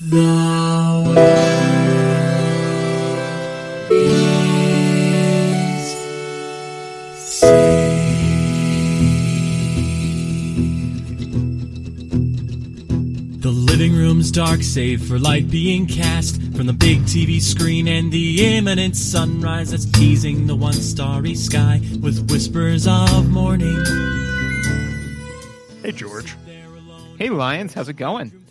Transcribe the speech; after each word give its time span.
The 0.00 0.14
world 0.14 1.18
is 3.90 4.28
The 13.40 13.50
living 13.50 13.92
room's 13.96 14.30
dark, 14.30 14.62
save 14.62 15.02
for 15.02 15.18
light 15.18 15.50
being 15.50 15.88
cast 15.88 16.40
from 16.54 16.66
the 16.66 16.72
big 16.72 17.00
TV 17.00 17.40
screen 17.40 17.88
and 17.88 18.12
the 18.12 18.56
imminent 18.56 18.94
sunrise 18.94 19.72
that's 19.72 19.84
teasing 19.86 20.46
the 20.46 20.54
one 20.54 20.74
starry 20.74 21.34
sky 21.34 21.80
with 22.00 22.30
whispers 22.30 22.86
of 22.86 23.28
morning. 23.30 23.84
Hey, 25.82 25.90
George. 25.90 26.36
Hey, 27.18 27.30
Lions, 27.30 27.74
how's 27.74 27.88
it 27.88 27.94
going? 27.94 28.44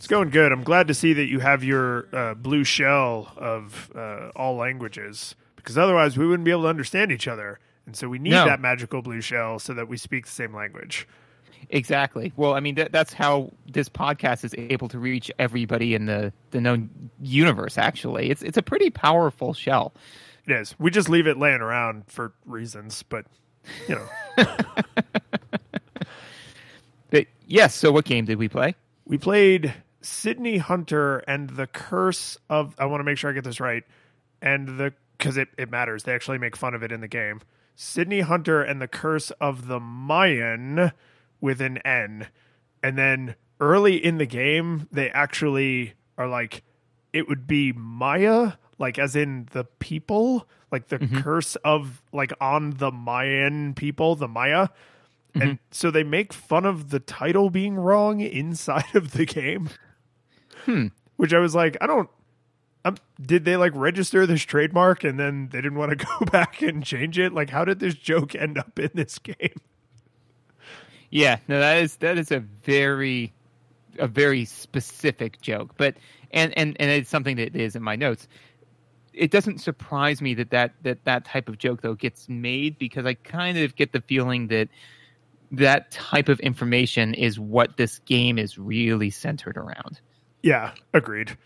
It's 0.00 0.06
going 0.06 0.30
good. 0.30 0.50
I'm 0.50 0.62
glad 0.62 0.88
to 0.88 0.94
see 0.94 1.12
that 1.12 1.26
you 1.26 1.40
have 1.40 1.62
your 1.62 2.06
uh, 2.16 2.32
blue 2.32 2.64
shell 2.64 3.34
of 3.36 3.90
uh, 3.94 4.30
all 4.34 4.56
languages 4.56 5.34
because 5.56 5.76
otherwise 5.76 6.16
we 6.16 6.26
wouldn't 6.26 6.46
be 6.46 6.50
able 6.52 6.62
to 6.62 6.68
understand 6.68 7.12
each 7.12 7.28
other. 7.28 7.58
And 7.84 7.94
so 7.94 8.08
we 8.08 8.18
need 8.18 8.30
No. 8.30 8.46
that 8.46 8.62
magical 8.62 9.02
blue 9.02 9.20
shell 9.20 9.58
so 9.58 9.74
that 9.74 9.88
we 9.88 9.98
speak 9.98 10.24
the 10.24 10.32
same 10.32 10.54
language. 10.54 11.06
Exactly. 11.68 12.32
Well, 12.34 12.54
I 12.54 12.60
mean, 12.60 12.76
that, 12.76 12.92
that's 12.92 13.12
how 13.12 13.52
this 13.70 13.90
podcast 13.90 14.42
is 14.42 14.54
able 14.56 14.88
to 14.88 14.98
reach 14.98 15.30
everybody 15.38 15.94
in 15.94 16.06
the, 16.06 16.32
the 16.52 16.62
known 16.62 16.88
universe, 17.20 17.76
actually. 17.76 18.30
It's, 18.30 18.40
it's 18.40 18.56
a 18.56 18.62
pretty 18.62 18.88
powerful 18.88 19.52
shell. 19.52 19.92
It 20.46 20.52
is. 20.54 20.74
We 20.78 20.90
just 20.90 21.10
leave 21.10 21.26
it 21.26 21.36
laying 21.36 21.60
around 21.60 22.04
for 22.06 22.32
reasons, 22.46 23.02
but 23.06 23.26
you 23.86 23.96
know, 23.96 24.46
But 27.10 27.26
yes, 27.46 27.74
so 27.74 27.92
what 27.92 28.06
game 28.06 28.24
did 28.24 28.38
we 28.38 28.48
play? 28.48 28.74
we 29.04 29.18
played 29.18 29.74
Sydney 30.02 30.58
Hunter 30.58 31.18
and 31.18 31.50
the 31.50 31.66
Curse 31.66 32.38
of. 32.48 32.74
I 32.78 32.86
want 32.86 33.00
to 33.00 33.04
make 33.04 33.18
sure 33.18 33.30
I 33.30 33.34
get 33.34 33.44
this 33.44 33.60
right. 33.60 33.84
And 34.42 34.78
the 34.78 34.94
because 35.16 35.36
it, 35.36 35.48
it 35.58 35.70
matters. 35.70 36.04
They 36.04 36.14
actually 36.14 36.38
make 36.38 36.56
fun 36.56 36.74
of 36.74 36.82
it 36.82 36.92
in 36.92 37.00
the 37.00 37.08
game. 37.08 37.40
Sydney 37.74 38.20
Hunter 38.20 38.62
and 38.62 38.80
the 38.80 38.88
Curse 38.88 39.30
of 39.32 39.66
the 39.66 39.80
Mayan 39.80 40.92
with 41.40 41.60
an 41.60 41.78
N. 41.78 42.28
And 42.82 42.96
then 42.96 43.36
early 43.60 44.02
in 44.02 44.18
the 44.18 44.26
game, 44.26 44.88
they 44.90 45.10
actually 45.10 45.94
are 46.16 46.28
like, 46.28 46.62
it 47.12 47.28
would 47.28 47.46
be 47.46 47.72
Maya, 47.72 48.52
like 48.78 48.98
as 48.98 49.16
in 49.16 49.48
the 49.52 49.64
people, 49.64 50.48
like 50.70 50.88
the 50.88 50.98
mm-hmm. 50.98 51.20
curse 51.20 51.56
of 51.56 52.02
like 52.12 52.32
on 52.40 52.70
the 52.70 52.90
Mayan 52.90 53.74
people, 53.74 54.14
the 54.16 54.28
Maya. 54.28 54.68
And 55.34 55.42
mm-hmm. 55.42 55.54
so 55.70 55.90
they 55.90 56.04
make 56.04 56.32
fun 56.32 56.64
of 56.64 56.90
the 56.90 57.00
title 57.00 57.50
being 57.50 57.76
wrong 57.76 58.20
inside 58.20 58.94
of 58.94 59.12
the 59.12 59.26
game. 59.26 59.70
Which 61.16 61.34
I 61.34 61.38
was 61.38 61.54
like, 61.54 61.76
I 61.80 61.86
don't. 61.86 62.08
Um, 62.82 62.96
did 63.20 63.44
they 63.44 63.58
like 63.58 63.72
register 63.74 64.26
this 64.26 64.42
trademark 64.42 65.04
and 65.04 65.20
then 65.20 65.50
they 65.52 65.60
didn't 65.60 65.76
want 65.78 65.90
to 65.90 66.06
go 66.20 66.24
back 66.26 66.62
and 66.62 66.82
change 66.82 67.18
it? 67.18 67.32
Like, 67.34 67.50
how 67.50 67.64
did 67.64 67.78
this 67.78 67.94
joke 67.94 68.34
end 68.34 68.56
up 68.56 68.78
in 68.78 68.90
this 68.94 69.18
game? 69.18 69.60
Yeah, 71.10 71.38
no, 71.48 71.58
that 71.58 71.82
is 71.82 71.96
that 71.96 72.16
is 72.18 72.30
a 72.30 72.40
very 72.40 73.32
a 73.98 74.06
very 74.06 74.44
specific 74.44 75.40
joke, 75.40 75.72
but 75.76 75.96
and 76.30 76.56
and 76.56 76.76
and 76.80 76.90
it's 76.90 77.10
something 77.10 77.36
that 77.36 77.54
is 77.56 77.76
in 77.76 77.82
my 77.82 77.96
notes. 77.96 78.28
It 79.12 79.32
doesn't 79.32 79.58
surprise 79.58 80.22
me 80.22 80.34
that 80.34 80.50
that 80.50 80.74
that 80.82 81.04
that 81.04 81.24
type 81.24 81.48
of 81.48 81.58
joke 81.58 81.82
though 81.82 81.94
gets 81.94 82.28
made 82.28 82.78
because 82.78 83.06
I 83.06 83.14
kind 83.14 83.58
of 83.58 83.74
get 83.74 83.92
the 83.92 84.00
feeling 84.00 84.46
that 84.48 84.68
that 85.50 85.90
type 85.90 86.28
of 86.28 86.38
information 86.40 87.14
is 87.14 87.40
what 87.40 87.76
this 87.76 87.98
game 88.00 88.38
is 88.38 88.56
really 88.56 89.10
centered 89.10 89.56
around. 89.56 90.00
Yeah, 90.42 90.72
agreed. 90.92 91.36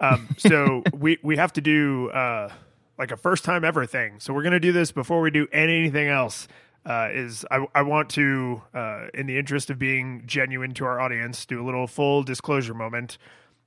Um, 0.00 0.28
so 0.38 0.82
we 0.92 1.18
we 1.22 1.36
have 1.36 1.52
to 1.54 1.60
do 1.60 2.10
uh, 2.10 2.52
like 2.98 3.10
a 3.10 3.16
first 3.16 3.44
time 3.44 3.64
ever 3.64 3.86
thing. 3.86 4.20
So 4.20 4.32
we're 4.32 4.42
gonna 4.42 4.60
do 4.60 4.72
this 4.72 4.92
before 4.92 5.20
we 5.20 5.30
do 5.30 5.46
anything 5.52 6.08
else. 6.08 6.48
Uh, 6.86 7.08
is 7.12 7.44
I, 7.50 7.66
I 7.74 7.82
want 7.82 8.08
to, 8.10 8.62
uh, 8.72 9.08
in 9.12 9.26
the 9.26 9.36
interest 9.36 9.68
of 9.68 9.78
being 9.78 10.22
genuine 10.24 10.72
to 10.74 10.86
our 10.86 11.00
audience, 11.00 11.44
do 11.44 11.62
a 11.62 11.64
little 11.64 11.86
full 11.86 12.22
disclosure 12.22 12.72
moment. 12.72 13.18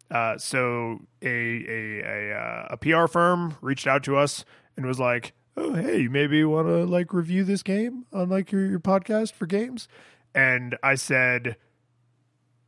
Uh, 0.10 0.38
so 0.38 1.00
a 1.22 1.28
a 1.28 2.02
a, 2.04 2.34
uh, 2.36 2.68
a 2.72 2.78
PR 2.78 3.08
firm 3.08 3.56
reached 3.62 3.86
out 3.86 4.04
to 4.04 4.18
us 4.18 4.44
and 4.76 4.86
was 4.86 5.00
like, 5.00 5.34
"Oh, 5.56 5.74
hey, 5.74 6.02
you 6.02 6.10
maybe 6.10 6.44
want 6.46 6.68
to 6.68 6.86
like 6.86 7.14
review 7.14 7.44
this 7.44 7.62
game 7.64 8.06
on 8.12 8.30
like 8.30 8.52
your 8.52 8.66
your 8.66 8.80
podcast 8.80 9.34
for 9.34 9.46
games?" 9.46 9.88
And 10.34 10.78
I 10.82 10.96
said, 10.96 11.58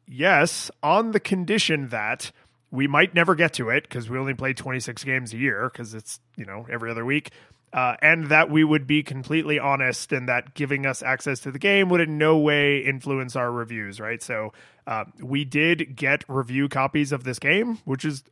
yes, 0.08 0.70
on 0.82 1.12
the 1.12 1.20
condition 1.20 1.90
that 1.90 2.32
we 2.72 2.88
might 2.88 3.14
never 3.14 3.36
get 3.36 3.54
to 3.54 3.70
it 3.70 3.84
because 3.84 4.10
we 4.10 4.18
only 4.18 4.34
play 4.34 4.54
26 4.54 5.04
games 5.04 5.34
a 5.34 5.38
year 5.38 5.70
because 5.72 5.94
it's, 5.94 6.20
you 6.36 6.46
know, 6.46 6.66
every 6.70 6.90
other 6.90 7.06
week. 7.06 7.32
Uh, 7.72 7.96
and 8.04 8.28
that 8.28 8.52
we 8.52 8.64
would 8.64 8.86
be 8.86 9.02
completely 9.02 9.58
honest 9.58 10.12
and 10.12 10.30
that 10.30 10.54
giving 10.54 10.86
us 10.86 11.02
access 11.02 11.40
to 11.40 11.52
the 11.52 11.58
game 11.58 11.90
would 11.90 12.02
in 12.02 12.20
no 12.20 12.38
way 12.38 12.78
influence 12.80 13.36
our 13.36 13.52
reviews, 13.52 14.00
right? 14.00 14.22
So 14.22 14.54
uh, 14.86 15.06
we 15.20 15.44
did 15.44 15.96
get 15.96 16.24
review 16.28 16.70
copies 16.70 17.12
of 17.12 17.24
this 17.24 17.40
game, 17.40 17.80
which 17.86 18.06
is 18.06 18.24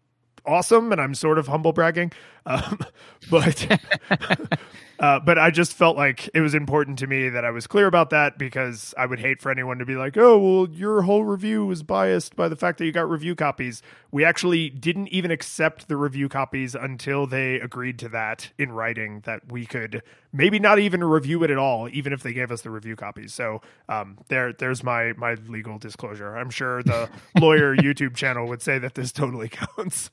awesome, 0.45 0.91
and 0.91 1.01
I'm 1.01 1.15
sort 1.15 1.37
of 1.37 1.47
humble 1.47 1.73
bragging. 1.73 2.11
Um, 2.45 2.79
but 3.29 3.79
uh, 4.99 5.19
but 5.19 5.37
I 5.37 5.51
just 5.51 5.73
felt 5.73 5.97
like 5.97 6.29
it 6.33 6.41
was 6.41 6.53
important 6.53 6.99
to 6.99 7.07
me 7.07 7.29
that 7.29 7.45
I 7.45 7.51
was 7.51 7.67
clear 7.67 7.87
about 7.87 8.09
that 8.11 8.37
because 8.37 8.93
I 8.97 9.05
would 9.05 9.19
hate 9.19 9.41
for 9.41 9.51
anyone 9.51 9.79
to 9.79 9.85
be 9.85 9.95
like, 9.95 10.17
oh, 10.17 10.37
well, 10.37 10.69
your 10.69 11.03
whole 11.03 11.23
review 11.23 11.65
was 11.65 11.83
biased 11.83 12.35
by 12.35 12.47
the 12.47 12.55
fact 12.55 12.77
that 12.79 12.85
you 12.85 12.91
got 12.91 13.09
review 13.09 13.35
copies. 13.35 13.81
We 14.11 14.25
actually 14.25 14.69
didn't 14.69 15.07
even 15.09 15.31
accept 15.31 15.87
the 15.87 15.97
review 15.97 16.29
copies 16.29 16.75
until 16.75 17.25
they 17.27 17.55
agreed 17.55 17.99
to 17.99 18.09
that 18.09 18.51
in 18.57 18.71
writing 18.71 19.21
that 19.25 19.51
we 19.51 19.65
could 19.65 20.03
maybe 20.33 20.59
not 20.59 20.79
even 20.79 21.03
review 21.03 21.43
it 21.43 21.51
at 21.51 21.57
all, 21.57 21.89
even 21.89 22.13
if 22.13 22.23
they 22.23 22.33
gave 22.33 22.51
us 22.51 22.61
the 22.61 22.69
review 22.69 22.95
copies. 22.95 23.33
So 23.33 23.61
um, 23.89 24.17
there, 24.27 24.53
there's 24.53 24.83
my 24.83 25.13
my 25.13 25.35
legal 25.47 25.77
disclosure. 25.77 26.35
I'm 26.35 26.49
sure 26.49 26.83
the 26.83 27.09
lawyer 27.39 27.75
YouTube 27.75 28.15
channel 28.15 28.47
would 28.47 28.61
say 28.61 28.79
that 28.79 28.95
this 28.95 29.11
totally 29.11 29.49
counts. 29.49 30.11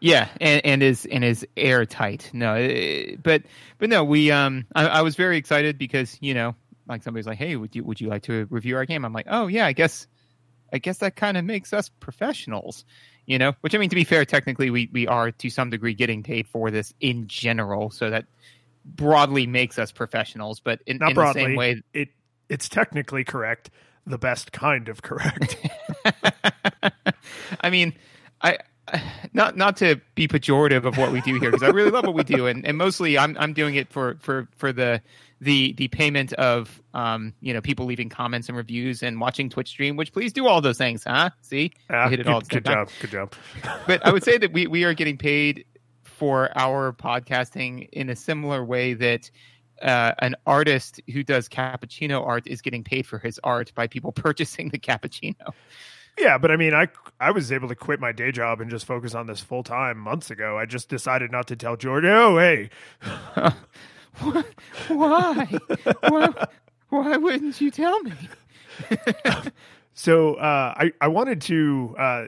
Yeah, 0.00 0.28
and, 0.40 0.64
and 0.64 0.82
is 0.82 1.06
and 1.06 1.22
is 1.24 1.46
airtight. 1.56 2.30
No, 2.32 2.54
eh, 2.54 3.16
but 3.22 3.42
but 3.78 3.90
no, 3.90 4.02
we 4.02 4.30
um, 4.30 4.66
I, 4.74 4.86
I 4.86 5.02
was 5.02 5.14
very 5.14 5.36
excited 5.36 5.76
because 5.78 6.16
you 6.20 6.34
know, 6.34 6.54
like 6.88 7.02
somebody's 7.02 7.26
like, 7.26 7.38
hey, 7.38 7.56
would 7.56 7.76
you 7.76 7.84
would 7.84 8.00
you 8.00 8.08
like 8.08 8.22
to 8.22 8.46
review 8.50 8.76
our 8.76 8.86
game? 8.86 9.04
I'm 9.04 9.12
like, 9.12 9.26
oh 9.28 9.46
yeah, 9.46 9.66
I 9.66 9.72
guess, 9.72 10.06
I 10.72 10.78
guess 10.78 10.98
that 10.98 11.16
kind 11.16 11.36
of 11.36 11.44
makes 11.44 11.72
us 11.72 11.88
professionals, 12.00 12.84
you 13.26 13.38
know. 13.38 13.52
Which 13.60 13.74
I 13.74 13.78
mean, 13.78 13.90
to 13.90 13.96
be 13.96 14.04
fair, 14.04 14.24
technically 14.24 14.70
we 14.70 14.88
we 14.92 15.06
are 15.06 15.30
to 15.32 15.50
some 15.50 15.68
degree 15.70 15.94
getting 15.94 16.22
paid 16.22 16.48
for 16.48 16.70
this 16.70 16.94
in 17.00 17.26
general, 17.28 17.90
so 17.90 18.08
that 18.10 18.24
broadly 18.84 19.46
makes 19.46 19.78
us 19.78 19.92
professionals. 19.92 20.60
But 20.60 20.80
in, 20.86 20.96
Not 20.96 21.10
in 21.10 21.14
broadly. 21.14 21.42
the 21.42 21.46
same 21.48 21.56
way, 21.56 21.82
It 21.92 22.08
it's 22.48 22.68
technically 22.70 23.24
correct, 23.24 23.70
the 24.06 24.18
best 24.18 24.50
kind 24.50 24.88
of 24.88 25.02
correct. 25.02 25.56
I 27.60 27.70
mean, 27.70 27.92
I 28.42 28.58
not 29.32 29.56
not 29.56 29.76
to 29.78 30.00
be 30.14 30.26
pejorative 30.28 30.84
of 30.84 30.96
what 30.98 31.12
we 31.12 31.20
do 31.22 31.38
here 31.38 31.50
because 31.50 31.62
I 31.62 31.68
really 31.70 31.90
love 31.90 32.04
what 32.06 32.14
we 32.14 32.24
do, 32.24 32.46
and, 32.46 32.64
and 32.66 32.76
mostly 32.78 33.18
I'm 33.18 33.36
I'm 33.38 33.52
doing 33.52 33.74
it 33.74 33.90
for 33.92 34.16
for 34.20 34.48
for 34.56 34.72
the 34.72 35.00
the 35.40 35.72
the 35.74 35.88
payment 35.88 36.32
of 36.34 36.82
um 36.94 37.32
you 37.40 37.54
know 37.54 37.60
people 37.60 37.86
leaving 37.86 38.08
comments 38.08 38.48
and 38.48 38.56
reviews 38.56 39.02
and 39.02 39.20
watching 39.20 39.48
Twitch 39.48 39.68
stream. 39.68 39.96
Which 39.96 40.12
please 40.12 40.32
do 40.32 40.46
all 40.46 40.60
those 40.60 40.78
things, 40.78 41.04
huh? 41.04 41.30
See, 41.42 41.72
Ah, 41.88 42.08
hit 42.08 42.20
it 42.20 42.24
good, 42.26 42.32
all. 42.32 42.40
good 42.42 42.64
time. 42.64 42.86
job. 42.86 42.90
Good 43.00 43.10
job. 43.10 43.32
But 43.86 44.04
I 44.06 44.12
would 44.12 44.22
say 44.24 44.38
that 44.38 44.52
we 44.52 44.66
we 44.66 44.84
are 44.84 44.94
getting 44.94 45.16
paid 45.16 45.64
for 46.02 46.50
our 46.56 46.92
podcasting 46.92 47.88
in 47.92 48.10
a 48.10 48.16
similar 48.16 48.64
way 48.64 48.94
that. 48.94 49.30
Uh, 49.82 50.12
an 50.18 50.36
artist 50.46 51.00
who 51.10 51.22
does 51.22 51.48
cappuccino 51.48 52.22
art 52.26 52.46
is 52.46 52.60
getting 52.60 52.84
paid 52.84 53.06
for 53.06 53.18
his 53.18 53.40
art 53.44 53.72
by 53.74 53.86
people 53.86 54.12
purchasing 54.26 54.68
the 54.68 54.78
cappuccino. 54.78 55.54
Yeah, 56.18 56.38
but 56.38 56.50
I 56.50 56.56
mean, 56.56 56.74
I 56.74 56.88
I 57.18 57.30
was 57.30 57.50
able 57.50 57.68
to 57.68 57.74
quit 57.74 58.00
my 58.00 58.12
day 58.12 58.32
job 58.32 58.60
and 58.60 58.70
just 58.70 58.84
focus 58.84 59.14
on 59.14 59.26
this 59.26 59.40
full 59.40 59.62
time 59.62 59.98
months 59.98 60.30
ago. 60.30 60.58
I 60.58 60.66
just 60.66 60.88
decided 60.88 61.30
not 61.32 61.46
to 61.48 61.56
tell 61.56 61.76
George, 61.76 62.04
oh, 62.04 62.38
hey, 62.38 62.70
Why? 64.88 65.44
why? 66.08 66.46
Why 66.88 67.16
wouldn't 67.16 67.60
you 67.60 67.70
tell 67.70 68.02
me? 68.02 68.12
So 69.92 70.34
uh, 70.36 70.72
I 70.76 70.92
I 71.00 71.08
wanted 71.08 71.42
to 71.42 71.94
uh, 71.98 72.24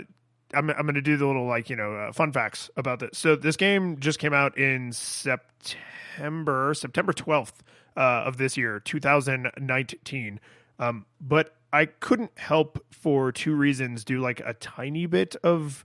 I'm 0.52 0.68
I'm 0.70 0.82
going 0.82 0.94
to 0.94 1.00
do 1.00 1.16
the 1.16 1.26
little 1.26 1.46
like 1.46 1.70
you 1.70 1.76
know 1.76 1.94
uh, 1.94 2.12
fun 2.12 2.30
facts 2.32 2.68
about 2.76 2.98
this. 3.00 3.16
So 3.16 3.34
this 3.36 3.56
game 3.56 3.98
just 3.98 4.18
came 4.18 4.34
out 4.34 4.58
in 4.58 4.92
September 4.92 6.74
September 6.74 7.14
12th 7.14 7.52
uh, 7.96 8.00
of 8.00 8.36
this 8.36 8.56
year 8.58 8.80
2019. 8.80 10.40
Um, 10.78 11.06
but 11.20 11.54
I 11.72 11.86
couldn't 11.86 12.32
help 12.36 12.84
for 12.90 13.32
two 13.32 13.54
reasons 13.54 14.04
do 14.04 14.20
like 14.20 14.40
a 14.44 14.54
tiny 14.54 15.06
bit 15.06 15.36
of 15.42 15.84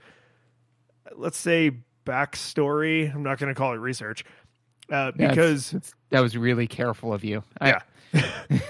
let's 1.16 1.38
say 1.38 1.72
backstory. 2.06 3.14
I'm 3.14 3.24
not 3.24 3.38
going 3.40 3.54
to 3.54 3.58
call 3.58 3.74
it 3.74 3.78
research 3.78 4.24
uh, 4.92 5.12
because 5.12 5.72
that's- 5.72 5.94
that 6.10 6.20
was 6.22 6.38
really 6.38 6.68
careful 6.68 7.14
of 7.14 7.24
you. 7.24 7.44
I- 7.60 7.68
yeah. 7.70 7.82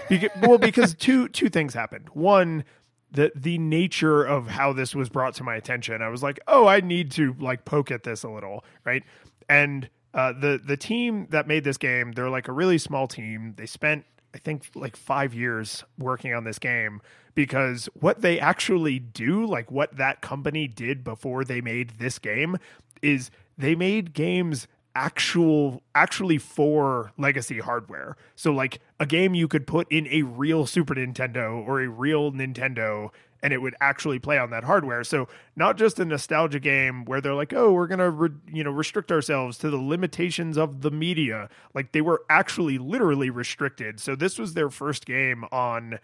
Beca- 0.09 0.47
well, 0.47 0.57
because 0.57 0.95
two 0.95 1.27
two 1.29 1.49
things 1.49 1.73
happened. 1.75 2.09
One, 2.13 2.63
the 3.11 3.31
the 3.35 3.57
nature 3.59 4.23
of 4.23 4.47
how 4.47 4.73
this 4.73 4.95
was 4.95 5.09
brought 5.09 5.35
to 5.35 5.43
my 5.43 5.55
attention. 5.55 6.01
I 6.01 6.09
was 6.09 6.23
like, 6.23 6.39
oh, 6.47 6.65
I 6.65 6.79
need 6.79 7.11
to 7.11 7.35
like 7.39 7.63
poke 7.63 7.91
at 7.91 8.03
this 8.03 8.23
a 8.23 8.29
little, 8.29 8.65
right? 8.83 9.03
And 9.47 9.89
uh, 10.15 10.33
the 10.33 10.59
the 10.63 10.75
team 10.75 11.27
that 11.29 11.47
made 11.47 11.63
this 11.63 11.77
game, 11.77 12.13
they're 12.13 12.31
like 12.31 12.47
a 12.47 12.51
really 12.51 12.79
small 12.79 13.07
team. 13.07 13.53
They 13.57 13.67
spent 13.67 14.05
I 14.37 14.39
think 14.39 14.69
like 14.75 14.95
five 14.95 15.33
years 15.33 15.83
working 15.97 16.31
on 16.31 16.43
this 16.43 16.59
game 16.59 17.01
because 17.33 17.89
what 17.99 18.21
they 18.21 18.39
actually 18.39 18.99
do, 18.99 19.47
like 19.47 19.71
what 19.71 19.97
that 19.97 20.21
company 20.21 20.67
did 20.67 21.03
before 21.03 21.43
they 21.43 21.59
made 21.59 21.97
this 21.97 22.19
game, 22.19 22.57
is 23.01 23.31
they 23.57 23.73
made 23.73 24.13
games 24.13 24.67
actual 24.93 25.81
actually 25.95 26.37
for 26.37 27.13
legacy 27.17 27.57
hardware. 27.57 28.15
So 28.35 28.53
like 28.53 28.79
a 28.99 29.07
game 29.07 29.33
you 29.33 29.47
could 29.47 29.65
put 29.65 29.91
in 29.91 30.07
a 30.11 30.21
real 30.21 30.67
Super 30.67 30.93
Nintendo 30.93 31.57
or 31.67 31.81
a 31.81 31.87
real 31.87 32.31
Nintendo 32.31 33.09
and 33.47 33.53
it 33.53 33.61
would 33.61 33.75
actually 33.79 34.19
play 34.19 34.37
on 34.37 34.49
that 34.49 34.65
hardware. 34.65 35.05
So 35.05 35.29
not 35.55 35.77
just 35.77 36.01
a 36.01 36.03
nostalgia 36.03 36.59
game 36.59 37.05
where 37.05 37.21
they're 37.21 37.33
like, 37.33 37.53
"Oh, 37.53 37.71
we're 37.71 37.87
to 37.87 38.09
re- 38.09 38.29
you 38.51 38.61
know 38.61 38.71
restrict 38.71 39.09
ourselves 39.09 39.57
to 39.59 39.69
the 39.69 39.77
limitations 39.77 40.57
of 40.57 40.81
the 40.81 40.91
media." 40.91 41.47
Like 41.73 41.93
they 41.93 42.01
were 42.01 42.23
actually 42.29 42.77
literally 42.77 43.29
restricted. 43.29 44.01
So 44.01 44.17
this 44.17 44.37
was 44.37 44.53
their 44.53 44.69
first 44.69 45.05
game 45.05 45.45
on 45.49 45.99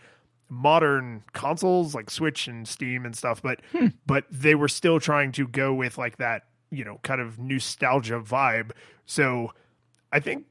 modern 0.47 1.25
consoles 1.33 1.93
like 1.93 2.09
Switch 2.09 2.47
and 2.47 2.65
Steam 2.65 3.05
and 3.05 3.13
stuff, 3.13 3.41
but 3.41 3.59
hmm. 3.73 3.87
but 4.05 4.23
they 4.31 4.55
were 4.55 4.69
still 4.69 5.01
trying 5.01 5.33
to 5.33 5.45
go 5.45 5.73
with 5.73 5.97
like 5.97 6.15
that 6.19 6.43
you 6.71 6.85
know 6.85 7.01
kind 7.03 7.19
of 7.19 7.39
nostalgia 7.39 8.21
vibe. 8.21 8.71
So 9.05 9.51
I 10.13 10.21
think 10.21 10.45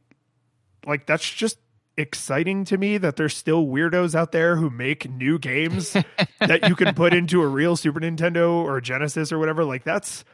like 0.87 1.07
that's 1.07 1.27
just 1.27 1.57
exciting 1.97 2.65
to 2.65 2.79
me 2.79 2.99
that 2.99 3.17
there's 3.17 3.37
still 3.37 3.67
weirdos 3.67 4.15
out 4.15 4.33
there 4.33 4.57
who 4.57 4.71
make 4.71 5.11
new 5.11 5.39
games 5.39 5.93
that 6.41 6.69
you 6.69 6.75
can 6.75 6.95
put 6.95 7.13
into 7.15 7.43
a 7.43 7.47
real 7.47 7.77
Super 7.77 8.01
Nintendo 8.01 8.51
or 8.53 8.81
Genesis 8.81 9.33
or 9.33 9.39
whatever. 9.39 9.65
Like 9.65 9.85
that's 9.85 10.25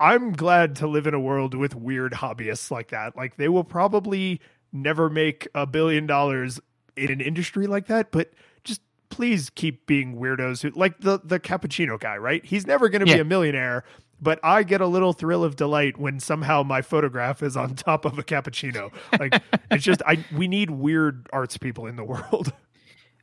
I'm 0.00 0.32
glad 0.32 0.76
to 0.76 0.86
live 0.86 1.06
in 1.06 1.12
a 1.12 1.20
world 1.20 1.54
with 1.54 1.74
weird 1.74 2.12
hobbyists 2.12 2.70
like 2.70 2.88
that. 2.88 3.16
Like 3.16 3.36
they 3.36 3.48
will 3.48 3.64
probably 3.64 4.40
never 4.72 5.10
make 5.10 5.46
a 5.54 5.66
billion 5.66 6.06
dollars 6.06 6.58
in 6.96 7.10
an 7.10 7.20
industry 7.20 7.66
like 7.66 7.86
that, 7.86 8.10
but 8.10 8.30
just 8.64 8.80
please 9.10 9.50
keep 9.50 9.86
being 9.86 10.16
weirdos 10.16 10.62
who 10.62 10.70
like 10.70 11.00
the 11.00 11.20
the 11.22 11.38
cappuccino 11.38 12.00
guy, 12.00 12.16
right? 12.16 12.44
He's 12.44 12.66
never 12.66 12.88
going 12.88 13.04
to 13.04 13.08
yeah. 13.08 13.16
be 13.16 13.20
a 13.20 13.24
millionaire, 13.24 13.84
but 14.20 14.38
I 14.42 14.62
get 14.62 14.80
a 14.80 14.86
little 14.86 15.12
thrill 15.12 15.44
of 15.44 15.56
delight 15.56 15.98
when 15.98 16.20
somehow 16.20 16.62
my 16.62 16.82
photograph 16.82 17.42
is 17.42 17.56
on 17.56 17.74
top 17.74 18.04
of 18.04 18.18
a 18.18 18.22
cappuccino. 18.22 18.92
Like 19.18 19.42
it's 19.70 19.84
just 19.84 20.02
I 20.06 20.24
we 20.36 20.48
need 20.48 20.70
weird 20.70 21.28
arts 21.32 21.56
people 21.56 21.86
in 21.86 21.96
the 21.96 22.04
world. 22.04 22.52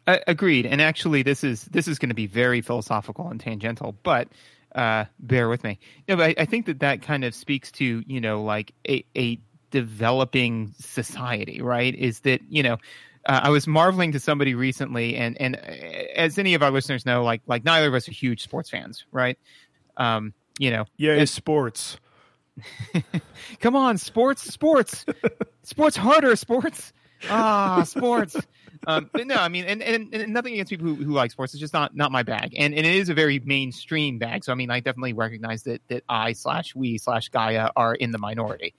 Uh, 0.07 0.19
agreed. 0.25 0.65
And 0.65 0.81
actually, 0.81 1.21
this 1.21 1.43
is 1.43 1.65
this 1.65 1.87
is 1.87 1.99
going 1.99 2.09
to 2.09 2.15
be 2.15 2.27
very 2.27 2.61
philosophical 2.61 3.27
and 3.27 3.39
tangential, 3.39 3.95
but 4.03 4.29
uh, 4.73 5.05
bear 5.19 5.49
with 5.49 5.63
me. 5.65 5.79
No, 6.07 6.15
but 6.15 6.29
I, 6.29 6.35
I, 6.41 6.45
think 6.45 6.65
that 6.67 6.79
that 6.79 7.01
kind 7.01 7.25
of 7.25 7.35
speaks 7.35 7.71
to 7.73 8.03
you 8.07 8.21
know 8.21 8.41
like 8.41 8.73
a, 8.87 9.03
a 9.17 9.37
developing 9.69 10.73
society, 10.79 11.61
right? 11.61 11.93
Is 11.93 12.21
that 12.21 12.41
you 12.49 12.63
know. 12.63 12.77
Uh, 13.25 13.41
I 13.43 13.49
was 13.49 13.67
marveling 13.67 14.13
to 14.13 14.21
somebody 14.21 14.55
recently, 14.55 15.17
and 15.17 15.35
and 15.41 15.57
uh, 15.57 15.59
as 16.15 16.37
any 16.37 16.53
of 16.53 16.63
our 16.63 16.71
listeners 16.71 17.05
know, 17.05 17.25
like 17.25 17.41
like 17.45 17.65
neither 17.65 17.89
of 17.89 17.93
us 17.93 18.07
are 18.07 18.13
huge 18.13 18.41
sports 18.41 18.69
fans, 18.69 19.05
right? 19.11 19.37
Um, 19.97 20.33
you 20.59 20.71
know, 20.71 20.85
yeah, 20.97 21.13
it's 21.13 21.31
sports. 21.31 21.97
Come 23.59 23.75
on, 23.75 23.97
sports, 23.97 24.43
sports, 24.43 25.05
sports 25.63 25.95
harder, 25.95 26.35
sports. 26.35 26.93
Ah, 27.29 27.83
sports. 27.83 28.35
Um, 28.85 29.09
but 29.11 29.27
no, 29.27 29.35
I 29.35 29.49
mean, 29.49 29.65
and, 29.65 29.81
and, 29.81 30.13
and 30.13 30.33
nothing 30.33 30.53
against 30.53 30.69
people 30.69 30.87
who, 30.87 30.95
who, 30.95 31.11
like 31.11 31.31
sports. 31.31 31.53
It's 31.53 31.59
just 31.59 31.73
not 31.73 31.95
not 31.95 32.11
my 32.11 32.23
bag, 32.23 32.53
and 32.57 32.73
and 32.73 32.85
it 32.85 32.95
is 32.95 33.09
a 33.09 33.13
very 33.13 33.39
mainstream 33.39 34.17
bag. 34.19 34.43
So 34.43 34.51
I 34.51 34.55
mean, 34.55 34.69
I 34.69 34.79
definitely 34.79 35.13
recognize 35.13 35.63
that 35.63 35.81
that 35.87 36.03
I 36.09 36.33
slash 36.33 36.75
we 36.75 36.97
slash 36.97 37.29
Gaia 37.29 37.69
are 37.75 37.95
in 37.95 38.11
the 38.11 38.17
minority. 38.17 38.75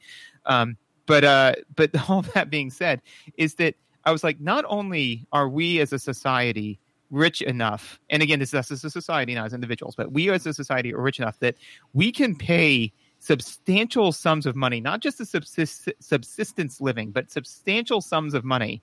Um, 0.46 0.76
but 1.06 1.24
uh, 1.24 1.54
but 1.74 1.90
all 2.08 2.22
that 2.34 2.50
being 2.50 2.70
said, 2.70 3.02
is 3.36 3.56
that 3.56 3.74
I 4.04 4.12
was 4.12 4.22
like, 4.22 4.40
not 4.40 4.64
only 4.68 5.26
are 5.32 5.48
we 5.48 5.80
as 5.80 5.92
a 5.92 5.98
society 5.98 6.78
rich 7.10 7.42
enough, 7.42 7.98
and 8.10 8.22
again, 8.22 8.38
this 8.38 8.50
is 8.50 8.54
us 8.54 8.70
as 8.70 8.84
a 8.84 8.90
society, 8.90 9.34
not 9.34 9.46
as 9.46 9.54
individuals, 9.54 9.94
but 9.96 10.12
we 10.12 10.30
as 10.30 10.46
a 10.46 10.52
society 10.52 10.94
are 10.94 11.00
rich 11.00 11.18
enough 11.18 11.38
that 11.40 11.56
we 11.94 12.12
can 12.12 12.36
pay 12.36 12.92
substantial 13.20 14.12
sums 14.12 14.46
of 14.46 14.54
money, 14.54 14.80
not 14.80 15.00
just 15.00 15.20
a 15.20 15.24
subsist- 15.24 15.88
subsistence 16.00 16.80
living, 16.80 17.10
but 17.10 17.30
substantial 17.30 18.00
sums 18.00 18.34
of 18.34 18.44
money 18.44 18.82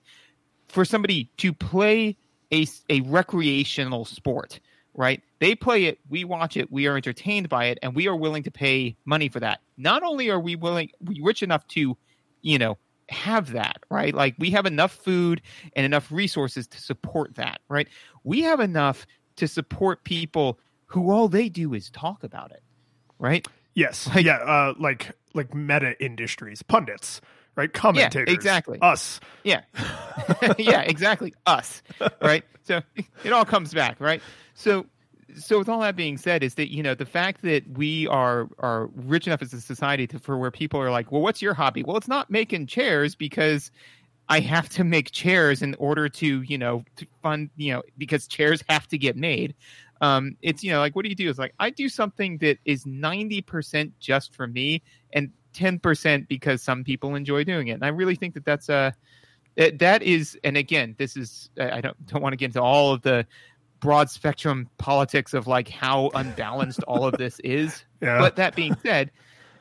for 0.68 0.84
somebody 0.84 1.30
to 1.38 1.52
play 1.52 2.16
a, 2.52 2.66
a 2.90 3.00
recreational 3.02 4.04
sport, 4.04 4.60
right? 4.94 5.22
They 5.38 5.54
play 5.54 5.84
it, 5.84 5.98
we 6.08 6.24
watch 6.24 6.56
it, 6.56 6.70
we 6.70 6.86
are 6.86 6.96
entertained 6.96 7.48
by 7.48 7.66
it, 7.66 7.78
and 7.82 7.94
we 7.94 8.08
are 8.08 8.16
willing 8.16 8.42
to 8.44 8.50
pay 8.50 8.96
money 9.04 9.28
for 9.28 9.40
that. 9.40 9.60
Not 9.76 10.02
only 10.02 10.30
are 10.30 10.40
we 10.40 10.56
willing, 10.56 10.90
we 11.02 11.20
rich 11.22 11.42
enough 11.42 11.66
to, 11.68 11.96
you 12.42 12.58
know, 12.58 12.78
have 13.08 13.52
that, 13.52 13.78
right? 13.90 14.14
Like 14.14 14.34
we 14.38 14.50
have 14.50 14.66
enough 14.66 14.92
food 14.92 15.42
and 15.74 15.86
enough 15.86 16.10
resources 16.10 16.66
to 16.68 16.80
support 16.80 17.36
that, 17.36 17.60
right? 17.68 17.88
We 18.24 18.42
have 18.42 18.60
enough 18.60 19.06
to 19.36 19.48
support 19.48 20.04
people 20.04 20.58
who 20.86 21.10
all 21.10 21.28
they 21.28 21.48
do 21.48 21.74
is 21.74 21.90
talk 21.90 22.24
about 22.24 22.52
it, 22.52 22.62
right? 23.18 23.46
Yes. 23.74 24.08
Like, 24.08 24.24
yeah. 24.24 24.36
Uh, 24.36 24.74
like 24.78 25.12
like 25.34 25.54
meta 25.54 26.02
industries, 26.02 26.62
pundits, 26.62 27.20
right? 27.56 27.72
Commentators. 27.72 28.26
Yeah, 28.28 28.34
exactly. 28.34 28.78
Us. 28.80 29.20
Yeah. 29.44 29.62
yeah, 30.58 30.80
exactly. 30.80 31.34
Us. 31.46 31.82
Right. 32.20 32.44
So 32.62 32.80
it 33.24 33.32
all 33.32 33.44
comes 33.44 33.74
back, 33.74 34.00
right? 34.00 34.22
So 34.54 34.86
so 35.34 35.58
with 35.58 35.68
all 35.68 35.80
that 35.80 35.96
being 35.96 36.18
said, 36.18 36.42
is 36.42 36.54
that 36.54 36.72
you 36.72 36.82
know 36.82 36.94
the 36.94 37.06
fact 37.06 37.42
that 37.42 37.64
we 37.76 38.06
are 38.08 38.48
are 38.58 38.86
rich 38.94 39.26
enough 39.26 39.42
as 39.42 39.52
a 39.52 39.60
society 39.60 40.06
to, 40.08 40.18
for 40.18 40.36
where 40.38 40.50
people 40.50 40.80
are 40.80 40.90
like, 40.90 41.10
well, 41.10 41.20
what's 41.20 41.42
your 41.42 41.54
hobby? 41.54 41.82
Well, 41.82 41.96
it's 41.96 42.08
not 42.08 42.30
making 42.30 42.66
chairs 42.66 43.14
because 43.14 43.70
I 44.28 44.40
have 44.40 44.68
to 44.70 44.84
make 44.84 45.10
chairs 45.12 45.62
in 45.62 45.74
order 45.76 46.08
to 46.08 46.42
you 46.42 46.58
know 46.58 46.84
to 46.96 47.06
fund 47.22 47.50
you 47.56 47.72
know 47.72 47.82
because 47.98 48.26
chairs 48.26 48.62
have 48.68 48.86
to 48.88 48.98
get 48.98 49.16
made. 49.16 49.54
Um, 50.00 50.36
it's 50.42 50.62
you 50.62 50.70
know 50.70 50.78
like 50.78 50.94
what 50.94 51.02
do 51.02 51.08
you 51.08 51.14
do? 51.14 51.28
It's 51.28 51.38
like 51.38 51.54
I 51.58 51.70
do 51.70 51.88
something 51.88 52.38
that 52.38 52.58
is 52.64 52.86
ninety 52.86 53.42
percent 53.42 53.98
just 53.98 54.34
for 54.34 54.46
me 54.46 54.82
and 55.12 55.30
ten 55.52 55.78
percent 55.78 56.28
because 56.28 56.62
some 56.62 56.84
people 56.84 57.14
enjoy 57.14 57.44
doing 57.44 57.68
it. 57.68 57.72
And 57.72 57.84
I 57.84 57.88
really 57.88 58.14
think 58.14 58.34
that 58.34 58.44
that's 58.44 58.68
a 58.68 58.94
that 59.56 60.02
is 60.02 60.38
and 60.44 60.56
again 60.56 60.94
this 60.98 61.16
is 61.16 61.48
I 61.58 61.80
don't 61.80 62.06
don't 62.06 62.22
want 62.22 62.34
to 62.34 62.36
get 62.36 62.46
into 62.46 62.62
all 62.62 62.92
of 62.92 63.02
the 63.02 63.26
broad 63.80 64.10
spectrum 64.10 64.68
politics 64.78 65.34
of 65.34 65.46
like 65.46 65.68
how 65.68 66.10
unbalanced 66.14 66.82
all 66.84 67.04
of 67.04 67.16
this 67.18 67.40
is. 67.40 67.84
Yeah. 68.02 68.18
But 68.18 68.36
that 68.36 68.54
being 68.54 68.76
said, 68.82 69.10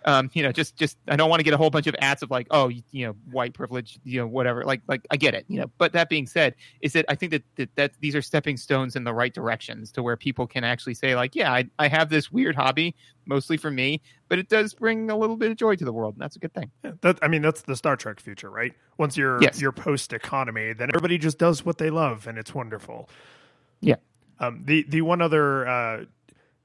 um, 0.06 0.30
you 0.34 0.44
know, 0.44 0.52
just 0.52 0.76
just 0.76 0.98
I 1.08 1.16
don't 1.16 1.30
want 1.30 1.40
to 1.40 1.44
get 1.44 1.54
a 1.54 1.58
whole 1.58 1.72
bunch 1.72 1.88
of 1.88 1.96
ads 2.00 2.22
of 2.22 2.30
like, 2.30 2.48
oh, 2.52 2.68
you, 2.68 2.84
you, 2.92 3.08
know, 3.08 3.14
white 3.32 3.54
privilege, 3.54 4.00
you 4.04 4.20
know, 4.20 4.28
whatever. 4.28 4.64
Like 4.64 4.82
like 4.88 5.06
I 5.10 5.18
get 5.18 5.34
it, 5.34 5.46
you 5.48 5.60
know. 5.60 5.72
But 5.80 5.94
that 5.94 6.10
being 6.10 6.28
said, 6.28 6.56
is 6.82 6.94
that 6.94 7.06
I 7.10 7.16
think 7.16 7.32
that 7.32 7.44
that, 7.56 7.76
that 7.76 7.92
these 8.02 8.16
are 8.16 8.22
stepping 8.22 8.56
stones 8.56 8.96
in 8.96 9.04
the 9.04 9.14
right 9.14 9.34
directions 9.34 9.92
to 9.94 10.04
where 10.04 10.16
people 10.16 10.46
can 10.46 10.64
actually 10.64 10.94
say 10.94 11.16
like, 11.16 11.36
yeah, 11.36 11.52
I, 11.52 11.70
I 11.80 11.88
have 11.88 12.10
this 12.10 12.32
weird 12.32 12.56
hobby, 12.56 12.96
mostly 13.26 13.58
for 13.58 13.72
me, 13.72 14.00
but 14.30 14.38
it 14.38 14.48
does 14.48 14.76
bring 14.76 15.10
a 15.10 15.18
little 15.18 15.38
bit 15.38 15.50
of 15.50 15.58
joy 15.58 15.76
to 15.76 15.86
the 15.86 15.94
world, 15.94 16.16
and 16.16 16.22
that's 16.22 16.36
a 16.36 16.40
good 16.40 16.54
thing. 16.54 16.70
Yeah, 16.84 16.92
that 17.02 17.18
I 17.24 17.28
mean, 17.28 17.42
that's 17.42 17.64
the 17.64 17.76
Star 17.76 17.96
Trek 17.96 18.20
future, 18.20 18.52
right? 18.52 18.74
Once 19.00 19.18
you're 19.18 19.42
yes. 19.42 19.60
you're 19.60 19.72
post 19.72 20.14
economy, 20.14 20.74
then 20.74 20.90
everybody 20.92 21.18
just 21.18 21.40
does 21.40 21.66
what 21.66 21.80
they 21.80 21.90
love, 21.90 22.28
and 22.28 22.38
it's 22.38 22.54
wonderful. 22.54 23.10
Yeah. 23.82 23.96
Um, 24.40 24.64
the 24.66 24.86
the 24.88 25.02
one 25.02 25.22
other 25.22 25.68
uh, 25.68 26.06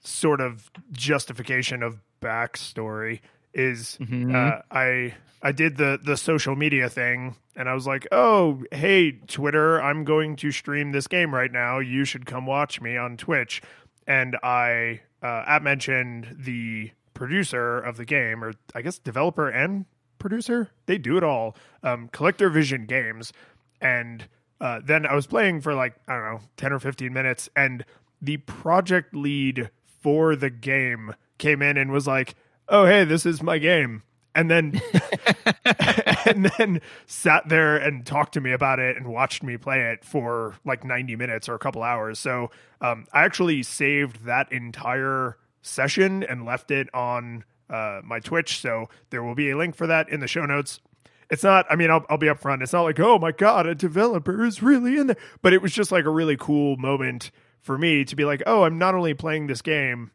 sort 0.00 0.40
of 0.40 0.70
justification 0.92 1.82
of 1.82 2.00
backstory 2.20 3.20
is 3.54 3.98
mm-hmm. 4.00 4.34
uh, 4.34 4.62
I 4.70 5.14
I 5.42 5.52
did 5.52 5.76
the 5.76 5.98
the 6.02 6.16
social 6.16 6.56
media 6.56 6.88
thing 6.88 7.36
and 7.56 7.68
I 7.68 7.74
was 7.74 7.86
like, 7.86 8.06
"Oh, 8.10 8.62
hey 8.72 9.12
Twitter, 9.12 9.80
I'm 9.80 10.04
going 10.04 10.36
to 10.36 10.50
stream 10.50 10.92
this 10.92 11.06
game 11.06 11.34
right 11.34 11.52
now. 11.52 11.78
You 11.78 12.04
should 12.04 12.26
come 12.26 12.46
watch 12.46 12.80
me 12.80 12.96
on 12.96 13.16
Twitch." 13.16 13.62
And 14.06 14.36
I 14.42 15.02
uh, 15.22 15.44
at 15.46 15.62
mentioned 15.62 16.36
the 16.38 16.90
producer 17.14 17.78
of 17.78 17.96
the 17.96 18.04
game, 18.04 18.42
or 18.42 18.54
I 18.74 18.82
guess 18.82 18.98
developer 18.98 19.48
and 19.48 19.84
producer. 20.18 20.70
They 20.86 20.98
do 20.98 21.16
it 21.16 21.22
all. 21.22 21.54
Um, 21.82 22.08
Collector 22.08 22.48
Vision 22.48 22.86
Games, 22.86 23.32
and 23.80 24.26
uh, 24.60 24.80
then 24.84 25.06
I 25.06 25.14
was 25.14 25.26
playing 25.26 25.60
for 25.62 25.74
like 25.74 25.94
I 26.06 26.14
don't 26.14 26.24
know 26.24 26.40
ten 26.56 26.72
or 26.72 26.78
fifteen 26.78 27.12
minutes, 27.12 27.48
and 27.56 27.84
the 28.20 28.38
project 28.38 29.14
lead 29.14 29.70
for 30.02 30.36
the 30.36 30.50
game 30.50 31.14
came 31.38 31.62
in 31.62 31.76
and 31.76 31.90
was 31.90 32.06
like, 32.06 32.34
"Oh 32.68 32.86
hey, 32.86 33.04
this 33.04 33.24
is 33.24 33.42
my 33.42 33.58
game," 33.58 34.02
and 34.34 34.50
then 34.50 34.80
and 36.26 36.50
then 36.58 36.80
sat 37.06 37.48
there 37.48 37.76
and 37.76 38.04
talked 38.04 38.34
to 38.34 38.40
me 38.40 38.52
about 38.52 38.78
it 38.78 38.96
and 38.96 39.06
watched 39.06 39.42
me 39.42 39.56
play 39.56 39.80
it 39.92 40.04
for 40.04 40.56
like 40.64 40.84
ninety 40.84 41.16
minutes 41.16 41.48
or 41.48 41.54
a 41.54 41.58
couple 41.58 41.82
hours. 41.82 42.18
So 42.18 42.50
um, 42.80 43.06
I 43.12 43.24
actually 43.24 43.62
saved 43.62 44.24
that 44.26 44.52
entire 44.52 45.38
session 45.62 46.22
and 46.22 46.44
left 46.44 46.70
it 46.70 46.92
on 46.94 47.44
uh, 47.68 48.00
my 48.04 48.20
Twitch. 48.20 48.60
So 48.60 48.88
there 49.10 49.22
will 49.22 49.34
be 49.34 49.50
a 49.50 49.56
link 49.56 49.74
for 49.74 49.86
that 49.86 50.08
in 50.08 50.20
the 50.20 50.28
show 50.28 50.44
notes 50.44 50.80
it's 51.30 51.44
not 51.44 51.66
i 51.70 51.76
mean 51.76 51.90
I'll, 51.90 52.04
I'll 52.08 52.18
be 52.18 52.26
upfront 52.26 52.62
it's 52.62 52.72
not 52.72 52.82
like 52.82 53.00
oh 53.00 53.18
my 53.18 53.32
god 53.32 53.66
a 53.66 53.74
developer 53.74 54.44
is 54.44 54.62
really 54.62 54.98
in 54.98 55.08
there 55.08 55.16
but 55.42 55.52
it 55.52 55.62
was 55.62 55.72
just 55.72 55.92
like 55.92 56.04
a 56.04 56.10
really 56.10 56.36
cool 56.36 56.76
moment 56.76 57.30
for 57.60 57.78
me 57.78 58.04
to 58.04 58.16
be 58.16 58.24
like, 58.24 58.42
oh, 58.46 58.64
I'm 58.64 58.78
not 58.78 58.94
only 58.94 59.14
playing 59.14 59.46
this 59.46 59.62
game, 59.62 60.10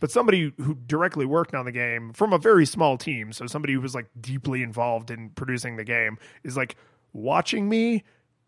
but 0.00 0.10
somebody 0.10 0.52
who 0.58 0.74
directly 0.86 1.24
worked 1.24 1.54
on 1.54 1.64
the 1.64 1.72
game 1.72 2.12
from 2.12 2.32
a 2.32 2.38
very 2.38 2.66
small 2.66 2.98
team, 2.98 3.32
so 3.32 3.46
somebody 3.46 3.74
who 3.74 3.80
was 3.80 3.94
like 3.94 4.06
deeply 4.20 4.62
involved 4.62 5.10
in 5.10 5.30
producing 5.30 5.76
the 5.76 5.84
game, 5.84 6.18
is 6.42 6.56
like 6.56 6.76
watching 7.12 7.68
me. 7.68 8.02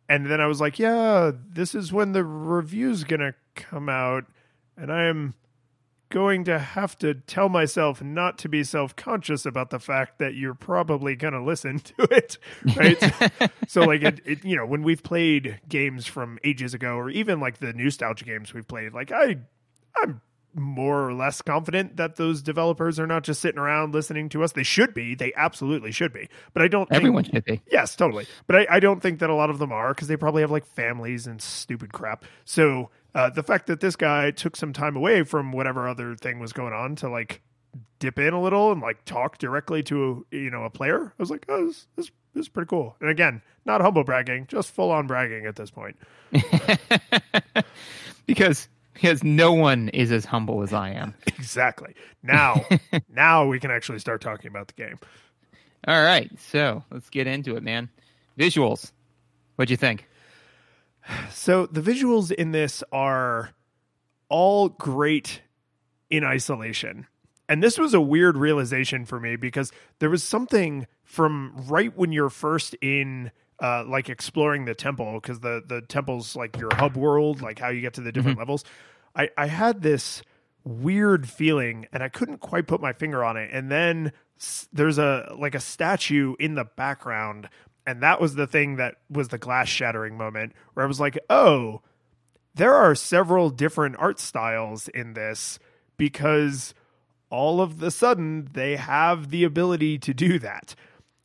And 0.08 0.26
then 0.26 0.40
I 0.40 0.46
was 0.46 0.60
like, 0.60 0.78
yeah, 0.78 1.32
this 1.48 1.74
is 1.74 1.92
when 1.92 2.12
the 2.12 2.24
review's 2.24 3.04
gonna 3.04 3.34
come 3.54 3.88
out, 3.88 4.24
and 4.76 4.92
I'm 4.92 5.34
going 6.10 6.44
to 6.44 6.58
have 6.58 6.96
to 6.98 7.14
tell 7.14 7.48
myself 7.48 8.02
not 8.02 8.38
to 8.38 8.48
be 8.48 8.62
self-conscious 8.62 9.46
about 9.46 9.70
the 9.70 9.78
fact 9.78 10.18
that 10.18 10.34
you're 10.34 10.54
probably 10.54 11.16
going 11.16 11.34
to 11.34 11.42
listen 11.42 11.78
to 11.80 11.94
it 12.10 12.38
right 12.76 13.50
so 13.68 13.82
like 13.82 14.02
it, 14.02 14.20
it, 14.24 14.44
you 14.44 14.56
know 14.56 14.66
when 14.66 14.82
we've 14.82 15.02
played 15.02 15.60
games 15.68 16.06
from 16.06 16.38
ages 16.44 16.74
ago 16.74 16.94
or 16.94 17.10
even 17.10 17.40
like 17.40 17.58
the 17.58 17.72
nostalgia 17.72 18.24
games 18.24 18.54
we've 18.54 18.68
played 18.68 18.92
like 18.92 19.10
i 19.12 19.36
i'm 19.96 20.20
more 20.54 21.08
or 21.08 21.12
less 21.12 21.42
confident 21.42 21.96
that 21.96 22.16
those 22.16 22.42
developers 22.42 23.00
are 23.00 23.06
not 23.06 23.24
just 23.24 23.40
sitting 23.40 23.58
around 23.58 23.92
listening 23.92 24.28
to 24.30 24.42
us. 24.42 24.52
They 24.52 24.62
should 24.62 24.94
be. 24.94 25.14
They 25.14 25.32
absolutely 25.36 25.92
should 25.92 26.12
be. 26.12 26.28
But 26.52 26.62
I 26.62 26.68
don't. 26.68 26.90
Everyone 26.92 27.24
think, 27.24 27.34
should 27.34 27.44
be. 27.44 27.60
Yes, 27.70 27.96
totally. 27.96 28.26
But 28.46 28.56
I, 28.56 28.66
I 28.70 28.80
don't 28.80 29.00
think 29.00 29.18
that 29.18 29.30
a 29.30 29.34
lot 29.34 29.50
of 29.50 29.58
them 29.58 29.72
are 29.72 29.92
because 29.92 30.08
they 30.08 30.16
probably 30.16 30.42
have 30.42 30.50
like 30.50 30.66
families 30.66 31.26
and 31.26 31.40
stupid 31.42 31.92
crap. 31.92 32.24
So 32.44 32.90
uh, 33.14 33.30
the 33.30 33.42
fact 33.42 33.66
that 33.68 33.80
this 33.80 33.96
guy 33.96 34.30
took 34.30 34.56
some 34.56 34.72
time 34.72 34.96
away 34.96 35.22
from 35.22 35.52
whatever 35.52 35.88
other 35.88 36.16
thing 36.16 36.38
was 36.38 36.52
going 36.52 36.72
on 36.72 36.96
to 36.96 37.08
like 37.08 37.42
dip 37.98 38.18
in 38.18 38.34
a 38.34 38.42
little 38.42 38.72
and 38.72 38.80
like 38.80 39.04
talk 39.04 39.38
directly 39.38 39.82
to 39.84 40.26
a, 40.32 40.36
you 40.36 40.50
know 40.50 40.64
a 40.64 40.70
player, 40.70 41.14
I 41.18 41.22
was 41.22 41.30
like, 41.30 41.46
oh, 41.48 41.66
this, 41.66 41.86
this, 41.96 42.10
this 42.34 42.42
is 42.42 42.48
pretty 42.48 42.68
cool. 42.68 42.96
And 43.00 43.08
again, 43.08 43.42
not 43.64 43.80
humble 43.80 44.04
bragging, 44.04 44.46
just 44.48 44.72
full 44.72 44.90
on 44.90 45.06
bragging 45.06 45.46
at 45.46 45.56
this 45.56 45.70
point. 45.70 45.96
because 48.26 48.68
because 48.94 49.24
no 49.24 49.52
one 49.52 49.88
is 49.90 50.12
as 50.12 50.24
humble 50.24 50.62
as 50.62 50.72
I 50.72 50.90
am. 50.90 51.14
exactly. 51.26 51.94
Now, 52.22 52.64
now 53.08 53.46
we 53.46 53.60
can 53.60 53.70
actually 53.70 53.98
start 53.98 54.20
talking 54.20 54.48
about 54.48 54.68
the 54.68 54.74
game. 54.74 54.98
All 55.86 56.02
right, 56.02 56.30
so 56.38 56.82
let's 56.90 57.10
get 57.10 57.26
into 57.26 57.56
it, 57.56 57.62
man. 57.62 57.90
Visuals. 58.38 58.92
What'd 59.56 59.70
you 59.70 59.76
think? 59.76 60.08
So 61.30 61.66
the 61.66 61.80
visuals 61.80 62.32
in 62.32 62.52
this 62.52 62.82
are 62.92 63.50
all 64.28 64.68
great 64.68 65.42
in 66.10 66.24
isolation. 66.24 67.06
And 67.48 67.62
this 67.62 67.78
was 67.78 67.92
a 67.92 68.00
weird 68.00 68.36
realization 68.36 69.04
for 69.04 69.20
me 69.20 69.36
because 69.36 69.70
there 69.98 70.08
was 70.08 70.22
something 70.22 70.86
from 71.02 71.52
right 71.68 71.94
when 71.96 72.12
you're 72.12 72.30
first 72.30 72.74
in 72.80 73.30
uh, 73.60 73.84
like 73.86 74.08
exploring 74.08 74.64
the 74.64 74.74
temple 74.74 75.14
because 75.14 75.40
the 75.40 75.62
the 75.66 75.82
temple's 75.82 76.34
like 76.34 76.56
your 76.58 76.74
hub 76.74 76.96
world, 76.96 77.42
like 77.42 77.58
how 77.58 77.68
you 77.68 77.80
get 77.80 77.94
to 77.94 78.00
the 78.00 78.12
different 78.12 78.36
mm-hmm. 78.36 78.42
levels. 78.42 78.64
I 79.14 79.28
I 79.36 79.46
had 79.46 79.82
this 79.82 80.22
weird 80.64 81.28
feeling 81.28 81.86
and 81.92 82.02
I 82.02 82.08
couldn't 82.08 82.38
quite 82.38 82.66
put 82.66 82.80
my 82.80 82.92
finger 82.92 83.22
on 83.22 83.36
it. 83.36 83.50
And 83.52 83.70
then 83.70 84.12
there's 84.72 84.98
a 84.98 85.34
like 85.38 85.54
a 85.54 85.60
statue 85.60 86.34
in 86.38 86.54
the 86.54 86.64
background 86.64 87.48
and 87.86 88.02
that 88.02 88.20
was 88.20 88.34
the 88.34 88.46
thing 88.46 88.76
that 88.76 88.96
was 89.10 89.28
the 89.28 89.38
glass 89.38 89.68
shattering 89.68 90.16
moment 90.16 90.52
where 90.74 90.84
I 90.84 90.88
was 90.88 91.00
like, 91.00 91.18
"Oh, 91.28 91.82
there 92.54 92.74
are 92.74 92.94
several 92.94 93.50
different 93.50 93.96
art 93.98 94.18
styles 94.18 94.88
in 94.88 95.14
this 95.14 95.58
because 95.96 96.74
all 97.30 97.60
of 97.60 97.78
the 97.78 97.90
sudden 97.90 98.48
they 98.52 98.76
have 98.76 99.30
the 99.30 99.44
ability 99.44 99.98
to 99.98 100.14
do 100.14 100.38
that." 100.38 100.74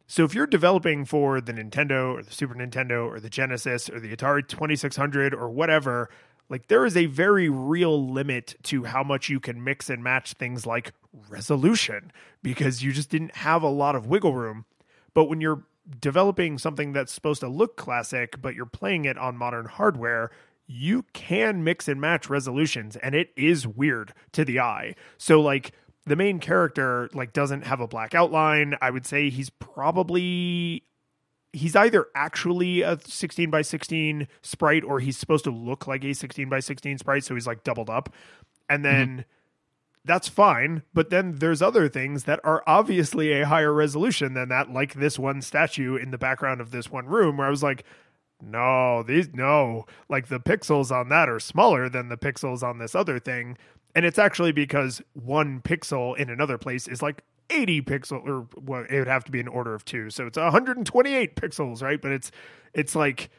So 0.08 0.24
if 0.24 0.34
you're 0.34 0.48
developing 0.48 1.06
for 1.06 1.40
the 1.40 1.54
Nintendo 1.54 2.14
or 2.16 2.24
the 2.24 2.32
Super 2.32 2.56
Nintendo 2.56 3.08
or 3.08 3.20
the 3.20 3.30
Genesis 3.30 3.90
or 3.92 4.00
the 4.00 4.16
Atari 4.16 4.48
2600 4.48 5.36
or 5.36 5.50
whatever, 5.50 6.10
like 6.50 6.68
there 6.68 6.84
is 6.84 6.98
a 6.98 7.06
very 7.06 7.48
real 7.48 8.12
limit 8.12 8.56
to 8.64 8.86
how 8.86 9.04
much 9.04 9.30
you 9.30 9.40
can 9.40 9.64
mix 9.64 9.88
and 9.88 10.04
match 10.04 10.34
things 10.34 10.66
like 10.66 10.94
resolution 11.30 12.12
because 12.42 12.84
you 12.84 12.92
just 12.92 13.12
didn't 13.12 13.36
have 13.36 13.62
a 13.62 13.70
lot 13.70 13.96
of 13.96 14.08
wiggle 14.08 14.34
room. 14.34 14.66
But 15.14 15.26
when 15.26 15.42
you're 15.42 15.64
developing 16.00 16.58
something 16.58 16.94
that's 16.94 17.12
supposed 17.12 17.42
to 17.42 17.48
look 17.48 17.78
classic 17.78 18.42
but 18.42 18.56
you're 18.56 18.66
playing 18.66 19.06
it 19.06 19.18
on 19.18 19.38
modern 19.38 19.66
hardware, 19.66 20.32
you 20.68 21.04
can 21.14 21.64
mix 21.64 21.88
and 21.88 22.00
match 22.00 22.30
resolutions 22.30 22.96
and 22.98 23.16
it 23.16 23.32
is 23.36 23.66
weird 23.66 24.14
to 24.32 24.46
the 24.46 24.60
eye. 24.60 24.96
So 25.18 25.42
like 25.42 25.72
the 26.06 26.16
main 26.16 26.40
character 26.40 27.10
like 27.14 27.34
doesn't 27.34 27.64
have 27.64 27.80
a 27.80 27.88
black 27.88 28.14
outline. 28.14 28.76
I 28.82 28.92
would 28.92 29.06
say 29.06 29.30
he's 29.30 29.50
probably 29.50 30.84
he's 31.52 31.76
either 31.76 32.08
actually 32.14 32.82
a 32.84 33.00
16 33.04 33.50
by 33.50 33.64
16 33.64 34.28
sprite 34.44 34.84
or 34.84 35.00
he's 35.00 35.18
supposed 35.18 35.44
to 35.46 35.52
look 35.52 35.88
like 35.88 36.04
a 36.04 36.14
16 36.14 36.48
by 36.48 36.60
16 36.60 37.00
sprite 37.00 37.24
so 37.24 37.34
he's 37.34 37.48
like 37.48 37.64
doubled 37.64 37.90
up. 37.90 38.14
And 38.70 38.86
then 38.86 39.10
mm-hmm. 39.10 39.22
That's 40.06 40.28
fine, 40.28 40.84
but 40.94 41.10
then 41.10 41.36
there's 41.36 41.62
other 41.62 41.90
things 41.90 42.24
that 42.24 42.40
are 42.44 42.64
obviously 42.66 43.32
a 43.32 43.46
higher 43.46 43.74
resolution 43.74 44.34
than 44.34 44.50
that 44.50 44.72
like 44.72 44.94
this 44.94 45.20
one 45.20 45.42
statue 45.42 45.96
in 45.96 46.12
the 46.12 46.18
background 46.18 46.62
of 46.62 46.72
this 46.72 46.90
one 46.90 47.06
room 47.06 47.38
where 47.38 47.48
I 47.48 47.52
was 47.52 47.64
like 47.64 47.84
no, 48.42 49.04
these 49.04 49.34
no, 49.34 49.86
like 50.08 50.28
the 50.28 50.40
pixels 50.40 50.92
on 50.92 51.10
that 51.10 51.30
are 51.30 51.40
smaller 51.40 51.90
than 51.90 52.10
the 52.10 52.18
pixels 52.18 52.64
on 52.64 52.78
this 52.78 52.96
other 52.96 53.20
thing. 53.20 53.58
And 53.96 54.06
it's 54.06 54.20
actually 54.20 54.52
because 54.52 55.02
one 55.14 55.62
pixel 55.62 56.16
in 56.16 56.30
another 56.30 56.58
place 56.58 56.88
is 56.88 57.02
like 57.02 57.24
80 57.50 57.82
pixel 57.82 58.26
or 58.26 58.48
well 58.62 58.86
it 58.90 58.98
would 59.00 59.08
have 59.08 59.24
to 59.26 59.32
be 59.32 59.40
an 59.40 59.48
order 59.48 59.74
of 59.74 59.84
two. 59.84 60.10
So 60.10 60.28
it's 60.28 60.38
128 60.38 61.36
pixels 61.36 61.82
right? 61.82 62.02
But 62.02 62.12
it's 62.12 62.32
it's 62.74 62.96
like 62.96 63.30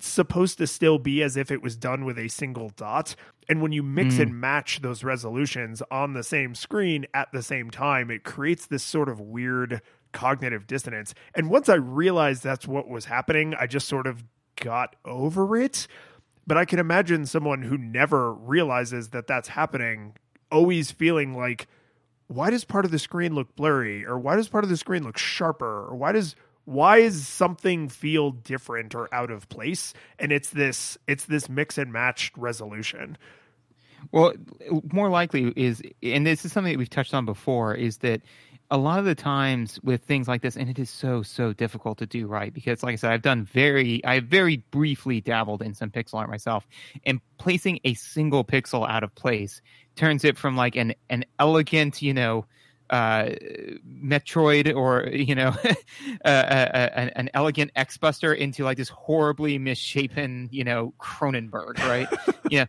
supposed 0.00 0.58
to 0.58 0.66
still 0.66 0.98
be 0.98 1.22
as 1.22 1.36
if 1.36 1.50
it 1.50 1.62
was 1.62 1.76
done 1.76 2.04
with 2.04 2.18
a 2.18 2.28
single 2.28 2.70
dot 2.70 3.14
and 3.48 3.62
when 3.62 3.72
you 3.72 3.82
mix 3.82 4.16
mm. 4.16 4.20
and 4.20 4.40
match 4.40 4.80
those 4.80 5.02
resolutions 5.02 5.82
on 5.90 6.12
the 6.12 6.22
same 6.22 6.54
screen 6.54 7.06
at 7.14 7.30
the 7.32 7.42
same 7.42 7.70
time 7.70 8.10
it 8.10 8.24
creates 8.24 8.66
this 8.66 8.82
sort 8.82 9.08
of 9.08 9.20
weird 9.20 9.80
cognitive 10.12 10.66
dissonance 10.66 11.14
and 11.34 11.50
once 11.50 11.68
i 11.68 11.74
realized 11.74 12.42
that's 12.42 12.66
what 12.66 12.88
was 12.88 13.06
happening 13.06 13.54
i 13.58 13.66
just 13.66 13.88
sort 13.88 14.06
of 14.06 14.24
got 14.56 14.96
over 15.04 15.56
it 15.56 15.86
but 16.48 16.56
I 16.56 16.64
can 16.64 16.78
imagine 16.78 17.26
someone 17.26 17.60
who 17.60 17.76
never 17.76 18.32
realizes 18.32 19.10
that 19.10 19.26
that's 19.26 19.48
happening 19.48 20.16
always 20.50 20.90
feeling 20.90 21.36
like, 21.36 21.68
why 22.26 22.48
does 22.48 22.64
part 22.64 22.86
of 22.86 22.90
the 22.90 22.98
screen 22.98 23.34
look 23.34 23.54
blurry? 23.54 24.04
Or 24.06 24.18
why 24.18 24.36
does 24.36 24.48
part 24.48 24.64
of 24.64 24.70
the 24.70 24.78
screen 24.78 25.04
look 25.04 25.18
sharper? 25.18 25.86
Or 25.86 25.94
why 25.94 26.12
does 26.12 26.34
why 26.68 26.98
is 26.98 27.26
something 27.26 27.88
feel 27.88 28.30
different 28.30 28.94
or 28.94 29.12
out 29.14 29.30
of 29.30 29.48
place? 29.48 29.94
And 30.18 30.30
it's 30.30 30.50
this 30.50 30.98
it's 31.06 31.24
this 31.24 31.48
mix 31.48 31.78
and 31.78 31.90
matched 31.90 32.36
resolution. 32.36 33.16
Well, 34.12 34.34
more 34.92 35.08
likely 35.08 35.52
is, 35.56 35.82
and 36.02 36.26
this 36.26 36.44
is 36.44 36.52
something 36.52 36.72
that 36.72 36.78
we've 36.78 36.90
touched 36.90 37.14
on 37.14 37.24
before, 37.24 37.74
is 37.74 37.98
that 37.98 38.20
a 38.70 38.76
lot 38.76 38.98
of 38.98 39.06
the 39.06 39.14
times 39.14 39.80
with 39.82 40.04
things 40.04 40.28
like 40.28 40.42
this, 40.42 40.58
and 40.58 40.68
it 40.68 40.78
is 40.78 40.90
so 40.90 41.22
so 41.22 41.54
difficult 41.54 41.96
to 41.98 42.06
do 42.06 42.26
right 42.26 42.52
because, 42.52 42.82
like 42.82 42.92
I 42.92 42.96
said, 42.96 43.12
I've 43.12 43.22
done 43.22 43.44
very, 43.44 44.04
I 44.04 44.20
very 44.20 44.58
briefly 44.70 45.22
dabbled 45.22 45.62
in 45.62 45.72
some 45.72 45.90
pixel 45.90 46.14
art 46.14 46.28
myself, 46.28 46.68
and 47.06 47.18
placing 47.38 47.80
a 47.84 47.94
single 47.94 48.44
pixel 48.44 48.86
out 48.86 49.02
of 49.02 49.14
place 49.14 49.62
turns 49.96 50.22
it 50.22 50.36
from 50.36 50.54
like 50.54 50.76
an 50.76 50.92
an 51.08 51.24
elegant, 51.38 52.02
you 52.02 52.12
know, 52.12 52.44
uh, 52.90 53.30
Metroid 53.86 54.74
or 54.74 55.08
you 55.08 55.34
know, 55.34 55.54
uh, 56.24 56.28
uh, 56.28 56.88
an, 56.94 57.10
an, 57.10 57.30
elegant 57.34 57.70
X 57.76 57.98
Buster 57.98 58.32
into 58.32 58.64
like 58.64 58.76
this 58.76 58.88
horribly 58.88 59.58
misshapen, 59.58 60.48
you 60.50 60.64
know, 60.64 60.94
Cronenberg, 60.98 61.78
right? 61.80 62.08
yeah, 62.50 62.66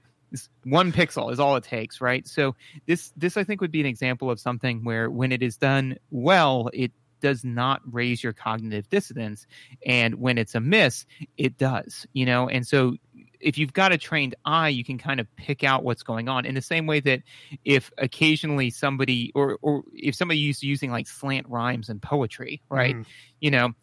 one 0.63 0.91
pixel 0.91 1.31
is 1.31 1.39
all 1.39 1.55
it 1.55 1.63
takes, 1.63 2.01
right? 2.01 2.27
So 2.27 2.55
this 2.85 3.11
this 3.15 3.38
I 3.38 3.43
think 3.43 3.61
would 3.61 3.71
be 3.71 3.79
an 3.79 3.85
example 3.85 4.29
of 4.29 4.39
something 4.39 4.83
where 4.83 5.09
when 5.09 5.31
it 5.31 5.41
is 5.41 5.57
done 5.57 5.97
well, 6.11 6.69
it 6.73 6.91
does 7.21 7.43
not 7.43 7.81
raise 7.91 8.23
your 8.23 8.33
cognitive 8.33 8.89
dissonance, 8.89 9.45
and 9.85 10.15
when 10.15 10.38
it's 10.38 10.55
a 10.55 10.59
miss, 10.59 11.05
it 11.38 11.57
does. 11.57 12.05
You 12.13 12.25
know, 12.25 12.47
and 12.49 12.67
so 12.67 12.95
if 13.39 13.58
you've 13.58 13.74
got 13.74 13.91
a 13.91 13.98
trained 13.98 14.36
eye, 14.46 14.69
you 14.69 14.84
can 14.84 14.98
kind 14.98 15.19
of 15.19 15.34
pick 15.36 15.63
out 15.63 15.84
what's 15.84 16.03
going 16.03 16.27
on 16.27 16.46
in 16.46 16.55
the 16.55 16.62
same 16.62 16.86
way 16.86 17.00
that 17.01 17.22
if 17.63 17.91
occasionally 17.98 18.69
somebody 18.69 19.31
or 19.36 19.58
or 19.62 19.84
if 19.93 20.15
somebody 20.15 20.39
used 20.39 20.63
using 20.63 20.91
like 20.91 21.08
slant 21.08 21.48
rhymes 21.50 21.89
and 21.89 22.01
poetry, 22.01 22.62
right? 22.69 22.96
Mm. 22.96 23.05
You 23.39 23.51
know, 23.51 23.74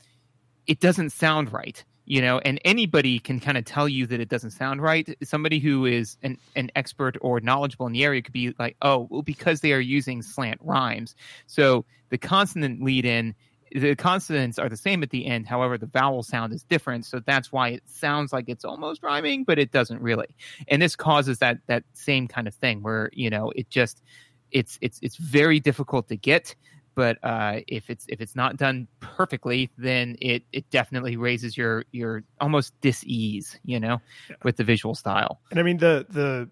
it 0.66 0.80
doesn't 0.80 1.10
sound 1.10 1.52
right 1.52 1.84
you 2.06 2.22
know 2.22 2.38
and 2.38 2.60
anybody 2.64 3.18
can 3.18 3.38
kind 3.38 3.58
of 3.58 3.64
tell 3.64 3.88
you 3.88 4.06
that 4.06 4.20
it 4.20 4.28
doesn't 4.28 4.52
sound 4.52 4.80
right 4.80 5.14
somebody 5.22 5.58
who 5.58 5.84
is 5.84 6.16
an, 6.22 6.38
an 6.54 6.70
expert 6.74 7.16
or 7.20 7.40
knowledgeable 7.40 7.86
in 7.86 7.92
the 7.92 8.04
area 8.04 8.22
could 8.22 8.32
be 8.32 8.54
like 8.58 8.76
oh 8.80 9.08
well 9.10 9.22
because 9.22 9.60
they 9.60 9.72
are 9.72 9.80
using 9.80 10.22
slant 10.22 10.60
rhymes 10.62 11.14
so 11.46 11.84
the 12.08 12.18
consonant 12.18 12.82
lead 12.82 13.04
in 13.04 13.34
the 13.72 13.94
consonants 13.96 14.58
are 14.58 14.68
the 14.68 14.76
same 14.76 15.02
at 15.02 15.10
the 15.10 15.26
end 15.26 15.46
however 15.46 15.76
the 15.76 15.86
vowel 15.86 16.22
sound 16.22 16.52
is 16.52 16.62
different 16.64 17.04
so 17.04 17.20
that's 17.26 17.50
why 17.50 17.68
it 17.70 17.82
sounds 17.86 18.32
like 18.32 18.44
it's 18.48 18.64
almost 18.64 19.02
rhyming 19.02 19.44
but 19.44 19.58
it 19.58 19.72
doesn't 19.72 20.00
really 20.00 20.36
and 20.68 20.80
this 20.80 20.96
causes 20.96 21.38
that 21.38 21.58
that 21.66 21.84
same 21.92 22.28
kind 22.28 22.46
of 22.46 22.54
thing 22.54 22.82
where 22.82 23.10
you 23.12 23.30
know 23.30 23.50
it 23.56 23.68
just 23.68 24.02
it's 24.50 24.78
it's 24.80 24.98
it's 25.02 25.16
very 25.16 25.60
difficult 25.60 26.08
to 26.08 26.16
get 26.16 26.54
but 26.96 27.18
uh, 27.22 27.60
if 27.68 27.90
it's 27.90 28.06
if 28.08 28.22
it's 28.22 28.34
not 28.34 28.56
done 28.56 28.88
perfectly, 29.00 29.70
then 29.76 30.16
it 30.20 30.44
it 30.50 30.68
definitely 30.70 31.18
raises 31.18 31.54
your 31.54 31.84
your 31.92 32.24
almost 32.40 32.72
dis-ease, 32.80 33.60
you 33.64 33.78
know, 33.78 34.00
yeah. 34.30 34.36
with 34.42 34.56
the 34.56 34.64
visual 34.64 34.94
style. 34.94 35.38
And 35.50 35.60
I 35.60 35.62
mean 35.62 35.76
the 35.76 36.06
the 36.08 36.50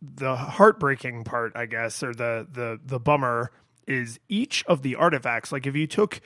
the 0.00 0.36
heartbreaking 0.36 1.24
part, 1.24 1.52
I 1.56 1.66
guess, 1.66 2.04
or 2.04 2.14
the 2.14 2.46
the 2.50 2.78
the 2.86 3.00
bummer 3.00 3.50
is 3.92 4.18
each 4.28 4.64
of 4.66 4.82
the 4.82 4.96
artifacts. 4.96 5.52
Like 5.52 5.66
if 5.66 5.76
you 5.76 5.86
took 5.86 6.20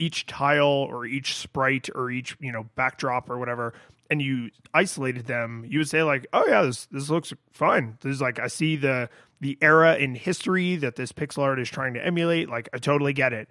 each 0.00 0.26
tile 0.26 0.66
or 0.66 1.04
each 1.04 1.36
sprite 1.36 1.88
or 1.94 2.10
each 2.10 2.36
you 2.40 2.50
know 2.50 2.64
backdrop 2.74 3.28
or 3.28 3.38
whatever 3.38 3.74
and 4.08 4.20
you 4.20 4.50
isolated 4.72 5.26
them 5.26 5.64
you 5.68 5.78
would 5.78 5.88
say 5.88 6.02
like 6.02 6.26
oh 6.32 6.42
yeah 6.48 6.62
this 6.62 6.86
this 6.90 7.10
looks 7.10 7.32
fine. 7.52 7.96
This 8.00 8.14
is 8.14 8.20
like 8.20 8.38
i 8.40 8.48
see 8.48 8.76
the 8.76 9.08
the 9.40 9.56
era 9.60 9.96
in 9.96 10.14
history 10.14 10.76
that 10.76 10.96
this 10.96 11.12
pixel 11.12 11.42
art 11.42 11.60
is 11.60 11.68
trying 11.68 11.94
to 11.94 12.04
emulate. 12.04 12.48
Like 12.48 12.68
i 12.72 12.78
totally 12.78 13.12
get 13.12 13.32
it. 13.32 13.48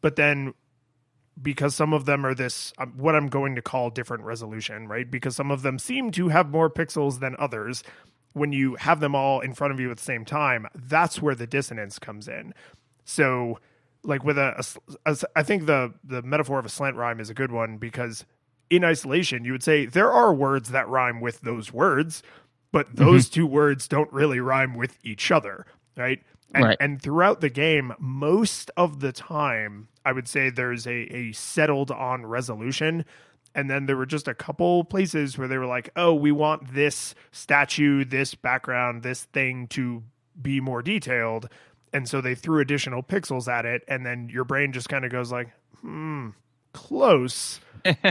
But 0.00 0.16
then 0.16 0.54
because 1.42 1.74
some 1.74 1.92
of 1.92 2.04
them 2.04 2.24
are 2.24 2.34
this 2.34 2.72
um, 2.78 2.92
what 2.96 3.14
i'm 3.14 3.26
going 3.26 3.56
to 3.56 3.62
call 3.62 3.90
different 3.90 4.22
resolution 4.24 4.86
right? 4.86 5.10
Because 5.10 5.34
some 5.36 5.50
of 5.50 5.62
them 5.62 5.78
seem 5.78 6.10
to 6.12 6.28
have 6.28 6.50
more 6.50 6.70
pixels 6.70 7.20
than 7.20 7.34
others 7.38 7.82
when 8.32 8.52
you 8.52 8.76
have 8.76 9.00
them 9.00 9.16
all 9.16 9.40
in 9.40 9.54
front 9.54 9.72
of 9.72 9.80
you 9.80 9.90
at 9.90 9.96
the 9.96 10.02
same 10.04 10.24
time 10.24 10.66
that's 10.74 11.20
where 11.20 11.34
the 11.34 11.46
dissonance 11.46 11.98
comes 11.98 12.28
in 12.28 12.54
so 13.10 13.58
like 14.02 14.24
with 14.24 14.38
a, 14.38 14.64
a, 15.04 15.12
a 15.12 15.16
I 15.36 15.42
think 15.42 15.66
the 15.66 15.92
the 16.04 16.22
metaphor 16.22 16.58
of 16.58 16.64
a 16.64 16.70
slant 16.70 16.96
rhyme 16.96 17.20
is 17.20 17.30
a 17.30 17.34
good 17.34 17.52
one 17.52 17.76
because 17.76 18.24
in 18.70 18.84
isolation 18.84 19.44
you 19.44 19.52
would 19.52 19.62
say 19.62 19.86
there 19.86 20.12
are 20.12 20.32
words 20.32 20.70
that 20.70 20.88
rhyme 20.88 21.20
with 21.20 21.40
those 21.40 21.72
words 21.72 22.22
but 22.72 22.86
mm-hmm. 22.86 23.04
those 23.04 23.26
mm-hmm. 23.26 23.34
two 23.34 23.46
words 23.46 23.88
don't 23.88 24.12
really 24.12 24.40
rhyme 24.40 24.74
with 24.74 24.96
each 25.02 25.30
other 25.30 25.66
right 25.96 26.22
and, 26.54 26.64
right. 26.64 26.76
and 26.80 27.02
throughout 27.02 27.40
the 27.40 27.50
game 27.50 27.92
most 27.98 28.70
of 28.76 29.00
the 29.00 29.12
time 29.12 29.88
i 30.04 30.12
would 30.12 30.28
say 30.28 30.50
there's 30.50 30.86
a, 30.86 31.14
a 31.14 31.32
settled 31.32 31.90
on 31.90 32.24
resolution 32.24 33.04
and 33.54 33.68
then 33.68 33.86
there 33.86 33.96
were 33.96 34.06
just 34.06 34.28
a 34.28 34.34
couple 34.34 34.84
places 34.84 35.36
where 35.36 35.48
they 35.48 35.58
were 35.58 35.66
like 35.66 35.90
oh 35.96 36.14
we 36.14 36.30
want 36.30 36.72
this 36.72 37.14
statue 37.32 38.04
this 38.04 38.36
background 38.36 39.02
this 39.02 39.24
thing 39.24 39.66
to 39.66 40.02
be 40.40 40.60
more 40.60 40.80
detailed 40.80 41.48
and 41.92 42.08
so 42.08 42.20
they 42.20 42.34
threw 42.34 42.60
additional 42.60 43.02
pixels 43.02 43.48
at 43.48 43.64
it 43.64 43.82
and 43.88 44.04
then 44.04 44.28
your 44.28 44.44
brain 44.44 44.72
just 44.72 44.88
kind 44.88 45.04
of 45.04 45.10
goes 45.10 45.32
like 45.32 45.48
hmm 45.80 46.30
close. 46.72 47.60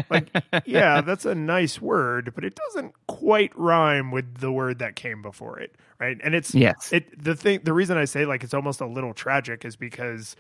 Like 0.10 0.32
yeah 0.66 1.02
that's 1.02 1.26
a 1.26 1.36
nice 1.36 1.80
word 1.80 2.32
but 2.34 2.44
it 2.44 2.56
doesn't 2.56 2.96
quite 3.06 3.56
rhyme 3.56 4.10
with 4.10 4.40
the 4.40 4.52
word 4.52 4.80
that 4.80 4.96
came 4.96 5.22
before 5.22 5.60
it 5.60 5.76
right? 6.00 6.18
And 6.24 6.34
it's 6.34 6.56
yes. 6.56 6.92
it 6.92 7.24
the 7.24 7.36
thing 7.36 7.60
the 7.64 7.74
reason 7.74 7.96
i 7.96 8.06
say 8.06 8.26
like 8.26 8.44
it's 8.44 8.56
almost 8.56 8.82
a 8.82 8.88
little 8.88 9.14
tragic 9.14 9.64
is 9.66 9.76
because 9.76 10.36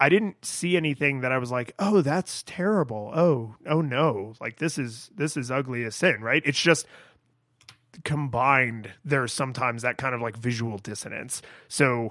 i 0.00 0.10
didn't 0.10 0.44
see 0.44 0.76
anything 0.76 1.20
that 1.22 1.32
i 1.32 1.38
was 1.38 1.50
like 1.50 1.72
oh 1.78 2.02
that's 2.02 2.42
terrible. 2.42 3.10
Oh 3.14 3.54
oh 3.66 3.80
no. 3.80 4.34
Like 4.38 4.58
this 4.58 4.76
is 4.76 5.10
this 5.14 5.38
is 5.38 5.50
ugly 5.50 5.84
as 5.84 5.96
sin 5.96 6.20
right? 6.20 6.42
It's 6.44 6.60
just 6.60 6.86
combined 8.04 8.90
there's 9.02 9.32
sometimes 9.32 9.80
that 9.80 9.96
kind 9.96 10.14
of 10.14 10.20
like 10.20 10.36
visual 10.36 10.76
dissonance. 10.76 11.40
So 11.68 12.10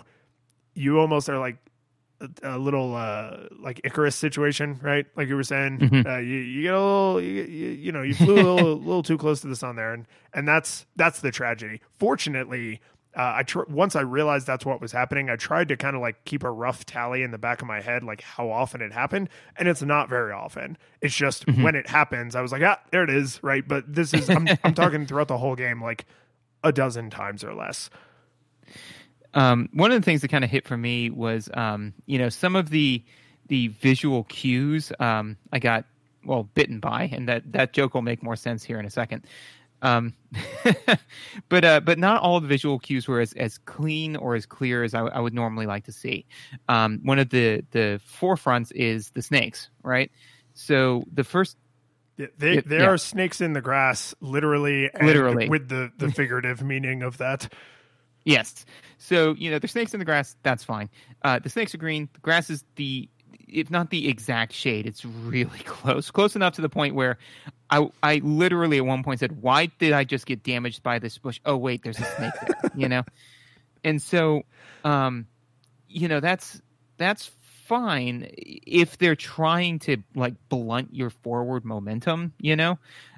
you 0.78 1.00
almost 1.00 1.30
are 1.30 1.40
like 1.40 1.58
a, 2.22 2.30
a 2.44 2.58
little 2.58 2.96
uh, 2.96 3.48
like 3.60 3.82
Icarus 3.84 4.16
situation, 4.16 4.80
right? 4.82 5.06
Like 5.16 5.28
you 5.28 5.36
were 5.36 5.44
saying, 5.44 5.80
mm-hmm. 5.80 6.08
uh, 6.08 6.18
you, 6.18 6.38
you 6.38 6.62
get 6.64 6.74
a 6.74 6.80
little, 6.80 7.22
you, 7.22 7.44
you, 7.44 7.70
you 7.70 7.92
know, 7.92 8.02
you 8.02 8.14
flew 8.14 8.36
a 8.36 8.44
little, 8.44 8.76
little 8.78 9.04
too 9.04 9.18
close 9.18 9.42
to 9.42 9.48
the 9.48 9.56
sun 9.56 9.76
there, 9.76 9.94
and 9.94 10.06
and 10.34 10.48
that's 10.48 10.86
that's 10.96 11.22
the 11.22 11.32
tragedy. 11.32 11.82
Fortunately, 11.98 12.80
uh, 13.16 13.34
I 13.38 13.44
tr- 13.44 13.64
once 13.68 13.96
I 13.96 14.02
realized 14.02 14.46
that's 14.46 14.66
what 14.66 14.80
was 14.80 14.92
happening, 14.92 15.30
I 15.30 15.36
tried 15.36 15.70
to 15.70 15.78
kind 15.78 15.96
of 15.96 16.02
like 16.02 16.24
keep 16.26 16.44
a 16.44 16.52
rough 16.52 16.86
tally 16.86 17.24
in 17.24 17.32
the 17.32 17.38
back 17.38 17.62
of 17.62 17.68
my 17.68 17.82
head, 17.82 18.04
like 18.04 18.22
how 18.22 18.50
often 18.52 18.82
it 18.82 18.94
happened, 18.94 19.30
and 19.58 19.68
it's 19.68 19.82
not 19.82 20.10
very 20.10 20.32
often. 20.32 20.78
It's 21.02 21.16
just 21.16 21.46
mm-hmm. 21.48 21.64
when 21.64 21.76
it 21.76 21.88
happens, 21.88 22.36
I 22.36 22.42
was 22.42 22.52
like, 22.52 22.62
ah, 22.64 22.80
there 22.92 23.04
it 23.04 23.10
is, 23.10 23.42
right? 23.44 23.68
But 23.68 23.92
this 23.92 24.14
is 24.14 24.30
I'm 24.30 24.48
I'm 24.64 24.74
talking 24.74 25.06
throughout 25.06 25.28
the 25.28 25.38
whole 25.38 25.56
game, 25.56 25.82
like 25.82 26.06
a 26.64 26.72
dozen 26.72 27.10
times 27.10 27.44
or 27.44 27.54
less. 27.54 27.90
Um, 29.38 29.70
one 29.72 29.92
of 29.92 30.02
the 30.02 30.04
things 30.04 30.22
that 30.22 30.30
kind 30.30 30.44
of 30.44 30.50
hit 30.50 30.68
for 30.68 30.76
me 30.76 31.12
was, 31.12 31.48
um, 31.54 31.94
you 32.08 32.18
know, 32.18 32.30
some 32.30 32.56
of 32.56 32.72
the 32.72 33.04
the 33.48 33.68
visual 33.68 34.24
cues 34.26 34.92
um, 35.00 35.38
I 35.54 35.60
got 35.60 35.86
well 36.26 36.50
bitten 36.56 36.80
by, 36.80 37.04
and 37.14 37.30
that 37.30 37.52
that 37.52 37.72
joke 37.72 37.94
will 37.94 38.02
make 38.02 38.24
more 38.24 38.36
sense 38.36 38.64
here 38.64 38.80
in 38.80 38.86
a 38.86 38.90
second. 38.90 39.28
Um, 39.84 40.16
but 41.50 41.64
uh, 41.64 41.82
but 41.82 42.00
not 42.00 42.24
all 42.24 42.40
the 42.40 42.48
visual 42.48 42.80
cues 42.80 43.08
were 43.08 43.20
as, 43.20 43.34
as 43.34 43.60
clean 43.60 44.16
or 44.16 44.34
as 44.34 44.48
clear 44.48 44.84
as 44.84 44.96
I, 44.96 45.02
I 45.02 45.20
would 45.20 45.36
normally 45.36 45.68
like 45.68 45.86
to 45.86 45.92
see. 45.92 46.26
Um, 46.68 47.00
one 47.04 47.20
of 47.20 47.30
the 47.30 47.64
the 47.70 48.02
forefronts 48.20 48.72
is 48.72 49.12
the 49.12 49.22
snakes, 49.22 49.70
right? 49.84 50.12
So 50.56 51.04
the 51.14 51.24
first 51.24 51.58
they, 52.18 52.30
they, 52.40 52.60
there 52.62 52.80
yeah. 52.80 52.90
are 52.90 52.98
snakes 52.98 53.40
in 53.40 53.54
the 53.54 53.62
grass, 53.62 54.16
literally, 54.20 54.90
literally, 55.00 55.48
with 55.48 55.70
the, 55.70 55.92
the 55.98 56.12
figurative 56.12 56.64
meaning 56.64 57.04
of 57.04 57.20
that. 57.20 57.54
Yes. 58.28 58.66
So, 58.98 59.36
you 59.36 59.50
know, 59.50 59.58
there's 59.58 59.72
snakes 59.72 59.94
in 59.94 60.00
the 60.00 60.06
grass. 60.06 60.36
That's 60.44 60.62
fine. 60.62 60.90
Uh, 61.24 61.40
the 61.40 61.50
snakes 61.50 61.74
are 61.74 61.78
green. 61.78 62.10
The 62.12 62.20
grass 62.20 62.50
is 62.50 62.66
the, 62.76 63.08
if 63.48 63.72
not 63.72 63.90
the 63.90 64.10
exact 64.10 64.52
shade, 64.52 64.86
it's 64.86 65.06
really 65.06 65.60
close. 65.66 66.12
Close 66.12 66.36
enough 66.36 66.54
to 66.56 66.62
the 66.62 66.68
point 66.68 66.94
where 66.94 67.18
I, 67.70 67.90
I 68.04 68.18
literally 68.18 68.80
at 68.80 68.86
one 68.86 69.02
point 69.02 69.22
said, 69.22 69.42
why 69.42 69.68
did 69.80 69.94
I 69.94 70.04
just 70.04 70.26
get 70.26 70.44
damaged 70.44 70.84
by 70.84 71.00
this 71.00 71.18
bush? 71.18 71.40
Oh, 71.46 71.56
wait, 71.56 71.84
there's 71.84 72.00
a 72.00 72.04
snake 72.04 72.34
there, 72.46 72.72
you 72.76 72.90
know? 72.90 73.04
And 73.86 74.02
so, 74.02 74.44
um, 74.84 75.26
you 75.88 76.10
know, 76.10 76.20
that's, 76.20 76.62
that's 76.98 77.32
fine 77.64 78.30
if 78.36 78.98
they're 78.98 79.16
trying 79.16 79.80
to 79.80 80.04
like 80.16 80.34
blunt 80.50 80.94
your 80.94 81.12
forward 81.12 81.64
momentum, 81.64 82.34
you 82.42 82.58
know? 82.58 82.78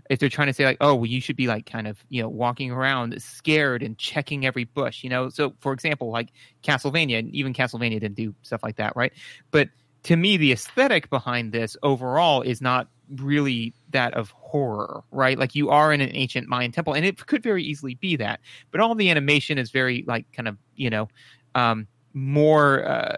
If 0.09 0.17
they're 0.17 0.27
trying 0.29 0.47
to 0.47 0.53
say 0.53 0.65
like, 0.65 0.77
oh, 0.81 0.95
well, 0.95 1.05
you 1.05 1.21
should 1.21 1.35
be 1.35 1.47
like 1.47 1.65
kind 1.65 1.87
of 1.87 2.03
you 2.09 2.21
know 2.21 2.27
walking 2.27 2.71
around 2.71 3.19
scared 3.21 3.83
and 3.83 3.97
checking 3.97 4.45
every 4.45 4.65
bush, 4.65 5.03
you 5.03 5.09
know. 5.09 5.29
So 5.29 5.53
for 5.59 5.71
example, 5.71 6.09
like 6.09 6.29
Castlevania, 6.63 7.19
and 7.19 7.33
even 7.33 7.53
Castlevania 7.53 7.99
didn't 7.99 8.15
do 8.15 8.33
stuff 8.41 8.61
like 8.63 8.75
that, 8.77 8.95
right? 8.95 9.13
But 9.51 9.69
to 10.03 10.15
me, 10.15 10.37
the 10.37 10.51
aesthetic 10.51 11.09
behind 11.09 11.51
this 11.51 11.77
overall 11.83 12.41
is 12.41 12.61
not 12.61 12.87
really 13.17 13.73
that 13.91 14.13
of 14.13 14.31
horror, 14.31 15.03
right? 15.11 15.37
Like 15.37 15.55
you 15.55 15.69
are 15.69 15.93
in 15.93 16.01
an 16.01 16.11
ancient 16.13 16.47
Mayan 16.47 16.71
temple, 16.71 16.93
and 16.93 17.05
it 17.05 17.25
could 17.25 17.43
very 17.43 17.63
easily 17.63 17.95
be 17.95 18.15
that. 18.15 18.39
But 18.71 18.81
all 18.81 18.95
the 18.95 19.09
animation 19.09 19.57
is 19.57 19.71
very 19.71 20.03
like 20.07 20.25
kind 20.33 20.47
of 20.47 20.57
you 20.75 20.89
know. 20.89 21.07
Um, 21.55 21.87
more 22.19 22.85
uh, 22.85 23.17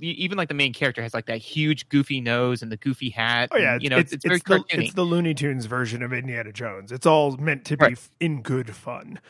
even 0.00 0.38
like 0.38 0.48
the 0.48 0.54
main 0.54 0.72
character 0.72 1.02
has 1.02 1.14
like 1.14 1.26
that 1.26 1.38
huge 1.38 1.88
goofy 1.88 2.20
nose 2.20 2.62
and 2.62 2.72
the 2.72 2.76
goofy 2.76 3.10
hat. 3.10 3.48
Oh 3.52 3.58
yeah, 3.58 3.74
and, 3.74 3.82
you 3.82 3.90
know 3.90 3.98
it's, 3.98 4.12
it's, 4.12 4.24
it's 4.24 4.42
very 4.44 4.60
the, 4.60 4.82
It's 4.82 4.94
the 4.94 5.02
Looney 5.02 5.34
Tunes 5.34 5.66
version 5.66 6.02
of 6.02 6.12
Indiana 6.12 6.52
Jones. 6.52 6.92
It's 6.92 7.06
all 7.06 7.36
meant 7.36 7.64
to 7.66 7.76
be 7.76 7.96
in 8.20 8.42
good 8.42 8.74
fun. 8.74 9.20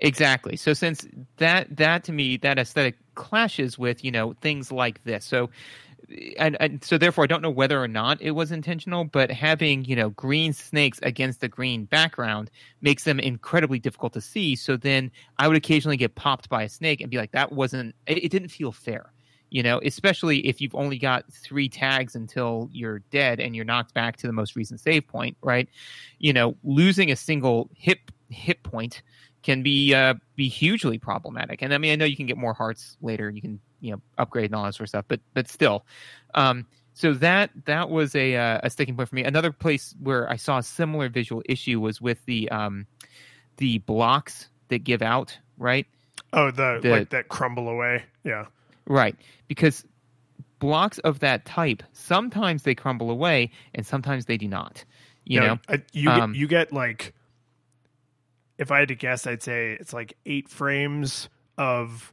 Exactly. 0.00 0.56
So 0.56 0.72
since 0.74 1.06
that 1.38 1.74
that 1.76 2.04
to 2.04 2.12
me 2.12 2.36
that 2.38 2.58
aesthetic 2.58 2.96
clashes 3.14 3.78
with 3.78 4.04
you 4.04 4.10
know 4.10 4.34
things 4.40 4.70
like 4.70 5.02
this. 5.04 5.24
So 5.24 5.50
and, 6.38 6.56
and, 6.60 6.84
so 6.84 6.98
therefore 6.98 7.24
I 7.24 7.26
don't 7.26 7.42
know 7.42 7.50
whether 7.50 7.82
or 7.82 7.88
not 7.88 8.20
it 8.20 8.32
was 8.32 8.52
intentional, 8.52 9.04
but 9.04 9.30
having 9.30 9.84
you 9.84 9.96
know 9.96 10.10
green 10.10 10.52
snakes 10.52 10.98
against 11.02 11.42
a 11.42 11.48
green 11.48 11.84
background 11.84 12.50
makes 12.80 13.04
them 13.04 13.18
incredibly 13.18 13.78
difficult 13.78 14.12
to 14.14 14.20
see. 14.20 14.56
So 14.56 14.76
then 14.76 15.10
I 15.38 15.48
would 15.48 15.56
occasionally 15.56 15.96
get 15.96 16.14
popped 16.14 16.48
by 16.48 16.62
a 16.62 16.68
snake 16.68 17.00
and 17.00 17.10
be 17.10 17.16
like, 17.16 17.32
that 17.32 17.52
wasn't. 17.52 17.94
It, 18.06 18.24
it 18.24 18.30
didn't 18.30 18.48
feel 18.48 18.72
fair, 18.72 19.12
you 19.50 19.62
know. 19.62 19.80
Especially 19.84 20.46
if 20.46 20.60
you've 20.60 20.74
only 20.74 20.98
got 20.98 21.24
three 21.32 21.68
tags 21.68 22.14
until 22.14 22.68
you're 22.72 23.00
dead 23.10 23.40
and 23.40 23.56
you're 23.56 23.64
knocked 23.64 23.94
back 23.94 24.16
to 24.18 24.26
the 24.26 24.32
most 24.32 24.56
recent 24.56 24.80
save 24.80 25.06
point, 25.06 25.36
right? 25.42 25.68
You 26.18 26.32
know, 26.32 26.56
losing 26.62 27.10
a 27.10 27.16
single 27.16 27.70
hit 27.74 27.98
hit 28.30 28.62
point 28.62 29.02
can 29.42 29.62
be 29.62 29.94
uh, 29.94 30.14
be 30.34 30.48
hugely 30.48 30.98
problematic. 30.98 31.62
And 31.62 31.72
I 31.72 31.78
mean, 31.78 31.92
I 31.92 31.96
know 31.96 32.04
you 32.04 32.16
can 32.16 32.26
get 32.26 32.36
more 32.36 32.54
hearts 32.54 32.96
later. 33.00 33.30
You 33.30 33.40
can 33.40 33.60
you 33.80 33.92
know 33.92 34.00
upgrade 34.18 34.46
and 34.46 34.54
all 34.54 34.64
that 34.64 34.74
sort 34.74 34.86
of 34.86 34.88
stuff. 34.90 35.04
But 35.08 35.20
but 35.34 35.48
still, 35.48 35.84
um, 36.34 36.66
so 36.94 37.12
that 37.14 37.50
that 37.66 37.90
was 37.90 38.14
a 38.14 38.36
uh, 38.36 38.60
a 38.62 38.70
sticking 38.70 38.96
point 38.96 39.08
for 39.08 39.14
me. 39.14 39.24
Another 39.24 39.52
place 39.52 39.94
where 40.00 40.30
I 40.30 40.36
saw 40.36 40.58
a 40.58 40.62
similar 40.62 41.08
visual 41.08 41.42
issue 41.46 41.80
was 41.80 42.00
with 42.00 42.24
the 42.24 42.50
um, 42.50 42.86
the 43.58 43.78
blocks 43.78 44.48
that 44.68 44.78
give 44.84 45.02
out, 45.02 45.38
right? 45.58 45.86
Oh, 46.32 46.50
the, 46.50 46.80
the 46.82 46.90
like 46.90 47.10
that 47.10 47.28
crumble 47.28 47.68
away, 47.68 48.04
yeah, 48.24 48.46
right. 48.86 49.14
Because 49.48 49.84
blocks 50.58 50.98
of 51.00 51.20
that 51.20 51.44
type 51.44 51.82
sometimes 51.92 52.62
they 52.62 52.74
crumble 52.74 53.10
away 53.10 53.50
and 53.74 53.86
sometimes 53.86 54.24
they 54.24 54.38
do 54.38 54.48
not. 54.48 54.84
You 55.24 55.40
no, 55.40 55.46
know, 55.46 55.58
I, 55.68 55.82
you 55.92 56.08
um, 56.08 56.32
get, 56.32 56.38
you 56.38 56.46
get 56.46 56.72
like 56.72 57.14
if 58.58 58.70
I 58.70 58.78
had 58.78 58.88
to 58.88 58.94
guess, 58.94 59.26
I'd 59.26 59.42
say 59.42 59.72
it's 59.72 59.92
like 59.92 60.16
eight 60.24 60.48
frames 60.48 61.28
of 61.58 62.12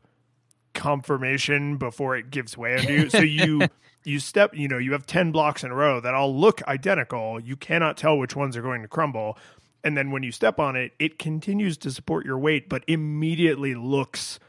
confirmation 0.73 1.77
before 1.77 2.15
it 2.15 2.31
gives 2.31 2.57
way 2.57 2.77
on 2.77 2.87
you. 2.87 3.09
So 3.09 3.19
you 3.19 3.67
you 4.05 4.19
step, 4.19 4.55
you 4.55 4.67
know, 4.67 4.77
you 4.77 4.91
have 4.93 5.05
10 5.05 5.31
blocks 5.31 5.63
in 5.63 5.71
a 5.71 5.75
row 5.75 5.99
that 5.99 6.13
all 6.13 6.35
look 6.35 6.61
identical. 6.67 7.39
You 7.39 7.55
cannot 7.55 7.97
tell 7.97 8.17
which 8.17 8.35
ones 8.35 8.57
are 8.57 8.61
going 8.61 8.81
to 8.81 8.87
crumble. 8.87 9.37
And 9.83 9.97
then 9.97 10.11
when 10.11 10.23
you 10.23 10.31
step 10.31 10.59
on 10.59 10.75
it, 10.75 10.93
it 10.99 11.19
continues 11.19 11.77
to 11.79 11.91
support 11.91 12.25
your 12.25 12.37
weight, 12.37 12.69
but 12.69 12.83
immediately 12.87 13.75
looks 13.75 14.39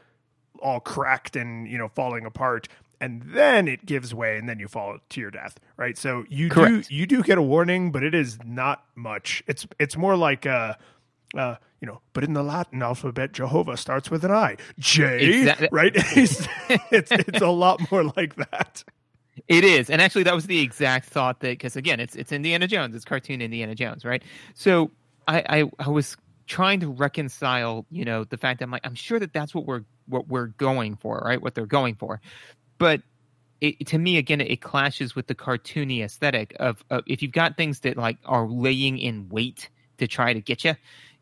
all 0.61 0.79
cracked 0.79 1.35
and, 1.35 1.67
you 1.67 1.77
know, 1.77 1.89
falling 1.89 2.25
apart. 2.25 2.67
And 3.01 3.21
then 3.21 3.67
it 3.67 3.85
gives 3.85 4.13
way 4.13 4.37
and 4.37 4.47
then 4.47 4.59
you 4.59 4.67
fall 4.67 4.97
to 5.09 5.21
your 5.21 5.31
death. 5.31 5.59
Right. 5.75 5.97
So 5.97 6.23
you 6.29 6.49
Correct. 6.49 6.87
do 6.87 6.95
you 6.95 7.05
do 7.05 7.21
get 7.21 7.37
a 7.37 7.41
warning, 7.41 7.91
but 7.91 8.03
it 8.03 8.15
is 8.15 8.39
not 8.45 8.85
much. 8.95 9.43
It's 9.47 9.67
it's 9.79 9.97
more 9.97 10.15
like 10.15 10.45
uh 10.45 10.75
uh 11.37 11.55
you 11.85 11.91
know, 11.91 12.01
but 12.13 12.23
in 12.23 12.33
the 12.33 12.41
Latin 12.41 12.81
alphabet, 12.81 13.31
Jehovah 13.31 13.77
starts 13.77 14.09
with 14.09 14.25
an 14.25 14.31
I. 14.31 14.57
J, 14.79 15.37
Exactly. 15.41 15.69
right? 15.71 15.91
it's, 15.95 16.47
it's 16.91 17.11
it's 17.11 17.41
a 17.41 17.49
lot 17.49 17.79
more 17.91 18.05
like 18.05 18.35
that. 18.37 18.83
It 19.47 19.63
is, 19.63 19.91
and 19.91 20.01
actually, 20.01 20.23
that 20.23 20.33
was 20.33 20.47
the 20.47 20.61
exact 20.61 21.07
thought 21.09 21.41
that 21.41 21.49
because 21.49 21.75
again, 21.75 21.99
it's 21.99 22.15
it's 22.15 22.31
Indiana 22.31 22.67
Jones, 22.67 22.95
it's 22.95 23.05
cartoon 23.05 23.39
Indiana 23.39 23.75
Jones, 23.75 24.03
right? 24.03 24.23
So 24.55 24.89
I, 25.27 25.43
I 25.47 25.71
I 25.77 25.89
was 25.89 26.17
trying 26.47 26.79
to 26.79 26.89
reconcile, 26.89 27.85
you 27.91 28.03
know, 28.03 28.23
the 28.23 28.37
fact 28.37 28.59
that 28.59 28.65
I'm 28.65 28.71
like, 28.71 28.85
I'm 28.85 28.95
sure 28.95 29.19
that 29.19 29.31
that's 29.31 29.53
what 29.53 29.67
we're 29.67 29.83
what 30.07 30.27
we're 30.27 30.47
going 30.47 30.95
for, 30.95 31.21
right? 31.23 31.39
What 31.39 31.53
they're 31.53 31.67
going 31.67 31.95
for, 31.95 32.19
but 32.79 33.03
it, 33.61 33.85
to 33.87 33.99
me, 33.99 34.17
again, 34.17 34.41
it 34.41 34.59
clashes 34.61 35.15
with 35.15 35.27
the 35.27 35.35
cartoony 35.35 36.03
aesthetic 36.03 36.55
of, 36.59 36.83
of 36.89 37.03
if 37.05 37.21
you've 37.21 37.31
got 37.31 37.57
things 37.57 37.81
that 37.81 37.95
like 37.95 38.17
are 38.25 38.47
laying 38.47 38.97
in 38.97 39.29
wait 39.29 39.69
to 39.97 40.07
try 40.07 40.33
to 40.33 40.41
get 40.41 40.63
you, 40.63 40.75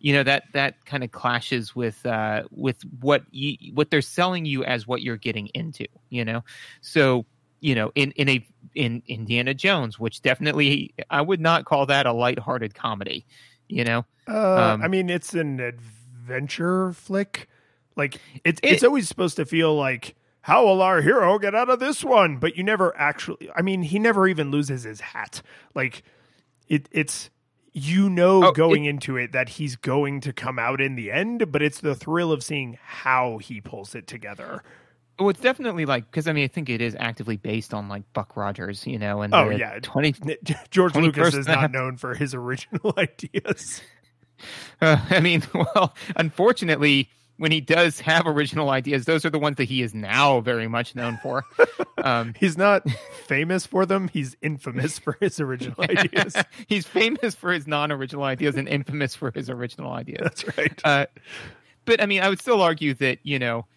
you 0.03 0.11
know 0.13 0.21
that 0.23 0.43
that 0.53 0.85
kind 0.85 1.03
of 1.03 1.11
clashes 1.11 1.73
with 1.75 2.05
uh, 2.05 2.43
with 2.51 2.83
what 2.99 3.23
you, 3.31 3.55
what 3.73 3.89
they're 3.89 4.01
selling 4.01 4.45
you 4.45 4.63
as 4.65 4.85
what 4.85 5.01
you're 5.01 5.17
getting 5.17 5.47
into, 5.55 5.87
you 6.09 6.23
know. 6.25 6.43
So 6.81 7.25
you 7.61 7.73
know, 7.73 7.91
in 7.95 8.11
in 8.11 8.27
a 8.27 8.45
in 8.75 9.01
Indiana 9.07 9.53
Jones, 9.53 9.97
which 9.97 10.21
definitely 10.21 10.93
I 11.09 11.21
would 11.21 11.39
not 11.39 11.63
call 11.65 11.85
that 11.85 12.05
a 12.05 12.11
lighthearted 12.11 12.75
comedy, 12.75 13.25
you 13.69 13.85
know. 13.85 14.05
Uh, 14.27 14.73
Um, 14.73 14.83
I 14.83 14.87
mean, 14.89 15.09
it's 15.09 15.33
an 15.33 15.59
adventure 15.61 16.91
flick. 16.93 17.47
Like 17.95 18.19
it's 18.43 18.59
It- 18.61 18.71
it's 18.73 18.83
always 18.83 19.07
supposed 19.07 19.37
to 19.37 19.45
feel 19.45 19.73
like 19.75 20.15
how 20.41 20.65
will 20.65 20.81
our 20.81 21.01
hero 21.01 21.39
get 21.39 21.55
out 21.55 21.69
of 21.69 21.79
this 21.79 22.03
one? 22.03 22.37
But 22.37 22.57
you 22.57 22.63
never 22.63 22.93
actually. 22.97 23.49
I 23.55 23.61
mean, 23.61 23.83
he 23.83 23.99
never 23.99 24.27
even 24.27 24.51
loses 24.51 24.83
his 24.83 24.99
hat. 24.99 25.41
Like 25.73 26.03
it, 26.67 26.89
it's 26.91 27.29
you 27.73 28.09
know 28.09 28.45
Oh, 28.45 28.51
going 28.51 28.85
into 28.85 29.17
it 29.17 29.31
that 29.31 29.49
he's 29.49 29.75
going 29.75 30.21
to 30.21 30.31
come 30.33 30.57
out 30.59 30.79
in 30.79 30.95
the 30.95 31.11
end, 31.11 31.51
but 31.51 31.61
it's 31.61 31.79
the 31.81 31.95
thrill 31.95 32.31
of 32.31 32.43
seeing 32.43 32.77
how 32.83 33.39
he 33.39 33.59
pulls 33.61 33.95
it 33.95 34.07
together. 34.07 34.63
Well, 35.19 35.29
it's 35.29 35.39
definitely 35.41 35.85
like 35.85 36.09
because 36.09 36.27
I 36.27 36.33
mean 36.33 36.43
I 36.43 36.47
think 36.47 36.69
it 36.69 36.81
is 36.81 36.95
actively 36.99 37.37
based 37.37 37.73
on 37.73 37.87
like 37.89 38.01
Buck 38.13 38.35
Rogers, 38.35 38.85
you 38.87 38.97
know, 38.97 39.21
and 39.21 39.33
Oh, 39.33 39.49
yeah. 39.49 39.79
twenty. 39.81 40.11
George 40.71 40.93
21st 40.93 41.01
Lucas 41.03 41.33
is 41.35 41.47
not 41.47 41.71
known 41.71 41.97
for 41.97 42.15
his 42.15 42.33
original 42.33 42.93
ideas. 42.97 43.81
Uh, 44.81 44.97
I 45.09 45.19
mean, 45.19 45.43
well, 45.53 45.93
unfortunately, 46.15 47.09
when 47.43 47.51
he 47.51 47.59
does 47.59 47.99
have 47.99 48.25
original 48.25 48.69
ideas, 48.69 49.03
those 49.03 49.25
are 49.25 49.29
the 49.29 49.37
ones 49.37 49.57
that 49.57 49.65
he 49.65 49.81
is 49.81 49.93
now 49.93 50.39
very 50.39 50.69
much 50.69 50.95
known 50.95 51.19
for. 51.21 51.43
Um, 52.05 52.33
He's 52.37 52.57
not 52.57 52.89
famous 53.27 53.65
for 53.65 53.85
them. 53.85 54.09
He's 54.09 54.35
infamous 54.41 54.99
for 54.99 55.15
his 55.21 55.39
original 55.39 55.75
ideas. 55.79 56.35
he's 56.67 56.85
famous 56.85 57.33
for 57.33 57.53
his 57.53 57.65
non-original 57.65 58.23
ideas 58.23 58.57
and 58.57 58.67
infamous 58.67 59.15
for 59.15 59.31
his 59.31 59.49
original 59.49 59.93
ideas. 59.93 60.19
That's 60.21 60.57
right. 60.57 60.81
Uh, 60.83 61.05
but 61.85 62.01
I 62.01 62.05
mean, 62.05 62.21
I 62.21 62.27
would 62.27 62.41
still 62.41 62.61
argue 62.61 62.93
that 62.95 63.19
you 63.23 63.39
know, 63.39 63.67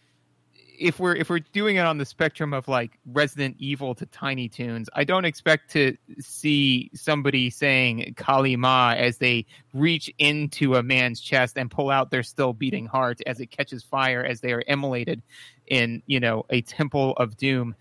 if 0.79 0.99
we're 0.99 1.15
if 1.15 1.29
we're 1.31 1.41
doing 1.41 1.77
it 1.77 1.81
on 1.81 1.99
the 1.99 2.05
spectrum 2.05 2.53
of 2.53 2.69
like 2.69 2.99
Resident 3.13 3.57
Evil 3.59 3.95
to 3.95 4.07
Tiny 4.07 4.49
Toons, 4.49 4.89
I 4.95 5.05
don't 5.05 5.25
expect 5.25 5.71
to 5.73 5.97
see 6.19 6.91
somebody 6.95 7.51
saying 7.51 8.15
Kali 8.17 8.57
Ma 8.57 8.95
as 8.97 9.19
they 9.19 9.47
reach 9.75 10.13
into 10.19 10.77
a 10.77 10.83
man's 10.83 11.21
chest 11.21 11.57
and 11.59 11.71
pull 11.71 11.91
out 11.91 12.11
their 12.11 12.23
still 12.23 12.53
beating 12.53 12.87
heart 12.87 13.21
as 13.27 13.41
it 13.41 13.47
catches 13.51 13.83
fire 13.83 14.25
as 14.25 14.41
they 14.41 14.53
are 14.53 14.63
immolated 14.69 15.23
in 15.67 16.03
you 16.07 16.21
know 16.21 16.45
a 16.51 16.63
temple 16.63 17.13
of 17.17 17.37
doom. 17.37 17.75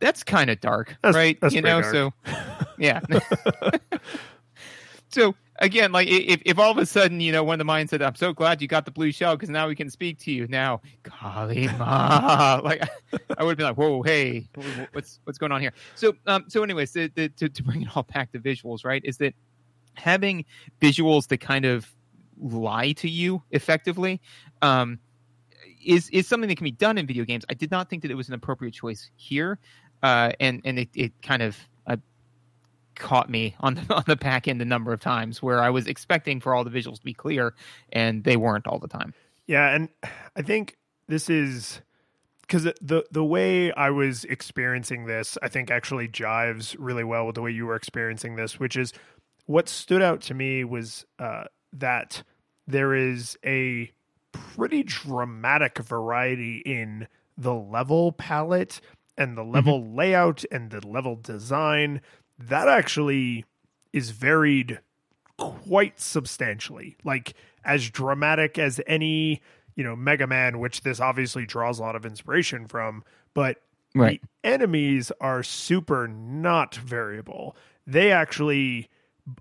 That's 0.00 0.22
kind 0.24 0.50
of 0.50 0.60
dark, 0.60 0.96
That's- 1.02 1.14
right? 1.14 1.40
that's 1.40 1.54
you 1.54 1.62
know, 1.62 1.80
dark. 1.80 1.92
so 1.94 2.12
yeah. 2.78 3.00
so 5.08 5.34
again, 5.58 5.92
like 5.92 6.08
if, 6.08 6.42
if 6.44 6.58
all 6.58 6.70
of 6.70 6.78
a 6.78 6.86
sudden, 6.86 7.20
you 7.20 7.32
know, 7.32 7.44
one 7.44 7.54
of 7.54 7.58
the 7.58 7.64
minds 7.64 7.90
said, 7.90 8.02
I'm 8.02 8.14
so 8.14 8.32
glad 8.32 8.60
you 8.60 8.68
got 8.68 8.84
the 8.84 8.90
blue 8.90 9.12
shell 9.12 9.36
because 9.36 9.50
now 9.50 9.68
we 9.68 9.74
can 9.74 9.90
speak 9.90 10.18
to 10.20 10.32
you 10.32 10.46
now. 10.48 10.80
Kali 11.02 11.68
Ma. 11.78 12.60
like 12.64 12.88
I 13.38 13.44
would 13.44 13.56
be 13.56 13.64
like, 13.64 13.76
whoa, 13.76 14.02
hey, 14.02 14.48
what's 14.92 15.20
what's 15.24 15.38
going 15.38 15.52
on 15.52 15.60
here? 15.60 15.72
So 15.94 16.14
um 16.26 16.44
so 16.48 16.62
anyways, 16.62 16.92
the, 16.92 17.10
the, 17.14 17.28
to, 17.30 17.48
to 17.48 17.62
bring 17.62 17.82
it 17.82 17.96
all 17.96 18.04
back 18.04 18.32
to 18.32 18.38
visuals, 18.38 18.84
right, 18.84 19.02
is 19.04 19.18
that 19.18 19.34
having 19.94 20.44
visuals 20.80 21.28
that 21.28 21.38
kind 21.38 21.64
of 21.64 21.92
lie 22.40 22.90
to 22.90 23.08
you 23.08 23.40
effectively 23.52 24.20
um 24.60 24.98
is 25.84 26.10
is 26.10 26.26
something 26.26 26.48
that 26.48 26.56
can 26.56 26.64
be 26.64 26.72
done 26.72 26.98
in 26.98 27.06
video 27.06 27.24
games. 27.24 27.44
I 27.48 27.54
did 27.54 27.70
not 27.70 27.88
think 27.88 28.02
that 28.02 28.10
it 28.10 28.16
was 28.16 28.28
an 28.28 28.34
appropriate 28.34 28.74
choice 28.74 29.10
here. 29.16 29.58
Uh 30.02 30.32
and 30.40 30.60
and 30.64 30.78
it, 30.80 30.88
it 30.94 31.12
kind 31.22 31.42
of 31.42 31.56
caught 32.94 33.28
me 33.28 33.54
on 33.60 33.74
the 33.74 33.82
on 33.94 34.04
the 34.06 34.16
back 34.16 34.48
end 34.48 34.60
a 34.62 34.64
number 34.64 34.92
of 34.92 35.00
times 35.00 35.42
where 35.42 35.60
I 35.60 35.70
was 35.70 35.86
expecting 35.86 36.40
for 36.40 36.54
all 36.54 36.64
the 36.64 36.70
visuals 36.70 36.98
to 36.98 37.04
be 37.04 37.14
clear 37.14 37.54
and 37.92 38.24
they 38.24 38.36
weren't 38.36 38.66
all 38.66 38.78
the 38.78 38.88
time. 38.88 39.14
Yeah, 39.46 39.74
and 39.74 39.88
I 40.36 40.42
think 40.42 40.76
this 41.08 41.28
is 41.28 41.80
because 42.42 42.64
the 42.64 43.04
the 43.10 43.24
way 43.24 43.72
I 43.72 43.90
was 43.90 44.24
experiencing 44.24 45.06
this, 45.06 45.36
I 45.42 45.48
think 45.48 45.70
actually 45.70 46.08
jives 46.08 46.76
really 46.78 47.04
well 47.04 47.26
with 47.26 47.34
the 47.34 47.42
way 47.42 47.50
you 47.50 47.66
were 47.66 47.76
experiencing 47.76 48.36
this, 48.36 48.58
which 48.58 48.76
is 48.76 48.92
what 49.46 49.68
stood 49.68 50.02
out 50.02 50.22
to 50.22 50.34
me 50.34 50.64
was 50.64 51.04
uh, 51.18 51.44
that 51.74 52.22
there 52.66 52.94
is 52.94 53.36
a 53.44 53.90
pretty 54.32 54.82
dramatic 54.82 55.78
variety 55.78 56.58
in 56.64 57.06
the 57.36 57.54
level 57.54 58.12
palette 58.12 58.80
and 59.16 59.36
the 59.36 59.44
level 59.44 59.94
layout 59.94 60.44
and 60.50 60.70
the 60.70 60.86
level 60.86 61.16
design. 61.16 62.00
That 62.38 62.68
actually 62.68 63.44
is 63.92 64.10
varied 64.10 64.80
quite 65.38 66.00
substantially. 66.00 66.96
Like 67.04 67.34
as 67.64 67.90
dramatic 67.90 68.58
as 68.58 68.80
any, 68.86 69.40
you 69.76 69.84
know, 69.84 69.96
Mega 69.96 70.26
Man, 70.26 70.58
which 70.58 70.82
this 70.82 71.00
obviously 71.00 71.46
draws 71.46 71.78
a 71.78 71.82
lot 71.82 71.96
of 71.96 72.04
inspiration 72.06 72.66
from, 72.66 73.04
but 73.34 73.58
Right. 73.96 74.20
the 74.42 74.48
enemies 74.48 75.12
are 75.20 75.44
super 75.44 76.08
not 76.08 76.74
variable. 76.74 77.56
They 77.86 78.10
actually 78.10 78.88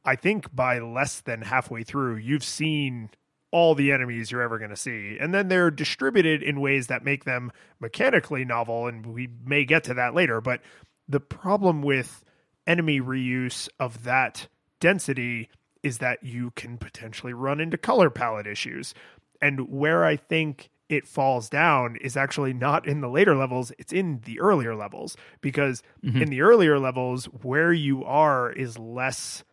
I 0.05 0.15
think 0.15 0.53
by 0.55 0.79
less 0.79 1.19
than 1.19 1.41
halfway 1.41 1.83
through, 1.83 2.15
you've 2.17 2.43
seen 2.43 3.09
all 3.51 3.75
the 3.75 3.91
enemies 3.91 4.31
you're 4.31 4.41
ever 4.41 4.57
going 4.57 4.69
to 4.71 4.75
see. 4.75 5.17
And 5.19 5.33
then 5.33 5.47
they're 5.47 5.69
distributed 5.69 6.41
in 6.41 6.59
ways 6.59 6.87
that 6.87 7.03
make 7.03 7.25
them 7.25 7.51
mechanically 7.79 8.45
novel. 8.45 8.87
And 8.87 9.05
we 9.05 9.29
may 9.45 9.63
get 9.65 9.83
to 9.85 9.93
that 9.93 10.15
later. 10.15 10.41
But 10.41 10.61
the 11.07 11.19
problem 11.19 11.81
with 11.81 12.23
enemy 12.67 13.01
reuse 13.01 13.69
of 13.79 14.03
that 14.03 14.47
density 14.79 15.49
is 15.81 15.97
that 15.99 16.23
you 16.23 16.51
can 16.51 16.77
potentially 16.77 17.33
run 17.33 17.59
into 17.59 17.77
color 17.77 18.09
palette 18.09 18.47
issues. 18.47 18.93
And 19.41 19.69
where 19.69 20.05
I 20.05 20.15
think 20.15 20.69
it 20.89 21.07
falls 21.07 21.49
down 21.49 21.97
is 21.97 22.15
actually 22.15 22.53
not 22.53 22.87
in 22.87 23.01
the 23.01 23.09
later 23.09 23.35
levels, 23.35 23.71
it's 23.77 23.91
in 23.91 24.21
the 24.25 24.39
earlier 24.39 24.75
levels. 24.75 25.17
Because 25.41 25.83
mm-hmm. 26.03 26.21
in 26.21 26.29
the 26.29 26.41
earlier 26.41 26.79
levels, 26.79 27.25
where 27.25 27.73
you 27.73 28.03
are 28.05 28.51
is 28.51 28.79
less 28.79 29.43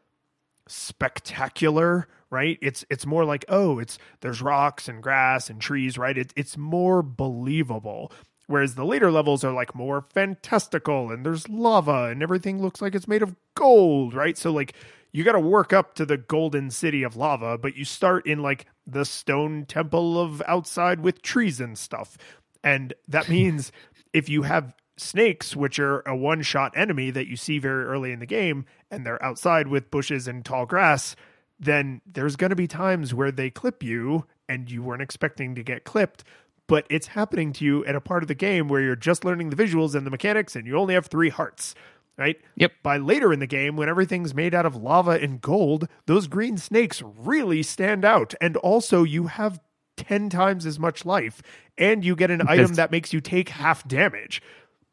spectacular 0.68 2.06
right 2.30 2.56
it's 2.62 2.84
it's 2.88 3.04
more 3.04 3.24
like 3.24 3.44
oh 3.48 3.80
it's 3.80 3.98
there's 4.20 4.40
rocks 4.40 4.88
and 4.88 5.02
grass 5.02 5.50
and 5.50 5.60
trees 5.60 5.98
right 5.98 6.16
it, 6.16 6.32
it's 6.36 6.56
more 6.56 7.02
believable 7.02 8.12
whereas 8.50 8.74
the 8.74 8.84
later 8.84 9.10
levels 9.10 9.44
are 9.44 9.52
like 9.52 9.74
more 9.74 10.04
fantastical 10.12 11.10
and 11.10 11.24
there's 11.24 11.48
lava 11.48 12.04
and 12.04 12.22
everything 12.22 12.60
looks 12.60 12.82
like 12.82 12.94
it's 12.94 13.08
made 13.08 13.22
of 13.22 13.34
gold 13.54 14.14
right 14.14 14.36
so 14.36 14.50
like 14.50 14.74
you 15.12 15.24
got 15.24 15.32
to 15.32 15.40
work 15.40 15.72
up 15.72 15.94
to 15.94 16.06
the 16.06 16.16
golden 16.16 16.70
city 16.70 17.02
of 17.02 17.16
lava 17.16 17.56
but 17.56 17.76
you 17.76 17.84
start 17.84 18.26
in 18.26 18.40
like 18.40 18.66
the 18.86 19.04
stone 19.04 19.64
temple 19.66 20.20
of 20.20 20.42
outside 20.46 21.00
with 21.00 21.22
trees 21.22 21.60
and 21.60 21.78
stuff 21.78 22.16
and 22.62 22.94
that 23.08 23.28
means 23.30 23.72
if 24.12 24.28
you 24.28 24.42
have 24.42 24.74
snakes, 25.00 25.56
which 25.56 25.78
are 25.78 26.00
a 26.00 26.14
one 26.14 26.42
shot 26.42 26.76
enemy 26.76 27.10
that 27.10 27.26
you 27.26 27.36
see 27.36 27.58
very 27.58 27.84
early 27.84 28.12
in 28.12 28.20
the 28.20 28.26
game, 28.26 28.66
and 28.90 29.04
they're 29.04 29.22
outside 29.24 29.68
with 29.68 29.90
bushes 29.90 30.28
and 30.28 30.44
tall 30.44 30.66
grass, 30.66 31.16
then 31.58 32.00
there's 32.06 32.36
going 32.36 32.50
to 32.50 32.56
be 32.56 32.68
times 32.68 33.14
where 33.14 33.32
they 33.32 33.50
clip 33.50 33.82
you 33.82 34.26
and 34.48 34.70
you 34.70 34.82
weren't 34.82 35.02
expecting 35.02 35.54
to 35.54 35.62
get 35.62 35.84
clipped. 35.84 36.24
But 36.70 36.86
it's 36.88 37.08
happening 37.08 37.52
to 37.54 37.64
you 37.64 37.84
at 37.84 37.96
a 37.96 38.00
part 38.00 38.22
of 38.22 38.28
the 38.28 38.34
game 38.36 38.68
where 38.68 38.80
you're 38.80 38.94
just 38.94 39.24
learning 39.24 39.50
the 39.50 39.56
visuals 39.56 39.96
and 39.96 40.06
the 40.06 40.10
mechanics, 40.10 40.54
and 40.54 40.68
you 40.68 40.78
only 40.78 40.94
have 40.94 41.06
three 41.06 41.28
hearts, 41.28 41.74
right? 42.16 42.40
Yep. 42.54 42.74
By 42.84 42.96
later 42.98 43.32
in 43.32 43.40
the 43.40 43.48
game, 43.48 43.74
when 43.74 43.88
everything's 43.88 44.34
made 44.36 44.54
out 44.54 44.64
of 44.64 44.76
lava 44.76 45.20
and 45.20 45.40
gold, 45.40 45.88
those 46.06 46.28
green 46.28 46.58
snakes 46.58 47.02
really 47.02 47.64
stand 47.64 48.04
out. 48.04 48.34
And 48.40 48.56
also, 48.58 49.02
you 49.02 49.26
have 49.26 49.58
10 49.96 50.30
times 50.30 50.64
as 50.64 50.78
much 50.78 51.04
life, 51.04 51.42
and 51.76 52.04
you 52.04 52.14
get 52.14 52.30
an 52.30 52.46
item 52.46 52.74
that 52.74 52.92
makes 52.92 53.12
you 53.12 53.20
take 53.20 53.48
half 53.48 53.86
damage. 53.88 54.40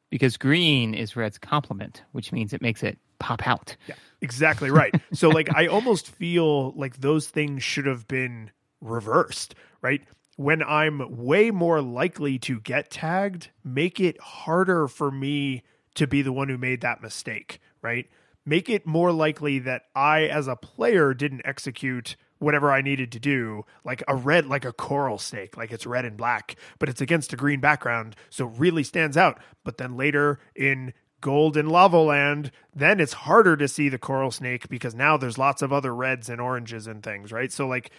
Because 0.10 0.36
green 0.36 0.96
is 0.96 1.16
red's 1.16 1.38
complement, 1.38 2.02
which 2.12 2.32
means 2.32 2.54
it 2.54 2.62
makes 2.64 2.82
it 2.82 2.98
pop 3.20 3.48
out. 3.48 3.78
Yeah, 3.86 3.94
exactly 4.22 4.72
right. 4.72 5.00
so 5.14 5.30
like 5.30 5.56
I 5.56 5.68
almost 5.68 6.10
feel 6.10 6.72
like 6.72 7.02
those 7.02 7.28
things 7.28 7.62
should 7.62 7.86
have 7.86 8.08
been 8.08 8.50
reversed, 8.82 9.54
right? 9.84 10.02
When 10.38 10.64
I'm 10.64 11.18
way 11.18 11.52
more 11.52 11.82
likely 11.82 12.40
to 12.40 12.60
get 12.62 12.90
tagged, 12.90 13.50
make 13.64 14.00
it 14.00 14.20
harder 14.22 14.88
for 14.88 15.12
me 15.12 15.64
to 15.96 16.08
be 16.08 16.22
the 16.22 16.32
one 16.32 16.48
who 16.48 16.58
made 16.58 16.82
that 16.82 17.02
mistake, 17.02 17.60
right? 17.82 18.08
Make 18.46 18.70
it 18.70 18.86
more 18.86 19.12
likely 19.12 19.60
that 19.60 19.84
I 19.96 20.22
as 20.22 20.48
a 20.48 20.56
player 20.56 21.14
didn't 21.14 21.42
execute 21.44 22.16
whatever 22.40 22.72
I 22.72 22.82
needed 22.82 23.12
to 23.14 23.20
do, 23.20 23.66
like 23.84 24.04
a 24.08 24.16
red, 24.16 24.46
like 24.46 24.64
a 24.64 24.72
coral 24.72 25.18
snake, 25.18 25.58
like 25.58 25.72
it's 25.72 25.88
red 25.88 26.06
and 26.06 26.16
black, 26.16 26.56
but 26.78 26.88
it's 26.88 27.02
against 27.02 27.34
a 27.34 27.36
green 27.36 27.60
background, 27.60 28.16
so 28.30 28.48
it 28.48 28.60
really 28.60 28.84
stands 28.84 29.18
out. 29.18 29.40
But 29.64 29.78
then 29.78 29.98
later 29.98 30.40
in 30.56 30.94
Gold 31.20 31.58
and 31.58 31.72
Lava 31.72 31.98
Land, 31.98 32.52
then 32.76 33.00
it's 33.00 33.14
harder 33.14 33.58
to 33.58 33.68
see 33.68 33.90
the 33.90 33.98
coral 33.98 34.30
snake 34.30 34.70
because 34.70 34.94
now 34.94 35.18
there's 35.18 35.40
lots 35.40 35.64
of 35.64 35.74
other 35.74 35.96
reds 35.96 36.30
and 36.30 36.40
oranges 36.40 36.86
and 36.86 37.02
things, 37.02 37.32
right? 37.32 37.52
So 37.52 37.68
like 37.68 37.90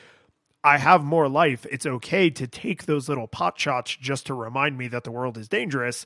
I 0.65 0.79
have 0.79 1.05
more 1.05 1.29
life. 1.29 1.67
It's 1.71 1.87
okay 1.87 2.31
to 2.31 2.47
take 2.47 2.87
those 2.87 3.09
little 3.09 3.29
pot 3.29 3.59
shots 3.59 3.97
just 3.97 4.27
to 4.27 4.35
remind 4.35 4.77
me 4.77 4.89
that 4.89 5.05
the 5.05 5.13
world 5.13 5.39
is 5.39 5.49
dangerous 5.49 6.05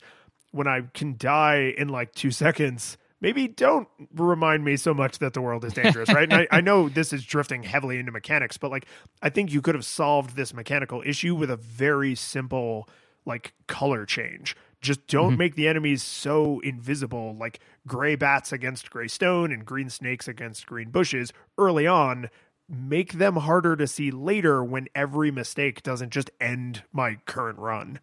when 0.51 0.67
I 0.67 0.81
can 0.93 1.17
die 1.17 1.73
in 1.77 1.89
like 1.89 2.13
two 2.13 2.31
seconds 2.31 2.97
maybe 3.23 3.47
don't 3.47 3.87
remind 4.13 4.65
me 4.65 4.75
so 4.75 4.93
much 4.93 5.17
that 5.19 5.33
the 5.33 5.41
world 5.41 5.63
is 5.63 5.73
dangerous, 5.73 6.09
right? 6.13 6.31
and 6.31 6.41
I, 6.41 6.57
I, 6.57 6.61
know 6.61 6.89
this 6.89 7.13
is 7.13 7.23
drifting 7.23 7.63
heavily 7.63 7.97
into 7.97 8.11
mechanics, 8.11 8.57
but 8.57 8.69
like 8.69 8.85
I 9.23 9.29
think 9.29 9.51
you 9.51 9.61
could 9.61 9.75
have 9.75 9.85
solved 9.85 10.35
this 10.35 10.53
mechanical 10.53 11.01
issue 11.03 11.33
with 11.33 11.49
a 11.49 11.55
very 11.55 12.13
simple 12.13 12.87
like 13.25 13.53
color 13.65 14.05
change. 14.05 14.55
Just 14.81 15.07
don't 15.07 15.31
mm-hmm. 15.31 15.37
make 15.37 15.55
the 15.55 15.69
enemies 15.69 16.03
so 16.03 16.59
invisible, 16.59 17.35
like 17.39 17.61
gray 17.87 18.15
bats 18.15 18.51
against 18.51 18.91
gray 18.91 19.07
stone 19.07 19.53
and 19.53 19.65
green 19.65 19.89
snakes 19.89 20.27
against 20.27 20.67
green 20.67 20.89
bushes 20.89 21.31
early 21.57 21.87
on. 21.87 22.29
Make 22.73 23.13
them 23.13 23.35
harder 23.35 23.75
to 23.75 23.87
see 23.87 24.11
later 24.11 24.63
when 24.63 24.87
every 24.95 25.31
mistake 25.31 25.83
doesn't 25.83 26.11
just 26.11 26.31
end 26.41 26.83
my 26.91 27.17
current 27.25 27.59
run. 27.59 27.99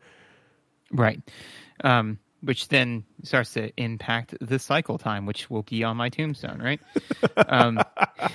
Right. 0.92 1.20
Um, 1.82 2.18
which 2.42 2.68
then 2.68 3.04
starts 3.22 3.52
to 3.54 3.70
impact 3.76 4.34
the 4.40 4.58
cycle 4.58 4.98
time, 4.98 5.26
which 5.26 5.50
will 5.50 5.62
be 5.62 5.84
on 5.84 5.96
my 5.96 6.08
tombstone, 6.08 6.60
right? 6.62 6.80
um, 7.48 7.80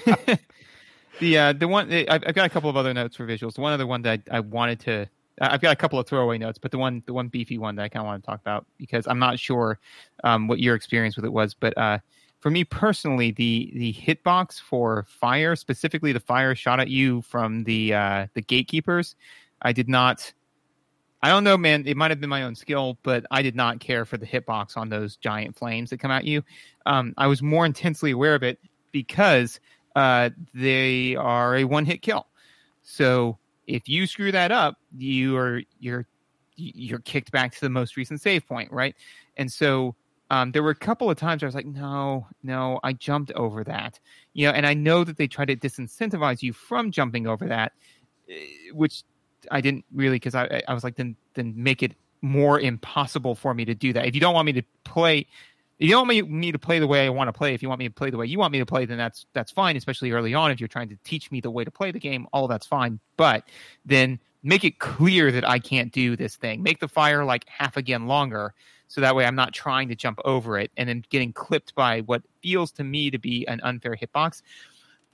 the 1.19 1.37
uh, 1.37 1.53
the 1.53 1.67
one 1.67 1.91
I've, 1.91 2.23
I've, 2.27 2.35
got 2.35 2.45
a 2.45 2.49
couple 2.49 2.69
of 2.69 2.77
other 2.77 2.93
notes 2.93 3.15
for 3.15 3.25
visuals. 3.25 3.55
The 3.55 3.61
one 3.61 3.73
other 3.73 3.87
one 3.87 4.03
that 4.03 4.21
I, 4.29 4.37
I, 4.37 4.39
wanted 4.41 4.79
to 4.81 5.09
I've 5.41 5.61
got 5.61 5.73
a 5.73 5.75
couple 5.75 5.99
of 5.99 6.07
throwaway 6.07 6.37
notes, 6.37 6.57
but 6.57 6.71
the 6.71 6.77
one 6.77 7.03
the 7.05 7.13
one 7.13 7.27
beefy 7.27 7.57
one 7.57 7.75
that 7.75 7.83
I 7.83 7.89
kind 7.89 8.01
of 8.01 8.07
want 8.07 8.23
to 8.23 8.25
talk 8.25 8.39
about 8.39 8.65
because 8.77 9.07
I'm 9.07 9.19
not 9.19 9.39
sure 9.39 9.79
um, 10.23 10.47
what 10.47 10.59
your 10.59 10.75
experience 10.75 11.15
with 11.15 11.25
it 11.25 11.33
was, 11.33 11.53
but 11.53 11.77
uh, 11.77 11.99
for 12.45 12.51
me 12.51 12.63
personally, 12.63 13.31
the 13.31 13.71
the 13.73 13.91
hitbox 13.93 14.61
for 14.61 15.03
fire, 15.09 15.55
specifically 15.55 16.11
the 16.11 16.19
fire 16.19 16.53
shot 16.53 16.79
at 16.79 16.89
you 16.89 17.23
from 17.23 17.63
the 17.63 17.91
uh, 17.91 18.27
the 18.35 18.41
gatekeepers, 18.43 19.15
I 19.63 19.71
did 19.71 19.89
not 19.89 20.31
I 21.23 21.29
don't 21.29 21.43
know, 21.43 21.57
man. 21.57 21.87
It 21.87 21.97
might 21.97 22.11
have 22.11 22.21
been 22.21 22.29
my 22.29 22.43
own 22.43 22.53
skill, 22.53 22.99
but 23.01 23.25
I 23.31 23.41
did 23.41 23.55
not 23.55 23.79
care 23.79 24.05
for 24.05 24.17
the 24.17 24.27
hitbox 24.27 24.77
on 24.77 24.89
those 24.89 25.15
giant 25.15 25.57
flames 25.57 25.89
that 25.89 25.99
come 25.99 26.11
at 26.11 26.23
you. 26.23 26.43
Um, 26.85 27.15
I 27.17 27.25
was 27.25 27.41
more 27.41 27.65
intensely 27.65 28.11
aware 28.11 28.35
of 28.35 28.43
it 28.43 28.59
because 28.91 29.59
uh, 29.95 30.29
they 30.53 31.15
are 31.15 31.55
a 31.55 31.63
one-hit 31.63 32.03
kill. 32.03 32.27
So 32.83 33.39
if 33.65 33.89
you 33.89 34.05
screw 34.05 34.31
that 34.31 34.51
up, 34.51 34.77
you 34.95 35.35
are 35.35 35.63
you're 35.79 36.05
you're 36.57 36.99
kicked 36.99 37.31
back 37.31 37.55
to 37.55 37.61
the 37.61 37.71
most 37.71 37.97
recent 37.97 38.21
save 38.21 38.45
point, 38.45 38.71
right? 38.71 38.93
And 39.35 39.51
so 39.51 39.95
um, 40.29 40.51
there 40.51 40.63
were 40.63 40.71
a 40.71 40.75
couple 40.75 41.09
of 41.09 41.17
times 41.17 41.43
I 41.43 41.45
was 41.45 41.55
like, 41.55 41.65
no, 41.65 42.27
no, 42.43 42.79
I 42.83 42.93
jumped 42.93 43.31
over 43.33 43.63
that, 43.65 43.99
you 44.33 44.47
know. 44.47 44.53
And 44.53 44.65
I 44.65 44.73
know 44.73 45.03
that 45.03 45.17
they 45.17 45.27
try 45.27 45.45
to 45.45 45.55
disincentivize 45.55 46.41
you 46.41 46.53
from 46.53 46.91
jumping 46.91 47.27
over 47.27 47.47
that, 47.47 47.73
eh, 48.29 48.33
which 48.73 49.03
I 49.51 49.61
didn't 49.61 49.85
really 49.93 50.15
because 50.15 50.35
I 50.35 50.63
I 50.67 50.73
was 50.73 50.83
like 50.83 50.95
then 50.95 51.15
then 51.35 51.53
make 51.55 51.83
it 51.83 51.93
more 52.21 52.59
impossible 52.59 53.35
for 53.35 53.53
me 53.53 53.65
to 53.65 53.75
do 53.75 53.93
that. 53.93 54.05
If 54.05 54.15
you 54.15 54.21
don't 54.21 54.33
want 54.33 54.47
me 54.47 54.53
to 54.53 54.63
play, 54.83 55.19
if 55.79 55.87
you 55.87 55.89
don't 55.89 56.07
want 56.07 56.09
me, 56.09 56.21
me 56.23 56.51
to 56.51 56.59
play 56.59 56.79
the 56.79 56.87
way 56.87 57.05
I 57.05 57.09
want 57.09 57.27
to 57.27 57.33
play, 57.33 57.53
if 57.53 57.61
you 57.61 57.69
want 57.69 57.79
me 57.79 57.87
to 57.87 57.93
play 57.93 58.09
the 58.09 58.17
way 58.17 58.25
you 58.25 58.39
want 58.39 58.51
me 58.51 58.59
to 58.59 58.65
play, 58.65 58.85
then 58.85 58.97
that's 58.97 59.25
that's 59.33 59.51
fine. 59.51 59.77
Especially 59.77 60.11
early 60.11 60.33
on, 60.33 60.51
if 60.51 60.59
you're 60.59 60.67
trying 60.67 60.89
to 60.89 60.97
teach 61.03 61.31
me 61.31 61.39
the 61.39 61.51
way 61.51 61.63
to 61.63 61.71
play 61.71 61.91
the 61.91 61.99
game, 61.99 62.27
all 62.33 62.47
that's 62.47 62.65
fine. 62.65 62.99
But 63.15 63.43
then 63.85 64.19
make 64.43 64.63
it 64.63 64.79
clear 64.79 65.31
that 65.31 65.47
I 65.47 65.59
can't 65.59 65.91
do 65.91 66.15
this 66.15 66.35
thing. 66.35 66.63
Make 66.63 66.79
the 66.79 66.87
fire 66.87 67.25
like 67.25 67.45
half 67.47 67.77
again 67.77 68.07
longer, 68.07 68.53
so 68.87 69.01
that 69.01 69.15
way 69.15 69.25
I'm 69.25 69.35
not 69.35 69.53
trying 69.53 69.87
to 69.89 69.95
jump 69.95 70.19
over 70.25 70.57
it 70.57 70.71
and 70.77 70.87
then 70.87 71.03
getting 71.09 71.33
clipped 71.33 71.75
by 71.75 72.01
what 72.01 72.21
feels 72.41 72.71
to 72.73 72.83
me 72.83 73.09
to 73.11 73.17
be 73.17 73.45
an 73.47 73.59
unfair 73.63 73.95
hitbox 73.95 74.41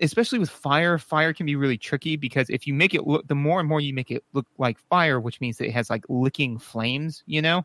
especially 0.01 0.39
with 0.39 0.49
fire, 0.49 0.97
fire 0.97 1.33
can 1.33 1.45
be 1.45 1.55
really 1.55 1.77
tricky 1.77 2.15
because 2.15 2.49
if 2.49 2.65
you 2.65 2.73
make 2.73 2.93
it 2.93 3.05
look, 3.05 3.27
the 3.27 3.35
more 3.35 3.59
and 3.59 3.69
more 3.69 3.79
you 3.79 3.93
make 3.93 4.11
it 4.11 4.23
look 4.33 4.47
like 4.57 4.79
fire, 4.89 5.19
which 5.19 5.39
means 5.39 5.57
that 5.57 5.67
it 5.67 5.71
has 5.71 5.89
like 5.89 6.03
licking 6.09 6.57
flames, 6.57 7.23
you 7.27 7.41
know, 7.41 7.63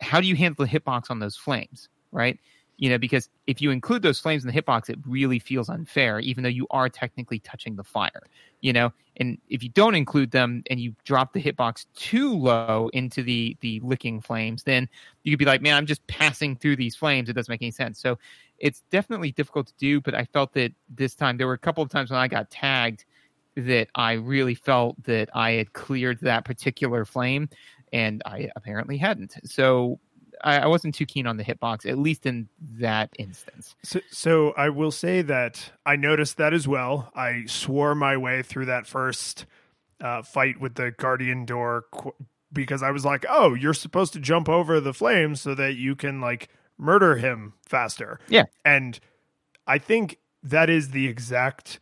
how 0.00 0.20
do 0.20 0.26
you 0.26 0.34
handle 0.34 0.64
the 0.64 0.70
hitbox 0.70 1.10
on 1.10 1.18
those 1.18 1.36
flames, 1.36 1.88
right? 2.10 2.38
You 2.80 2.88
know, 2.90 2.98
because 2.98 3.28
if 3.48 3.60
you 3.60 3.72
include 3.72 4.02
those 4.02 4.20
flames 4.20 4.44
in 4.44 4.52
the 4.52 4.62
hitbox, 4.62 4.88
it 4.88 4.98
really 5.04 5.40
feels 5.40 5.68
unfair, 5.68 6.20
even 6.20 6.44
though 6.44 6.48
you 6.48 6.68
are 6.70 6.88
technically 6.88 7.40
touching 7.40 7.74
the 7.74 7.82
fire, 7.82 8.22
you 8.60 8.72
know. 8.72 8.92
And 9.16 9.36
if 9.48 9.64
you 9.64 9.68
don't 9.68 9.96
include 9.96 10.30
them 10.30 10.62
and 10.70 10.78
you 10.78 10.94
drop 11.02 11.32
the 11.32 11.42
hitbox 11.42 11.86
too 11.96 12.32
low 12.32 12.88
into 12.92 13.24
the 13.24 13.56
the 13.60 13.80
licking 13.80 14.20
flames, 14.20 14.62
then 14.62 14.88
you 15.24 15.32
could 15.32 15.40
be 15.40 15.44
like, 15.44 15.60
man, 15.60 15.74
I'm 15.74 15.86
just 15.86 16.06
passing 16.06 16.54
through 16.54 16.76
these 16.76 16.94
flames. 16.94 17.28
It 17.28 17.32
doesn't 17.32 17.50
make 17.50 17.62
any 17.62 17.72
sense. 17.72 17.98
So 17.98 18.16
it's 18.58 18.82
definitely 18.90 19.32
difficult 19.32 19.66
to 19.66 19.74
do, 19.76 20.00
but 20.00 20.14
I 20.14 20.24
felt 20.26 20.52
that 20.52 20.72
this 20.88 21.16
time 21.16 21.36
there 21.36 21.48
were 21.48 21.54
a 21.54 21.58
couple 21.58 21.82
of 21.82 21.90
times 21.90 22.10
when 22.10 22.20
I 22.20 22.28
got 22.28 22.48
tagged 22.48 23.04
that 23.56 23.88
I 23.96 24.12
really 24.12 24.54
felt 24.54 25.02
that 25.02 25.30
I 25.34 25.52
had 25.52 25.72
cleared 25.72 26.20
that 26.20 26.44
particular 26.44 27.04
flame, 27.04 27.48
and 27.92 28.22
I 28.24 28.50
apparently 28.54 28.98
hadn't. 28.98 29.34
So 29.44 29.98
I, 30.42 30.60
I 30.60 30.66
wasn't 30.66 30.94
too 30.94 31.06
keen 31.06 31.26
on 31.26 31.36
the 31.36 31.44
hitbox, 31.44 31.88
at 31.88 31.98
least 31.98 32.26
in 32.26 32.48
that 32.78 33.10
instance. 33.18 33.74
So, 33.82 34.00
so 34.10 34.50
I 34.56 34.68
will 34.68 34.90
say 34.90 35.22
that 35.22 35.72
I 35.86 35.96
noticed 35.96 36.36
that 36.36 36.52
as 36.52 36.66
well. 36.66 37.10
I 37.14 37.44
swore 37.46 37.94
my 37.94 38.16
way 38.16 38.42
through 38.42 38.66
that 38.66 38.86
first 38.86 39.46
uh, 40.00 40.22
fight 40.22 40.60
with 40.60 40.74
the 40.74 40.92
guardian 40.92 41.44
door 41.44 41.86
qu- 41.92 42.14
because 42.52 42.82
I 42.82 42.90
was 42.90 43.04
like, 43.04 43.26
"Oh, 43.28 43.54
you're 43.54 43.74
supposed 43.74 44.12
to 44.14 44.20
jump 44.20 44.48
over 44.48 44.80
the 44.80 44.94
flames 44.94 45.40
so 45.40 45.54
that 45.54 45.76
you 45.76 45.96
can 45.96 46.20
like." 46.20 46.48
murder 46.78 47.16
him 47.16 47.52
faster. 47.66 48.20
Yeah. 48.28 48.44
And 48.64 48.98
I 49.66 49.78
think 49.78 50.18
that 50.42 50.70
is 50.70 50.90
the 50.90 51.08
exact 51.08 51.80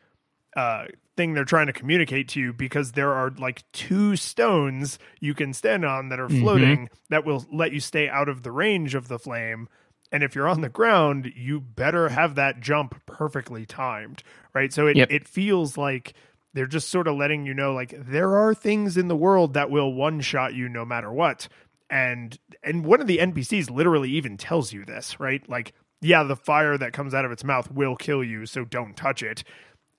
uh, 0.56 0.86
thing 1.16 1.34
they're 1.34 1.44
trying 1.44 1.66
to 1.66 1.72
communicate 1.72 2.28
to 2.28 2.40
you 2.40 2.52
because 2.52 2.92
there 2.92 3.12
are 3.12 3.30
like 3.38 3.64
two 3.72 4.16
stones 4.16 4.98
you 5.20 5.34
can 5.34 5.52
stand 5.52 5.84
on 5.84 6.10
that 6.10 6.20
are 6.20 6.28
mm-hmm. 6.28 6.42
floating 6.42 6.78
mm-hmm. 6.86 6.94
that 7.10 7.24
will 7.24 7.44
let 7.52 7.72
you 7.72 7.80
stay 7.80 8.08
out 8.08 8.28
of 8.28 8.42
the 8.42 8.52
range 8.52 8.94
of 8.94 9.08
the 9.08 9.18
flame. 9.18 9.68
And 10.12 10.22
if 10.22 10.34
you're 10.34 10.48
on 10.48 10.60
the 10.60 10.68
ground, 10.68 11.32
you 11.34 11.60
better 11.60 12.08
have 12.08 12.36
that 12.36 12.60
jump 12.60 13.00
perfectly 13.06 13.66
timed, 13.66 14.22
right? 14.54 14.72
So 14.72 14.86
it, 14.86 14.96
yep. 14.96 15.10
it 15.10 15.26
feels 15.26 15.76
like 15.76 16.14
they're 16.56 16.66
just 16.66 16.88
sort 16.88 17.06
of 17.06 17.16
letting 17.16 17.44
you 17.44 17.52
know 17.52 17.74
like 17.74 17.94
there 17.98 18.34
are 18.36 18.54
things 18.54 18.96
in 18.96 19.08
the 19.08 19.16
world 19.16 19.54
that 19.54 19.70
will 19.70 19.92
one 19.92 20.20
shot 20.20 20.54
you 20.54 20.68
no 20.68 20.84
matter 20.86 21.12
what 21.12 21.48
and 21.90 22.38
and 22.64 22.84
one 22.84 23.00
of 23.00 23.06
the 23.06 23.18
npcs 23.18 23.70
literally 23.70 24.10
even 24.10 24.36
tells 24.38 24.72
you 24.72 24.84
this 24.84 25.20
right 25.20 25.46
like 25.50 25.74
yeah 26.00 26.22
the 26.22 26.34
fire 26.34 26.78
that 26.78 26.94
comes 26.94 27.14
out 27.14 27.26
of 27.26 27.30
its 27.30 27.44
mouth 27.44 27.70
will 27.70 27.94
kill 27.94 28.24
you 28.24 28.46
so 28.46 28.64
don't 28.64 28.96
touch 28.96 29.22
it 29.22 29.44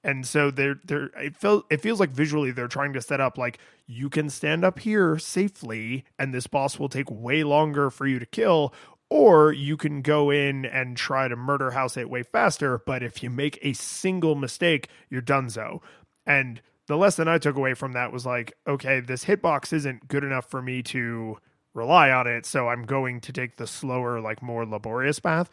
and 0.07 0.25
so 0.25 0.49
they're 0.49 0.79
they're 0.85 1.11
it 1.17 1.35
feels 1.35 1.63
it 1.69 1.81
feels 1.81 1.99
like 1.99 2.09
visually 2.09 2.49
they're 2.51 2.67
trying 2.67 2.93
to 2.93 3.01
set 3.01 3.21
up 3.21 3.37
like 3.37 3.59
you 3.85 4.09
can 4.09 4.29
stand 4.29 4.65
up 4.65 4.79
here 4.79 5.19
safely 5.19 6.03
and 6.17 6.33
this 6.33 6.47
boss 6.47 6.79
will 6.79 6.89
take 6.89 7.11
way 7.11 7.43
longer 7.43 7.91
for 7.91 8.07
you 8.07 8.17
to 8.17 8.25
kill 8.25 8.73
or 9.09 9.51
you 9.51 9.77
can 9.77 10.01
go 10.01 10.29
in 10.29 10.65
and 10.65 10.97
try 10.97 11.27
to 11.27 11.35
murder 11.35 11.71
house 11.71 11.95
it 11.95 12.09
way 12.09 12.23
faster 12.23 12.79
but 12.79 13.03
if 13.03 13.21
you 13.21 13.29
make 13.29 13.59
a 13.61 13.73
single 13.73 14.33
mistake 14.33 14.89
you're 15.09 15.21
done 15.21 15.49
so 15.49 15.81
and 16.25 16.61
the 16.87 16.97
lesson 16.97 17.27
i 17.27 17.37
took 17.37 17.55
away 17.55 17.75
from 17.75 17.91
that 17.91 18.11
was 18.11 18.25
like 18.25 18.53
okay 18.65 18.99
this 18.99 19.25
hitbox 19.25 19.71
isn't 19.71 20.07
good 20.07 20.23
enough 20.23 20.49
for 20.49 20.61
me 20.61 20.81
to 20.81 21.37
rely 21.77 22.09
on 22.09 22.27
it. 22.27 22.45
So 22.45 22.67
I'm 22.67 22.83
going 22.83 23.21
to 23.21 23.31
take 23.31 23.55
the 23.55 23.67
slower, 23.67 24.19
like 24.19 24.41
more 24.41 24.65
laborious 24.65 25.19
path. 25.19 25.49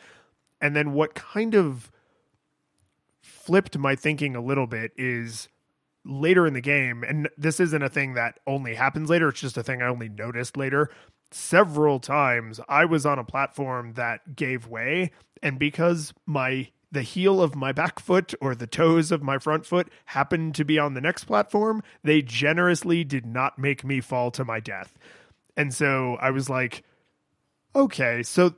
And 0.61 0.75
then 0.75 0.93
what 0.93 1.15
kind 1.15 1.55
of 1.55 1.93
flipped 3.25 3.79
my 3.79 3.97
thinking 3.97 4.37
a 4.37 4.41
little 4.41 4.67
bit 4.67 4.93
is 4.97 5.49
later 6.05 6.47
in 6.47 6.53
the 6.53 6.61
game, 6.61 7.03
and 7.03 7.29
this 7.39 7.59
isn't 7.59 7.83
a 7.83 7.89
thing 7.89 8.15
that 8.15 8.39
only 8.47 8.75
happens 8.75 9.09
later, 9.09 9.29
it's 9.29 9.41
just 9.41 9.57
a 9.57 9.63
thing 9.63 9.83
I 9.83 9.89
only 9.89 10.09
noticed 10.09 10.57
later. 10.57 10.91
Several 11.31 11.99
times 11.99 12.61
I 12.69 12.85
was 12.85 13.07
on 13.07 13.19
a 13.19 13.25
platform 13.25 13.95
that 13.95 14.37
gave 14.37 14.67
way, 14.67 15.11
and 15.43 15.59
because 15.59 16.13
my 16.27 16.69
the 16.93 17.03
heel 17.03 17.43
of 17.43 17.57
my 17.57 17.73
back 17.73 17.99
foot 17.99 18.35
or 18.41 18.55
the 18.55 18.69
toes 18.69 19.11
of 19.11 19.21
my 19.21 19.37
front 19.37 19.67
foot 19.67 19.89
happened 20.05 20.55
to 20.55 20.65
be 20.65 20.79
on 20.79 20.95
the 20.95 21.01
next 21.01 21.25
platform, 21.25 21.83
they 22.05 22.23
generously 22.23 23.03
did 23.03 23.27
not 23.27 23.59
make 23.59 23.83
me 23.83 24.01
fall 24.01 24.31
to 24.31 24.45
my 24.45 24.61
death. 24.61 24.97
And 25.57 25.75
so 25.75 26.17
I 26.21 26.31
was 26.31 26.49
like, 26.49 26.85
okay, 27.75 28.23
so 28.23 28.55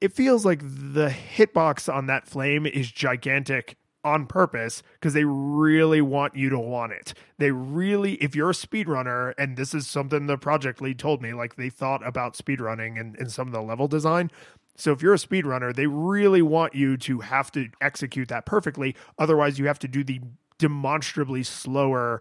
it 0.00 0.12
feels 0.12 0.44
like 0.44 0.60
the 0.62 1.14
hitbox 1.36 1.92
on 1.92 2.06
that 2.06 2.26
flame 2.26 2.66
is 2.66 2.90
gigantic 2.90 3.76
on 4.04 4.26
purpose 4.26 4.82
because 4.94 5.14
they 5.14 5.24
really 5.24 6.00
want 6.00 6.34
you 6.36 6.48
to 6.50 6.58
want 6.58 6.92
it. 6.92 7.14
They 7.38 7.50
really, 7.50 8.14
if 8.14 8.34
you're 8.34 8.50
a 8.50 8.54
speedrunner, 8.54 9.34
and 9.38 9.56
this 9.56 9.74
is 9.74 9.86
something 9.86 10.26
the 10.26 10.38
project 10.38 10.80
lead 10.80 10.98
told 10.98 11.22
me, 11.22 11.32
like 11.32 11.56
they 11.56 11.70
thought 11.70 12.06
about 12.06 12.34
speedrunning 12.34 12.98
and, 13.00 13.16
and 13.16 13.30
some 13.30 13.48
of 13.48 13.52
the 13.52 13.62
level 13.62 13.88
design. 13.88 14.30
So 14.76 14.92
if 14.92 15.02
you're 15.02 15.14
a 15.14 15.18
speedrunner, 15.18 15.74
they 15.74 15.86
really 15.86 16.42
want 16.42 16.74
you 16.74 16.96
to 16.98 17.20
have 17.20 17.52
to 17.52 17.68
execute 17.80 18.28
that 18.28 18.46
perfectly. 18.46 18.96
Otherwise, 19.18 19.58
you 19.58 19.66
have 19.66 19.78
to 19.80 19.88
do 19.88 20.02
the 20.02 20.20
demonstrably 20.58 21.42
slower 21.42 22.20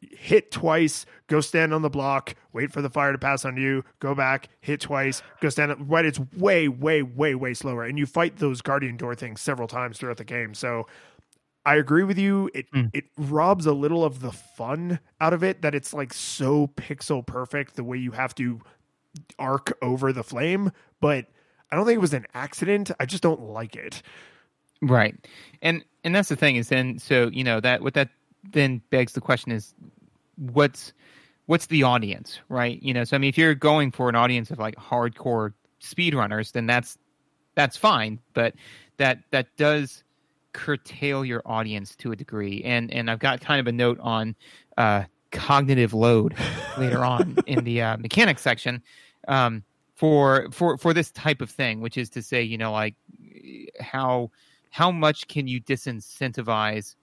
hit 0.00 0.50
twice, 0.50 1.04
go 1.26 1.40
stand 1.40 1.74
on 1.74 1.82
the 1.82 1.90
block, 1.90 2.34
wait 2.52 2.72
for 2.72 2.80
the 2.82 2.90
fire 2.90 3.12
to 3.12 3.18
pass 3.18 3.44
on 3.44 3.56
you, 3.56 3.84
go 3.98 4.14
back, 4.14 4.48
hit 4.60 4.80
twice, 4.80 5.22
go 5.40 5.48
stand 5.48 5.72
up. 5.72 5.78
Right, 5.80 6.04
it's 6.04 6.20
way, 6.36 6.68
way, 6.68 7.02
way, 7.02 7.34
way 7.34 7.54
slower, 7.54 7.84
and 7.84 7.98
you 7.98 8.06
fight 8.06 8.36
those 8.38 8.62
guardian 8.62 8.96
door 8.96 9.14
things 9.14 9.40
several 9.40 9.68
times 9.68 9.98
throughout 9.98 10.16
the 10.16 10.24
game. 10.24 10.54
So 10.54 10.86
I 11.66 11.76
agree 11.76 12.04
with 12.04 12.18
you. 12.18 12.50
It 12.54 12.70
Mm. 12.72 12.90
it 12.94 13.04
robs 13.18 13.66
a 13.66 13.72
little 13.72 14.04
of 14.04 14.20
the 14.20 14.32
fun 14.32 14.98
out 15.20 15.32
of 15.32 15.44
it 15.44 15.62
that 15.62 15.74
it's 15.74 15.92
like 15.92 16.12
so 16.12 16.68
pixel 16.68 17.24
perfect 17.26 17.76
the 17.76 17.84
way 17.84 17.98
you 17.98 18.12
have 18.12 18.34
to 18.36 18.60
arc 19.38 19.76
over 19.82 20.12
the 20.12 20.22
flame, 20.22 20.70
but 21.00 21.26
I 21.70 21.76
don't 21.76 21.84
think 21.84 21.96
it 21.96 22.00
was 22.00 22.14
an 22.14 22.26
accident. 22.34 22.90
I 22.98 23.06
just 23.06 23.22
don't 23.22 23.40
like 23.40 23.76
it. 23.76 24.02
Right. 24.82 25.14
And 25.62 25.84
and 26.04 26.14
that's 26.14 26.28
the 26.30 26.36
thing 26.36 26.56
is 26.56 26.68
then 26.68 26.98
so 26.98 27.28
you 27.28 27.44
know 27.44 27.60
that 27.60 27.82
what 27.82 27.94
that 27.94 28.08
then 28.52 28.80
begs 28.90 29.12
the 29.12 29.20
question 29.20 29.52
is 29.52 29.74
what's 30.36 30.92
what's 31.46 31.66
the 31.66 31.82
audience, 31.82 32.38
right? 32.48 32.82
You 32.82 32.94
know, 32.94 33.04
so 33.04 33.16
I 33.16 33.18
mean 33.18 33.28
if 33.28 33.36
you're 33.36 33.54
going 33.54 33.90
for 33.90 34.08
an 34.08 34.14
audience 34.14 34.50
of 34.50 34.58
like 34.58 34.76
hardcore 34.76 35.52
speedrunners, 35.82 36.52
then 36.52 36.66
that's 36.66 36.96
that's 37.54 37.76
fine, 37.76 38.18
but 38.32 38.54
that 38.96 39.18
that 39.30 39.54
does 39.56 40.02
curtail 40.52 41.24
your 41.24 41.42
audience 41.44 41.94
to 41.96 42.12
a 42.12 42.16
degree. 42.16 42.62
And 42.64 42.92
and 42.92 43.10
I've 43.10 43.18
got 43.18 43.40
kind 43.40 43.60
of 43.60 43.66
a 43.66 43.72
note 43.72 43.98
on 44.00 44.34
uh 44.76 45.04
cognitive 45.32 45.94
load 45.94 46.34
later 46.76 47.04
on 47.04 47.36
in 47.46 47.64
the 47.64 47.82
uh, 47.82 47.96
mechanics 47.98 48.42
section 48.42 48.82
um 49.28 49.62
for 49.94 50.48
for 50.50 50.76
for 50.78 50.94
this 50.94 51.10
type 51.10 51.40
of 51.40 51.50
thing, 51.50 51.80
which 51.80 51.96
is 51.96 52.10
to 52.10 52.22
say, 52.22 52.42
you 52.42 52.58
know, 52.58 52.72
like 52.72 52.94
how 53.80 54.30
how 54.70 54.90
much 54.90 55.28
can 55.28 55.46
you 55.46 55.60
disincentivize 55.60 56.94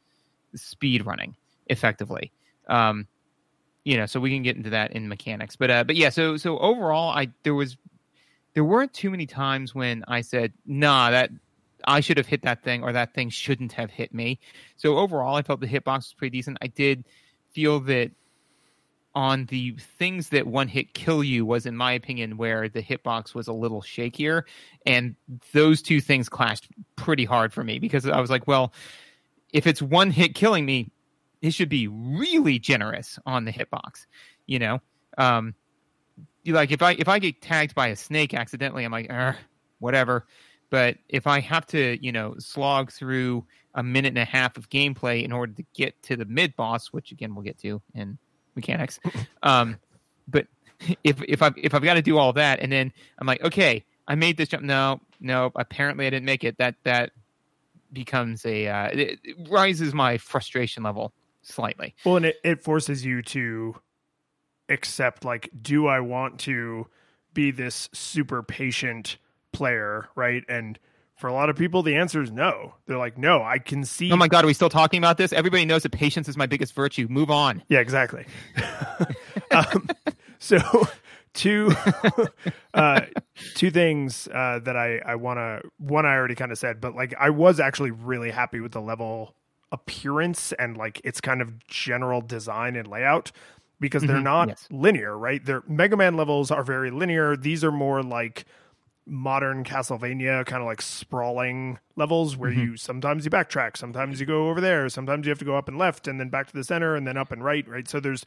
speed 0.56 1.06
running 1.06 1.36
effectively 1.68 2.32
um 2.70 3.06
you 3.84 3.98
know 3.98 4.06
so 4.06 4.20
we 4.20 4.30
can 4.30 4.42
get 4.42 4.56
into 4.56 4.70
that 4.70 4.92
in 4.94 5.08
mechanics 5.08 5.56
but 5.56 5.70
uh 5.70 5.84
but 5.84 5.96
yeah 5.96 6.10
so 6.10 6.38
so 6.38 6.58
overall 6.60 7.10
i 7.10 7.28
there 7.44 7.54
was 7.54 7.78
there 8.54 8.64
weren't 8.64 8.94
too 8.94 9.10
many 9.10 9.26
times 9.26 9.76
when 9.76 10.04
i 10.08 10.22
said 10.22 10.52
nah 10.66 11.12
that 11.12 11.30
i 11.88 12.00
should 12.00 12.18
have 12.18 12.28
hit 12.28 12.44
that 12.44 12.64
thing 12.64 12.84
or 12.84 12.92
that 12.92 13.14
thing 13.14 13.30
shouldn't 13.30 13.72
have 13.74 13.90
hit 13.90 14.14
me. 14.14 14.40
So 14.76 14.98
overall 14.98 15.36
i 15.36 15.42
felt 15.42 15.62
the 15.62 15.68
hitbox 15.68 15.98
was 15.98 16.14
pretty 16.18 16.38
decent. 16.38 16.58
I 16.62 16.68
did 16.68 17.06
feel 17.52 17.80
that 17.82 18.12
on 19.16 19.46
the 19.46 19.72
things 19.98 20.30
that 20.30 20.46
one 20.46 20.68
hit 20.68 20.94
kill 20.94 21.24
you 21.24 21.44
was 21.44 21.66
in 21.66 21.76
my 21.76 21.92
opinion 21.92 22.38
where 22.38 22.70
the 22.70 22.84
hitbox 22.84 23.34
was 23.34 23.48
a 23.48 23.54
little 23.54 23.82
shakier. 23.82 24.44
And 24.86 25.16
those 25.54 25.82
two 25.82 26.02
things 26.02 26.30
clashed 26.30 26.68
pretty 26.96 27.26
hard 27.26 27.52
for 27.52 27.64
me 27.64 27.80
because 27.80 28.08
i 28.08 28.20
was 28.20 28.30
like 28.30 28.48
well 28.48 28.74
if 29.54 29.66
it's 29.66 29.82
one 29.82 30.12
hit 30.12 30.36
killing 30.36 30.66
me 30.66 30.92
it 31.42 31.52
should 31.52 31.70
be 31.70 31.88
really 31.88 32.60
generous 32.60 33.18
on 33.26 33.46
the 33.46 33.52
hitbox 33.52 34.06
you 34.46 34.60
know? 34.60 34.80
Um 35.18 35.56
like 36.46 36.72
if 36.72 36.82
i 36.82 36.92
if 36.94 37.08
i 37.08 37.20
get 37.20 37.42
tagged 37.42 37.76
by 37.76 37.88
a 37.88 37.96
snake 37.96 38.34
accidentally 38.34 38.84
i'm 38.86 38.92
like 38.92 39.12
whatever 39.80 40.26
but 40.70 40.98
if 41.10 41.28
i 41.28 41.40
have 41.40 41.66
to 41.66 41.98
you 42.04 42.12
know 42.12 42.36
slog 42.40 42.92
through 42.92 43.46
a 43.76 43.84
minute 43.84 44.10
and 44.10 44.18
a 44.18 44.26
half 44.26 44.58
of 44.58 44.70
gameplay 44.70 45.24
in 45.24 45.32
order 45.32 45.54
to 45.54 45.64
get 45.74 46.02
to 46.04 46.16
the 46.16 46.26
mid 46.26 46.56
boss 46.56 46.88
which 46.88 47.12
again 47.12 47.36
we'll 47.36 47.44
get 47.44 47.58
to 47.58 47.82
in 47.94 48.18
mechanics 48.56 49.00
um 49.44 49.78
but 50.28 50.48
if 51.04 51.22
if 51.28 51.42
i 51.42 51.52
if 51.58 51.74
i've 51.74 51.84
got 51.84 51.96
to 51.96 52.02
do 52.02 52.18
all 52.18 52.34
that 52.34 52.60
and 52.60 52.72
then 52.72 52.92
i'm 53.20 53.28
like 53.28 53.44
okay 53.44 53.84
i 54.08 54.16
made 54.16 54.38
this 54.38 54.50
jump. 54.50 54.64
No 54.64 55.00
no 55.20 55.52
apparently 55.56 56.08
i 56.08 56.10
didn't 56.10 56.26
make 56.26 56.44
it. 56.44 56.58
That 56.58 56.76
that 56.84 57.12
becomes 57.92 58.46
a 58.46 58.68
uh, 58.68 58.88
it, 58.88 59.20
it 59.24 59.50
rises 59.50 59.94
my 59.94 60.18
frustration 60.18 60.84
level 60.84 61.14
slightly. 61.42 61.96
Well, 62.06 62.18
and 62.18 62.26
it, 62.26 62.38
it 62.44 62.64
forces 62.64 63.06
you 63.06 63.22
to 63.24 63.76
accept 64.70 65.24
like, 65.24 65.50
do 65.60 65.88
I 65.88 66.00
want 66.02 66.40
to 66.42 66.88
be 67.34 67.52
this 67.52 67.90
super 67.94 68.44
patient 68.44 69.18
player, 69.58 70.08
right? 70.16 70.44
And 70.48 70.78
for 71.16 71.28
a 71.28 71.34
lot 71.34 71.50
of 71.50 71.56
people, 71.56 71.82
the 71.82 71.96
answer 71.96 72.22
is 72.22 72.32
no. 72.32 72.76
They're 72.86 72.98
like, 73.00 73.18
no, 73.18 73.42
I 73.42 73.58
can 73.58 73.84
see. 73.84 74.12
oh 74.12 74.16
my 74.16 74.28
god 74.28 74.44
are 74.44 74.48
we 74.48 74.54
still 74.54 74.70
talking 74.70 75.00
about 75.00 75.18
this 75.18 75.34
everybody 75.34 75.66
knows 75.66 75.82
that 75.84 75.92
patience 75.92 76.30
is 76.30 76.38
my 76.38 76.46
biggest 76.46 76.74
virtue 76.76 77.08
move 77.10 77.32
on 77.32 77.64
Yeah, 77.70 77.80
exactly. 77.80 78.26
um, 79.52 79.90
so, 80.40 80.60
two 81.34 81.72
uh, 82.74 83.02
two 83.56 83.72
things 83.72 84.28
uh, 84.34 84.60
that 84.64 84.76
I 84.78 85.00
I 85.00 85.16
want 85.16 85.38
to 85.40 85.62
one 85.78 86.06
I 86.06 86.14
already 86.16 86.36
kind 86.36 86.52
of 86.52 86.58
said, 86.58 86.80
but 86.82 86.96
like 86.96 87.14
I 87.20 87.30
was 87.32 87.60
actually 87.60 87.92
really 87.92 88.30
happy 88.32 88.60
with 88.60 88.72
the 88.74 88.82
level 88.82 89.36
appearance 89.72 90.54
and 90.54 90.78
like 90.78 91.02
its 91.04 91.20
kind 91.20 91.42
of 91.42 91.66
general 91.68 92.22
design 92.22 92.76
and 92.76 92.88
layout 92.88 93.32
because 93.80 94.04
they're 94.04 94.18
Mhm, 94.18 94.24
not 94.24 94.48
yes. 94.50 94.68
linear, 94.72 95.18
right? 95.18 95.44
Their 95.44 95.62
Mega 95.68 95.98
Man 95.98 96.16
levels 96.16 96.52
are 96.52 96.64
very 96.64 96.90
linear. 96.92 97.36
These 97.36 97.64
are 97.64 97.72
more 97.72 98.02
like 98.02 98.46
modern 99.08 99.64
Castlevania 99.64 100.46
kind 100.46 100.62
of 100.62 100.68
like 100.68 100.82
sprawling 100.82 101.80
levels 101.96 102.36
where 102.36 102.52
Mhm. 102.52 102.58
you 102.58 102.78
sometimes 102.78 103.24
you 103.26 103.32
backtrack, 103.32 103.78
sometimes 103.78 104.20
you 104.20 104.26
go 104.26 104.50
over 104.50 104.60
there, 104.60 104.90
sometimes 104.90 105.26
you 105.26 105.30
have 105.30 105.40
to 105.40 105.46
go 105.46 105.56
up 105.58 105.68
and 105.70 105.78
left 105.78 106.08
and 106.08 106.20
then 106.20 106.30
back 106.30 106.48
to 106.48 106.54
the 106.54 106.64
center 106.64 106.96
and 106.96 107.08
then 107.08 107.16
up 107.18 107.32
and 107.32 107.44
right, 107.44 107.68
right? 107.68 107.88
So 107.88 108.00
there's 108.00 108.26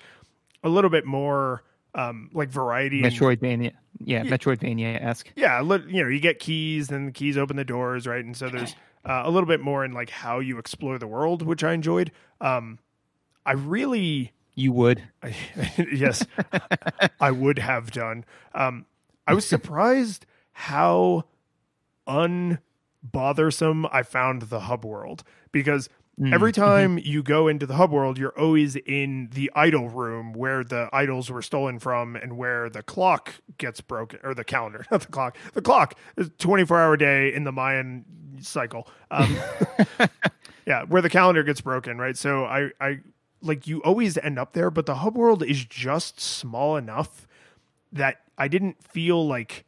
a 0.62 0.68
little 0.68 0.90
bit 0.90 1.04
more 1.04 1.62
um 1.94 2.30
like 2.32 2.48
variety 2.50 3.02
metroidvania 3.02 3.72
yeah, 3.98 4.22
Yeah. 4.22 4.30
metroidvania-esque 4.30 5.32
yeah, 5.36 5.60
you 5.60 6.02
know, 6.02 6.08
you 6.08 6.20
get 6.20 6.38
keys 6.38 6.90
and 6.90 7.08
the 7.08 7.12
keys 7.12 7.36
open 7.36 7.56
the 7.56 7.64
doors, 7.64 8.06
right? 8.06 8.24
And 8.24 8.36
so 8.36 8.48
there's 8.48 8.74
uh, 9.04 9.22
a 9.24 9.30
little 9.30 9.46
bit 9.48 9.60
more 9.60 9.84
in 9.84 9.92
like 9.92 10.10
how 10.10 10.38
you 10.38 10.58
explore 10.58 10.98
the 10.98 11.06
world, 11.08 11.42
which 11.42 11.62
I 11.64 11.72
enjoyed. 11.72 12.10
Um 12.40 12.78
I 13.44 13.52
really 13.52 14.32
you 14.54 14.72
would 14.72 15.02
I, 15.22 15.34
yes, 15.92 16.24
I 17.20 17.30
would 17.30 17.58
have 17.58 17.90
done. 17.90 18.24
Um, 18.54 18.86
I 19.26 19.34
was 19.34 19.46
surprised 19.46 20.26
how 20.60 21.24
unbothersome 22.08 23.88
I 23.92 24.02
found 24.02 24.42
the 24.42 24.60
hub 24.60 24.84
world 24.84 25.22
because 25.52 25.88
Mm, 26.20 26.34
every 26.34 26.52
mhm. 26.52 26.54
time 26.54 26.98
you 26.98 27.22
go 27.22 27.48
into 27.48 27.66
the 27.66 27.74
hub 27.76 27.90
world, 27.92 28.18
you're 28.18 28.38
always 28.38 28.76
in 28.76 29.30
the 29.32 29.50
idol 29.54 29.88
room 29.88 30.34
where 30.34 30.62
the 30.62 30.90
idols 30.92 31.30
were 31.30 31.40
stolen 31.40 31.78
from 31.78 32.14
and 32.14 32.36
where 32.36 32.68
the 32.68 32.82
clock 32.82 33.36
gets 33.56 33.80
broken 33.80 34.18
or 34.22 34.34
the 34.34 34.44
calendar, 34.44 34.84
not 34.90 35.00
the 35.00 35.06
clock. 35.06 35.36
The 35.54 35.62
clock 35.62 35.94
is 36.18 36.30
24 36.38 36.78
hour 36.78 36.96
day 36.96 37.32
in 37.32 37.44
the 37.44 37.52
Mayan 37.52 38.04
cycle. 38.42 38.86
Um, 39.10 39.34
yeah, 40.66 40.84
where 40.84 41.00
the 41.00 41.08
calendar 41.10 41.42
gets 41.42 41.62
broken, 41.62 41.96
right? 41.98 42.16
So 42.18 42.44
I, 42.44 42.70
I 42.80 43.00
like 43.40 43.66
you 43.66 43.82
always 43.82 44.18
end 44.18 44.38
up 44.38 44.52
there, 44.52 44.70
but 44.70 44.84
the 44.84 44.96
hub 44.96 45.16
world 45.16 45.42
is 45.42 45.64
just 45.64 46.20
small 46.20 46.76
enough 46.76 47.26
that 47.92 48.20
I 48.36 48.48
didn't 48.48 48.82
feel 48.82 49.26
like 49.26 49.64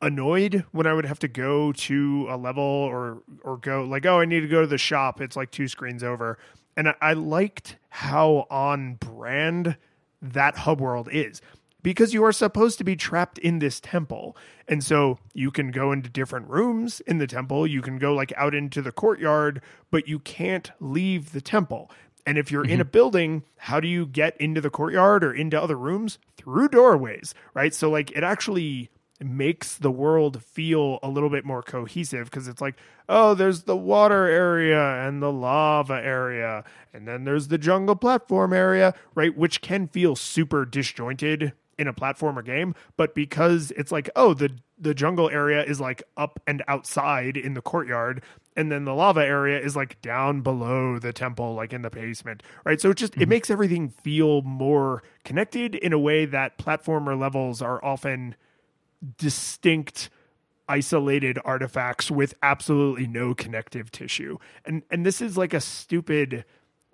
annoyed 0.00 0.64
when 0.72 0.86
I 0.86 0.92
would 0.92 1.06
have 1.06 1.18
to 1.20 1.28
go 1.28 1.72
to 1.72 2.26
a 2.30 2.36
level 2.36 2.62
or 2.62 3.22
or 3.42 3.56
go 3.56 3.84
like 3.84 4.06
oh 4.06 4.20
I 4.20 4.24
need 4.24 4.40
to 4.40 4.48
go 4.48 4.60
to 4.60 4.66
the 4.66 4.78
shop. 4.78 5.20
It's 5.20 5.36
like 5.36 5.50
two 5.50 5.68
screens 5.68 6.02
over, 6.02 6.38
and 6.76 6.88
I, 6.88 6.94
I 7.00 7.12
liked 7.14 7.76
how 7.88 8.46
on 8.50 8.94
brand 8.94 9.76
that 10.20 10.56
hub 10.56 10.80
world 10.80 11.08
is 11.12 11.40
because 11.82 12.12
you 12.12 12.24
are 12.24 12.32
supposed 12.32 12.78
to 12.78 12.84
be 12.84 12.96
trapped 12.96 13.38
in 13.38 13.60
this 13.60 13.80
temple. 13.80 14.36
And 14.66 14.82
so 14.82 15.18
you 15.32 15.50
can 15.50 15.70
go 15.70 15.92
into 15.92 16.10
different 16.10 16.48
rooms 16.48 17.00
in 17.00 17.18
the 17.18 17.26
temple, 17.26 17.66
you 17.66 17.82
can 17.82 17.98
go 17.98 18.14
like 18.14 18.32
out 18.36 18.54
into 18.54 18.82
the 18.82 18.92
courtyard, 18.92 19.62
but 19.90 20.08
you 20.08 20.18
can't 20.18 20.70
leave 20.80 21.32
the 21.32 21.40
temple. 21.40 21.90
And 22.26 22.36
if 22.36 22.50
you're 22.52 22.64
in 22.64 22.72
mm-hmm. 22.72 22.80
a 22.82 22.84
building, 22.84 23.42
how 23.56 23.80
do 23.80 23.88
you 23.88 24.04
get 24.04 24.36
into 24.38 24.60
the 24.60 24.68
courtyard 24.68 25.24
or 25.24 25.32
into 25.32 25.60
other 25.60 25.76
rooms? 25.76 26.18
Through 26.36 26.68
doorways, 26.68 27.34
right? 27.54 27.72
So 27.72 27.88
like 27.88 28.10
it 28.10 28.22
actually 28.22 28.90
makes 29.20 29.76
the 29.76 29.90
world 29.90 30.42
feel 30.42 30.98
a 31.02 31.08
little 31.08 31.30
bit 31.30 31.44
more 31.44 31.62
cohesive 31.62 32.30
because 32.30 32.46
it's 32.46 32.60
like, 32.60 32.76
oh, 33.08 33.34
there's 33.34 33.64
the 33.64 33.76
water 33.76 34.26
area 34.26 35.06
and 35.06 35.22
the 35.22 35.32
lava 35.32 35.94
area, 35.94 36.64
and 36.92 37.08
then 37.08 37.24
there's 37.24 37.48
the 37.48 37.58
jungle 37.58 37.96
platform 37.96 38.52
area, 38.52 38.94
right? 39.14 39.36
Which 39.36 39.60
can 39.60 39.88
feel 39.88 40.14
super 40.14 40.64
disjointed 40.64 41.52
in 41.78 41.86
a 41.86 41.94
platformer 41.94 42.44
game, 42.44 42.74
but 42.96 43.14
because 43.14 43.70
it's 43.72 43.92
like, 43.92 44.10
oh, 44.16 44.34
the 44.34 44.50
the 44.80 44.94
jungle 44.94 45.28
area 45.30 45.64
is 45.64 45.80
like 45.80 46.02
up 46.16 46.40
and 46.46 46.62
outside 46.68 47.36
in 47.36 47.54
the 47.54 47.60
courtyard, 47.60 48.22
and 48.56 48.70
then 48.70 48.84
the 48.84 48.94
lava 48.94 49.20
area 49.20 49.60
is 49.60 49.74
like 49.74 50.00
down 50.02 50.40
below 50.40 50.98
the 50.98 51.12
temple, 51.12 51.54
like 51.54 51.72
in 51.72 51.82
the 51.82 51.90
basement, 51.90 52.42
right? 52.64 52.80
So 52.80 52.90
it 52.90 52.96
just 52.96 53.14
it 53.14 53.20
mm-hmm. 53.20 53.30
makes 53.30 53.50
everything 53.50 53.88
feel 53.88 54.42
more 54.42 55.02
connected 55.24 55.74
in 55.74 55.92
a 55.92 55.98
way 55.98 56.26
that 56.26 56.58
platformer 56.58 57.18
levels 57.18 57.62
are 57.62 57.84
often 57.84 58.36
distinct 59.16 60.10
isolated 60.68 61.38
artifacts 61.44 62.10
with 62.10 62.34
absolutely 62.42 63.06
no 63.06 63.34
connective 63.34 63.90
tissue. 63.90 64.38
And 64.64 64.82
and 64.90 65.04
this 65.06 65.20
is 65.20 65.36
like 65.36 65.54
a 65.54 65.60
stupid 65.60 66.44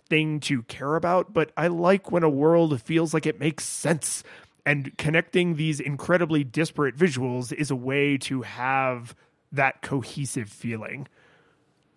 thing 0.09 0.39
to 0.41 0.63
care 0.65 0.97
about, 0.97 1.33
but 1.33 1.51
I 1.57 1.69
like 1.69 2.13
when 2.13 2.23
a 2.23 2.29
world 2.29 2.81
feels 2.83 3.15
like 3.15 3.27
it 3.27 3.41
makes 3.41 3.65
sense. 3.65 4.23
And 4.67 4.97
connecting 4.97 5.57
these 5.57 5.81
incredibly 5.81 6.45
disparate 6.45 6.97
visuals 6.97 7.53
is 7.53 7.71
a 7.71 7.77
way 7.77 8.17
to 8.19 8.43
have 8.43 9.15
that 9.53 9.83
cohesive 9.83 10.49
feeling. 10.49 11.07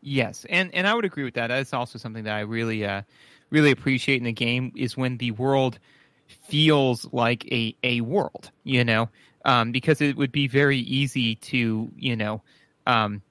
Yes, 0.02 0.46
and 0.50 0.74
and 0.74 0.88
I 0.88 0.94
would 0.94 1.06
agree 1.06 1.24
with 1.24 1.34
that. 1.36 1.48
That's 1.48 1.74
also 1.74 1.98
something 1.98 2.24
that 2.26 2.36
I 2.36 2.42
really 2.42 2.86
uh, 2.86 3.02
really 3.50 3.72
appreciate 3.72 4.18
in 4.18 4.24
the 4.26 4.32
game 4.32 4.72
is 4.76 4.96
when 4.96 5.18
the 5.18 5.32
world 5.32 5.80
feels 6.28 7.08
like 7.12 7.46
a 7.52 7.76
a 7.84 8.02
world, 8.02 8.52
you 8.64 8.84
know, 8.84 9.10
um, 9.48 9.72
because 9.72 10.02
it 10.02 10.16
would 10.16 10.32
be 10.32 10.48
very 10.48 10.78
easy 10.78 11.36
to 11.36 11.90
you 11.96 12.16
know. 12.16 12.44
Um, 12.86 13.24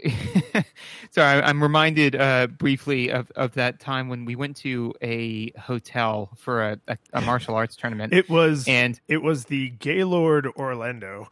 so 1.10 1.22
I, 1.22 1.50
am 1.50 1.62
reminded 1.62 2.14
uh, 2.14 2.46
briefly 2.46 3.10
of, 3.10 3.30
of 3.34 3.54
that 3.54 3.80
time 3.80 4.08
when 4.08 4.24
we 4.24 4.36
went 4.36 4.56
to 4.58 4.94
a 5.02 5.50
hotel 5.58 6.30
for 6.36 6.62
a, 6.62 6.80
a, 6.86 6.98
a 7.14 7.20
martial 7.20 7.54
arts 7.54 7.74
tournament. 7.74 8.12
It 8.12 8.30
was 8.30 8.66
and 8.68 8.98
it 9.08 9.22
was 9.22 9.46
the 9.46 9.70
Gaylord 9.70 10.46
Orlando. 10.56 11.28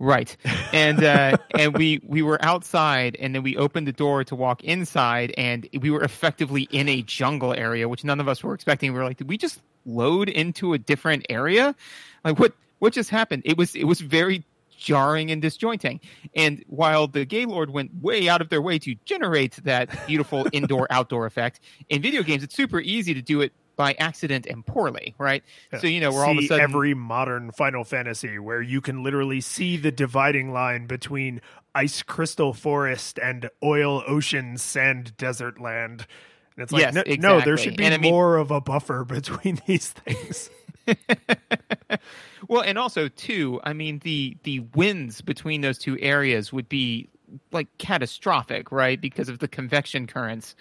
Right, 0.00 0.36
and 0.72 1.04
uh, 1.04 1.36
and 1.54 1.74
we 1.74 2.00
we 2.04 2.22
were 2.22 2.44
outside, 2.44 3.16
and 3.20 3.32
then 3.32 3.44
we 3.44 3.56
opened 3.56 3.86
the 3.86 3.92
door 3.92 4.24
to 4.24 4.34
walk 4.34 4.64
inside, 4.64 5.32
and 5.38 5.68
we 5.80 5.90
were 5.90 6.02
effectively 6.02 6.62
in 6.72 6.88
a 6.88 7.02
jungle 7.02 7.54
area, 7.54 7.88
which 7.88 8.02
none 8.02 8.18
of 8.18 8.26
us 8.26 8.42
were 8.42 8.54
expecting. 8.54 8.92
We 8.92 8.98
were 8.98 9.04
like, 9.04 9.18
did 9.18 9.28
we 9.28 9.38
just 9.38 9.60
load 9.86 10.28
into 10.28 10.72
a 10.72 10.78
different 10.78 11.26
area? 11.30 11.76
Like 12.24 12.40
what 12.40 12.54
what 12.84 12.92
just 12.92 13.08
happened? 13.08 13.42
It 13.46 13.56
was 13.56 13.74
it 13.74 13.84
was 13.84 14.02
very 14.02 14.44
jarring 14.76 15.30
and 15.30 15.40
disjointing. 15.40 16.00
And 16.36 16.62
while 16.68 17.08
the 17.08 17.24
Gaylord 17.24 17.70
went 17.70 17.90
way 18.02 18.28
out 18.28 18.42
of 18.42 18.50
their 18.50 18.60
way 18.60 18.78
to 18.80 18.94
generate 19.06 19.56
that 19.64 19.88
beautiful 20.06 20.46
indoor 20.52 20.86
outdoor 20.90 21.24
effect, 21.24 21.60
in 21.88 22.02
video 22.02 22.22
games 22.22 22.42
it's 22.42 22.54
super 22.54 22.80
easy 22.80 23.14
to 23.14 23.22
do 23.22 23.40
it 23.40 23.52
by 23.76 23.94
accident 23.94 24.44
and 24.46 24.66
poorly, 24.66 25.14
right? 25.16 25.42
Yeah. 25.72 25.78
So 25.78 25.86
you 25.86 25.98
know 26.00 26.10
we're 26.12 26.24
see 26.24 26.28
all 26.28 26.38
of 26.38 26.44
a 26.44 26.46
sudden 26.46 26.62
every 26.62 26.92
modern 26.92 27.52
Final 27.52 27.84
Fantasy 27.84 28.38
where 28.38 28.60
you 28.60 28.82
can 28.82 29.02
literally 29.02 29.40
see 29.40 29.78
the 29.78 29.90
dividing 29.90 30.52
line 30.52 30.86
between 30.86 31.40
ice 31.74 32.02
crystal 32.02 32.52
forest 32.52 33.18
and 33.18 33.48
oil 33.62 34.02
ocean 34.06 34.58
sand 34.58 35.16
desert 35.16 35.58
land. 35.58 36.06
And 36.54 36.64
it's 36.64 36.70
like 36.70 36.82
Yes, 36.82 36.94
no, 36.94 37.38
no, 37.38 37.40
there 37.40 37.56
should 37.56 37.78
be 37.78 37.86
I 37.86 37.96
mean- 37.96 38.12
more 38.12 38.36
of 38.36 38.50
a 38.50 38.60
buffer 38.60 39.04
between 39.08 39.58
these 39.66 39.88
things. 39.88 40.50
well, 42.48 42.62
and 42.62 42.78
also 42.78 43.08
too, 43.08 43.60
I 43.64 43.72
mean 43.72 44.00
the 44.00 44.36
the 44.42 44.60
winds 44.74 45.20
between 45.20 45.60
those 45.60 45.78
two 45.78 45.98
areas 46.00 46.52
would 46.52 46.68
be 46.68 47.08
like 47.52 47.66
catastrophic, 47.78 48.70
right? 48.70 49.00
Because 49.00 49.28
of 49.28 49.38
the 49.38 49.48
convection 49.48 50.06
currents, 50.06 50.54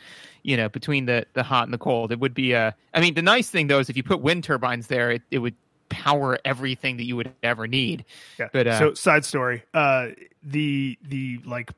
you 0.44 0.58
know, 0.58 0.70
between 0.70 1.06
the 1.06 1.26
the 1.34 1.44
hot 1.44 1.66
and 1.66 1.74
the 1.74 1.78
cold. 1.78 2.12
It 2.12 2.20
would 2.20 2.34
be 2.34 2.54
a. 2.54 2.76
I 2.94 3.02
mean, 3.02 3.14
the 3.14 3.22
nice 3.22 3.50
thing 3.50 3.68
though 3.68 3.80
is 3.80 3.90
if 3.90 3.98
you 3.98 4.04
put 4.04 4.22
wind 4.22 4.44
turbines 4.44 4.88
there, 4.88 5.12
it, 5.12 5.22
it 5.32 5.40
would 5.40 5.56
power 5.90 6.40
everything 6.44 6.98
that 6.98 7.04
you 7.04 7.16
would 7.16 7.32
ever 7.44 7.68
need. 7.68 8.06
Yeah. 8.40 8.50
But, 8.52 8.68
uh, 8.68 8.80
so 8.80 8.94
side 8.94 9.26
story, 9.26 9.64
uh, 9.74 10.10
the 10.44 10.98
the 11.04 11.40
like 11.46 11.72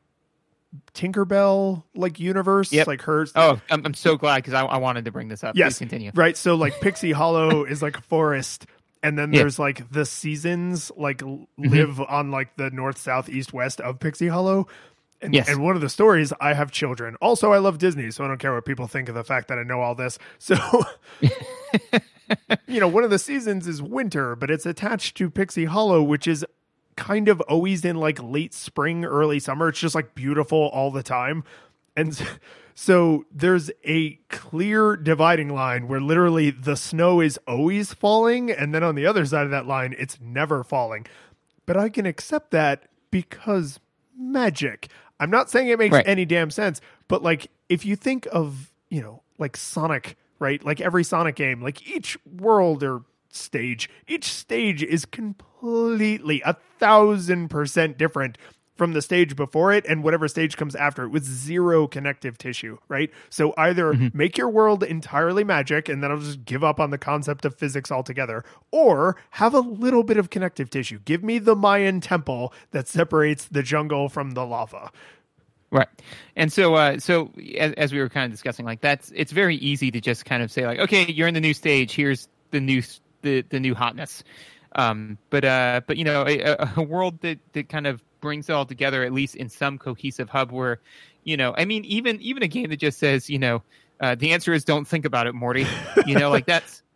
Tinkerbell 0.94 1.84
like 1.96 2.20
universe, 2.20 2.72
Yep. 2.72 2.88
like 2.88 3.02
hers. 3.02 3.32
Oh, 3.36 3.60
I'm, 3.70 3.86
I'm 3.86 3.94
so 3.94 4.16
glad 4.18 4.38
because 4.38 4.54
I, 4.54 4.64
I 4.66 4.78
wanted 4.78 5.06
to 5.06 5.12
bring 5.12 5.28
this 5.28 5.44
up. 5.44 5.56
yes, 5.56 5.74
Please 5.74 5.80
continue. 5.80 6.12
right. 6.16 6.36
So 6.38 6.56
like 6.56 6.80
Pixie 6.82 7.12
Hollow 7.12 7.64
is 7.66 7.82
like 7.82 7.98
a 7.98 8.02
forest, 8.02 8.66
and 9.04 9.18
then 9.18 9.34
Yeah. 9.34 9.42
there's 9.42 9.60
like 9.60 9.90
the 9.92 10.06
seasons 10.06 10.92
like 10.98 11.22
l- 11.22 11.48
mm-hmm. 11.60 11.70
live 11.70 12.00
on 12.02 12.32
like 12.32 12.56
the 12.58 12.70
north, 12.72 12.98
south, 12.98 13.30
east, 13.30 13.54
west 13.54 13.80
of 13.82 14.00
Pixie 14.00 14.28
Hollow. 14.28 14.68
And, 15.22 15.34
Yes. 15.34 15.48
and 15.50 15.64
one 15.64 15.76
of 15.76 15.82
the 15.82 15.90
stories, 15.90 16.34
I 16.42 16.54
have 16.54 16.72
children. 16.72 17.16
Also, 17.22 17.52
I 17.54 17.58
love 17.58 17.78
Disney, 17.78 18.12
so 18.12 18.26
I 18.26 18.28
don't 18.28 18.38
care 18.38 18.54
what 18.54 18.66
people 18.66 18.86
think 18.88 19.08
of 19.10 19.16
the 19.16 19.24
fact 19.24 19.48
that 19.48 19.58
I 19.58 19.64
know 19.64 19.80
all 19.82 19.96
this. 19.96 20.20
So, 20.40 20.56
you 22.68 22.80
know, 22.80 22.88
one 22.88 23.04
of 23.04 23.10
the 23.10 23.20
seasons 23.20 23.68
is 23.68 23.82
winter, 23.82 24.36
but 24.36 24.52
it's 24.52 24.66
attached 24.66 25.16
to 25.18 25.30
Pixie 25.30 25.66
Hollow, 25.66 26.04
which 26.04 26.28
is 26.28 26.46
kind 26.96 27.28
of 27.28 27.42
always 27.42 27.84
in 27.86 27.96
like 27.98 28.22
late 28.22 28.54
spring, 28.54 29.06
early 29.06 29.40
summer. 29.40 29.70
It's 29.70 29.80
just 29.80 29.96
like 29.96 30.16
beautiful 30.16 30.70
all 30.74 30.92
the 30.92 31.04
time. 31.04 31.44
And 31.96 32.20
so 32.76 33.26
there's 33.32 33.72
a 33.86 34.20
clear 34.30 34.96
dividing 34.96 35.50
line 35.50 35.88
where 35.88 36.02
literally 36.02 36.52
the 36.52 36.76
snow 36.76 37.22
is 37.22 37.40
always 37.48 37.94
falling. 37.94 38.52
And 38.52 38.74
then 38.74 38.84
on 38.84 38.96
the 38.96 39.06
other 39.06 39.26
side 39.26 39.46
of 39.46 39.52
that 39.52 39.66
line, 39.68 39.96
it's 39.98 40.20
never 40.22 40.64
falling. 40.64 41.06
But 41.66 41.78
I 41.78 41.90
can 41.90 42.06
accept 42.06 42.52
that 42.52 42.84
because 43.12 43.80
magic. 44.18 44.90
I'm 45.20 45.30
not 45.30 45.50
saying 45.50 45.68
it 45.70 45.80
makes 45.80 45.94
Right. 45.94 46.08
any 46.08 46.26
damn 46.26 46.52
sense, 46.52 46.82
but 47.08 47.24
like 47.24 47.50
if 47.70 47.86
you 47.86 47.96
think 47.96 48.28
of, 48.32 48.72
you 48.90 49.02
know, 49.02 49.22
like 49.38 49.58
Sonic, 49.58 50.18
right? 50.40 50.64
Like 50.64 50.80
every 50.82 51.04
Sonic 51.04 51.36
game, 51.36 51.62
like 51.62 51.88
each 51.90 52.18
world 52.26 52.84
or 52.84 53.04
stage, 53.30 53.90
each 54.08 54.26
stage 54.26 54.84
is 54.84 55.06
completely 55.06 55.55
a 55.66 56.56
thousand 56.80 57.50
percent 57.50 57.98
different 57.98 58.38
from 58.76 58.92
the 58.92 59.02
stage 59.02 59.38
before 59.38 59.72
it 59.72 59.86
and 59.88 60.04
whatever 60.04 60.28
stage 60.28 60.58
comes 60.58 60.76
after 60.76 61.06
it 61.06 61.08
with 61.08 61.24
zero 61.24 61.88
connective 61.88 62.38
tissue, 62.38 62.78
right? 62.90 63.10
So 63.30 63.54
either 63.58 63.94
make 64.14 64.38
your 64.38 64.50
world 64.50 64.84
entirely 64.84 65.46
magic 65.46 65.88
and 65.88 66.04
then 66.04 66.12
I'll 66.12 66.20
just 66.20 66.44
give 66.44 66.62
up 66.62 66.80
on 66.80 66.90
the 66.90 66.98
concept 66.98 67.46
of 67.46 67.56
physics 67.56 67.90
altogether, 67.90 68.44
or 68.72 69.16
have 69.30 69.54
a 69.54 69.62
little 69.62 70.04
bit 70.04 70.18
of 70.18 70.30
connective 70.30 70.70
tissue. 70.70 71.00
Give 71.06 71.24
me 71.24 71.40
the 71.40 71.56
Mayan 71.56 72.02
temple 72.02 72.54
that 72.72 72.90
separates 72.90 73.46
the 73.46 73.64
jungle 73.64 74.10
from 74.10 74.32
the 74.32 74.46
lava. 74.46 74.92
Right. 75.72 75.88
And 76.36 76.52
so, 76.52 76.76
uh, 76.76 77.00
so 77.00 77.32
as, 77.58 77.72
as 77.74 77.94
we 77.94 78.00
were 78.00 78.10
kind 78.10 78.26
of 78.26 78.32
discussing, 78.32 78.66
like 78.66 78.82
that's 78.82 79.12
it's 79.16 79.32
very 79.32 79.56
easy 79.56 79.90
to 79.92 80.02
just 80.02 80.26
kind 80.26 80.44
of 80.44 80.52
say 80.52 80.66
like, 80.66 80.80
okay, 80.80 81.10
you're 81.10 81.28
in 81.28 81.34
the 81.34 81.42
new 81.42 81.54
stage. 81.54 81.94
Here's 81.94 82.28
the 82.52 82.60
new 82.60 82.82
the 83.22 83.42
the 83.42 83.60
new 83.60 83.74
hotness. 83.74 84.24
Um, 84.76 85.18
but 85.30 85.46
uh, 85.46 85.82
but 85.88 85.98
you 85.98 86.04
know, 86.04 86.26
a, 86.28 86.58
a- 86.76 86.82
world 86.82 87.22
that 87.22 87.40
that 87.54 87.70
kind 87.70 87.88
of 87.88 88.04
brings 88.22 88.50
it 88.50 88.54
all 88.54 88.66
together, 88.66 89.04
at 89.04 89.14
least 89.14 89.36
in 89.36 89.50
some 89.50 89.78
cohesive 89.78 90.30
hub, 90.30 90.52
where 90.52 90.80
you 91.24 91.38
know, 91.38 91.56
I 91.58 91.66
mean, 91.66 91.86
even 91.86 92.20
even 92.22 92.44
a 92.44 92.48
game 92.48 92.70
that 92.70 92.78
just 92.78 93.00
says, 93.00 93.30
you 93.30 93.40
know, 93.40 93.64
uh, 94.02 94.16
the 94.16 94.34
answer 94.34 94.54
is 94.54 94.64
don't 94.66 94.86
think 94.86 95.06
about 95.06 95.28
it, 95.28 95.34
Morty. 95.34 95.66
You 96.06 96.18
know, 96.20 96.30
like 96.30 96.46
that's. 96.46 96.82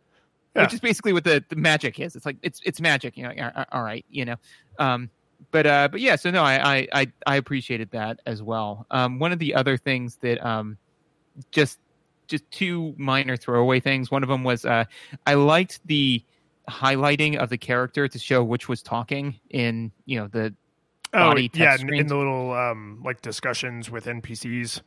Yeah. 0.55 0.63
Which 0.63 0.73
is 0.73 0.79
basically 0.79 1.13
what 1.13 1.23
the, 1.23 1.45
the 1.47 1.55
magic 1.55 1.99
is. 1.99 2.15
It's 2.15 2.25
like 2.25 2.37
it's 2.41 2.59
it's 2.65 2.81
magic. 2.81 3.15
You 3.15 3.23
know, 3.25 3.29
a- 3.37 3.67
all 3.71 3.83
right, 3.83 4.03
you 4.09 4.25
know. 4.25 4.35
Um, 4.79 5.11
but 5.51 5.67
uh, 5.67 5.89
but 5.91 6.01
yeah, 6.01 6.15
so 6.15 6.31
no, 6.31 6.43
I, 6.43 6.77
I 6.79 6.87
I 6.91 7.11
I 7.27 7.35
appreciated 7.35 7.91
that 7.91 8.19
as 8.25 8.41
well. 8.41 8.87
Um, 8.89 9.19
one 9.19 9.31
of 9.31 9.37
the 9.37 9.53
other 9.53 9.77
things 9.77 10.15
that 10.17 10.43
um, 10.43 10.77
just 11.51 11.77
just 12.27 12.49
two 12.49 12.95
minor 12.97 13.37
throwaway 13.37 13.79
things. 13.79 14.09
One 14.09 14.23
of 14.23 14.27
them 14.29 14.43
was 14.43 14.65
uh, 14.65 14.85
I 15.27 15.35
liked 15.35 15.81
the 15.85 16.23
highlighting 16.69 17.37
of 17.37 17.49
the 17.49 17.57
character 17.57 18.07
to 18.07 18.19
show 18.19 18.43
which 18.43 18.69
was 18.69 18.81
talking 18.81 19.39
in 19.49 19.91
you 20.05 20.19
know 20.19 20.27
the 20.27 20.53
body 21.11 21.49
Oh, 21.53 21.57
yeah, 21.57 21.75
in, 21.79 21.93
in 21.93 22.07
the 22.07 22.15
little 22.15 22.53
um 22.53 23.01
like 23.03 23.21
discussions 23.21 23.89
with 23.89 24.05
NPCs. 24.05 24.81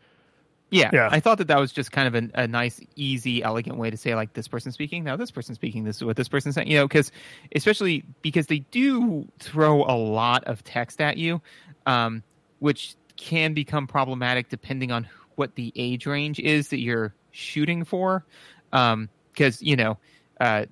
Yeah, 0.70 0.88
Yeah. 0.90 1.08
I 1.12 1.20
thought 1.20 1.36
that 1.38 1.48
that 1.48 1.60
was 1.60 1.70
just 1.70 1.92
kind 1.92 2.08
of 2.08 2.24
a, 2.24 2.42
a 2.44 2.48
nice, 2.48 2.80
easy, 2.96 3.42
elegant 3.42 3.76
way 3.76 3.90
to 3.90 3.96
say 3.98 4.14
like 4.14 4.32
this 4.32 4.48
person 4.48 4.72
speaking. 4.72 5.04
Now 5.04 5.16
this 5.16 5.30
person 5.30 5.54
speaking. 5.54 5.84
This 5.84 5.96
is 5.96 6.04
what 6.04 6.16
this 6.16 6.28
person's 6.28 6.54
saying. 6.54 6.68
You 6.68 6.78
know, 6.78 6.88
because 6.88 7.12
especially 7.54 8.04
because 8.22 8.46
they 8.46 8.60
do 8.60 9.28
throw 9.38 9.82
a 9.84 9.96
lot 9.96 10.44
of 10.44 10.64
text 10.64 11.02
at 11.02 11.18
you, 11.18 11.42
um, 11.84 12.22
which 12.60 12.96
can 13.16 13.52
become 13.52 13.86
problematic 13.86 14.48
depending 14.48 14.90
on 14.90 15.06
what 15.36 15.56
the 15.56 15.72
age 15.76 16.06
range 16.06 16.40
is 16.40 16.68
that 16.68 16.78
you're 16.78 17.14
shooting 17.32 17.84
for. 17.84 18.24
Because 18.70 19.60
you 19.60 19.76
know, 19.76 19.98
uh, 20.40 20.64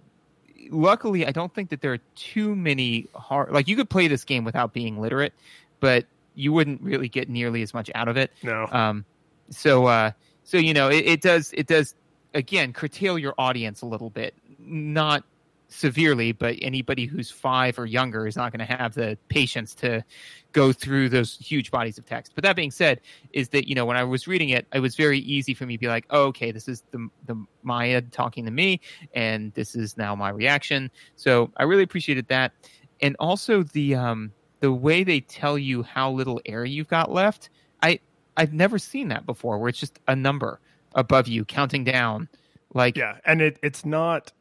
luckily, 0.70 1.26
I 1.26 1.32
don't 1.32 1.52
think 1.54 1.70
that 1.70 1.80
there 1.80 1.92
are 1.92 2.00
too 2.14 2.54
many 2.54 3.06
hard. 3.14 3.50
Like 3.52 3.68
you 3.68 3.76
could 3.76 3.88
play 3.88 4.08
this 4.08 4.24
game 4.24 4.44
without 4.44 4.72
being 4.72 5.00
literate, 5.00 5.32
but 5.80 6.04
you 6.34 6.52
wouldn't 6.52 6.80
really 6.82 7.08
get 7.08 7.28
nearly 7.28 7.62
as 7.62 7.74
much 7.74 7.90
out 7.94 8.06
of 8.08 8.16
it 8.16 8.30
No. 8.42 8.66
um 8.70 9.04
so 9.50 9.86
uh 9.86 10.12
so 10.44 10.58
you 10.58 10.72
know 10.72 10.88
it, 10.88 11.04
it 11.04 11.20
does 11.20 11.52
it 11.52 11.66
does 11.66 11.94
again 12.34 12.72
curtail 12.72 13.18
your 13.18 13.34
audience 13.36 13.82
a 13.82 13.86
little 13.86 14.10
bit 14.10 14.32
not 14.60 15.24
severely 15.70 16.32
but 16.32 16.56
anybody 16.60 17.06
who's 17.06 17.30
five 17.30 17.78
or 17.78 17.86
younger 17.86 18.26
is 18.26 18.36
not 18.36 18.52
going 18.52 18.66
to 18.66 18.76
have 18.76 18.94
the 18.94 19.16
patience 19.28 19.74
to 19.74 20.04
go 20.52 20.72
through 20.72 21.08
those 21.08 21.36
huge 21.38 21.70
bodies 21.70 21.96
of 21.96 22.04
text 22.04 22.32
but 22.34 22.44
that 22.44 22.56
being 22.56 22.70
said 22.70 23.00
is 23.32 23.48
that 23.50 23.68
you 23.68 23.74
know 23.74 23.84
when 23.84 23.96
i 23.96 24.04
was 24.04 24.26
reading 24.26 24.48
it 24.50 24.66
it 24.74 24.80
was 24.80 24.96
very 24.96 25.20
easy 25.20 25.54
for 25.54 25.66
me 25.66 25.74
to 25.74 25.80
be 25.80 25.88
like 25.88 26.04
oh, 26.10 26.24
okay 26.24 26.50
this 26.50 26.68
is 26.68 26.82
the 26.90 27.08
the 27.26 27.46
maya 27.62 28.02
talking 28.02 28.44
to 28.44 28.50
me 28.50 28.80
and 29.14 29.52
this 29.54 29.74
is 29.74 29.96
now 29.96 30.14
my 30.14 30.28
reaction 30.28 30.90
so 31.16 31.50
i 31.56 31.62
really 31.62 31.84
appreciated 31.84 32.26
that 32.28 32.52
and 33.00 33.16
also 33.18 33.62
the 33.62 33.94
um 33.94 34.32
the 34.60 34.72
way 34.72 35.04
they 35.04 35.20
tell 35.20 35.56
you 35.56 35.82
how 35.82 36.10
little 36.10 36.40
air 36.44 36.64
you've 36.64 36.88
got 36.88 37.10
left 37.10 37.48
i 37.82 37.98
I've 38.40 38.54
never 38.54 38.78
seen 38.78 39.08
that 39.08 39.26
before, 39.26 39.58
where 39.58 39.68
it's 39.68 39.78
just 39.78 39.98
a 40.08 40.16
number 40.16 40.60
above 40.94 41.28
you 41.28 41.44
counting 41.44 41.84
down. 41.84 42.28
Like, 42.72 42.96
Yeah, 42.96 43.18
and 43.26 43.42
it 43.42 43.58
it's 43.62 43.84
not 43.84 44.32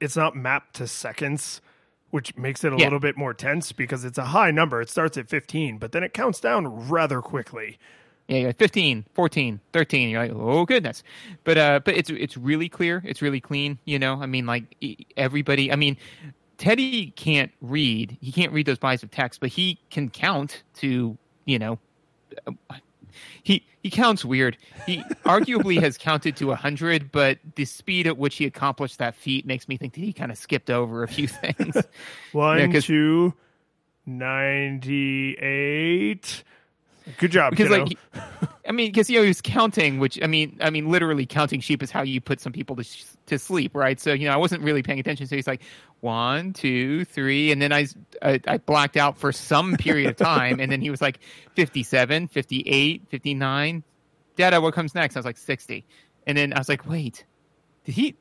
it's 0.00 0.16
not 0.16 0.36
mapped 0.36 0.76
to 0.76 0.86
seconds, 0.86 1.60
which 2.10 2.36
makes 2.36 2.64
it 2.64 2.72
a 2.72 2.76
Yeah. 2.76 2.84
little 2.84 3.00
bit 3.00 3.16
more 3.16 3.34
tense 3.34 3.72
because 3.72 4.04
it's 4.04 4.18
a 4.18 4.26
high 4.26 4.50
number. 4.50 4.80
It 4.80 4.88
starts 4.90 5.16
at 5.16 5.28
15, 5.28 5.78
but 5.78 5.92
then 5.92 6.02
it 6.02 6.12
counts 6.14 6.40
down 6.40 6.88
rather 6.88 7.20
quickly. 7.20 7.78
yeah, 8.28 8.38
you're 8.38 8.48
like 8.48 8.58
15, 8.58 9.04
14, 9.14 9.60
13. 9.72 10.08
You're 10.08 10.20
like, 10.20 10.32
oh 10.34 10.64
goodness. 10.64 11.02
But 11.44 11.58
uh, 11.58 11.80
but 11.84 11.94
it's 11.96 12.10
it's 12.10 12.36
really 12.36 12.68
clear. 12.68 13.00
It's 13.04 13.22
really 13.22 13.40
clean. 13.40 13.78
You 13.84 13.98
know, 13.98 14.20
I 14.20 14.26
mean, 14.26 14.46
like 14.46 14.64
everybody. 15.16 15.70
I 15.70 15.76
mean, 15.76 15.96
Teddy 16.58 17.10
can't 17.12 17.52
read. 17.60 18.16
He 18.20 18.32
can't 18.32 18.52
read 18.52 18.66
those 18.66 18.78
bodies 18.78 19.02
of 19.04 19.10
text, 19.12 19.38
but 19.40 19.50
he 19.50 19.78
can 19.90 20.10
count 20.10 20.62
to 20.76 21.16
you 21.44 21.58
know. 21.58 21.78
He 23.42 23.64
he 23.82 23.90
counts 23.90 24.24
weird. 24.24 24.56
He 24.86 24.98
arguably 25.24 25.80
has 25.80 25.98
counted 26.06 26.36
to 26.36 26.54
hundred, 26.54 27.12
but 27.12 27.38
the 27.54 27.64
speed 27.64 28.06
at 28.06 28.18
which 28.18 28.36
he 28.36 28.46
accomplished 28.46 28.98
that 28.98 29.14
feat 29.14 29.46
makes 29.46 29.68
me 29.68 29.76
think 29.76 29.94
that 29.94 30.00
he 30.00 30.12
kind 30.12 30.32
of 30.32 30.38
skipped 30.38 30.70
over 30.70 31.02
a 31.02 31.08
few 31.08 31.28
things. 31.28 31.76
One, 32.32 32.72
Yeah, 32.72 32.80
two, 32.80 33.34
ninety-eight. 34.06 36.44
Good 37.18 37.30
job, 37.30 37.50
because 37.50 37.68
kiddo. 37.68 37.84
like 37.84 37.98
I 38.66 38.72
mean, 38.72 38.90
because 38.90 39.08
you 39.08 39.16
know 39.16 39.22
he 39.22 39.28
was 39.28 39.40
counting, 39.40 39.98
which 39.98 40.20
I 40.22 40.26
mean, 40.26 40.58
I 40.60 40.70
mean, 40.70 40.90
literally 40.90 41.24
counting 41.24 41.60
sheep 41.60 41.82
is 41.82 41.90
how 41.90 42.02
you 42.02 42.20
put 42.20 42.40
some 42.40 42.52
people 42.52 42.76
to 42.76 42.84
sh- 42.84 43.04
to 43.26 43.38
sleep, 43.38 43.74
right? 43.74 43.98
So 44.00 44.12
you 44.12 44.26
know, 44.26 44.32
I 44.32 44.36
wasn't 44.36 44.62
really 44.62 44.82
paying 44.82 44.98
attention. 44.98 45.26
So 45.26 45.36
he's 45.36 45.46
like 45.46 45.62
one, 46.00 46.52
two, 46.52 47.04
three, 47.04 47.52
and 47.52 47.62
then 47.62 47.72
I, 47.72 47.86
I 48.20 48.40
I 48.46 48.58
blacked 48.58 48.96
out 48.96 49.18
for 49.18 49.30
some 49.30 49.76
period 49.76 50.10
of 50.10 50.16
time, 50.16 50.58
and 50.60 50.70
then 50.70 50.80
he 50.80 50.90
was 50.90 51.00
like 51.00 51.20
57, 51.54 52.28
58, 52.28 53.02
59. 53.08 53.84
Dada, 54.36 54.60
what 54.60 54.74
comes 54.74 54.94
next? 54.94 55.16
I 55.16 55.20
was 55.20 55.26
like 55.26 55.38
sixty, 55.38 55.84
and 56.26 56.36
then 56.36 56.52
I 56.52 56.58
was 56.58 56.68
like, 56.68 56.88
wait, 56.88 57.24
did 57.84 57.94
he? 57.94 58.16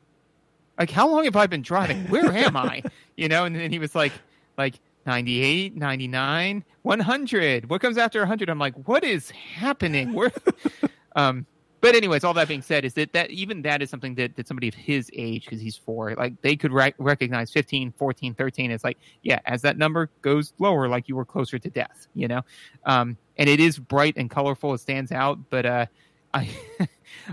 Like, 0.77 0.91
how 0.91 1.09
long 1.09 1.23
have 1.25 1.35
I 1.35 1.47
been 1.47 1.61
driving? 1.61 2.05
Where 2.09 2.31
am 2.31 2.55
I? 2.55 2.83
You 3.15 3.29
know, 3.29 3.45
and 3.45 3.55
then 3.55 3.71
he 3.71 3.79
was 3.79 3.95
like, 3.95 4.11
like 4.57 4.75
98, 5.05 5.75
99, 5.75 6.63
100. 6.81 7.69
What 7.69 7.81
comes 7.81 7.97
after 7.97 8.19
100? 8.19 8.49
I'm 8.49 8.59
like, 8.59 8.75
what 8.87 9.03
is 9.03 9.29
happening? 9.31 10.13
Where? 10.13 10.31
um, 11.15 11.45
but 11.81 11.93
anyways, 11.93 12.23
all 12.23 12.33
that 12.33 12.47
being 12.47 12.63
said, 12.63 12.83
is 12.83 12.95
that, 12.95 13.13
that 13.13 13.29
even 13.29 13.61
that 13.61 13.83
is 13.83 13.91
something 13.91 14.15
that, 14.15 14.35
that 14.37 14.47
somebody 14.47 14.67
of 14.67 14.73
his 14.73 15.11
age, 15.13 15.45
because 15.45 15.61
he's 15.61 15.77
four, 15.77 16.15
like 16.15 16.41
they 16.41 16.55
could 16.55 16.73
rec- 16.73 16.95
recognize 16.97 17.51
15, 17.51 17.93
14, 17.97 18.33
13. 18.33 18.71
It's 18.71 18.83
like, 18.83 18.97
yeah, 19.21 19.39
as 19.45 19.61
that 19.61 19.77
number 19.77 20.09
goes 20.23 20.53
lower, 20.57 20.87
like 20.87 21.07
you 21.07 21.15
were 21.15 21.25
closer 21.25 21.59
to 21.59 21.69
death, 21.69 22.07
you 22.15 22.27
know? 22.27 22.41
Um, 22.85 23.17
and 23.37 23.47
it 23.47 23.59
is 23.59 23.77
bright 23.77 24.15
and 24.17 24.31
colorful. 24.31 24.73
It 24.73 24.79
stands 24.79 25.11
out, 25.11 25.37
but 25.51 25.65
uh, 25.67 25.85
I, 26.33 26.49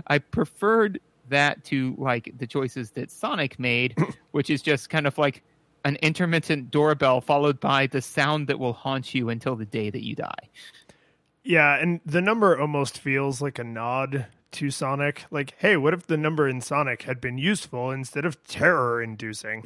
I 0.07 0.19
preferred 0.19 0.99
that 1.29 1.63
to 1.65 1.95
like 1.97 2.31
the 2.37 2.45
choices 2.45 2.91
that 2.91 3.09
Sonic 3.09 3.57
made, 3.57 3.97
which 4.31 4.51
is 4.51 4.61
just 4.61 4.89
kind 4.89 5.07
of 5.07 5.17
like 5.17 5.41
an 5.83 5.97
intermittent 5.97 6.71
doorbell 6.71 7.21
followed 7.21 7.59
by 7.59 7.87
the 7.87 8.01
sound 8.01 8.47
that 8.47 8.59
will 8.59 8.73
haunt 8.73 9.13
you 9.13 9.29
until 9.29 9.55
the 9.55 9.65
day 9.65 9.89
that 9.89 10.03
you 10.03 10.15
die. 10.15 10.49
Yeah, 11.43 11.77
and 11.77 11.99
the 12.05 12.21
number 12.21 12.57
almost 12.57 12.99
feels 12.99 13.41
like 13.41 13.59
a 13.59 13.63
nod 13.63 14.27
to 14.53 14.71
Sonic. 14.71 15.25
Like, 15.29 15.55
hey, 15.57 15.75
what 15.75 15.93
if 15.93 16.07
the 16.07 16.15
number 16.15 16.47
in 16.47 16.61
Sonic 16.61 17.03
had 17.03 17.19
been 17.19 17.37
useful 17.37 17.91
instead 17.91 18.23
of 18.23 18.41
terror 18.45 19.01
inducing? 19.01 19.63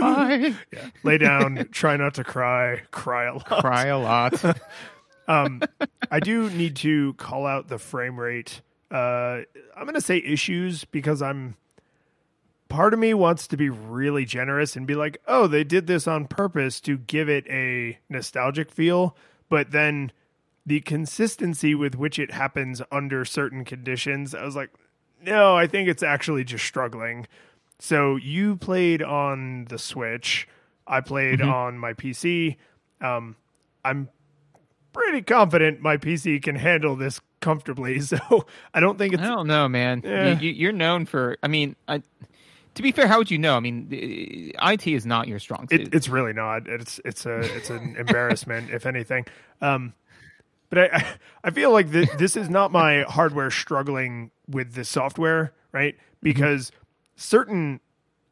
Bye. 0.00 0.54
Lay 1.02 1.18
down, 1.18 1.68
try 1.72 1.96
not 1.96 2.14
to 2.14 2.24
cry, 2.24 2.82
cry 2.90 3.24
a 3.26 3.34
lot. 3.34 3.46
Cry 3.46 3.86
a 3.86 3.98
lot. 3.98 4.42
Um, 5.30 5.62
I 6.10 6.18
do 6.18 6.50
need 6.50 6.74
to 6.76 7.14
call 7.14 7.46
out 7.46 7.68
the 7.68 7.78
frame 7.78 8.18
rate. 8.18 8.62
Uh, 8.90 9.42
I'm 9.76 9.84
going 9.84 9.94
to 9.94 10.00
say 10.00 10.18
issues 10.18 10.84
because 10.84 11.22
I'm. 11.22 11.56
Part 12.68 12.94
of 12.94 13.00
me 13.00 13.14
wants 13.14 13.48
to 13.48 13.56
be 13.56 13.68
really 13.68 14.24
generous 14.24 14.76
and 14.76 14.86
be 14.86 14.94
like, 14.94 15.20
oh, 15.26 15.48
they 15.48 15.64
did 15.64 15.88
this 15.88 16.06
on 16.06 16.26
purpose 16.26 16.80
to 16.82 16.98
give 16.98 17.28
it 17.28 17.44
a 17.48 17.98
nostalgic 18.08 18.70
feel. 18.70 19.16
But 19.48 19.72
then 19.72 20.12
the 20.64 20.80
consistency 20.80 21.74
with 21.74 21.96
which 21.96 22.16
it 22.20 22.30
happens 22.30 22.80
under 22.92 23.24
certain 23.24 23.64
conditions, 23.64 24.36
I 24.36 24.44
was 24.44 24.54
like, 24.54 24.70
no, 25.20 25.56
I 25.56 25.66
think 25.66 25.88
it's 25.88 26.04
actually 26.04 26.44
just 26.44 26.64
struggling. 26.64 27.26
So 27.80 28.14
you 28.14 28.56
played 28.56 29.02
on 29.02 29.64
the 29.64 29.78
Switch. 29.78 30.46
I 30.86 31.00
played 31.00 31.40
on 31.42 31.76
my 31.76 31.92
PC. 31.94 32.56
Um, 33.00 33.34
I'm 33.84 34.08
pretty 34.92 35.22
confident 35.22 35.80
my 35.80 35.96
PC 35.96 36.42
can 36.42 36.56
handle 36.56 36.96
this 36.96 37.20
comfortably. 37.40 38.00
So 38.10 38.46
I 38.74 38.80
don't 38.80 38.98
think 38.98 39.14
it's 39.14 39.22
I 39.22 39.26
don't 39.26 39.46
know, 39.46 39.68
man. 39.68 40.02
Yeah. 40.04 40.38
You, 40.38 40.50
you're 40.50 40.72
known 40.72 41.06
for. 41.06 41.36
I 41.42 41.48
mean, 41.48 41.76
I, 41.88 42.02
to 42.74 42.82
be 42.82 42.92
fair, 42.92 43.06
how 43.06 43.18
would 43.18 43.30
you 43.30 43.38
know? 43.38 43.56
I 43.56 43.60
mean, 43.60 43.88
IT 44.62 44.86
is 44.86 45.04
not 45.06 45.26
your 45.28 45.38
strong 45.38 45.68
suit. 45.68 45.80
it, 45.80 45.94
it's 45.94 46.08
really 46.08 46.32
not. 46.32 46.66
It's 46.66 47.00
it's 47.04 47.26
a 47.26 47.38
it's 47.56 47.70
an 47.70 47.96
embarrassment 47.98 48.70
if 48.70 48.86
anything. 48.86 49.26
Um, 49.60 49.94
but 50.68 50.78
I 50.92 51.06
I- 51.44 51.50
feel 51.50 51.72
like 51.72 51.90
th- 51.90 52.10
this 52.18 52.36
is 52.36 52.48
not 52.50 52.70
my 52.72 53.02
hardware 53.08 53.50
struggling 53.50 54.30
with 54.48 54.74
the 54.74 54.84
software, 54.84 55.52
right? 55.72 55.96
Because 56.22 56.70
certain 57.16 57.80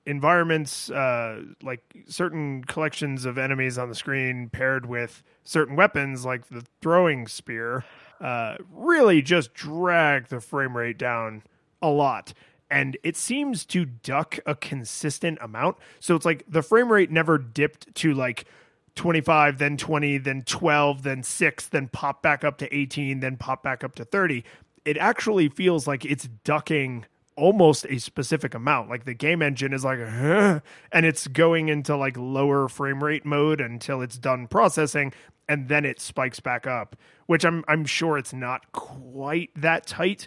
environments, 0.09 0.91
uh, 0.91 1.43
like 1.63 1.83
certain 2.07 2.65
collections 2.65 3.27
of 3.27 3.37
enemies 3.37 3.77
on 3.77 3.91
the 3.91 3.95
screen 3.95 4.49
paired 4.49 4.87
with 4.87 5.23
certain 5.45 5.77
weapons, 5.77 6.25
like 6.25 6.49
the 6.49 6.65
throwing 6.81 7.29
spear, 7.29 7.85
uh, 8.21 8.57
really 8.73 9.21
just 9.21 9.53
drag 9.53 10.29
the 10.29 10.41
frame 10.41 10.75
rate 10.75 10.97
down 10.97 11.43
a 11.83 11.91
lot. 11.91 12.33
And 12.71 12.97
it 13.03 13.17
seems 13.17 13.67
to 13.67 13.85
duck 13.85 14.39
a 14.47 14.55
consistent 14.55 15.39
amount. 15.43 15.77
So 16.01 16.17
it's 16.17 16.25
like 16.25 16.43
the 16.49 16.63
frame 16.63 16.91
rate 16.91 17.11
never 17.11 17.37
dipped 17.37 17.95
to 17.97 18.15
like 18.15 18.47
25, 18.95 19.59
then 19.59 19.77
20, 19.77 20.19
then 20.19 20.43
12, 20.43 21.03
then 21.03 21.23
6, 21.23 21.69
then 21.69 21.89
pop 21.89 22.23
back 22.23 22.45
up 22.45 22.57
to 22.59 22.75
18, 22.75 23.21
then 23.21 23.37
pop 23.37 23.63
back 23.63 23.85
up 23.85 23.95
to 23.97 24.05
30. 24.05 24.43
It 24.87 24.97
actually 24.97 25.51
feels 25.51 25.87
like 25.87 26.07
it's 26.07 26.29
ducking 26.45 27.05
almost 27.39 27.87
a 27.89 27.99
specific 27.99 28.55
amount. 28.55 28.91
Like 28.91 29.05
the 29.05 29.15
game 29.15 29.41
engine 29.41 29.73
is 29.73 29.85
like, 29.85 30.01
huh, 30.01 30.61
and 30.93 31.07
it's 31.07 31.27
going 31.29 31.69
into 31.69 31.97
like 31.97 32.17
lower 32.17 32.69
frame 32.69 33.03
rate 33.03 33.25
mode 33.25 33.61
until 33.61 34.03
it's 34.03 34.19
done 34.19 34.47
processing, 34.49 35.13
and 35.49 35.69
then 35.69 35.85
it 35.85 36.01
spikes 36.01 36.41
back 36.41 36.67
up. 36.67 36.97
Which 37.27 37.45
I'm 37.45 37.65
I'm 37.69 37.85
sure 37.85 38.19
it's 38.19 38.33
not 38.33 38.73
quite 38.73 39.51
that 39.57 39.87
tight, 39.87 40.27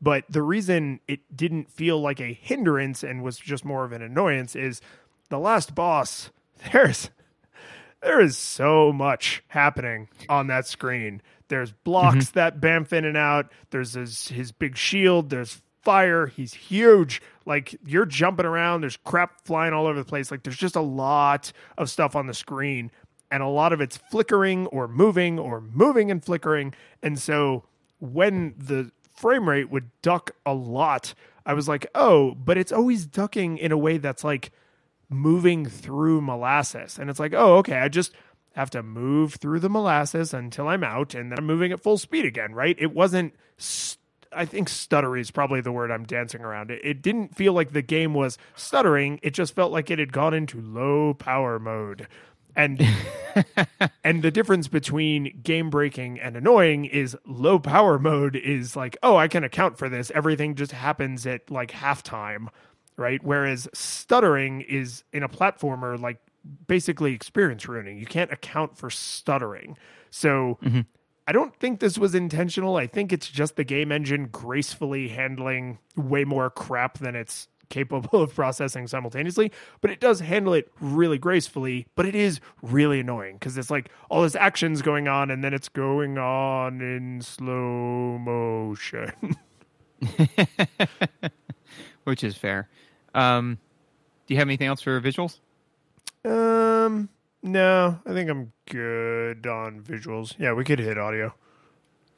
but 0.00 0.24
the 0.28 0.42
reason 0.42 1.00
it 1.08 1.20
didn't 1.34 1.70
feel 1.70 2.00
like 2.00 2.20
a 2.20 2.32
hindrance 2.32 3.02
and 3.02 3.22
was 3.22 3.38
just 3.38 3.64
more 3.64 3.84
of 3.84 3.92
an 3.92 4.02
annoyance 4.02 4.54
is 4.54 4.80
the 5.28 5.38
last 5.38 5.74
boss. 5.74 6.30
There's 6.72 7.10
there 8.02 8.20
is 8.20 8.36
so 8.36 8.92
much 8.92 9.42
happening 9.48 10.08
on 10.28 10.48
that 10.48 10.66
screen. 10.66 11.22
There's 11.48 11.70
mm-hmm. 11.70 11.84
blocks 11.84 12.30
that 12.30 12.60
bamf 12.60 12.92
in 12.92 13.04
and 13.04 13.16
out. 13.16 13.52
There's 13.70 13.94
his, 13.94 14.28
his 14.28 14.52
big 14.52 14.76
shield. 14.76 15.30
There's 15.30 15.62
fire. 15.82 16.26
He's 16.26 16.54
huge. 16.54 17.20
Like 17.44 17.76
you're 17.84 18.06
jumping 18.06 18.46
around. 18.46 18.80
There's 18.80 18.96
crap 18.96 19.44
flying 19.44 19.72
all 19.72 19.86
over 19.86 19.98
the 19.98 20.04
place. 20.04 20.30
Like 20.30 20.42
there's 20.42 20.56
just 20.56 20.76
a 20.76 20.80
lot 20.80 21.52
of 21.78 21.90
stuff 21.90 22.16
on 22.16 22.26
the 22.26 22.34
screen, 22.34 22.90
and 23.30 23.42
a 23.42 23.48
lot 23.48 23.72
of 23.72 23.80
it's 23.80 23.96
flickering 23.96 24.66
or 24.68 24.88
moving 24.88 25.38
or 25.38 25.60
moving 25.60 26.10
and 26.10 26.24
flickering. 26.24 26.74
And 27.02 27.18
so 27.18 27.64
when 27.98 28.54
the 28.56 28.90
frame 29.14 29.48
rate 29.48 29.70
would 29.70 29.90
duck 30.02 30.32
a 30.44 30.54
lot, 30.54 31.14
I 31.46 31.54
was 31.54 31.68
like, 31.68 31.86
oh, 31.94 32.34
but 32.34 32.58
it's 32.58 32.72
always 32.72 33.06
ducking 33.06 33.58
in 33.58 33.72
a 33.72 33.78
way 33.78 33.98
that's 33.98 34.24
like 34.24 34.52
moving 35.08 35.66
through 35.66 36.20
molasses. 36.20 36.98
And 36.98 37.10
it's 37.10 37.20
like, 37.20 37.34
oh, 37.34 37.56
okay, 37.58 37.78
I 37.78 37.88
just 37.88 38.12
have 38.54 38.70
to 38.70 38.82
move 38.82 39.34
through 39.34 39.60
the 39.60 39.68
molasses 39.68 40.34
until 40.34 40.68
I'm 40.68 40.84
out 40.84 41.14
and 41.14 41.30
then 41.30 41.38
I'm 41.38 41.46
moving 41.46 41.72
at 41.72 41.80
full 41.80 41.98
speed 41.98 42.24
again, 42.24 42.52
right? 42.52 42.76
It 42.78 42.92
wasn't, 42.92 43.34
st- 43.56 43.98
I 44.34 44.44
think 44.44 44.68
stuttery 44.68 45.20
is 45.20 45.30
probably 45.30 45.60
the 45.60 45.72
word 45.72 45.90
I'm 45.90 46.04
dancing 46.04 46.42
around. 46.42 46.70
It, 46.70 46.80
it 46.84 47.02
didn't 47.02 47.34
feel 47.34 47.52
like 47.52 47.72
the 47.72 47.82
game 47.82 48.14
was 48.14 48.38
stuttering. 48.54 49.20
It 49.22 49.30
just 49.34 49.54
felt 49.54 49.72
like 49.72 49.90
it 49.90 49.98
had 49.98 50.12
gone 50.12 50.34
into 50.34 50.60
low 50.60 51.14
power 51.14 51.58
mode. 51.58 52.08
And 52.54 52.86
and 54.04 54.22
the 54.22 54.30
difference 54.30 54.68
between 54.68 55.40
game 55.42 55.70
breaking 55.70 56.20
and 56.20 56.36
annoying 56.36 56.84
is 56.84 57.16
low 57.26 57.58
power 57.58 57.98
mode 57.98 58.36
is 58.36 58.76
like, 58.76 58.96
oh, 59.02 59.16
I 59.16 59.28
can 59.28 59.44
account 59.44 59.78
for 59.78 59.88
this. 59.88 60.10
Everything 60.14 60.54
just 60.54 60.72
happens 60.72 61.26
at 61.26 61.50
like 61.50 61.70
halftime, 61.70 62.48
right? 62.96 63.22
Whereas 63.22 63.68
stuttering 63.72 64.60
is 64.62 65.04
in 65.12 65.22
a 65.22 65.28
platformer 65.28 65.98
like 65.98 66.18
basically 66.66 67.14
experience 67.14 67.68
ruining. 67.68 67.98
You 67.98 68.06
can't 68.06 68.32
account 68.32 68.76
for 68.76 68.90
stuttering. 68.90 69.76
So 70.10 70.58
mm-hmm. 70.62 70.80
I 71.26 71.32
don't 71.32 71.54
think 71.56 71.80
this 71.80 71.98
was 71.98 72.14
intentional. 72.14 72.76
I 72.76 72.86
think 72.86 73.12
it's 73.12 73.28
just 73.28 73.56
the 73.56 73.64
game 73.64 73.92
engine 73.92 74.26
gracefully 74.26 75.08
handling 75.08 75.78
way 75.96 76.24
more 76.24 76.50
crap 76.50 76.98
than 76.98 77.14
it's 77.14 77.48
capable 77.68 78.22
of 78.22 78.34
processing 78.34 78.86
simultaneously, 78.86 79.50
but 79.80 79.90
it 79.90 80.00
does 80.00 80.20
handle 80.20 80.52
it 80.52 80.70
really 80.80 81.18
gracefully, 81.18 81.86
but 81.94 82.06
it 82.06 82.14
is 82.14 82.40
really 82.60 83.00
annoying 83.00 83.36
because 83.36 83.56
it's 83.56 83.70
like 83.70 83.90
all 84.10 84.22
this 84.22 84.34
action's 84.34 84.82
going 84.82 85.08
on 85.08 85.30
and 85.30 85.42
then 85.42 85.54
it's 85.54 85.68
going 85.68 86.18
on 86.18 86.80
in 86.80 87.22
slow 87.22 88.18
motion. 88.18 89.36
which 92.04 92.24
is 92.24 92.36
fair. 92.36 92.68
Um, 93.14 93.58
do 94.26 94.34
you 94.34 94.38
have 94.38 94.48
anything 94.48 94.66
else 94.66 94.82
for 94.82 95.00
visuals? 95.00 95.38
um 96.24 97.08
no, 97.42 97.98
I 98.06 98.12
think 98.12 98.30
I'm 98.30 98.52
good 98.70 99.46
on 99.46 99.80
visuals. 99.82 100.34
Yeah, 100.38 100.52
we 100.52 100.64
could 100.64 100.78
hit 100.78 100.98
audio. 100.98 101.34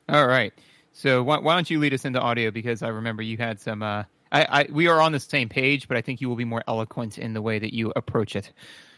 All 0.08 0.26
right. 0.26 0.52
So 0.92 1.22
why, 1.22 1.38
why 1.38 1.54
don't 1.54 1.68
you 1.70 1.78
lead 1.80 1.94
us 1.94 2.04
into 2.04 2.20
audio 2.20 2.50
because 2.50 2.82
I 2.82 2.88
remember 2.88 3.22
you 3.22 3.36
had 3.36 3.60
some. 3.60 3.82
Uh, 3.82 4.04
I, 4.30 4.44
I 4.62 4.66
we 4.70 4.86
are 4.88 5.00
on 5.00 5.12
the 5.12 5.20
same 5.20 5.48
page, 5.48 5.88
but 5.88 5.96
I 5.96 6.00
think 6.02 6.20
you 6.20 6.28
will 6.28 6.36
be 6.36 6.44
more 6.44 6.62
eloquent 6.68 7.18
in 7.18 7.34
the 7.34 7.42
way 7.42 7.58
that 7.58 7.74
you 7.74 7.92
approach 7.96 8.36
it. 8.36 8.52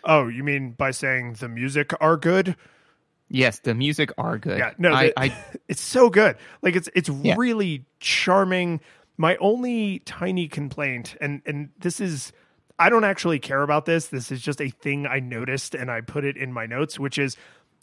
Oh, 0.04 0.28
you 0.28 0.42
mean 0.44 0.72
by 0.72 0.90
saying 0.90 1.34
the 1.34 1.48
music 1.48 1.92
are 2.00 2.16
good? 2.16 2.56
Yes, 3.28 3.58
the 3.60 3.74
music 3.74 4.12
are 4.18 4.38
good. 4.38 4.58
Yeah, 4.58 4.72
no, 4.78 4.92
I, 4.92 5.06
the- 5.06 5.20
I 5.20 5.36
it's 5.68 5.80
so 5.80 6.10
good. 6.10 6.36
Like 6.62 6.76
it's 6.76 6.88
it's 6.94 7.08
Yeah. 7.08 7.34
really 7.38 7.84
charming. 8.00 8.80
My 9.18 9.36
only 9.36 10.00
tiny 10.00 10.48
complaint, 10.48 11.16
and 11.20 11.40
and 11.46 11.70
this 11.78 12.00
is, 12.00 12.32
I 12.78 12.90
don't 12.90 13.04
actually 13.04 13.38
care 13.38 13.62
about 13.62 13.86
this. 13.86 14.08
This 14.08 14.30
is 14.30 14.40
just 14.40 14.60
a 14.60 14.68
thing 14.68 15.06
I 15.06 15.20
noticed, 15.20 15.74
and 15.74 15.90
I 15.90 16.00
put 16.02 16.24
it 16.24 16.36
in 16.36 16.52
my 16.52 16.66
notes, 16.66 16.98
which 16.98 17.18
is, 17.18 17.36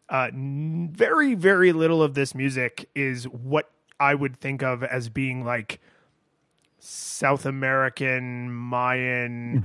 uh, 0.09 0.29
n- 0.31 0.89
very 0.93 1.33
very 1.33 1.71
little 1.71 2.03
of 2.03 2.13
this 2.13 2.35
music 2.35 2.89
is 2.93 3.25
what 3.25 3.71
I 3.99 4.13
would 4.13 4.39
think 4.39 4.61
of 4.61 4.83
as 4.83 5.09
being 5.09 5.45
like 5.45 5.79
South 6.79 7.45
American 7.45 8.51
Mayan 8.51 9.61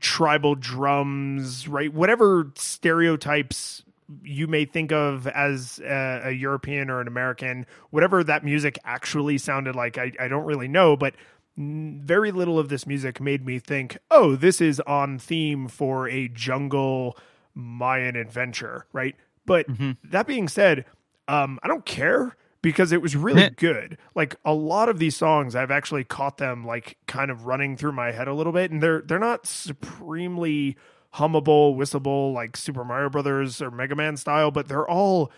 tribal 0.00 0.54
drums, 0.54 1.68
right? 1.68 1.92
Whatever 1.92 2.50
stereotypes 2.56 3.82
you 4.22 4.46
may 4.46 4.64
think 4.64 4.90
of 4.90 5.26
as 5.26 5.78
a, 5.84 6.22
a 6.24 6.30
European 6.30 6.88
or 6.88 7.02
an 7.02 7.06
American, 7.08 7.66
whatever 7.90 8.24
that 8.24 8.42
music 8.42 8.78
actually 8.84 9.36
sounded 9.36 9.76
like, 9.76 9.98
I, 9.98 10.12
I 10.18 10.28
don't 10.28 10.46
really 10.46 10.68
know, 10.68 10.96
but 10.96 11.14
very 11.58 12.30
little 12.30 12.58
of 12.58 12.68
this 12.68 12.86
music 12.86 13.20
made 13.20 13.44
me 13.44 13.58
think, 13.58 13.98
oh, 14.10 14.36
this 14.36 14.60
is 14.60 14.80
on 14.80 15.18
theme 15.18 15.66
for 15.66 16.08
a 16.08 16.28
jungle 16.28 17.18
Mayan 17.54 18.14
adventure, 18.14 18.86
right? 18.92 19.16
But 19.44 19.66
that 20.04 20.26
being 20.26 20.46
said, 20.46 20.84
um, 21.26 21.58
I 21.62 21.68
don't 21.68 21.84
care 21.84 22.36
because 22.62 22.92
it 22.92 23.02
was 23.02 23.16
really 23.16 23.50
good. 23.56 23.98
Like 24.14 24.36
a 24.44 24.52
lot 24.52 24.88
of 24.88 24.98
these 24.98 25.16
songs, 25.16 25.56
I've 25.56 25.70
actually 25.70 26.04
caught 26.04 26.38
them 26.38 26.64
like 26.64 26.96
kind 27.06 27.30
of 27.30 27.46
running 27.46 27.76
through 27.76 27.92
my 27.92 28.12
head 28.12 28.28
a 28.28 28.34
little 28.34 28.52
bit, 28.52 28.70
and 28.70 28.82
they're 28.82 29.02
they're 29.02 29.18
not 29.18 29.46
supremely 29.46 30.76
hummable, 31.14 31.76
whistleable 31.76 32.32
like 32.32 32.56
Super 32.56 32.84
Mario 32.84 33.10
Brothers 33.10 33.60
or 33.60 33.70
Mega 33.70 33.96
Man 33.96 34.16
style, 34.16 34.50
but 34.50 34.68
they're 34.68 34.88
all 34.88 35.32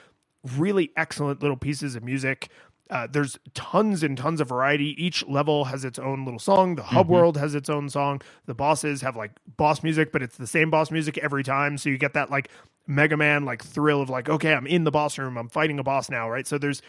really 0.57 0.91
excellent 0.97 1.43
little 1.43 1.57
pieces 1.57 1.95
of 1.95 2.05
music. 2.05 2.49
Uh, 2.91 3.07
there's 3.07 3.39
tons 3.55 4.03
and 4.03 4.19
tons 4.19 4.41
of 4.41 4.49
variety. 4.49 5.01
Each 5.03 5.25
level 5.29 5.67
has 5.67 5.85
its 5.85 5.99
own 5.99 6.25
little 6.25 6.41
song. 6.41 6.75
The 6.75 6.83
hub 6.83 7.09
world 7.09 7.37
has 7.37 7.55
its 7.55 7.71
own 7.71 7.89
song. 7.89 8.21
The 8.47 8.55
bosses 8.55 9.01
have 9.03 9.17
like 9.17 9.31
boss 9.57 9.85
music, 9.85 10.11
but 10.11 10.23
it's 10.23 10.37
the 10.37 10.47
same 10.47 10.71
boss 10.71 10.91
music 10.91 11.17
every 11.19 11.45
time. 11.45 11.79
So 11.79 11.89
you 11.89 11.99
get 11.99 12.15
that 12.15 12.31
like 12.31 12.51
Mega 12.89 13.17
Man 13.17 13.45
like 13.45 13.65
thrill 13.65 14.03
of 14.03 14.11
like, 14.11 14.29
okay, 14.29 14.53
I'm 14.55 14.67
in 14.67 14.83
the 14.83 14.91
boss 14.91 15.19
room. 15.19 15.39
I'm 15.39 15.49
fighting 15.49 15.79
a 15.79 15.85
boss 15.85 16.11
now, 16.11 16.29
right? 16.29 16.47
So 16.47 16.59
there's 16.59 16.83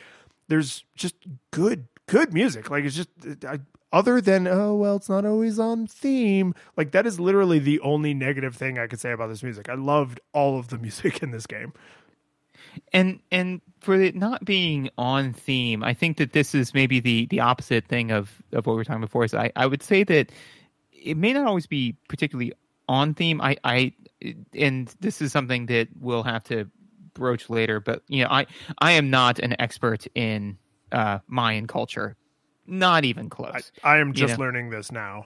there's 0.48 0.84
just 0.96 1.16
good 1.52 1.88
good 2.08 2.34
music. 2.34 2.72
Like 2.72 2.84
it's 2.84 2.96
just 2.96 3.10
I, 3.48 3.60
other 3.94 4.22
than 4.22 4.48
oh 4.48 4.74
well, 4.74 4.96
it's 4.96 5.10
not 5.10 5.26
always 5.26 5.60
on 5.60 5.86
theme. 5.86 6.56
Like 6.78 6.92
that 6.92 7.06
is 7.06 7.20
literally 7.20 7.60
the 7.60 7.80
only 7.82 8.16
negative 8.16 8.56
thing 8.56 8.80
I 8.80 8.88
could 8.88 9.00
say 9.00 9.12
about 9.12 9.28
this 9.28 9.44
music. 9.44 9.70
I 9.70 9.76
loved 9.76 10.20
all 10.34 10.58
of 10.58 10.70
the 10.70 10.78
music 10.80 11.22
in 11.22 11.30
this 11.32 11.46
game. 11.46 11.74
And 12.94 13.20
and 13.32 13.62
for 13.80 14.00
it 14.00 14.16
not 14.16 14.46
being 14.46 14.90
on 14.98 15.34
theme, 15.34 15.84
I 15.84 15.94
think 15.94 16.18
that 16.18 16.34
this 16.34 16.54
is 16.54 16.74
maybe 16.74 17.00
the 17.00 17.26
the 17.28 17.40
opposite 17.40 17.86
thing 17.86 18.12
of 18.12 18.42
of 18.54 18.66
what 18.66 18.74
we 18.74 18.78
were 18.78 18.84
talking 18.84 19.02
before. 19.02 19.28
So 19.28 19.40
I 19.40 19.52
I 19.56 19.66
would 19.66 19.84
say 19.84 20.04
that 20.04 20.32
it 20.92 21.18
may 21.18 21.34
not 21.34 21.48
always 21.48 21.68
be 21.68 21.96
particularly 22.08 22.54
on 22.88 23.14
theme. 23.14 23.42
I 23.42 23.58
I 23.64 23.94
and 24.54 24.94
this 25.00 25.22
is 25.22 25.32
something 25.32 25.66
that 25.68 25.88
we'll 26.00 26.24
have 26.24 26.44
to 26.46 26.70
broach 27.14 27.50
later. 27.50 27.80
But 27.80 28.04
you 28.08 28.24
know, 28.24 28.30
I 28.30 28.46
I 28.80 28.92
am 28.92 29.10
not 29.10 29.40
an 29.40 29.56
expert 29.60 30.08
in 30.16 30.58
uh, 30.92 31.20
Mayan 31.28 31.68
culture, 31.68 32.16
not 32.68 33.06
even 33.06 33.30
close. 33.30 33.72
I, 33.84 33.96
I 33.96 33.98
am 34.00 34.14
just 34.14 34.38
know. 34.38 34.46
learning 34.46 34.70
this 34.70 34.92
now. 34.92 35.26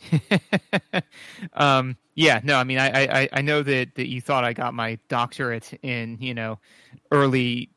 um, 1.54 1.96
yeah, 2.14 2.40
no, 2.44 2.56
I 2.56 2.64
mean, 2.64 2.78
I, 2.78 3.22
I, 3.22 3.28
I 3.32 3.42
know 3.42 3.62
that, 3.62 3.94
that 3.96 4.08
you 4.08 4.20
thought 4.20 4.44
I 4.44 4.52
got 4.52 4.74
my 4.74 4.98
doctorate 5.08 5.72
in, 5.82 6.18
you 6.20 6.34
know, 6.34 6.58
early 7.12 7.70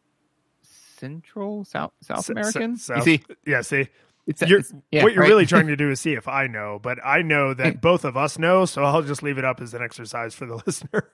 Central 0.97 1.63
South 1.65 1.91
South 2.01 2.19
S- 2.19 2.29
American. 2.29 2.73
s- 2.73 2.81
South- 2.83 3.03
see, 3.03 3.21
Yeah, 3.45 3.61
see, 3.61 3.87
it's, 4.27 4.41
you're, 4.41 4.59
it's- 4.59 4.73
yeah, 4.91 5.03
what 5.03 5.13
you're 5.13 5.21
right? 5.21 5.29
really 5.29 5.45
trying 5.47 5.67
to 5.67 5.75
do 5.75 5.89
is 5.91 5.99
see 6.01 6.13
if 6.13 6.27
I 6.27 6.47
know, 6.47 6.79
but 6.81 6.99
I 7.05 7.21
know 7.21 7.53
that 7.53 7.81
both 7.81 8.05
of 8.05 8.17
us 8.17 8.37
know, 8.39 8.65
so 8.65 8.83
I'll 8.83 9.01
just 9.01 9.23
leave 9.23 9.37
it 9.37 9.45
up 9.45 9.61
as 9.61 9.73
an 9.73 9.81
exercise 9.81 10.33
for 10.35 10.45
the 10.45 10.55
listener. 10.65 11.09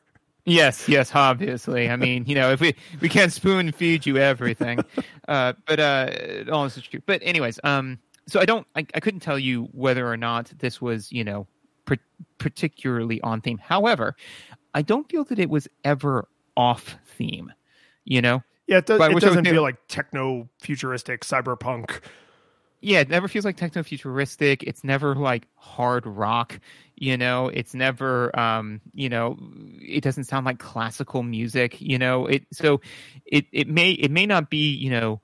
Yes, 0.47 0.87
yes, 0.87 1.11
obviously. 1.15 1.89
I 1.89 1.95
mean, 1.95 2.25
you 2.27 2.35
know, 2.35 2.51
if 2.51 2.61
we 2.61 2.75
we 3.01 3.09
can't 3.09 3.33
spoon 3.33 3.71
feed 3.71 4.05
you 4.05 4.17
everything, 4.17 4.79
uh, 5.27 5.53
but 5.65 5.79
uh, 5.79 6.11
all 6.51 6.65
this 6.65 6.77
is 6.77 6.83
true. 6.83 7.01
But 7.03 7.21
anyways, 7.23 7.59
um, 7.63 7.97
so 8.27 8.39
I 8.39 8.45
don't, 8.45 8.65
I, 8.75 8.85
I 8.93 8.99
couldn't 8.99 9.19
tell 9.21 9.37
you 9.39 9.65
whether 9.71 10.07
or 10.07 10.17
not 10.17 10.51
this 10.57 10.81
was, 10.81 11.11
you 11.11 11.23
know, 11.23 11.47
par- 11.85 11.97
particularly 12.37 13.21
on 13.21 13.41
theme. 13.41 13.57
However, 13.57 14.15
I 14.73 14.81
don't 14.81 15.09
feel 15.09 15.23
that 15.25 15.39
it 15.39 15.49
was 15.49 15.67
ever 15.83 16.27
off 16.57 16.95
theme. 17.17 17.51
You 18.05 18.21
know, 18.21 18.43
Yeah, 18.67 18.77
it, 18.77 18.85
does, 18.85 19.07
it 19.09 19.13
which 19.13 19.25
I 19.25 19.29
would 19.31 19.35
doesn't 19.35 19.45
feel 19.45 19.61
like 19.61 19.77
techno 19.87 20.49
futuristic 20.59 21.21
cyberpunk. 21.21 22.01
yeah, 22.81 22.99
it 22.99 23.09
never 23.09 23.27
feels 23.27 23.45
like 23.45 23.57
techno 23.57 23.81
futuristic. 23.83 24.61
It's 24.63 24.83
never 24.83 25.15
like 25.15 25.47
hard 25.55 26.05
rock. 26.05 26.59
You 26.95 27.17
know, 27.17 27.47
it's 27.47 27.73
never, 27.73 28.37
um, 28.39 28.79
you 28.93 29.09
know, 29.09 29.37
it 29.81 30.01
doesn't 30.03 30.25
sound 30.25 30.45
like 30.45 30.59
classical 30.59 31.23
music. 31.23 31.81
You 31.81 31.97
know, 31.97 32.27
it 32.27 32.45
so 32.53 32.81
it 33.25 33.47
it 33.51 33.67
may 33.67 33.91
it 33.91 34.11
may 34.11 34.25
not 34.25 34.49
be 34.49 34.69
you 34.73 34.91
know 34.91 35.21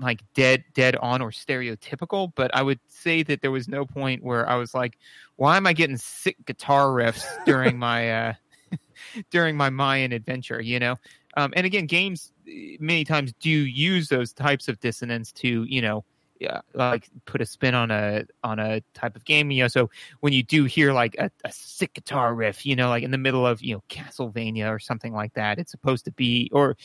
like 0.00 0.22
dead 0.34 0.64
dead 0.74 0.96
on 0.96 1.20
or 1.22 1.30
stereotypical, 1.30 2.32
but 2.34 2.54
I 2.54 2.62
would 2.62 2.80
say 2.88 3.22
that 3.24 3.42
there 3.42 3.50
was 3.50 3.68
no 3.68 3.84
point 3.84 4.22
where 4.22 4.48
I 4.48 4.56
was 4.56 4.74
like, 4.74 4.98
why 5.36 5.56
am 5.56 5.66
I 5.66 5.72
getting 5.72 5.96
sick 5.96 6.36
guitar 6.46 6.86
riffs 6.86 7.24
during 7.44 7.78
my 7.86 8.10
uh 8.10 8.32
during 9.30 9.56
my 9.56 9.70
Mayan 9.70 10.12
adventure? 10.12 10.60
You 10.60 10.78
know, 10.78 10.96
um, 11.36 11.52
and 11.56 11.66
again, 11.66 11.86
games 11.86 12.32
eh, 12.48 12.76
many 12.80 13.04
times 13.04 13.32
do 13.40 13.50
use 13.50 14.08
those 14.08 14.32
types 14.32 14.68
of 14.68 14.80
dissonance 14.80 15.32
to 15.32 15.64
you 15.64 15.82
know 15.82 16.04
yeah, 16.40 16.62
like 16.72 17.10
put 17.26 17.42
a 17.42 17.46
spin 17.46 17.74
on 17.74 17.90
a 17.90 18.24
on 18.42 18.58
a 18.58 18.80
type 18.94 19.14
of 19.14 19.26
game. 19.26 19.50
You 19.50 19.64
know, 19.64 19.68
so 19.68 19.90
when 20.20 20.32
you 20.32 20.42
do 20.42 20.64
hear 20.64 20.92
like 20.94 21.14
a, 21.18 21.30
a 21.44 21.52
sick 21.52 21.92
guitar 21.92 22.34
riff, 22.34 22.64
you 22.64 22.74
know, 22.74 22.88
like 22.88 23.02
in 23.02 23.10
the 23.10 23.18
middle 23.18 23.46
of 23.46 23.62
you 23.62 23.74
know 23.74 23.82
Castlevania 23.90 24.70
or 24.70 24.78
something 24.78 25.12
like 25.12 25.34
that, 25.34 25.58
it's 25.58 25.70
supposed 25.70 26.06
to 26.06 26.12
be 26.12 26.50
or 26.52 26.78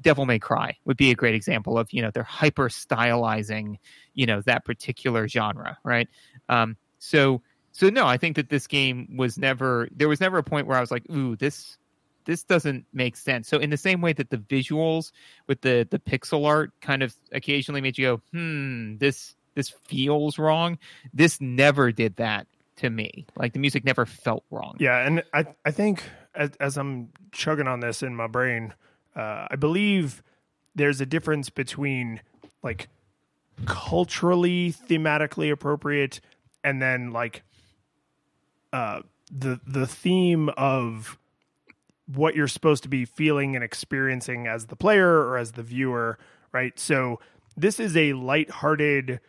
Devil 0.00 0.24
May 0.24 0.38
Cry 0.38 0.76
would 0.86 0.96
be 0.96 1.10
a 1.10 1.14
great 1.14 1.34
example 1.34 1.76
of 1.76 1.92
you 1.92 2.00
know 2.00 2.10
they're 2.10 2.22
hyper 2.22 2.70
stylizing 2.70 3.76
you 4.14 4.24
know 4.24 4.40
that 4.42 4.64
particular 4.64 5.28
genre, 5.28 5.76
right? 5.84 6.08
Um, 6.48 6.76
so 6.98 7.42
so 7.72 7.90
no, 7.90 8.06
I 8.06 8.16
think 8.16 8.36
that 8.36 8.48
this 8.48 8.66
game 8.66 9.16
was 9.16 9.36
never 9.36 9.88
there 9.94 10.08
was 10.08 10.20
never 10.20 10.38
a 10.38 10.42
point 10.42 10.66
where 10.66 10.78
I 10.78 10.80
was 10.80 10.90
like, 10.90 11.04
ooh, 11.10 11.36
this 11.36 11.76
this 12.24 12.42
doesn't 12.42 12.86
make 12.92 13.16
sense. 13.16 13.48
So 13.48 13.58
in 13.58 13.70
the 13.70 13.76
same 13.76 14.00
way 14.00 14.12
that 14.14 14.30
the 14.30 14.38
visuals 14.38 15.12
with 15.46 15.60
the 15.62 15.86
the 15.90 15.98
pixel 15.98 16.46
art 16.46 16.72
kind 16.80 17.02
of 17.02 17.14
occasionally 17.32 17.80
made 17.80 17.98
you 17.98 18.06
go, 18.06 18.22
hmm, 18.32 18.96
this 18.98 19.34
this 19.54 19.68
feels 19.68 20.38
wrong. 20.38 20.78
This 21.12 21.40
never 21.40 21.92
did 21.92 22.16
that 22.16 22.46
to 22.76 22.90
me. 22.90 23.26
Like 23.36 23.52
the 23.52 23.58
music 23.58 23.84
never 23.84 24.06
felt 24.06 24.44
wrong. 24.50 24.76
Yeah, 24.78 25.06
and 25.06 25.22
I 25.32 25.46
I 25.64 25.70
think 25.70 26.04
as, 26.34 26.50
as 26.60 26.76
I'm 26.76 27.10
chugging 27.32 27.68
on 27.68 27.80
this 27.80 28.02
in 28.02 28.14
my 28.16 28.26
brain, 28.26 28.74
uh, 29.14 29.46
I 29.50 29.56
believe 29.56 30.22
there's 30.74 31.00
a 31.00 31.06
difference 31.06 31.50
between 31.50 32.20
like 32.62 32.88
culturally 33.66 34.72
thematically 34.72 35.52
appropriate 35.52 36.20
and 36.64 36.80
then 36.80 37.10
like 37.12 37.42
uh 38.72 39.02
the 39.30 39.60
the 39.66 39.86
theme 39.86 40.48
of 40.56 41.18
what 42.14 42.34
you're 42.34 42.48
supposed 42.48 42.82
to 42.82 42.88
be 42.88 43.04
feeling 43.04 43.54
and 43.54 43.64
experiencing 43.64 44.46
as 44.46 44.66
the 44.66 44.76
player 44.76 45.08
or 45.08 45.36
as 45.36 45.52
the 45.52 45.62
viewer, 45.62 46.18
right? 46.52 46.78
So 46.78 47.20
this 47.56 47.78
is 47.80 47.96
a 47.96 48.12
lighthearted 48.14 49.20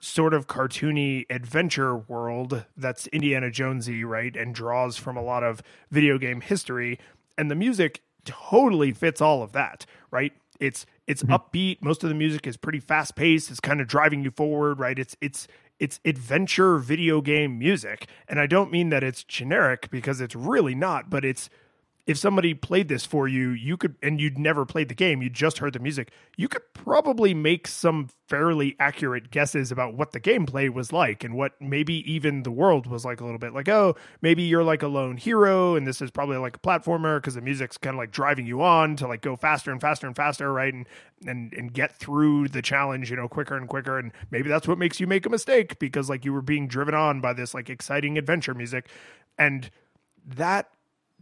sort 0.00 0.34
of 0.34 0.46
cartoony 0.46 1.26
adventure 1.30 1.96
world 1.96 2.64
that's 2.76 3.06
Indiana 3.08 3.50
Jonesy, 3.50 4.04
right? 4.04 4.34
And 4.36 4.54
draws 4.54 4.96
from 4.96 5.16
a 5.16 5.22
lot 5.22 5.42
of 5.42 5.62
video 5.90 6.18
game 6.18 6.40
history. 6.40 6.98
And 7.36 7.50
the 7.50 7.54
music 7.54 8.02
totally 8.24 8.92
fits 8.92 9.20
all 9.20 9.42
of 9.42 9.52
that, 9.52 9.86
right? 10.10 10.32
It's 10.58 10.86
it's 11.06 11.22
mm-hmm. 11.22 11.34
upbeat. 11.34 11.82
Most 11.82 12.02
of 12.02 12.08
the 12.08 12.14
music 12.14 12.46
is 12.46 12.56
pretty 12.56 12.80
fast 12.80 13.14
paced. 13.14 13.50
It's 13.50 13.60
kind 13.60 13.80
of 13.80 13.86
driving 13.86 14.22
you 14.22 14.30
forward, 14.30 14.78
right? 14.80 14.98
It's 14.98 15.16
it's 15.20 15.46
it's 15.78 16.00
adventure 16.04 16.78
video 16.78 17.20
game 17.20 17.58
music. 17.58 18.06
And 18.28 18.40
I 18.40 18.46
don't 18.46 18.72
mean 18.72 18.88
that 18.90 19.04
it's 19.04 19.22
generic 19.22 19.90
because 19.90 20.20
it's 20.20 20.34
really 20.34 20.74
not, 20.74 21.10
but 21.10 21.24
it's 21.24 21.50
if 22.06 22.16
somebody 22.16 22.54
played 22.54 22.86
this 22.86 23.04
for 23.04 23.26
you, 23.26 23.50
you 23.50 23.76
could, 23.76 23.96
and 24.00 24.20
you'd 24.20 24.38
never 24.38 24.64
played 24.64 24.88
the 24.88 24.94
game, 24.94 25.22
you 25.22 25.28
just 25.28 25.58
heard 25.58 25.72
the 25.72 25.80
music, 25.80 26.12
you 26.36 26.46
could 26.46 26.62
probably 26.72 27.34
make 27.34 27.66
some 27.66 28.08
fairly 28.28 28.76
accurate 28.78 29.32
guesses 29.32 29.72
about 29.72 29.94
what 29.94 30.12
the 30.12 30.20
gameplay 30.20 30.72
was 30.72 30.92
like 30.92 31.24
and 31.24 31.34
what 31.34 31.60
maybe 31.60 31.94
even 32.10 32.44
the 32.44 32.50
world 32.50 32.86
was 32.86 33.04
like 33.04 33.20
a 33.20 33.24
little 33.24 33.40
bit. 33.40 33.52
Like, 33.52 33.68
oh, 33.68 33.96
maybe 34.22 34.44
you're 34.44 34.62
like 34.62 34.84
a 34.84 34.88
lone 34.88 35.16
hero, 35.16 35.74
and 35.74 35.84
this 35.84 36.00
is 36.00 36.12
probably 36.12 36.36
like 36.36 36.56
a 36.56 36.60
platformer 36.60 37.18
because 37.18 37.34
the 37.34 37.40
music's 37.40 37.76
kind 37.76 37.94
of 37.94 37.98
like 37.98 38.12
driving 38.12 38.46
you 38.46 38.62
on 38.62 38.94
to 38.96 39.08
like 39.08 39.20
go 39.20 39.34
faster 39.34 39.72
and 39.72 39.80
faster 39.80 40.06
and 40.06 40.14
faster, 40.14 40.52
right? 40.52 40.72
And 40.72 40.86
and 41.26 41.52
and 41.54 41.72
get 41.72 41.96
through 41.96 42.48
the 42.48 42.62
challenge, 42.62 43.10
you 43.10 43.16
know, 43.16 43.26
quicker 43.26 43.56
and 43.56 43.68
quicker. 43.68 43.98
And 43.98 44.12
maybe 44.30 44.48
that's 44.48 44.68
what 44.68 44.78
makes 44.78 45.00
you 45.00 45.08
make 45.08 45.26
a 45.26 45.30
mistake 45.30 45.80
because 45.80 46.08
like 46.08 46.24
you 46.24 46.32
were 46.32 46.42
being 46.42 46.68
driven 46.68 46.94
on 46.94 47.20
by 47.20 47.32
this 47.32 47.52
like 47.52 47.68
exciting 47.68 48.16
adventure 48.16 48.54
music, 48.54 48.88
and 49.36 49.70
that 50.24 50.70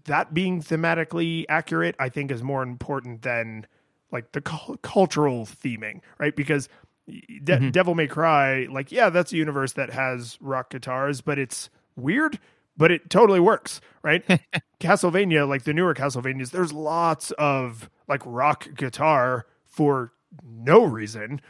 that 0.05 0.35
being 0.35 0.63
thematically 0.63 1.45
accurate, 1.49 1.95
I 1.99 2.09
think, 2.09 2.31
is 2.31 2.43
more 2.43 2.63
important 2.63 3.23
than 3.23 3.67
like 4.11 4.33
the 4.33 4.41
cu- 4.41 4.77
cultural 4.79 5.47
theming, 5.47 6.01
right? 6.19 6.35
Because 6.35 6.69
De- 7.07 7.19
mm-hmm. 7.43 7.71
Devil 7.71 7.95
May 7.95 8.07
Cry, 8.07 8.67
like, 8.71 8.91
yeah, 8.91 9.11
that's 9.11 9.33
a 9.33 9.37
universe 9.37 9.73
that 9.75 9.91
has 9.91 10.39
rock 10.41 10.71
guitars, 10.71 11.21
but 11.21 11.39
it's 11.39 11.69
weird, 11.97 12.39
but 12.77 12.91
it 12.91 13.11
totally 13.11 13.41
works, 13.41 13.81
right? 14.03 14.25
Castlevania, 14.81 15.47
like 15.47 15.65
the 15.65 15.75
newer 15.75 15.95
Castlevanias, 15.95 16.51
there's 16.51 16.73
lots 16.73 17.31
of 17.33 17.91
like 18.09 18.23
rock 18.25 18.69
guitar 18.75 19.47
for 19.67 20.13
no 20.43 20.85
reason, 20.85 21.41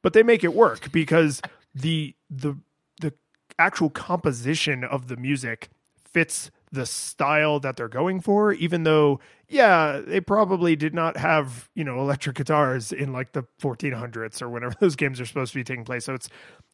but 0.00 0.14
they 0.14 0.22
make 0.22 0.42
it 0.42 0.54
work 0.54 0.90
because 0.90 1.42
the 1.74 2.14
the 2.30 2.56
the 3.00 3.12
actual 3.58 3.90
composition 3.90 4.84
of 4.84 5.08
the 5.08 5.16
music 5.16 5.68
fits 6.04 6.50
the 6.74 6.86
style 6.86 7.60
that 7.60 7.76
they're 7.76 7.88
going 7.88 8.20
for, 8.20 8.52
even 8.52 8.82
though, 8.82 9.20
yeah, 9.48 10.00
they 10.04 10.20
probably 10.20 10.76
did 10.76 10.94
not 10.94 11.16
have, 11.16 11.68
you 11.74 11.84
know, 11.84 12.00
electric 12.00 12.36
guitars 12.36 12.92
in 12.92 13.12
like 13.12 13.32
the 13.32 13.44
1400s 13.60 14.42
or 14.42 14.48
whenever 14.48 14.74
those 14.80 14.96
games 14.96 15.20
are 15.20 15.26
supposed 15.26 15.52
to 15.52 15.58
be 15.58 15.64
taking 15.64 15.84
place. 15.84 16.04
So 16.04 16.14
it's, 16.14 16.28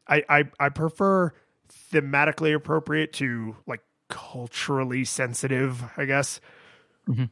I, 0.07 0.23
I, 0.27 0.43
I 0.59 0.69
prefer 0.69 1.31
thematically 1.93 2.53
appropriate 2.53 3.13
to 3.13 3.55
like 3.67 3.81
culturally 4.09 5.05
sensitive, 5.05 5.83
I 5.95 6.05
guess. 6.05 6.41
Mm-hmm. 7.07 7.25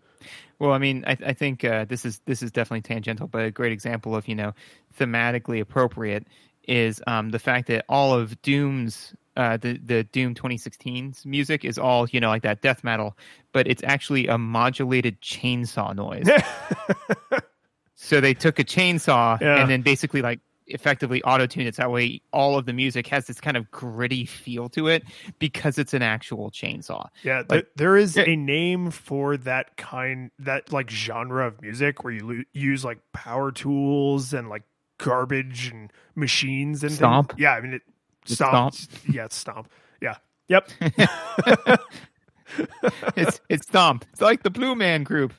Well, 0.60 0.72
I 0.72 0.78
mean, 0.78 1.04
I, 1.08 1.18
I 1.26 1.34
think 1.34 1.64
uh, 1.64 1.86
this 1.86 2.06
is 2.06 2.20
this 2.26 2.44
is 2.44 2.52
definitely 2.52 2.82
tangential, 2.82 3.28
but 3.28 3.46
a 3.46 3.52
great 3.52 3.72
example 3.72 4.16
of 4.16 4.28
you 4.28 4.36
know 4.36 4.54
thematically 4.98 5.62
appropriate 5.62 6.28
is 6.68 7.02
um, 7.08 7.30
the 7.30 7.40
fact 7.40 7.68
that 7.68 7.86
all 7.88 8.14
of 8.14 8.42
Doom's 8.42 9.16
uh, 9.38 9.58
the 9.58 9.80
the 9.84 10.04
Doom 10.04 10.36
2016's 10.36 11.26
music 11.26 11.64
is 11.66 11.78
all 11.78 12.08
you 12.10 12.20
know 12.20 12.30
like 12.30 12.44
that 12.44 12.62
death 12.62 12.84
metal, 12.84 13.18
but 13.52 13.68
it's 13.68 13.84
actually 13.84 14.28
a 14.28 14.38
modulated 14.38 15.22
chainsaw 15.22 15.96
noise. 15.96 16.28
so 17.96 18.22
they 18.22 18.34
took 18.34 18.60
a 18.60 18.64
chainsaw 18.64 19.40
yeah. 19.40 19.62
and 19.62 19.70
then 19.70 19.82
basically 19.82 20.22
like 20.22 20.40
effectively 20.70 21.22
auto 21.24 21.46
tune 21.46 21.68
it. 21.68 21.76
That 21.76 21.92
way 21.92 22.22
all 22.32 22.58
of 22.58 22.66
the 22.66 22.74
music 22.74 23.08
has 23.08 23.28
this 23.28 23.42
kind 23.42 23.58
of 23.58 23.70
gritty 23.72 24.26
feel 24.26 24.70
to 24.70 24.88
it 24.88 25.04
because 25.40 25.78
it's 25.78 25.94
an 25.94 26.02
actual 26.02 26.52
chainsaw. 26.52 27.08
Yeah, 27.24 27.44
like, 27.50 27.68
there 27.76 27.98
is 27.98 28.18
a 28.18 28.36
name 28.36 28.92
for 28.92 29.38
that 29.38 29.78
kind, 29.78 30.32
that 30.40 30.72
like 30.72 30.90
genre 30.90 31.48
of 31.48 31.62
music 31.62 32.04
where 32.04 32.14
you 32.14 32.28
lo- 32.28 32.44
use 32.54 32.86
like 32.86 33.00
power 33.14 33.52
tools 33.52 34.34
and 34.34 34.50
like 34.50 34.64
garbage 34.98 35.72
and 35.74 35.92
machines 36.16 36.84
and 36.84 36.92
stomp. 36.92 37.32
Things. 37.32 37.42
Yeah, 37.42 37.54
I 37.54 37.62
mean 37.62 37.74
it 37.74 37.82
Stomp. 38.26 38.74
stomp. 38.74 39.04
Yeah, 39.10 39.26
it's 39.26 39.36
Stomp. 39.36 39.70
Yeah. 40.02 40.16
Yep. 40.48 40.70
it's 43.16 43.42
it's 43.50 43.68
Stomp. 43.68 44.06
It's 44.12 44.22
like 44.22 44.44
the 44.44 44.50
Blue 44.50 44.76
Man 44.76 45.04
Group. 45.04 45.34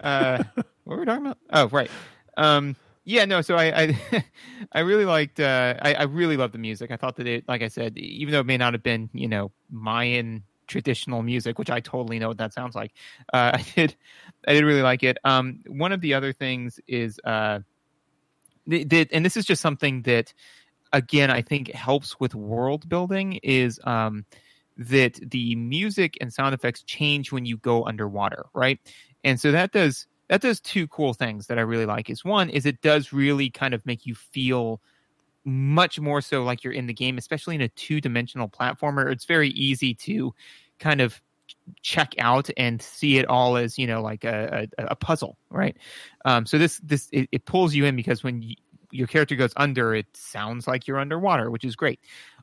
Uh, 0.00 0.42
what 0.84 0.94
were 0.96 1.00
we 1.00 1.06
talking 1.06 1.26
about? 1.26 1.38
Oh, 1.50 1.68
right. 1.68 1.90
Um, 2.36 2.76
yeah, 3.04 3.24
no. 3.24 3.40
So 3.40 3.56
I, 3.56 3.82
I, 3.82 4.24
I 4.72 4.80
really 4.80 5.04
liked. 5.04 5.40
Uh, 5.40 5.74
I, 5.80 5.94
I 5.94 6.02
really 6.04 6.36
loved 6.36 6.54
the 6.54 6.58
music. 6.58 6.90
I 6.90 6.96
thought 6.96 7.16
that 7.16 7.26
it, 7.26 7.44
like 7.48 7.62
I 7.62 7.68
said, 7.68 7.96
even 7.96 8.32
though 8.32 8.40
it 8.40 8.46
may 8.46 8.56
not 8.56 8.74
have 8.74 8.82
been, 8.82 9.08
you 9.12 9.28
know, 9.28 9.50
Mayan 9.70 10.42
traditional 10.66 11.22
music, 11.22 11.58
which 11.58 11.70
I 11.70 11.80
totally 11.80 12.18
know 12.18 12.28
what 12.28 12.38
that 12.38 12.52
sounds 12.52 12.74
like. 12.74 12.92
Uh, 13.32 13.52
I 13.54 13.64
did, 13.74 13.96
I 14.46 14.52
did 14.52 14.64
really 14.64 14.82
like 14.82 15.02
it. 15.02 15.18
Um, 15.24 15.62
one 15.66 15.92
of 15.92 16.00
the 16.00 16.14
other 16.14 16.32
things 16.32 16.80
is, 16.86 17.18
uh, 17.24 17.60
and 18.70 19.24
this 19.24 19.36
is 19.38 19.46
just 19.46 19.62
something 19.62 20.02
that 20.02 20.34
again 20.92 21.30
I 21.30 21.42
think 21.42 21.72
helps 21.72 22.18
with 22.20 22.34
world 22.34 22.88
building 22.88 23.34
is 23.42 23.80
um, 23.84 24.24
that 24.76 25.18
the 25.30 25.54
music 25.56 26.16
and 26.20 26.32
sound 26.32 26.54
effects 26.54 26.82
change 26.82 27.32
when 27.32 27.44
you 27.44 27.56
go 27.58 27.84
underwater, 27.84 28.46
right? 28.54 28.78
And 29.24 29.40
so 29.40 29.52
that 29.52 29.72
does 29.72 30.06
that 30.28 30.40
does 30.40 30.60
two 30.60 30.86
cool 30.88 31.14
things 31.14 31.46
that 31.46 31.58
I 31.58 31.62
really 31.62 31.86
like. 31.86 32.10
Is 32.10 32.24
one 32.24 32.50
is 32.50 32.66
it 32.66 32.80
does 32.82 33.12
really 33.12 33.50
kind 33.50 33.74
of 33.74 33.84
make 33.84 34.06
you 34.06 34.14
feel 34.14 34.80
much 35.44 35.98
more 35.98 36.20
so 36.20 36.44
like 36.44 36.62
you're 36.62 36.72
in 36.72 36.86
the 36.86 36.92
game, 36.92 37.18
especially 37.18 37.54
in 37.54 37.62
a 37.62 37.68
two 37.70 38.00
dimensional 38.00 38.48
platformer. 38.48 39.10
It's 39.10 39.24
very 39.24 39.50
easy 39.50 39.94
to 39.94 40.34
kind 40.78 41.00
of 41.00 41.20
check 41.82 42.14
out 42.18 42.50
and 42.56 42.80
see 42.80 43.18
it 43.18 43.26
all 43.26 43.56
as 43.56 43.78
you 43.78 43.86
know 43.86 44.02
like 44.02 44.24
a, 44.24 44.68
a, 44.78 44.84
a 44.86 44.96
puzzle 44.96 45.38
right 45.50 45.76
um, 46.24 46.44
so 46.44 46.58
this 46.58 46.78
this 46.80 47.08
it, 47.12 47.28
it, 47.32 47.44
pulls 47.46 47.74
you 47.74 47.84
in 47.84 47.96
because 47.96 48.22
when 48.22 48.42
you, 48.42 48.54
your 48.90 49.06
character 49.06 49.36
goes 49.36 49.52
under, 49.56 49.94
it 49.94 50.06
sounds 50.14 50.66
like 50.66 50.86
you're 50.86 50.98
underwater, 50.98 51.50
which 51.50 51.64
is 51.64 51.76
great. 51.76 52.00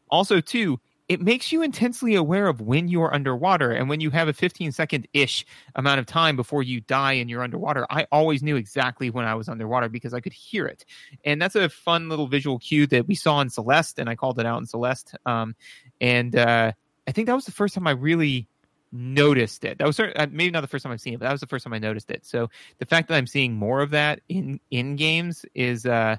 Also, 0.10 0.40
too, 0.40 0.80
it 1.08 1.22
makes 1.22 1.52
you 1.52 1.62
intensely 1.62 2.16
aware 2.16 2.48
of 2.48 2.62
when 2.62 2.88
you 2.88 3.02
are 3.04 3.14
underwater 3.14 3.72
and 3.72 3.90
when 3.90 4.02
you 4.02 4.10
have 4.10 4.28
a 4.28 4.34
15 4.34 4.72
second 4.72 5.08
ish 5.14 5.46
amount 5.76 6.00
of 6.00 6.06
time 6.06 6.36
before 6.36 6.64
you 6.64 6.82
die 6.82 7.14
and 7.14 7.30
you're 7.30 7.44
underwater 7.44 7.86
i 7.90 8.08
always 8.12 8.42
knew 8.42 8.56
exactly 8.56 9.10
when 9.10 9.26
i 9.26 9.36
was 9.36 9.48
underwater 9.48 9.88
because 9.88 10.14
i 10.14 10.20
could 10.20 10.34
hear 10.34 10.66
it. 10.66 10.86
And 11.24 11.42
that's 11.42 11.56
a 11.56 11.70
fun 11.70 12.10
little 12.10 12.28
visual 12.28 12.60
cue 12.60 12.88
that 12.88 13.08
we 13.08 13.16
saw 13.16 13.42
in 13.42 13.50
celeste 13.50 14.00
and 14.00 14.10
i 14.10 14.16
called 14.16 14.40
it 14.40 14.46
out 14.46 14.60
in 14.60 14.66
celeste 14.66 15.16
um, 15.26 15.56
and 16.02 16.36
uh, 16.36 16.72
i 17.08 17.12
think 17.12 17.28
that 17.28 17.36
was 17.36 17.46
the 17.46 17.52
first 17.52 17.76
time 17.76 17.88
i 17.88 17.92
really 17.92 18.48
noticed 18.92 19.66
it. 19.66 19.78
That 19.78 19.88
was 19.88 20.00
uh, 20.00 20.28
maybe 20.32 20.52
not 20.52 20.62
the 20.62 20.68
first 20.68 20.84
time 20.84 20.92
i've 20.92 21.02
seen 21.02 21.14
it 21.14 21.20
but 21.20 21.26
that 21.26 21.32
was 21.32 21.42
the 21.42 21.48
first 21.48 21.64
time 21.64 21.74
i 21.74 21.80
noticed 21.80 22.10
it. 22.10 22.26
So 22.26 22.50
the 22.80 22.86
fact 22.86 23.10
that 23.10 23.16
i'm 23.16 23.28
seeing 23.28 23.54
more 23.54 23.82
of 23.82 23.92
that 23.92 24.22
in 24.30 24.60
in 24.72 24.96
games 24.96 25.46
is 25.54 25.86
uh 25.86 26.18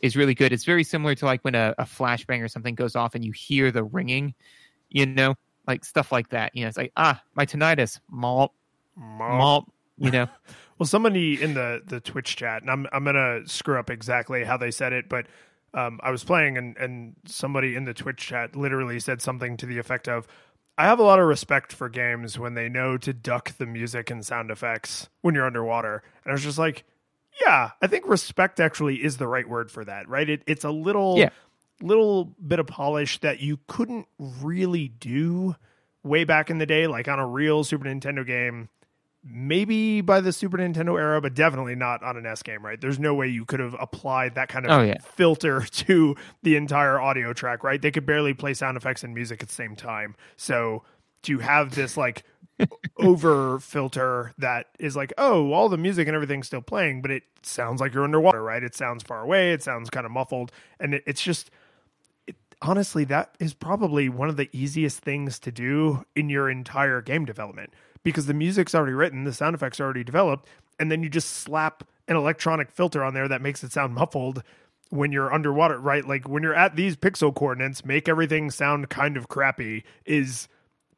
is 0.00 0.16
really 0.16 0.34
good. 0.34 0.52
It's 0.52 0.64
very 0.64 0.84
similar 0.84 1.14
to 1.16 1.24
like 1.24 1.44
when 1.44 1.54
a, 1.54 1.74
a 1.78 1.84
flashbang 1.84 2.42
or 2.42 2.48
something 2.48 2.74
goes 2.74 2.96
off 2.96 3.14
and 3.14 3.24
you 3.24 3.32
hear 3.32 3.70
the 3.70 3.84
ringing, 3.84 4.34
you 4.90 5.06
know, 5.06 5.34
like 5.66 5.84
stuff 5.84 6.12
like 6.12 6.30
that. 6.30 6.54
You 6.54 6.62
know, 6.62 6.68
it's 6.68 6.76
like 6.76 6.92
ah, 6.96 7.20
my 7.34 7.46
tinnitus, 7.46 8.00
malt, 8.10 8.52
malt. 8.96 9.70
You 9.96 10.10
know. 10.10 10.28
well, 10.78 10.86
somebody 10.86 11.40
in 11.42 11.54
the 11.54 11.82
the 11.86 12.00
Twitch 12.00 12.36
chat, 12.36 12.62
and 12.62 12.70
I'm 12.70 12.86
I'm 12.92 13.04
gonna 13.04 13.46
screw 13.46 13.78
up 13.78 13.90
exactly 13.90 14.44
how 14.44 14.56
they 14.56 14.70
said 14.70 14.92
it, 14.92 15.08
but 15.08 15.26
um, 15.74 16.00
I 16.02 16.10
was 16.10 16.24
playing 16.24 16.56
and 16.56 16.76
and 16.76 17.16
somebody 17.26 17.76
in 17.76 17.84
the 17.84 17.94
Twitch 17.94 18.18
chat 18.18 18.56
literally 18.56 19.00
said 19.00 19.20
something 19.20 19.56
to 19.58 19.66
the 19.66 19.78
effect 19.78 20.08
of. 20.08 20.26
I 20.78 20.84
have 20.84 21.00
a 21.00 21.02
lot 21.02 21.18
of 21.18 21.26
respect 21.26 21.72
for 21.72 21.88
games 21.88 22.38
when 22.38 22.54
they 22.54 22.68
know 22.68 22.96
to 22.98 23.12
duck 23.12 23.56
the 23.58 23.66
music 23.66 24.12
and 24.12 24.24
sound 24.24 24.52
effects 24.52 25.08
when 25.22 25.34
you're 25.34 25.44
underwater. 25.44 26.04
And 26.22 26.30
I 26.30 26.34
was 26.34 26.44
just 26.44 26.56
like, 26.56 26.84
yeah, 27.40 27.70
I 27.80 27.86
think 27.86 28.06
respect 28.06 28.60
actually 28.60 29.02
is 29.02 29.16
the 29.16 29.28
right 29.28 29.48
word 29.48 29.70
for 29.70 29.84
that, 29.84 30.08
right? 30.08 30.28
It, 30.28 30.42
it's 30.46 30.64
a 30.64 30.70
little 30.70 31.18
yeah. 31.18 31.30
little 31.80 32.24
bit 32.46 32.58
of 32.58 32.66
polish 32.66 33.18
that 33.20 33.40
you 33.40 33.58
couldn't 33.66 34.06
really 34.18 34.88
do 34.88 35.56
way 36.02 36.24
back 36.24 36.50
in 36.50 36.58
the 36.58 36.66
day, 36.66 36.86
like 36.86 37.08
on 37.08 37.18
a 37.18 37.26
real 37.26 37.64
Super 37.64 37.86
Nintendo 37.86 38.26
game. 38.26 38.68
Maybe 39.24 40.00
by 40.00 40.20
the 40.20 40.32
Super 40.32 40.58
Nintendo 40.58 40.98
era, 40.98 41.20
but 41.20 41.34
definitely 41.34 41.74
not 41.74 42.02
on 42.02 42.16
an 42.16 42.24
S 42.24 42.42
game, 42.42 42.64
right? 42.64 42.80
There's 42.80 43.00
no 43.00 43.14
way 43.14 43.26
you 43.28 43.44
could 43.44 43.60
have 43.60 43.74
applied 43.78 44.36
that 44.36 44.48
kind 44.48 44.64
of 44.64 44.70
oh, 44.70 44.82
yeah. 44.82 44.98
filter 45.02 45.60
to 45.70 46.16
the 46.42 46.56
entire 46.56 47.00
audio 47.00 47.32
track, 47.32 47.62
right? 47.62 47.82
They 47.82 47.90
could 47.90 48.06
barely 48.06 48.32
play 48.32 48.54
sound 48.54 48.76
effects 48.76 49.02
and 49.02 49.12
music 49.12 49.42
at 49.42 49.48
the 49.48 49.54
same 49.54 49.76
time. 49.76 50.14
So 50.36 50.84
to 51.22 51.38
have 51.40 51.74
this 51.74 51.96
like 51.96 52.24
over 52.98 53.58
filter 53.58 54.32
that 54.38 54.66
is 54.78 54.96
like, 54.96 55.12
oh, 55.18 55.52
all 55.52 55.68
the 55.68 55.76
music 55.76 56.08
and 56.08 56.14
everything's 56.14 56.46
still 56.46 56.62
playing, 56.62 57.02
but 57.02 57.10
it 57.10 57.22
sounds 57.42 57.80
like 57.80 57.94
you're 57.94 58.04
underwater, 58.04 58.42
right? 58.42 58.62
It 58.62 58.74
sounds 58.74 59.02
far 59.02 59.22
away. 59.22 59.52
It 59.52 59.62
sounds 59.62 59.90
kind 59.90 60.06
of 60.06 60.12
muffled. 60.12 60.52
And 60.80 60.94
it, 60.94 61.02
it's 61.06 61.22
just, 61.22 61.50
it, 62.26 62.36
honestly, 62.62 63.04
that 63.04 63.34
is 63.38 63.54
probably 63.54 64.08
one 64.08 64.28
of 64.28 64.36
the 64.36 64.48
easiest 64.52 64.98
things 64.98 65.38
to 65.40 65.52
do 65.52 66.04
in 66.16 66.28
your 66.28 66.50
entire 66.50 67.00
game 67.00 67.24
development 67.24 67.72
because 68.02 68.26
the 68.26 68.34
music's 68.34 68.74
already 68.74 68.92
written, 68.92 69.24
the 69.24 69.32
sound 69.32 69.54
effects 69.54 69.80
are 69.80 69.84
already 69.84 70.04
developed, 70.04 70.48
and 70.78 70.90
then 70.90 71.02
you 71.02 71.08
just 71.08 71.28
slap 71.30 71.84
an 72.06 72.16
electronic 72.16 72.70
filter 72.70 73.04
on 73.04 73.14
there 73.14 73.28
that 73.28 73.42
makes 73.42 73.62
it 73.62 73.72
sound 73.72 73.94
muffled 73.94 74.42
when 74.90 75.12
you're 75.12 75.32
underwater, 75.32 75.78
right? 75.78 76.06
Like 76.06 76.28
when 76.28 76.42
you're 76.42 76.54
at 76.54 76.76
these 76.76 76.96
pixel 76.96 77.34
coordinates, 77.34 77.84
make 77.84 78.08
everything 78.08 78.50
sound 78.50 78.88
kind 78.88 79.16
of 79.16 79.28
crappy 79.28 79.84
is 80.06 80.48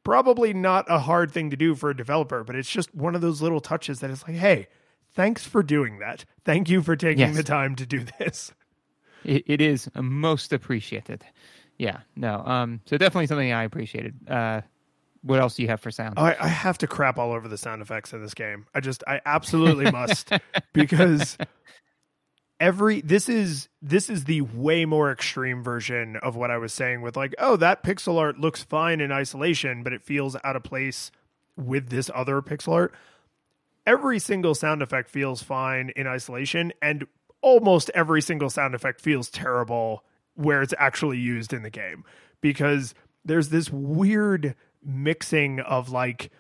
probably 0.05 0.53
not 0.55 0.87
a 0.89 0.99
hard 0.99 1.31
thing 1.31 1.51
to 1.51 1.57
do 1.57 1.75
for 1.75 1.91
a 1.91 1.97
developer, 1.97 2.45
but 2.45 2.57
it's 2.57 2.71
just 2.71 2.95
one 2.95 3.15
of 3.15 3.21
those 3.21 3.43
little 3.43 3.61
touches 3.61 4.01
that 4.01 4.11
is 4.11 4.23
like, 4.27 4.37
hey, 4.37 4.69
thanks 5.13 5.45
for 5.45 5.63
doing 5.63 5.99
that. 5.99 6.25
Thank 6.45 6.69
you 6.69 6.83
for 6.83 6.97
taking 6.97 7.21
yes. 7.21 7.37
the 7.37 7.43
time 7.43 7.77
to 7.77 7.87
do 7.87 8.05
this. 8.19 8.53
It, 9.25 9.45
it 9.47 9.61
is 9.61 9.91
most 9.95 10.53
appreciated. 10.53 11.25
Yeah, 11.79 12.01
no. 12.17 12.43
Um, 12.45 12.81
so 12.87 12.97
definitely 12.97 13.27
something 13.27 13.53
I 13.53 13.65
appreciated. 13.65 14.15
Uh, 14.29 14.63
what 15.23 15.41
else 15.41 15.57
do 15.57 15.63
you 15.63 15.69
have 15.69 15.81
for 15.81 15.91
sound? 15.91 16.19
I, 16.19 16.37
I 16.41 16.49
have 16.49 16.79
to 16.79 16.87
crap 16.87 17.19
all 17.19 17.33
over 17.33 17.47
the 17.47 17.59
sound 17.59 17.83
effects 17.83 18.13
in 18.13 18.23
this 18.23 18.33
game. 18.33 18.67
I 18.75 18.81
just, 18.81 19.05
I 19.07 19.21
absolutely 19.27 19.91
must 19.91 20.31
because 20.73 21.37
every 22.61 23.01
this 23.01 23.29
is 23.29 23.69
this 23.81 24.11
is 24.11 24.25
the 24.25 24.43
way 24.43 24.85
more 24.85 25.11
extreme 25.11 25.63
version 25.63 26.17
of 26.17 26.37
what 26.37 26.51
I 26.51 26.59
was 26.59 26.73
saying 26.73 27.01
with 27.01 27.17
like, 27.17 27.35
oh, 27.39 27.57
that 27.57 27.83
pixel 27.83 28.19
art 28.19 28.39
looks 28.39 28.63
fine 28.63 29.01
in 29.01 29.11
isolation, 29.11 29.83
but 29.83 29.93
it 29.93 30.05
feels 30.05 30.37
out 30.45 30.55
of 30.55 30.63
place 30.63 31.11
with 31.57 31.89
this 31.89 32.11
other 32.15 32.43
pixel 32.43 32.75
art. 32.75 32.95
Every 33.87 34.19
single 34.19 34.55
sound 34.55 34.83
effect 34.83 35.11
feels 35.11 35.43
fine 35.43 35.91
in 35.97 36.07
isolation, 36.07 36.73
and 36.83 37.07
almost 37.41 37.91
every 37.95 38.21
single 38.21 38.51
sound 38.51 38.75
effect 38.75 39.01
feels 39.01 39.31
terrible 39.31 40.05
where 40.35 40.63
it's 40.63 40.75
actually 40.79 41.19
used 41.19 41.53
in 41.53 41.63
the 41.63 41.71
game 41.71 42.05
because 42.41 42.95
there's 43.25 43.49
this 43.49 43.71
weird 43.71 44.55
mixing 44.85 45.61
of 45.61 45.91
like 45.91 46.31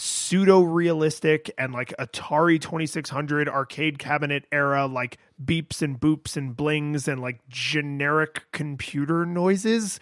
pseudo 0.00 0.60
realistic 0.60 1.50
and 1.58 1.72
like 1.72 1.92
Atari 1.98 2.60
2600 2.60 3.48
arcade 3.48 3.98
cabinet 3.98 4.44
era 4.52 4.86
like 4.86 5.18
beeps 5.44 5.82
and 5.82 5.98
boops 5.98 6.36
and 6.36 6.56
blings 6.56 7.08
and 7.08 7.20
like 7.20 7.40
generic 7.48 8.44
computer 8.52 9.26
noises. 9.26 9.98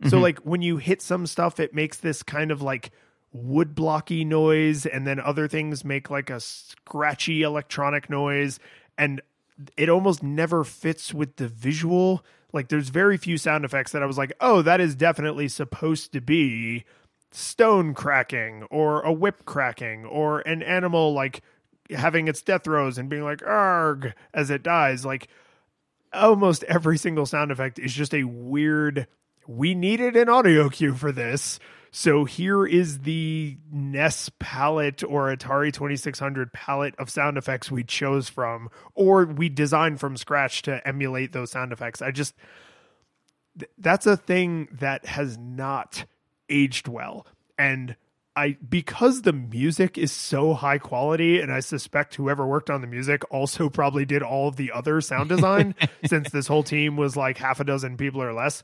Mm-hmm. 0.00 0.10
So 0.10 0.20
like 0.20 0.38
when 0.40 0.62
you 0.62 0.76
hit 0.76 1.02
some 1.02 1.26
stuff 1.26 1.58
it 1.58 1.74
makes 1.74 1.96
this 1.96 2.22
kind 2.22 2.52
of 2.52 2.62
like 2.62 2.92
wood 3.32 3.74
blocky 3.74 4.24
noise 4.24 4.86
and 4.86 5.04
then 5.08 5.18
other 5.18 5.48
things 5.48 5.84
make 5.84 6.08
like 6.08 6.30
a 6.30 6.38
scratchy 6.38 7.42
electronic 7.42 8.08
noise 8.10 8.60
and 8.96 9.20
it 9.76 9.88
almost 9.88 10.22
never 10.22 10.62
fits 10.62 11.12
with 11.12 11.34
the 11.34 11.48
visual. 11.48 12.24
Like 12.52 12.68
there's 12.68 12.90
very 12.90 13.16
few 13.16 13.38
sound 13.38 13.64
effects 13.64 13.90
that 13.90 14.04
I 14.04 14.06
was 14.06 14.18
like, 14.18 14.32
"Oh, 14.40 14.62
that 14.62 14.80
is 14.80 14.94
definitely 14.94 15.48
supposed 15.48 16.12
to 16.12 16.20
be 16.20 16.84
stone 17.32 17.94
cracking 17.94 18.64
or 18.70 19.02
a 19.02 19.12
whip 19.12 19.44
cracking 19.44 20.04
or 20.04 20.40
an 20.40 20.62
animal 20.62 21.12
like 21.12 21.42
having 21.90 22.28
its 22.28 22.42
death 22.42 22.64
throes 22.64 22.98
and 22.98 23.08
being 23.08 23.22
like 23.22 23.42
arg 23.46 24.14
as 24.34 24.50
it 24.50 24.62
dies 24.62 25.04
like 25.04 25.28
almost 26.12 26.64
every 26.64 26.98
single 26.98 27.26
sound 27.26 27.50
effect 27.50 27.78
is 27.78 27.92
just 27.92 28.14
a 28.14 28.24
weird 28.24 29.06
we 29.46 29.74
needed 29.74 30.16
an 30.16 30.28
audio 30.28 30.68
cue 30.68 30.94
for 30.94 31.12
this 31.12 31.60
so 31.92 32.24
here 32.24 32.64
is 32.64 33.00
the 33.00 33.56
NES 33.72 34.30
palette 34.38 35.02
or 35.02 35.34
Atari 35.34 35.72
2600 35.72 36.52
palette 36.52 36.94
of 36.98 37.10
sound 37.10 37.36
effects 37.36 37.70
we 37.70 37.82
chose 37.82 38.28
from, 38.28 38.68
or 38.94 39.24
we 39.24 39.48
designed 39.48 39.98
from 39.98 40.16
scratch 40.16 40.62
to 40.62 40.86
emulate 40.86 41.32
those 41.32 41.50
sound 41.50 41.72
effects. 41.72 42.00
I 42.00 42.12
just, 42.12 42.34
that's 43.76 44.06
a 44.06 44.16
thing 44.16 44.68
that 44.78 45.04
has 45.04 45.36
not 45.36 46.04
aged 46.50 46.88
well. 46.88 47.26
And 47.58 47.96
I 48.36 48.56
because 48.68 49.22
the 49.22 49.32
music 49.32 49.98
is 49.98 50.12
so 50.12 50.54
high 50.54 50.78
quality, 50.78 51.40
and 51.40 51.52
I 51.52 51.60
suspect 51.60 52.14
whoever 52.14 52.46
worked 52.46 52.70
on 52.70 52.80
the 52.80 52.86
music 52.86 53.22
also 53.32 53.68
probably 53.68 54.04
did 54.04 54.22
all 54.22 54.48
of 54.48 54.56
the 54.56 54.72
other 54.72 55.00
sound 55.00 55.28
design, 55.28 55.74
since 56.06 56.30
this 56.30 56.46
whole 56.46 56.62
team 56.62 56.96
was 56.96 57.16
like 57.16 57.38
half 57.38 57.60
a 57.60 57.64
dozen 57.64 57.96
people 57.96 58.22
or 58.22 58.32
less. 58.32 58.62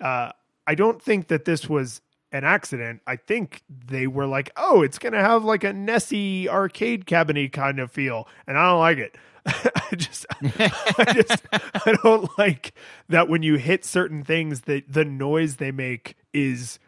Uh, 0.00 0.32
I 0.66 0.74
don't 0.74 1.00
think 1.00 1.28
that 1.28 1.44
this 1.44 1.68
was 1.68 2.02
an 2.32 2.44
accident. 2.44 3.00
I 3.06 3.16
think 3.16 3.62
they 3.68 4.06
were 4.06 4.26
like, 4.26 4.50
"Oh, 4.56 4.82
it's 4.82 4.98
gonna 4.98 5.22
have 5.22 5.44
like 5.44 5.64
a 5.64 5.72
Nessie 5.72 6.48
arcade 6.48 7.06
cabiny 7.06 7.50
kind 7.50 7.80
of 7.80 7.90
feel," 7.90 8.28
and 8.46 8.58
I 8.58 8.70
don't 8.70 8.80
like 8.80 8.98
it. 8.98 9.16
I 9.46 9.94
just, 9.94 10.26
I 10.42 11.12
just, 11.14 11.42
I 11.52 11.96
don't 12.02 12.28
like 12.36 12.74
that 13.08 13.28
when 13.28 13.42
you 13.42 13.56
hit 13.56 13.84
certain 13.84 14.24
things 14.24 14.62
that 14.62 14.92
the 14.92 15.04
noise 15.04 15.56
they 15.56 15.70
make 15.70 16.16
is 16.34 16.78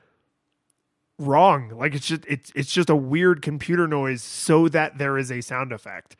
wrong. 1.18 1.70
Like 1.70 1.94
it's 1.94 2.06
just 2.06 2.24
it's 2.28 2.52
it's 2.54 2.72
just 2.72 2.90
a 2.90 2.96
weird 2.96 3.42
computer 3.42 3.86
noise 3.86 4.22
so 4.22 4.68
that 4.68 4.98
there 4.98 5.18
is 5.18 5.30
a 5.30 5.40
sound 5.40 5.72
effect. 5.72 6.16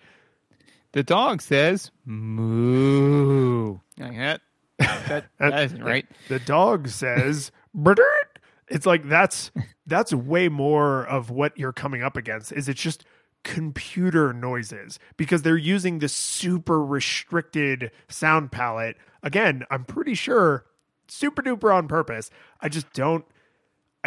The 0.92 1.02
dog 1.02 1.42
says 1.42 1.90
moo. 2.04 3.78
Like 3.98 4.16
that. 4.16 4.40
That, 4.78 5.26
that 5.38 5.64
isn't 5.64 5.84
right. 5.84 6.06
The 6.28 6.38
dog 6.40 6.88
says 6.88 7.52
it's 8.68 8.86
like 8.86 9.08
that's 9.08 9.50
that's 9.86 10.12
way 10.12 10.48
more 10.48 11.04
of 11.06 11.30
what 11.30 11.56
you're 11.58 11.72
coming 11.72 12.02
up 12.02 12.16
against. 12.16 12.52
Is 12.52 12.68
it's 12.68 12.80
just 12.80 13.04
computer 13.44 14.32
noises 14.32 14.98
because 15.16 15.42
they're 15.42 15.56
using 15.56 16.00
the 16.00 16.08
super 16.08 16.84
restricted 16.84 17.90
sound 18.08 18.52
palette. 18.52 18.96
Again, 19.22 19.64
I'm 19.70 19.84
pretty 19.84 20.14
sure 20.14 20.64
super 21.06 21.42
duper 21.42 21.74
on 21.74 21.88
purpose. 21.88 22.30
I 22.60 22.68
just 22.68 22.92
don't 22.92 23.24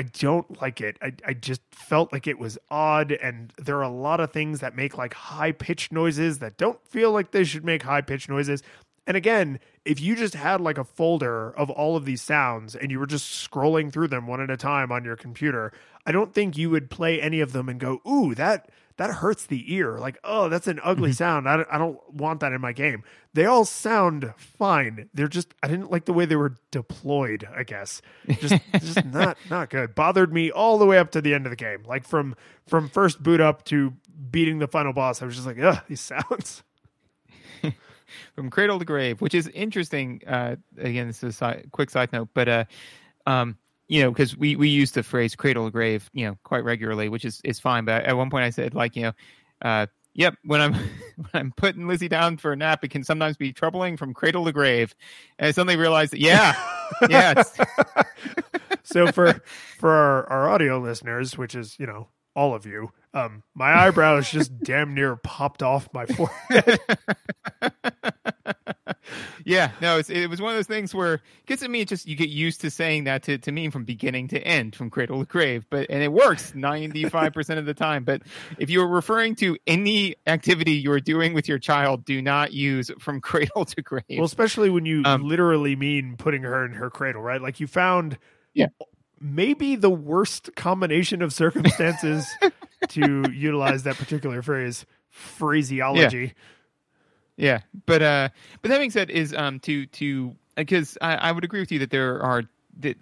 I 0.01 0.05
don't 0.17 0.59
like 0.59 0.81
it. 0.81 0.97
I, 0.99 1.13
I 1.27 1.33
just 1.33 1.61
felt 1.69 2.11
like 2.11 2.25
it 2.25 2.39
was 2.39 2.57
odd, 2.71 3.11
and 3.11 3.53
there 3.59 3.77
are 3.77 3.83
a 3.83 3.89
lot 3.89 4.19
of 4.19 4.31
things 4.31 4.59
that 4.61 4.75
make 4.75 4.97
like 4.97 5.13
high 5.13 5.51
pitched 5.51 5.91
noises 5.91 6.39
that 6.39 6.57
don't 6.57 6.83
feel 6.87 7.11
like 7.11 7.29
they 7.29 7.43
should 7.43 7.63
make 7.63 7.83
high 7.83 8.01
pitched 8.01 8.27
noises. 8.27 8.63
And 9.05 9.15
again, 9.15 9.59
if 9.85 10.01
you 10.01 10.15
just 10.15 10.33
had 10.33 10.59
like 10.59 10.79
a 10.79 10.83
folder 10.83 11.51
of 11.51 11.69
all 11.69 11.95
of 11.95 12.05
these 12.05 12.19
sounds 12.23 12.75
and 12.75 12.89
you 12.89 12.97
were 12.97 13.05
just 13.05 13.47
scrolling 13.47 13.93
through 13.93 14.07
them 14.07 14.25
one 14.25 14.41
at 14.41 14.49
a 14.49 14.57
time 14.57 14.91
on 14.91 15.05
your 15.05 15.15
computer, 15.15 15.71
I 16.03 16.11
don't 16.11 16.33
think 16.33 16.57
you 16.57 16.71
would 16.71 16.89
play 16.89 17.21
any 17.21 17.39
of 17.39 17.51
them 17.51 17.69
and 17.69 17.79
go, 17.79 18.01
"Ooh, 18.07 18.33
that 18.33 18.71
that 19.01 19.15
hurts 19.15 19.45
the 19.45 19.73
ear." 19.73 19.97
Like, 19.97 20.17
"Oh, 20.23 20.47
that's 20.47 20.67
an 20.67 20.79
ugly 20.83 21.09
mm-hmm. 21.09 21.15
sound. 21.15 21.49
I 21.49 21.57
don't, 21.57 21.67
I 21.71 21.77
don't 21.77 22.13
want 22.13 22.39
that 22.41 22.53
in 22.53 22.61
my 22.61 22.71
game." 22.71 23.03
They 23.33 23.45
all 23.45 23.65
sound 23.65 24.33
fine. 24.37 25.09
They're 25.13 25.27
just 25.27 25.53
I 25.63 25.67
didn't 25.67 25.91
like 25.91 26.05
the 26.05 26.13
way 26.13 26.25
they 26.25 26.35
were 26.35 26.55
deployed, 26.71 27.47
I 27.55 27.63
guess. 27.63 28.01
Just 28.27 28.55
just 28.79 29.05
not 29.05 29.37
not 29.49 29.69
good. 29.69 29.95
Bothered 29.95 30.31
me 30.31 30.51
all 30.51 30.77
the 30.77 30.85
way 30.85 30.97
up 30.97 31.11
to 31.11 31.21
the 31.21 31.33
end 31.33 31.45
of 31.45 31.49
the 31.49 31.55
game. 31.55 31.83
Like 31.85 32.05
from 32.05 32.35
from 32.67 32.89
first 32.89 33.21
boot 33.23 33.41
up 33.41 33.65
to 33.65 33.93
beating 34.29 34.59
the 34.59 34.67
final 34.67 34.93
boss, 34.93 35.21
I 35.21 35.25
was 35.25 35.35
just 35.35 35.47
like, 35.47 35.59
"Ugh, 35.59 35.79
these 35.87 36.01
sounds." 36.01 36.63
from 38.35 38.49
cradle 38.49 38.79
to 38.79 38.85
grave, 38.85 39.21
which 39.21 39.33
is 39.33 39.47
interesting. 39.49 40.21
Uh, 40.27 40.57
again, 40.77 41.07
this 41.07 41.17
is 41.17 41.29
a 41.29 41.33
side, 41.33 41.67
quick 41.71 41.89
side 41.89 42.11
note, 42.11 42.29
but 42.33 42.47
uh, 42.47 42.65
um, 43.25 43.57
you 43.91 44.01
know, 44.01 44.09
because 44.09 44.37
we 44.37 44.55
we 44.55 44.69
use 44.69 44.93
the 44.93 45.03
phrase 45.03 45.35
cradle 45.35 45.65
to 45.65 45.71
grave, 45.71 46.09
you 46.13 46.25
know, 46.25 46.37
quite 46.45 46.63
regularly, 46.63 47.09
which 47.09 47.25
is 47.25 47.41
is 47.43 47.59
fine. 47.59 47.83
But 47.83 48.05
at 48.05 48.15
one 48.15 48.29
point, 48.29 48.45
I 48.45 48.49
said 48.49 48.73
like, 48.73 48.95
you 48.95 49.01
know, 49.01 49.11
uh, 49.61 49.87
yep, 50.13 50.33
when 50.45 50.61
I'm 50.61 50.73
when 51.15 51.29
I'm 51.33 51.51
putting 51.57 51.89
Lizzie 51.89 52.07
down 52.07 52.37
for 52.37 52.53
a 52.53 52.55
nap, 52.55 52.85
it 52.85 52.87
can 52.87 53.03
sometimes 53.03 53.35
be 53.35 53.51
troubling 53.51 53.97
from 53.97 54.13
cradle 54.13 54.45
to 54.45 54.53
grave. 54.53 54.95
And 55.37 55.49
I 55.49 55.51
suddenly 55.51 55.75
realized 55.75 56.13
that, 56.13 56.21
yeah, 56.21 56.55
yeah. 57.09 57.43
so 58.83 59.11
for 59.11 59.43
for 59.77 59.89
our, 59.89 60.29
our 60.29 60.49
audio 60.49 60.79
listeners, 60.79 61.37
which 61.37 61.53
is 61.53 61.75
you 61.77 61.85
know 61.85 62.07
all 62.33 62.55
of 62.55 62.65
you, 62.65 62.93
um, 63.13 63.43
my 63.55 63.73
eyebrows 63.73 64.31
just 64.31 64.57
damn 64.63 64.95
near 64.95 65.17
popped 65.17 65.61
off 65.61 65.89
my 65.93 66.05
forehead. 66.05 66.79
Yeah, 69.45 69.71
no, 69.81 69.97
it 69.97 70.29
was 70.29 70.41
one 70.41 70.51
of 70.51 70.57
those 70.57 70.67
things 70.67 70.93
where 70.93 71.21
gets 71.45 71.63
at 71.63 71.69
me. 71.69 71.85
Just 71.85 72.07
you 72.07 72.15
get 72.15 72.29
used 72.29 72.61
to 72.61 72.69
saying 72.69 73.05
that 73.05 73.23
to, 73.23 73.37
to 73.39 73.51
me 73.51 73.69
from 73.69 73.83
beginning 73.83 74.27
to 74.29 74.39
end, 74.39 74.75
from 74.75 74.89
cradle 74.89 75.19
to 75.19 75.25
grave. 75.25 75.65
But 75.69 75.87
and 75.89 76.03
it 76.03 76.11
works 76.11 76.53
ninety 76.53 77.05
five 77.09 77.33
percent 77.33 77.59
of 77.59 77.65
the 77.65 77.73
time. 77.73 78.03
But 78.03 78.21
if 78.57 78.69
you 78.69 78.81
are 78.81 78.87
referring 78.87 79.35
to 79.37 79.57
any 79.67 80.15
activity 80.27 80.73
you 80.73 80.91
are 80.91 80.99
doing 80.99 81.33
with 81.33 81.47
your 81.47 81.59
child, 81.59 82.05
do 82.05 82.21
not 82.21 82.53
use 82.53 82.91
from 82.99 83.21
cradle 83.21 83.65
to 83.65 83.81
grave. 83.81 84.03
Well, 84.09 84.25
especially 84.25 84.69
when 84.69 84.85
you 84.85 85.03
um, 85.05 85.23
literally 85.23 85.75
mean 85.75 86.15
putting 86.17 86.43
her 86.43 86.65
in 86.65 86.73
her 86.73 86.89
cradle, 86.89 87.21
right? 87.21 87.41
Like 87.41 87.59
you 87.59 87.67
found, 87.67 88.17
yeah, 88.53 88.67
maybe 89.19 89.75
the 89.75 89.89
worst 89.89 90.55
combination 90.55 91.21
of 91.21 91.33
circumstances 91.33 92.27
to 92.89 93.29
utilize 93.31 93.83
that 93.83 93.95
particular 93.95 94.41
phrase 94.41 94.85
phraseology. 95.09 96.25
Yeah. 96.25 96.31
Yeah. 97.41 97.61
But 97.85 98.01
uh 98.01 98.29
but 98.61 98.69
that 98.69 98.77
being 98.77 98.91
said 98.91 99.09
is 99.09 99.33
um 99.33 99.59
to 99.61 99.87
to 99.87 100.35
because 100.55 100.97
I, 101.01 101.15
I 101.15 101.31
would 101.31 101.43
agree 101.43 101.59
with 101.59 101.71
you 101.71 101.79
that 101.79 101.89
there 101.89 102.21
are 102.21 102.43
that 102.79 102.97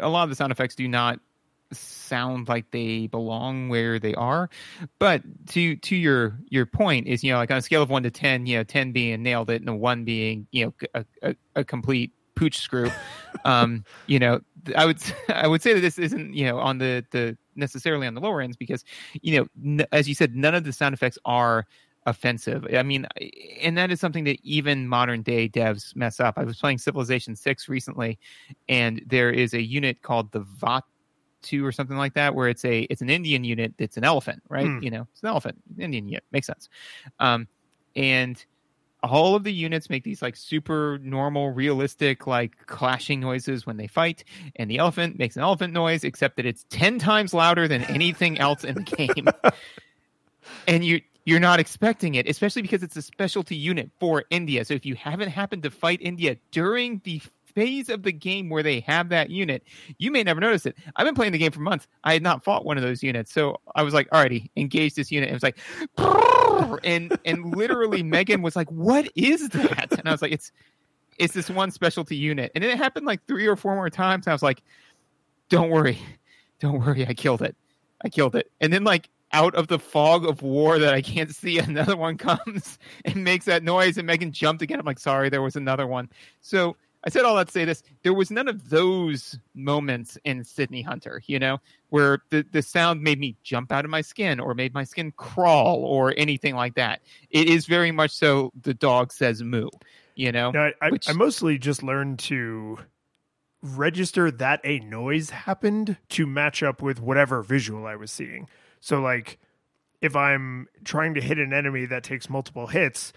a 0.00 0.08
lot 0.08 0.24
of 0.24 0.30
the 0.30 0.36
sound 0.36 0.52
effects 0.52 0.74
do 0.74 0.88
not 0.88 1.20
sound 1.72 2.48
like 2.48 2.70
they 2.70 3.06
belong 3.06 3.68
where 3.68 3.98
they 3.98 4.14
are. 4.14 4.50
But 4.98 5.22
to 5.50 5.76
to 5.76 5.96
your 5.96 6.36
your 6.48 6.66
point 6.66 7.06
is 7.06 7.22
you 7.22 7.32
know 7.32 7.38
like 7.38 7.50
on 7.50 7.58
a 7.58 7.62
scale 7.62 7.82
of 7.82 7.90
one 7.90 8.02
to 8.02 8.10
ten, 8.10 8.46
you 8.46 8.58
know, 8.58 8.64
ten 8.64 8.90
being 8.90 9.22
nailed 9.22 9.48
it 9.48 9.62
and 9.62 9.80
one 9.80 10.04
being 10.04 10.46
you 10.50 10.66
know 10.66 10.74
a, 10.94 11.04
a, 11.22 11.36
a 11.56 11.64
complete 11.64 12.12
pooch 12.34 12.58
screw. 12.58 12.90
um, 13.44 13.84
you 14.06 14.18
know, 14.18 14.40
I 14.76 14.86
would 14.86 15.00
I 15.28 15.46
would 15.46 15.62
say 15.62 15.72
that 15.72 15.80
this 15.80 15.98
isn't 15.98 16.34
you 16.34 16.46
know 16.46 16.58
on 16.58 16.78
the 16.78 17.04
the 17.12 17.36
necessarily 17.54 18.08
on 18.08 18.14
the 18.14 18.20
lower 18.20 18.40
ends 18.40 18.56
because 18.56 18.84
you 19.22 19.38
know 19.38 19.46
n- 19.64 19.86
as 19.92 20.08
you 20.08 20.16
said 20.16 20.34
none 20.34 20.56
of 20.56 20.64
the 20.64 20.72
sound 20.72 20.94
effects 20.94 21.18
are 21.24 21.66
offensive. 22.06 22.66
I 22.74 22.82
mean, 22.82 23.06
and 23.62 23.76
that 23.78 23.90
is 23.90 24.00
something 24.00 24.24
that 24.24 24.38
even 24.42 24.88
modern 24.88 25.22
day 25.22 25.48
devs 25.48 25.94
mess 25.96 26.20
up. 26.20 26.34
I 26.36 26.44
was 26.44 26.58
playing 26.58 26.78
Civilization 26.78 27.36
Six 27.36 27.68
recently, 27.68 28.18
and 28.68 29.02
there 29.06 29.30
is 29.30 29.54
a 29.54 29.62
unit 29.62 30.02
called 30.02 30.32
the 30.32 30.40
Varu 30.40 30.82
or 31.62 31.72
something 31.72 31.96
like 31.96 32.14
that, 32.14 32.34
where 32.34 32.48
it's 32.48 32.64
a 32.64 32.82
it's 32.82 33.02
an 33.02 33.10
Indian 33.10 33.44
unit 33.44 33.74
that's 33.78 33.96
an 33.96 34.04
elephant, 34.04 34.42
right? 34.48 34.66
Hmm. 34.66 34.82
You 34.82 34.90
know, 34.90 35.06
it's 35.12 35.22
an 35.22 35.28
elephant, 35.28 35.62
Indian 35.78 36.08
unit 36.08 36.24
makes 36.32 36.46
sense. 36.46 36.68
Um, 37.18 37.48
and 37.96 38.44
all 39.02 39.34
of 39.34 39.44
the 39.44 39.52
units 39.52 39.90
make 39.90 40.02
these 40.02 40.22
like 40.22 40.34
super 40.34 40.98
normal, 41.02 41.50
realistic, 41.50 42.26
like 42.26 42.66
clashing 42.66 43.20
noises 43.20 43.66
when 43.66 43.76
they 43.76 43.86
fight, 43.86 44.24
and 44.56 44.70
the 44.70 44.78
elephant 44.78 45.18
makes 45.18 45.36
an 45.36 45.42
elephant 45.42 45.72
noise, 45.72 46.04
except 46.04 46.36
that 46.36 46.46
it's 46.46 46.64
ten 46.70 46.98
times 46.98 47.34
louder 47.34 47.68
than 47.68 47.82
anything 47.84 48.38
else 48.38 48.64
in 48.64 48.74
the 48.74 48.82
game. 48.82 49.28
and 50.68 50.84
you 50.84 51.00
you're 51.24 51.40
not 51.40 51.60
expecting 51.60 52.14
it, 52.14 52.28
especially 52.28 52.62
because 52.62 52.82
it's 52.82 52.96
a 52.96 53.02
specialty 53.02 53.56
unit 53.56 53.90
for 53.98 54.24
India. 54.30 54.64
So 54.64 54.74
if 54.74 54.84
you 54.84 54.94
haven't 54.94 55.30
happened 55.30 55.62
to 55.62 55.70
fight 55.70 55.98
India 56.02 56.36
during 56.50 57.00
the 57.04 57.20
phase 57.54 57.88
of 57.88 58.02
the 58.02 58.12
game 58.12 58.50
where 58.50 58.62
they 58.62 58.80
have 58.80 59.08
that 59.10 59.30
unit, 59.30 59.62
you 59.98 60.10
may 60.10 60.22
never 60.22 60.40
notice 60.40 60.66
it. 60.66 60.76
I've 60.96 61.06
been 61.06 61.14
playing 61.14 61.32
the 61.32 61.38
game 61.38 61.52
for 61.52 61.60
months. 61.60 61.86
I 62.02 62.12
had 62.12 62.22
not 62.22 62.44
fought 62.44 62.64
one 62.64 62.76
of 62.76 62.82
those 62.82 63.02
units. 63.02 63.32
So 63.32 63.60
I 63.74 63.82
was 63.82 63.94
like, 63.94 64.10
alrighty, 64.10 64.50
engage 64.56 64.94
this 64.94 65.10
unit. 65.10 65.30
And 65.30 65.34
it 65.34 65.36
was 65.36 65.42
like, 65.42 65.58
and 66.84 67.16
and 67.24 67.56
literally 67.56 68.02
Megan 68.02 68.42
was 68.42 68.56
like, 68.56 68.70
what 68.70 69.08
is 69.14 69.48
that? 69.50 69.92
And 69.92 70.08
I 70.08 70.12
was 70.12 70.20
like, 70.20 70.32
it's 70.32 70.52
it's 71.18 71.32
this 71.32 71.48
one 71.48 71.70
specialty 71.70 72.16
unit. 72.16 72.52
And 72.54 72.64
it 72.64 72.76
happened 72.76 73.06
like 73.06 73.24
three 73.26 73.46
or 73.46 73.56
four 73.56 73.74
more 73.74 73.90
times. 73.90 74.26
I 74.26 74.32
was 74.32 74.42
like, 74.42 74.62
don't 75.48 75.70
worry. 75.70 75.98
Don't 76.58 76.80
worry. 76.80 77.06
I 77.06 77.14
killed 77.14 77.42
it. 77.42 77.56
I 78.04 78.08
killed 78.08 78.34
it. 78.34 78.50
And 78.60 78.72
then 78.72 78.84
like 78.84 79.08
out 79.34 79.54
of 79.54 79.68
the 79.68 79.78
fog 79.78 80.24
of 80.24 80.40
war 80.40 80.78
that 80.78 80.94
I 80.94 81.02
can't 81.02 81.30
see, 81.34 81.58
another 81.58 81.96
one 81.96 82.16
comes 82.16 82.78
and 83.04 83.22
makes 83.24 83.44
that 83.44 83.62
noise, 83.62 83.98
and 83.98 84.06
Megan 84.06 84.32
jumped 84.32 84.62
again. 84.62 84.80
I'm 84.80 84.86
like, 84.86 84.98
sorry, 84.98 85.28
there 85.28 85.42
was 85.42 85.56
another 85.56 85.86
one. 85.86 86.08
So 86.40 86.76
I 87.04 87.10
said 87.10 87.24
all 87.24 87.36
that 87.36 87.48
to 87.48 87.52
say 87.52 87.66
this. 87.66 87.82
There 88.02 88.14
was 88.14 88.30
none 88.30 88.48
of 88.48 88.70
those 88.70 89.38
moments 89.54 90.16
in 90.24 90.42
Sydney 90.44 90.80
Hunter, 90.80 91.22
you 91.26 91.38
know, 91.38 91.58
where 91.90 92.20
the, 92.30 92.46
the 92.50 92.62
sound 92.62 93.02
made 93.02 93.20
me 93.20 93.36
jump 93.42 93.70
out 93.72 93.84
of 93.84 93.90
my 93.90 94.00
skin 94.00 94.40
or 94.40 94.54
made 94.54 94.72
my 94.72 94.84
skin 94.84 95.12
crawl 95.12 95.84
or 95.84 96.14
anything 96.16 96.54
like 96.54 96.76
that. 96.76 97.02
It 97.30 97.48
is 97.48 97.66
very 97.66 97.90
much 97.90 98.12
so 98.12 98.52
the 98.62 98.72
dog 98.72 99.12
says 99.12 99.42
moo, 99.42 99.68
you 100.14 100.32
know? 100.32 100.50
No, 100.52 100.60
I, 100.60 100.72
I, 100.80 100.90
which- 100.90 101.08
I 101.08 101.12
mostly 101.12 101.58
just 101.58 101.82
learned 101.82 102.20
to 102.20 102.78
register 103.60 104.30
that 104.30 104.60
a 104.62 104.78
noise 104.80 105.30
happened 105.30 105.96
to 106.10 106.26
match 106.26 106.62
up 106.62 106.82
with 106.82 107.00
whatever 107.00 107.42
visual 107.42 107.86
I 107.86 107.96
was 107.96 108.10
seeing. 108.10 108.46
So, 108.84 109.00
like, 109.00 109.38
if 110.02 110.14
I'm 110.14 110.68
trying 110.84 111.14
to 111.14 111.22
hit 111.22 111.38
an 111.38 111.54
enemy 111.54 111.86
that 111.86 112.04
takes 112.04 112.28
multiple 112.28 112.66
hits, 112.66 113.14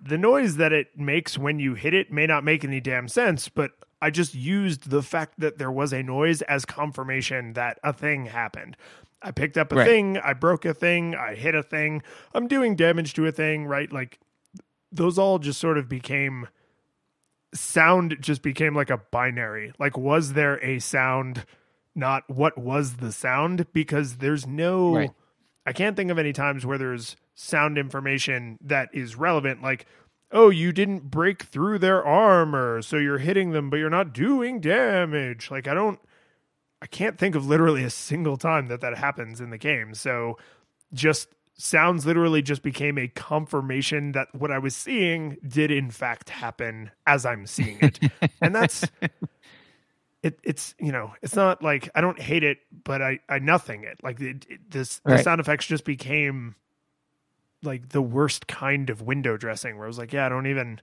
the 0.00 0.16
noise 0.16 0.56
that 0.56 0.72
it 0.72 0.98
makes 0.98 1.36
when 1.36 1.58
you 1.58 1.74
hit 1.74 1.92
it 1.92 2.10
may 2.10 2.26
not 2.26 2.42
make 2.42 2.64
any 2.64 2.80
damn 2.80 3.06
sense, 3.08 3.50
but 3.50 3.72
I 4.00 4.08
just 4.08 4.34
used 4.34 4.88
the 4.88 5.02
fact 5.02 5.40
that 5.40 5.58
there 5.58 5.70
was 5.70 5.92
a 5.92 6.02
noise 6.02 6.40
as 6.40 6.64
confirmation 6.64 7.52
that 7.52 7.78
a 7.84 7.92
thing 7.92 8.24
happened. 8.24 8.78
I 9.20 9.30
picked 9.30 9.58
up 9.58 9.72
a 9.72 9.76
Right. 9.76 9.86
thing, 9.86 10.16
I 10.16 10.32
broke 10.32 10.64
a 10.64 10.72
thing, 10.72 11.14
I 11.14 11.34
hit 11.34 11.54
a 11.54 11.62
thing, 11.62 12.02
I'm 12.34 12.48
doing 12.48 12.74
damage 12.74 13.12
to 13.14 13.26
a 13.26 13.32
thing, 13.32 13.66
right? 13.66 13.92
Like 13.92 14.18
those 14.90 15.18
all 15.18 15.38
just 15.38 15.60
sort 15.60 15.76
of 15.76 15.86
became 15.86 16.48
sound 17.52 18.16
just 18.20 18.40
became 18.40 18.74
like 18.74 18.88
a 18.88 19.02
binary. 19.10 19.74
Like 19.78 19.98
was 19.98 20.32
there 20.32 20.62
a 20.64 20.78
sound 20.78 21.44
not 21.94 22.28
what 22.28 22.58
was 22.58 22.96
the 22.96 23.12
sound 23.12 23.72
because 23.72 24.16
there's 24.16 24.46
no 24.46 24.94
Right. 24.96 25.10
I 25.66 25.72
can't 25.72 25.96
think 25.96 26.10
of 26.10 26.18
any 26.18 26.32
times 26.32 26.66
where 26.66 26.76
there's 26.76 27.16
sound 27.34 27.78
information 27.78 28.58
that 28.62 28.88
is 28.92 29.16
relevant 29.16 29.62
like 29.62 29.86
oh 30.30 30.50
you 30.50 30.72
didn't 30.72 31.10
break 31.10 31.42
through 31.44 31.78
their 31.78 32.04
armor 32.04 32.80
so 32.82 32.96
you're 32.96 33.18
hitting 33.18 33.50
them 33.50 33.70
but 33.70 33.76
you're 33.76 33.90
not 33.90 34.12
doing 34.12 34.60
damage 34.60 35.50
like 35.50 35.66
I 35.66 35.74
don't 35.74 35.98
I 36.82 36.86
can't 36.86 37.18
think 37.18 37.34
of 37.34 37.46
literally 37.46 37.82
a 37.82 37.90
single 37.90 38.36
time 38.36 38.66
that 38.68 38.80
that 38.82 38.96
happens 38.98 39.40
in 39.40 39.50
the 39.50 39.58
game 39.58 39.94
so 39.94 40.38
just 40.92 41.28
sounds 41.56 42.04
literally 42.04 42.42
just 42.42 42.62
became 42.62 42.98
a 42.98 43.08
confirmation 43.08 44.12
that 44.12 44.32
what 44.34 44.50
I 44.50 44.58
was 44.58 44.74
seeing 44.74 45.36
did 45.46 45.70
in 45.70 45.90
fact 45.90 46.30
happen 46.30 46.90
as 47.06 47.24
I'm 47.24 47.46
seeing 47.46 47.78
it. 47.80 48.00
and 48.40 48.54
that's 48.54 48.84
it 50.24 50.40
it's 50.42 50.74
you 50.80 50.90
know, 50.92 51.14
it's 51.22 51.36
not 51.36 51.62
like 51.62 51.88
I 51.94 52.00
don't 52.00 52.20
hate 52.20 52.42
it, 52.44 52.58
but 52.84 53.00
I 53.02 53.20
I 53.28 53.38
nothing 53.38 53.84
it. 53.84 54.02
Like 54.02 54.20
it, 54.20 54.46
it- 54.50 54.70
this 54.70 55.00
the 55.06 55.18
sound 55.18 55.40
effects 55.40 55.66
just 55.66 55.84
became 55.84 56.56
like 57.62 57.90
the 57.90 58.02
worst 58.02 58.46
kind 58.46 58.90
of 58.90 59.02
window 59.02 59.36
dressing 59.36 59.76
where 59.76 59.86
I 59.86 59.88
was 59.88 59.98
like, 59.98 60.12
yeah, 60.12 60.26
I 60.26 60.28
don't 60.28 60.46
even 60.46 60.80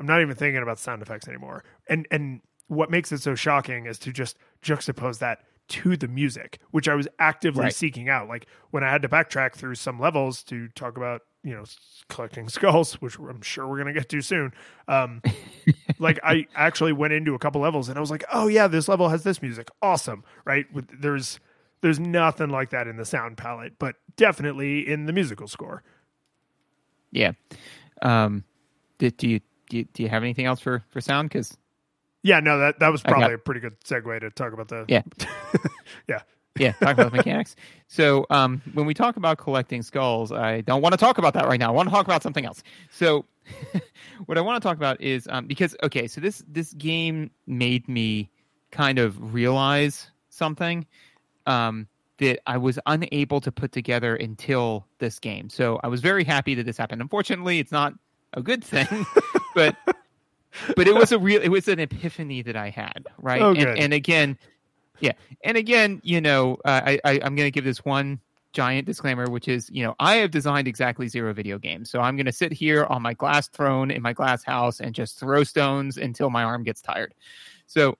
I'm 0.00 0.06
not 0.06 0.20
even 0.22 0.34
thinking 0.36 0.62
about 0.62 0.78
sound 0.78 1.02
effects 1.02 1.28
anymore. 1.28 1.64
And 1.88 2.06
and 2.10 2.40
what 2.68 2.90
makes 2.90 3.12
it 3.12 3.22
so 3.22 3.34
shocking 3.34 3.86
is 3.86 3.98
to 4.00 4.12
just 4.12 4.38
juxtapose 4.62 5.18
that 5.18 5.40
to 5.68 5.96
the 5.96 6.08
music, 6.08 6.60
which 6.70 6.88
I 6.88 6.94
was 6.94 7.08
actively 7.18 7.62
Right. 7.62 7.72
seeking 7.72 8.08
out. 8.08 8.28
Like 8.28 8.46
when 8.70 8.84
I 8.84 8.90
had 8.90 9.02
to 9.02 9.08
backtrack 9.08 9.54
through 9.54 9.76
some 9.76 10.00
levels 10.00 10.42
to 10.44 10.68
talk 10.70 10.96
about, 10.96 11.22
you 11.46 11.54
know, 11.54 11.62
collecting 12.08 12.48
skulls, 12.48 12.94
which 13.00 13.18
I'm 13.18 13.40
sure 13.40 13.68
we're 13.68 13.76
going 13.80 13.94
to 13.94 13.98
get 13.98 14.08
to 14.08 14.20
soon. 14.20 14.52
Um, 14.88 15.22
like 16.00 16.18
I 16.24 16.46
actually 16.56 16.92
went 16.92 17.12
into 17.12 17.34
a 17.34 17.38
couple 17.38 17.60
levels 17.60 17.88
and 17.88 17.96
I 17.96 18.00
was 18.00 18.10
like, 18.10 18.24
oh 18.32 18.48
yeah, 18.48 18.66
this 18.66 18.88
level 18.88 19.08
has 19.08 19.22
this 19.22 19.40
music. 19.40 19.68
Awesome. 19.80 20.24
Right. 20.44 20.66
With, 20.74 20.88
there's, 21.00 21.38
there's 21.82 22.00
nothing 22.00 22.50
like 22.50 22.70
that 22.70 22.88
in 22.88 22.96
the 22.96 23.04
sound 23.04 23.36
palette, 23.36 23.74
but 23.78 23.94
definitely 24.16 24.88
in 24.88 25.06
the 25.06 25.12
musical 25.12 25.46
score. 25.46 25.84
Yeah. 27.12 27.32
Um, 28.02 28.42
did, 28.98 29.16
do 29.16 29.28
you 29.28 29.40
do 29.70 29.78
you, 29.78 29.84
do 29.92 30.02
you 30.02 30.08
have 30.08 30.22
anything 30.22 30.46
else 30.46 30.60
for 30.60 30.84
for 30.90 31.00
sound? 31.00 31.28
Because 31.28 31.56
Yeah, 32.22 32.40
no, 32.40 32.58
that, 32.58 32.80
that 32.80 32.90
was 32.90 33.02
I 33.04 33.10
got- 33.10 33.18
probably 33.18 33.34
a 33.34 33.38
pretty 33.38 33.60
good 33.60 33.80
segue 33.80 34.20
to 34.20 34.30
talk 34.30 34.52
about 34.52 34.68
the, 34.68 34.84
Yeah. 34.88 35.02
yeah. 36.08 36.22
Yeah, 36.58 36.72
talk 36.72 36.92
about 36.92 37.12
mechanics. 37.12 37.56
So 37.88 38.26
um, 38.30 38.62
when 38.74 38.86
we 38.86 38.94
talk 38.94 39.16
about 39.16 39.38
collecting 39.38 39.82
skulls, 39.82 40.32
I 40.32 40.62
don't 40.62 40.82
want 40.82 40.92
to 40.92 40.98
talk 40.98 41.18
about 41.18 41.34
that 41.34 41.46
right 41.46 41.60
now. 41.60 41.68
I 41.68 41.72
want 41.72 41.88
to 41.88 41.94
talk 41.94 42.06
about 42.06 42.22
something 42.22 42.44
else. 42.44 42.62
So 42.90 43.24
what 44.26 44.38
I 44.38 44.40
want 44.40 44.62
to 44.62 44.66
talk 44.66 44.76
about 44.76 45.00
is 45.00 45.28
um, 45.30 45.46
because 45.46 45.76
okay, 45.82 46.06
so 46.06 46.20
this 46.20 46.42
this 46.48 46.72
game 46.74 47.30
made 47.46 47.88
me 47.88 48.30
kind 48.70 48.98
of 48.98 49.34
realize 49.34 50.10
something 50.30 50.86
um, 51.46 51.86
that 52.18 52.40
I 52.46 52.58
was 52.58 52.78
unable 52.86 53.40
to 53.40 53.52
put 53.52 53.72
together 53.72 54.16
until 54.16 54.86
this 54.98 55.18
game. 55.18 55.48
So 55.48 55.80
I 55.82 55.88
was 55.88 56.00
very 56.00 56.24
happy 56.24 56.54
that 56.54 56.64
this 56.64 56.76
happened. 56.76 57.02
Unfortunately, 57.02 57.58
it's 57.58 57.72
not 57.72 57.94
a 58.32 58.42
good 58.42 58.64
thing, 58.64 59.06
but 59.54 59.76
but 60.76 60.88
it 60.88 60.94
was 60.94 61.12
a 61.12 61.18
real 61.18 61.42
it 61.42 61.48
was 61.48 61.68
an 61.68 61.78
epiphany 61.78 62.42
that 62.42 62.56
I 62.56 62.70
had, 62.70 63.06
right? 63.18 63.42
Oh, 63.42 63.54
and, 63.54 63.78
and 63.78 63.92
again, 63.92 64.38
yeah, 65.00 65.12
and 65.44 65.56
again, 65.56 66.00
you 66.04 66.20
know, 66.20 66.58
uh, 66.64 66.80
I, 66.84 67.00
I 67.04 67.12
I'm 67.22 67.34
going 67.36 67.46
to 67.46 67.50
give 67.50 67.64
this 67.64 67.84
one 67.84 68.20
giant 68.52 68.86
disclaimer, 68.86 69.28
which 69.28 69.48
is, 69.48 69.68
you 69.70 69.82
know, 69.84 69.94
I 70.00 70.16
have 70.16 70.30
designed 70.30 70.66
exactly 70.66 71.08
zero 71.08 71.34
video 71.34 71.58
games, 71.58 71.90
so 71.90 72.00
I'm 72.00 72.16
going 72.16 72.26
to 72.26 72.32
sit 72.32 72.52
here 72.52 72.84
on 72.86 73.02
my 73.02 73.12
glass 73.12 73.48
throne 73.48 73.90
in 73.90 74.00
my 74.02 74.12
glass 74.12 74.42
house 74.44 74.80
and 74.80 74.94
just 74.94 75.18
throw 75.20 75.44
stones 75.44 75.98
until 75.98 76.30
my 76.30 76.42
arm 76.42 76.62
gets 76.62 76.80
tired. 76.80 77.14
So, 77.66 77.98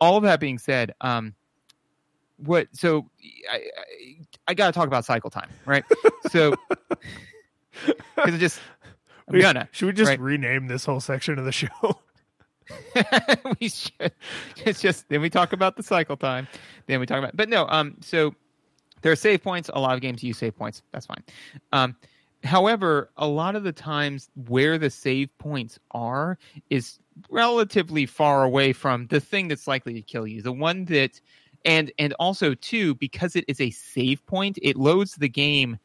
all 0.00 0.16
of 0.16 0.22
that 0.24 0.40
being 0.40 0.58
said, 0.58 0.94
um, 1.00 1.34
what? 2.36 2.68
So, 2.72 3.08
I 3.50 3.56
I, 3.56 4.16
I 4.48 4.54
got 4.54 4.66
to 4.66 4.72
talk 4.72 4.86
about 4.86 5.04
cycle 5.04 5.30
time, 5.30 5.48
right? 5.66 5.84
so, 6.30 6.54
because 8.16 8.38
just. 8.38 8.60
I'm 9.26 9.34
We- 9.36 9.40
gonna. 9.40 9.68
Should 9.72 9.86
we 9.86 9.92
just 9.94 10.08
right. 10.10 10.20
rename 10.20 10.66
this 10.66 10.84
whole 10.84 11.00
section 11.00 11.38
of 11.38 11.46
the 11.46 11.52
show? 11.52 11.68
we 13.60 13.68
should. 13.68 14.12
It's 14.64 14.80
just 14.80 15.08
then 15.08 15.20
we 15.20 15.30
talk 15.30 15.52
about 15.52 15.76
the 15.76 15.82
cycle 15.82 16.16
time. 16.16 16.48
Then 16.86 17.00
we 17.00 17.06
talk 17.06 17.18
about, 17.18 17.36
but 17.36 17.48
no. 17.48 17.66
Um. 17.68 17.96
So 18.00 18.34
there 19.02 19.12
are 19.12 19.16
save 19.16 19.42
points. 19.42 19.70
A 19.72 19.80
lot 19.80 19.94
of 19.94 20.00
games 20.00 20.22
use 20.22 20.38
save 20.38 20.56
points. 20.56 20.82
That's 20.92 21.06
fine. 21.06 21.22
Um. 21.72 21.96
However, 22.42 23.10
a 23.16 23.26
lot 23.26 23.56
of 23.56 23.64
the 23.64 23.72
times 23.72 24.28
where 24.48 24.76
the 24.76 24.90
save 24.90 25.36
points 25.38 25.78
are 25.92 26.38
is 26.68 26.98
relatively 27.30 28.06
far 28.06 28.44
away 28.44 28.72
from 28.72 29.06
the 29.06 29.20
thing 29.20 29.48
that's 29.48 29.66
likely 29.66 29.94
to 29.94 30.02
kill 30.02 30.26
you. 30.26 30.42
The 30.42 30.52
one 30.52 30.84
that, 30.86 31.20
and 31.64 31.90
and 31.98 32.12
also 32.14 32.54
too 32.54 32.94
because 32.96 33.36
it 33.36 33.44
is 33.48 33.60
a 33.60 33.70
save 33.70 34.24
point, 34.26 34.58
it 34.62 34.76
loads 34.76 35.14
the 35.14 35.28
game 35.28 35.78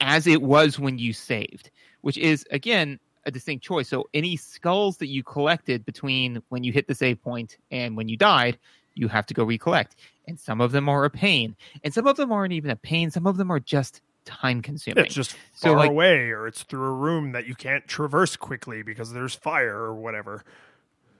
as 0.00 0.26
it 0.26 0.42
was 0.42 0.78
when 0.78 0.98
you 0.98 1.12
saved, 1.12 1.70
which 2.00 2.18
is 2.18 2.44
again 2.50 2.98
a 3.24 3.30
distinct 3.30 3.64
choice. 3.64 3.88
So 3.88 4.08
any 4.14 4.36
skulls 4.36 4.96
that 4.98 5.06
you 5.08 5.22
collected 5.22 5.84
between 5.84 6.42
when 6.48 6.64
you 6.64 6.72
hit 6.72 6.86
the 6.88 6.94
save 6.94 7.22
point 7.22 7.56
and 7.70 7.96
when 7.96 8.08
you 8.08 8.16
died, 8.16 8.58
you 8.94 9.08
have 9.08 9.26
to 9.26 9.34
go 9.34 9.44
recollect. 9.44 9.96
And 10.28 10.38
some 10.38 10.60
of 10.60 10.72
them 10.72 10.88
are 10.88 11.04
a 11.04 11.10
pain, 11.10 11.56
and 11.82 11.92
some 11.92 12.06
of 12.06 12.16
them 12.16 12.30
aren't 12.30 12.52
even 12.52 12.70
a 12.70 12.76
pain. 12.76 13.10
Some 13.10 13.26
of 13.26 13.36
them 13.36 13.50
are 13.50 13.58
just 13.60 14.00
time 14.24 14.62
consuming. 14.62 15.04
it's 15.04 15.14
just 15.14 15.32
So, 15.54 15.68
far 15.70 15.76
like- 15.78 15.90
away 15.90 16.30
or 16.30 16.46
it's 16.46 16.62
through 16.62 16.84
a 16.84 16.92
room 16.92 17.32
that 17.32 17.46
you 17.46 17.54
can't 17.56 17.86
traverse 17.88 18.36
quickly 18.36 18.82
because 18.82 19.12
there's 19.12 19.34
fire 19.34 19.76
or 19.76 19.94
whatever. 19.94 20.44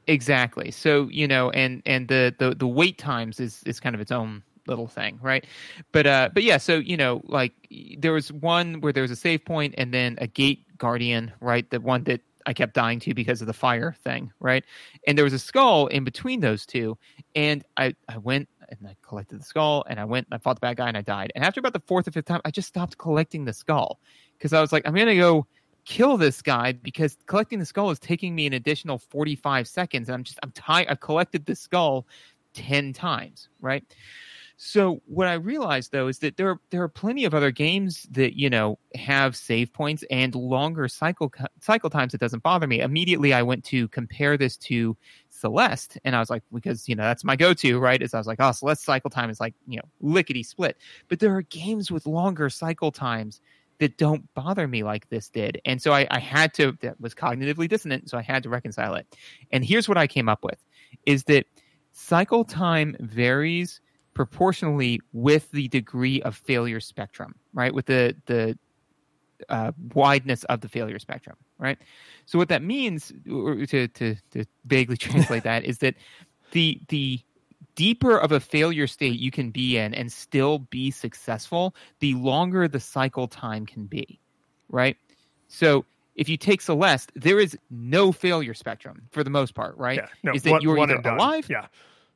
Exactly. 0.06 0.70
So 0.70 1.08
you 1.10 1.26
know, 1.28 1.50
and 1.50 1.82
and 1.86 2.08
the 2.08 2.34
the 2.38 2.54
the 2.54 2.66
wait 2.66 2.98
times 2.98 3.38
is 3.40 3.62
is 3.64 3.78
kind 3.80 3.94
of 3.94 4.00
its 4.00 4.10
own 4.12 4.42
little 4.66 4.86
thing, 4.86 5.18
right? 5.22 5.46
But 5.92 6.06
uh, 6.06 6.30
but 6.32 6.42
yeah. 6.42 6.58
So 6.58 6.78
you 6.78 6.96
know, 6.96 7.22
like 7.24 7.52
there 7.98 8.12
was 8.12 8.32
one 8.32 8.80
where 8.80 8.92
there 8.92 9.02
was 9.02 9.10
a 9.10 9.16
save 9.16 9.44
point 9.44 9.74
and 9.78 9.92
then 9.92 10.16
a 10.20 10.26
gate 10.26 10.64
guardian, 10.78 11.32
right? 11.40 11.68
The 11.70 11.80
one 11.80 12.04
that 12.04 12.20
I 12.46 12.52
kept 12.52 12.74
dying 12.74 12.98
to 13.00 13.14
because 13.14 13.40
of 13.40 13.46
the 13.46 13.52
fire 13.52 13.94
thing, 14.04 14.32
right? 14.40 14.64
And 15.06 15.16
there 15.16 15.24
was 15.24 15.32
a 15.32 15.38
skull 15.38 15.86
in 15.88 16.04
between 16.04 16.40
those 16.40 16.66
two, 16.66 16.98
and 17.34 17.64
I 17.76 17.94
I 18.08 18.18
went 18.18 18.48
and 18.68 18.88
I 18.88 18.96
collected 19.02 19.40
the 19.40 19.44
skull, 19.44 19.84
and 19.88 20.00
I 20.00 20.04
went 20.04 20.26
and 20.28 20.34
I 20.34 20.38
fought 20.38 20.56
the 20.56 20.60
bad 20.60 20.76
guy 20.76 20.88
and 20.88 20.96
I 20.96 21.02
died. 21.02 21.32
And 21.34 21.44
after 21.44 21.60
about 21.60 21.72
the 21.72 21.82
fourth 21.86 22.08
or 22.08 22.12
fifth 22.12 22.26
time, 22.26 22.40
I 22.44 22.50
just 22.50 22.68
stopped 22.68 22.98
collecting 22.98 23.44
the 23.44 23.52
skull 23.52 24.00
because 24.38 24.52
I 24.52 24.60
was 24.60 24.72
like, 24.72 24.86
I'm 24.86 24.94
gonna 24.94 25.14
go 25.16 25.46
kill 25.84 26.16
this 26.16 26.42
guy 26.42 26.72
because 26.72 27.16
collecting 27.26 27.58
the 27.58 27.66
skull 27.66 27.90
is 27.90 27.98
taking 27.98 28.34
me 28.34 28.46
an 28.46 28.52
additional 28.52 28.98
45 28.98 29.66
seconds. 29.66 30.08
And 30.08 30.14
I'm 30.14 30.24
just, 30.24 30.38
I'm 30.42 30.52
tired. 30.52 30.88
I've 30.88 31.00
collected 31.00 31.46
the 31.46 31.54
skull 31.54 32.06
10 32.54 32.92
times, 32.92 33.48
right? 33.60 33.84
So 34.64 35.02
what 35.06 35.26
I 35.26 35.32
realized 35.32 35.90
though 35.90 36.06
is 36.06 36.20
that 36.20 36.36
there 36.36 36.50
are, 36.50 36.60
there 36.70 36.84
are 36.84 36.88
plenty 36.88 37.24
of 37.24 37.34
other 37.34 37.50
games 37.50 38.06
that 38.12 38.38
you 38.38 38.48
know 38.48 38.78
have 38.94 39.34
save 39.34 39.72
points 39.72 40.04
and 40.08 40.36
longer 40.36 40.86
cycle 40.86 41.32
cycle 41.60 41.90
times. 41.90 42.14
It 42.14 42.20
doesn't 42.20 42.44
bother 42.44 42.68
me. 42.68 42.80
Immediately, 42.80 43.34
I 43.34 43.42
went 43.42 43.64
to 43.64 43.88
compare 43.88 44.36
this 44.36 44.56
to 44.58 44.96
Celeste, 45.30 45.98
and 46.04 46.14
I 46.14 46.20
was 46.20 46.30
like, 46.30 46.44
because 46.52 46.88
you 46.88 46.94
know 46.94 47.02
that's 47.02 47.24
my 47.24 47.34
go-to, 47.34 47.80
right? 47.80 48.00
Is 48.00 48.14
I 48.14 48.18
was 48.18 48.28
like, 48.28 48.38
oh, 48.38 48.52
Celeste 48.52 48.84
cycle 48.84 49.10
time 49.10 49.30
is 49.30 49.40
like 49.40 49.52
you 49.66 49.78
know 49.78 49.88
lickety 50.00 50.44
split. 50.44 50.76
But 51.08 51.18
there 51.18 51.34
are 51.34 51.42
games 51.42 51.90
with 51.90 52.06
longer 52.06 52.48
cycle 52.48 52.92
times 52.92 53.40
that 53.80 53.98
don't 53.98 54.32
bother 54.34 54.68
me 54.68 54.84
like 54.84 55.08
this 55.08 55.28
did, 55.28 55.60
and 55.64 55.82
so 55.82 55.92
I, 55.92 56.06
I 56.12 56.20
had 56.20 56.54
to. 56.54 56.78
That 56.82 57.00
was 57.00 57.16
cognitively 57.16 57.68
dissonant, 57.68 58.10
so 58.10 58.16
I 58.16 58.22
had 58.22 58.44
to 58.44 58.48
reconcile 58.48 58.94
it. 58.94 59.08
And 59.50 59.64
here's 59.64 59.88
what 59.88 59.98
I 59.98 60.06
came 60.06 60.28
up 60.28 60.44
with: 60.44 60.62
is 61.04 61.24
that 61.24 61.46
cycle 61.90 62.44
time 62.44 62.94
varies 63.00 63.80
proportionally 64.14 65.00
with 65.12 65.50
the 65.50 65.68
degree 65.68 66.22
of 66.22 66.36
failure 66.36 66.80
spectrum, 66.80 67.34
right? 67.52 67.74
With 67.74 67.86
the 67.86 68.16
the 68.26 68.58
uh, 69.48 69.72
wideness 69.94 70.44
of 70.44 70.60
the 70.60 70.68
failure 70.68 70.98
spectrum, 70.98 71.36
right? 71.58 71.78
So 72.26 72.38
what 72.38 72.48
that 72.48 72.62
means, 72.62 73.12
to 73.26 73.88
to, 73.88 74.16
to 74.32 74.44
vaguely 74.66 74.96
translate 74.98 75.44
that, 75.44 75.64
is 75.64 75.78
that 75.78 75.94
the 76.52 76.80
the 76.88 77.20
deeper 77.74 78.18
of 78.18 78.32
a 78.32 78.40
failure 78.40 78.86
state 78.86 79.18
you 79.18 79.30
can 79.30 79.50
be 79.50 79.78
in 79.78 79.94
and 79.94 80.12
still 80.12 80.58
be 80.58 80.90
successful, 80.90 81.74
the 82.00 82.14
longer 82.14 82.68
the 82.68 82.80
cycle 82.80 83.26
time 83.26 83.64
can 83.64 83.86
be, 83.86 84.20
right? 84.68 84.96
So 85.48 85.84
if 86.14 86.28
you 86.28 86.36
take 86.36 86.60
Celeste, 86.60 87.10
there 87.14 87.40
is 87.40 87.56
no 87.70 88.12
failure 88.12 88.54
spectrum 88.54 89.02
for 89.10 89.24
the 89.24 89.30
most 89.30 89.54
part, 89.54 89.76
right? 89.78 89.98
Yeah, 89.98 90.08
no, 90.22 90.32
is 90.32 90.42
that 90.42 90.50
one, 90.50 90.62
you're 90.62 90.78
either 90.78 90.96
alive 90.96 91.48
Yeah. 91.48 91.66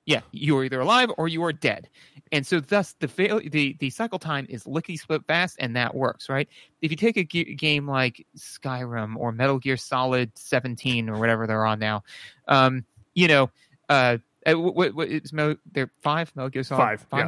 Yeah, 0.07 0.20
you 0.30 0.57
are 0.57 0.64
either 0.64 0.80
alive 0.80 1.11
or 1.18 1.26
you 1.26 1.44
are 1.44 1.52
dead, 1.52 1.88
and 2.30 2.46
so 2.46 2.61
thus 2.61 2.94
the 3.00 3.09
fail 3.09 3.40
the 3.44 3.76
the 3.80 3.90
cycle 3.90 4.20
time 4.20 4.46
is 4.48 4.66
lickety 4.66 4.96
split 4.96 5.26
fast, 5.26 5.57
and 5.59 5.74
that 5.74 5.94
works, 5.94 6.28
right? 6.28 6.48
If 6.80 6.92
you 6.92 6.96
take 6.96 7.16
a 7.16 7.24
g- 7.24 7.54
game 7.54 7.88
like 7.88 8.24
Skyrim 8.36 9.16
or 9.16 9.32
Metal 9.32 9.59
Gear 9.59 9.76
Solid 9.76 10.30
Seventeen 10.38 11.11
or 11.11 11.18
whatever 11.18 11.48
they're 11.48 11.66
on 11.66 11.80
now, 11.80 12.04
um, 12.46 12.84
you 13.14 13.26
know, 13.26 13.50
uh, 13.88 14.18
what, 14.46 14.94
what 14.94 15.09
is 15.09 15.32
Metal, 15.32 15.57
there 15.72 15.90
five 16.02 16.34
Metal 16.36 16.50
Gear 16.50 16.62
Solid 16.62 17.00
Five, 17.00 17.07
yeah. 17.12 17.18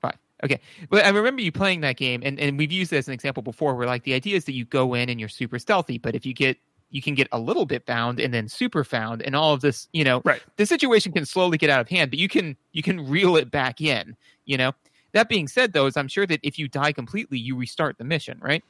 five. 0.00 0.18
Okay, 0.42 0.58
but 0.88 1.04
I 1.04 1.10
remember 1.10 1.42
you 1.42 1.52
playing 1.52 1.82
that 1.82 1.98
game, 1.98 2.22
and, 2.24 2.40
and 2.40 2.56
we've 2.56 2.72
used 2.72 2.94
it 2.94 2.96
as 2.96 3.08
an 3.08 3.12
example 3.12 3.42
before. 3.42 3.74
Where 3.74 3.86
like 3.86 4.04
the 4.04 4.14
idea 4.14 4.36
is 4.36 4.46
that 4.46 4.54
you 4.54 4.64
go 4.64 4.94
in 4.94 5.10
and 5.10 5.20
you're 5.20 5.28
super 5.28 5.58
stealthy, 5.58 5.98
but 5.98 6.14
if 6.14 6.24
you 6.24 6.32
get 6.32 6.56
you 6.90 7.00
can 7.00 7.14
get 7.14 7.28
a 7.32 7.38
little 7.38 7.66
bit 7.66 7.86
found 7.86 8.20
and 8.20 8.34
then 8.34 8.48
super 8.48 8.84
found 8.84 9.22
and 9.22 9.34
all 9.36 9.54
of 9.54 9.60
this 9.60 9.88
you 9.92 10.04
know 10.04 10.20
Right. 10.24 10.42
the 10.56 10.66
situation 10.66 11.12
can 11.12 11.24
slowly 11.24 11.56
get 11.58 11.70
out 11.70 11.80
of 11.80 11.88
hand 11.88 12.10
but 12.10 12.18
you 12.18 12.28
can 12.28 12.56
you 12.72 12.82
can 12.82 13.08
reel 13.08 13.36
it 13.36 13.50
back 13.50 13.80
in 13.80 14.16
you 14.44 14.56
know 14.56 14.72
that 15.12 15.28
being 15.28 15.48
said 15.48 15.72
though 15.72 15.86
is 15.86 15.96
i'm 15.96 16.08
sure 16.08 16.26
that 16.26 16.40
if 16.42 16.58
you 16.58 16.68
die 16.68 16.92
completely 16.92 17.38
you 17.38 17.56
restart 17.56 17.98
the 17.98 18.04
mission 18.04 18.38
right 18.42 18.62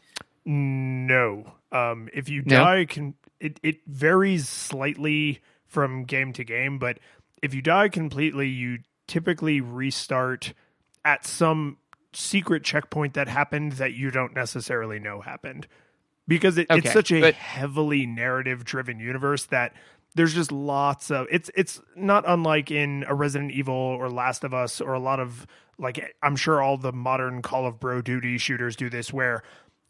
No. 0.45 1.53
Um, 1.73 2.09
if 2.12 2.29
you 2.29 2.43
No? 2.45 2.57
die, 2.64 2.85
can 2.87 3.14
it, 3.39 3.61
it 3.62 3.77
varies 3.87 4.49
slightly 4.49 5.41
from 5.66 6.05
game 6.05 6.33
to 6.35 6.45
game, 6.45 6.79
but 6.79 6.99
if 7.43 7.55
you 7.55 7.62
die 7.62 7.89
completely, 7.89 8.49
you 8.49 8.79
typically 9.07 9.61
restart 9.61 10.53
at 11.05 11.25
some 11.25 11.77
secret 12.12 12.64
checkpoint 12.64 13.14
that 13.14 13.29
happened 13.29 13.73
that 13.73 13.93
you 13.95 14.11
don't 14.11 14.35
necessarily 14.35 14.99
know 14.99 15.21
happened. 15.21 15.66
Because 16.31 16.59
it, 16.59 16.68
it's 16.70 16.93
such 16.93 17.11
a 17.11 17.20
but- 17.20 17.35
heavily 17.35 18.07
narrative 18.07 18.64
driven 18.64 19.01
universe 19.01 19.47
that 19.47 19.74
there's 20.14 20.35
just 20.35 20.51
lots 20.51 21.11
of 21.11 21.26
it's 21.31 21.51
it's 21.55 21.81
not 21.97 22.24
unlike 22.26 22.70
in 22.70 23.05
a 23.09 23.14
Resident 23.14 23.53
Evil 23.53 23.74
or 23.74 24.09
Last 24.09 24.45
of 24.45 24.55
Us 24.55 24.81
or 24.81 24.93
a 24.93 24.99
lot 25.01 25.20
of 25.20 25.47
like 25.78 26.14
I'm 26.22 26.37
sure 26.37 26.62
all 26.62 26.76
the 26.76 26.93
modern 26.93 27.43
Call 27.43 27.66
of 27.66 27.81
Bro 27.81 28.03
Duty 28.03 28.39
shooters 28.39 28.76
do 28.76 28.89
this 28.89 29.12
where 29.12 29.43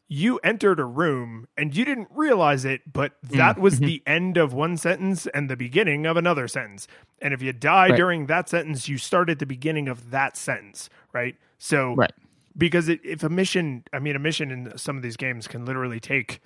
you 0.09 0.39
entered 0.43 0.81
a 0.81 0.85
room 0.85 1.47
and 1.57 1.75
you 1.75 1.85
didn't 1.85 2.09
realize 2.11 2.65
it, 2.65 2.81
but 2.93 3.13
mm. 3.23 3.37
that 3.37 3.61
was 3.61 3.77
mm-hmm. 3.77 3.85
the 3.85 4.03
end 4.07 4.37
of 4.37 4.53
one 4.53 4.77
sentence 4.77 5.29
and 5.29 5.49
the 5.49 5.57
beginning 5.57 6.05
of 6.05 6.17
another 6.17 6.49
sentence. 6.49 6.89
And 7.23 7.33
if 7.33 7.41
you 7.41 7.53
die 7.53 7.91
Right. 7.91 7.97
during 7.97 8.27
that 8.27 8.49
sentence, 8.49 8.89
you 8.89 8.99
start 8.99 9.31
at 9.31 9.39
the 9.39 9.47
beginning 9.47 9.87
of 9.87 10.11
that 10.11 10.37
sentence, 10.37 10.91
right? 11.13 11.37
So, 11.59 11.95
Right. 11.95 12.13
Because 12.61 12.89
it, 12.89 13.01
if 13.03 13.25
a 13.25 13.29
mission, 13.29 13.83
I 13.93 13.99
mean, 13.99 14.15
a 14.15 14.21
mission 14.21 14.51
in 14.53 14.79
some 14.79 14.97
of 14.97 15.03
these 15.03 15.17
games 15.17 15.49
can 15.49 15.65
literally 15.65 15.99
take 15.99 16.41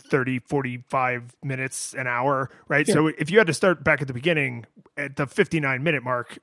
30, 0.00 0.40
45 0.40 1.36
minutes, 1.44 1.94
an 1.94 2.06
hour, 2.08 2.50
right? 2.66 2.88
So 2.88 3.06
if 3.06 3.30
you 3.30 3.38
had 3.38 3.46
to 3.46 3.54
start 3.54 3.84
back 3.84 4.00
at 4.00 4.08
the 4.08 4.14
beginning 4.14 4.66
at 4.96 5.14
the 5.16 5.26
59 5.26 5.82
minute 5.82 6.02
mark, 6.02 6.38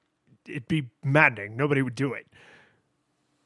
it'd 0.47 0.67
be 0.67 0.87
maddening. 1.03 1.57
Nobody 1.57 1.81
would 1.81 1.95
do 1.95 2.13
it. 2.13 2.27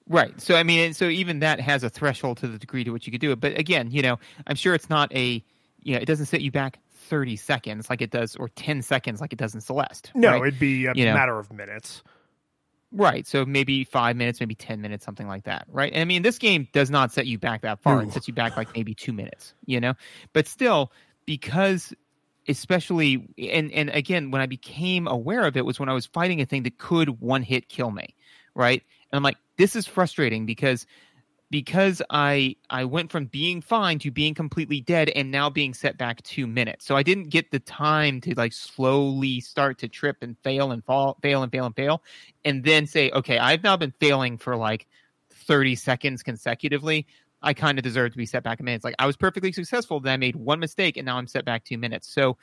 Right. 0.07 0.39
So 0.39 0.55
I 0.55 0.63
mean, 0.63 0.93
so 0.93 1.05
even 1.05 1.39
that 1.39 1.59
has 1.61 1.83
a 1.83 1.89
threshold 1.89 2.37
to 2.39 2.47
the 2.47 2.59
degree 2.59 2.83
to 2.83 2.91
which 2.91 3.07
you 3.07 3.11
could 3.11 3.21
do 3.21 3.31
it. 3.31 3.39
But 3.39 3.57
again, 3.57 3.89
you 3.89 4.01
know, 4.01 4.19
I'm 4.45 4.57
sure 4.57 4.75
it's 4.75 4.89
not 4.89 5.11
a, 5.15 5.41
you 5.81 5.95
know, 5.95 6.01
it 6.01 6.05
doesn't 6.05 6.25
set 6.25 6.41
you 6.41 6.51
back 6.51 6.79
30 6.91 7.37
seconds 7.37 7.89
like 7.89 8.01
it 8.01 8.11
does, 8.11 8.35
or 8.35 8.49
10 8.49 8.81
seconds 8.81 9.21
like 9.21 9.31
it 9.31 9.39
does 9.39 9.55
in 9.55 9.61
Celeste. 9.61 10.11
No, 10.13 10.31
right? 10.31 10.41
it'd 10.41 10.59
be 10.59 10.85
a 10.87 10.93
You 10.93 11.05
know. 11.05 11.13
matter 11.13 11.39
of 11.39 11.51
minutes. 11.53 12.03
Right. 12.93 13.25
So 13.25 13.43
maybe 13.45 13.83
five 13.83 14.15
minutes, 14.15 14.39
maybe 14.39 14.53
10 14.53 14.79
minutes, 14.79 15.03
something 15.03 15.27
like 15.27 15.45
that. 15.45 15.65
Right. 15.67 15.91
And 15.91 16.01
I 16.01 16.05
mean, 16.05 16.21
this 16.21 16.37
game 16.37 16.67
does 16.73 16.91
not 16.91 17.11
set 17.11 17.25
you 17.25 17.39
back 17.39 17.61
that 17.61 17.81
far. 17.81 17.95
No. 17.95 18.07
It 18.07 18.13
sets 18.13 18.27
you 18.27 18.33
back 18.33 18.55
like 18.55 18.73
maybe 18.75 18.93
two 18.93 19.11
minutes, 19.11 19.53
you 19.65 19.79
know? 19.79 19.95
But 20.31 20.47
still, 20.47 20.91
because 21.25 21.93
especially, 22.47 23.27
and, 23.37 23.71
and 23.71 23.89
again, 23.89 24.29
when 24.29 24.41
I 24.41 24.45
became 24.45 25.07
aware 25.07 25.45
of 25.45 25.57
it 25.57 25.65
was 25.65 25.79
when 25.79 25.89
I 25.89 25.93
was 25.93 26.05
fighting 26.05 26.39
a 26.39 26.45
thing 26.45 26.63
that 26.63 26.77
could 26.77 27.19
one 27.19 27.41
hit 27.41 27.67
kill 27.67 27.89
me. 27.89 28.15
Right. 28.53 28.83
And 29.11 29.17
I'm 29.17 29.23
like, 29.23 29.37
this 29.57 29.75
is 29.75 29.87
frustrating 29.87 30.45
because 30.45 30.85
because 31.53 32.01
I 32.09 32.55
I 32.71 32.85
went 32.85 33.11
from 33.11 33.25
being 33.25 33.61
fine 33.61 33.99
to 33.99 34.09
being 34.09 34.33
completely 34.33 34.81
dead 34.81 35.09
and 35.09 35.29
now 35.29 35.51
being 35.51 35.75
set 35.75 35.99
back 35.99 36.23
two 36.23 36.47
minutes. 36.47 36.83
So 36.83 36.95
I 36.95 37.03
didn't 37.03 37.29
get 37.29 37.51
the 37.51 37.59
time 37.59 38.21
to 38.21 38.33
like 38.33 38.53
slowly 38.53 39.39
start 39.39 39.77
to 39.77 39.87
trip 39.87 40.17
and 40.21 40.35
fail 40.39 40.71
and 40.71 40.83
fall, 40.83 41.19
fail 41.21 41.43
and 41.43 41.51
fail 41.51 41.67
and 41.67 41.75
fail, 41.75 42.01
and 42.43 42.63
then 42.63 42.87
say, 42.87 43.11
okay, 43.11 43.37
I've 43.37 43.61
now 43.61 43.77
been 43.77 43.93
failing 43.99 44.39
for 44.39 44.57
like 44.57 44.87
30 45.29 45.75
seconds 45.75 46.23
consecutively. 46.23 47.05
I 47.43 47.53
kind 47.53 47.77
of 47.77 47.83
deserve 47.83 48.13
to 48.13 48.17
be 48.17 48.25
set 48.25 48.41
back 48.41 48.59
a 48.59 48.63
minute. 48.63 48.77
It's 48.77 48.85
like 48.85 48.95
I 48.97 49.05
was 49.05 49.15
perfectly 49.15 49.51
successful, 49.51 49.99
then 49.99 50.13
I 50.13 50.17
made 50.17 50.35
one 50.35 50.59
mistake, 50.59 50.97
and 50.97 51.05
now 51.05 51.17
I'm 51.17 51.27
set 51.27 51.45
back 51.45 51.65
two 51.65 51.77
minutes. 51.77 52.11
So, 52.11 52.35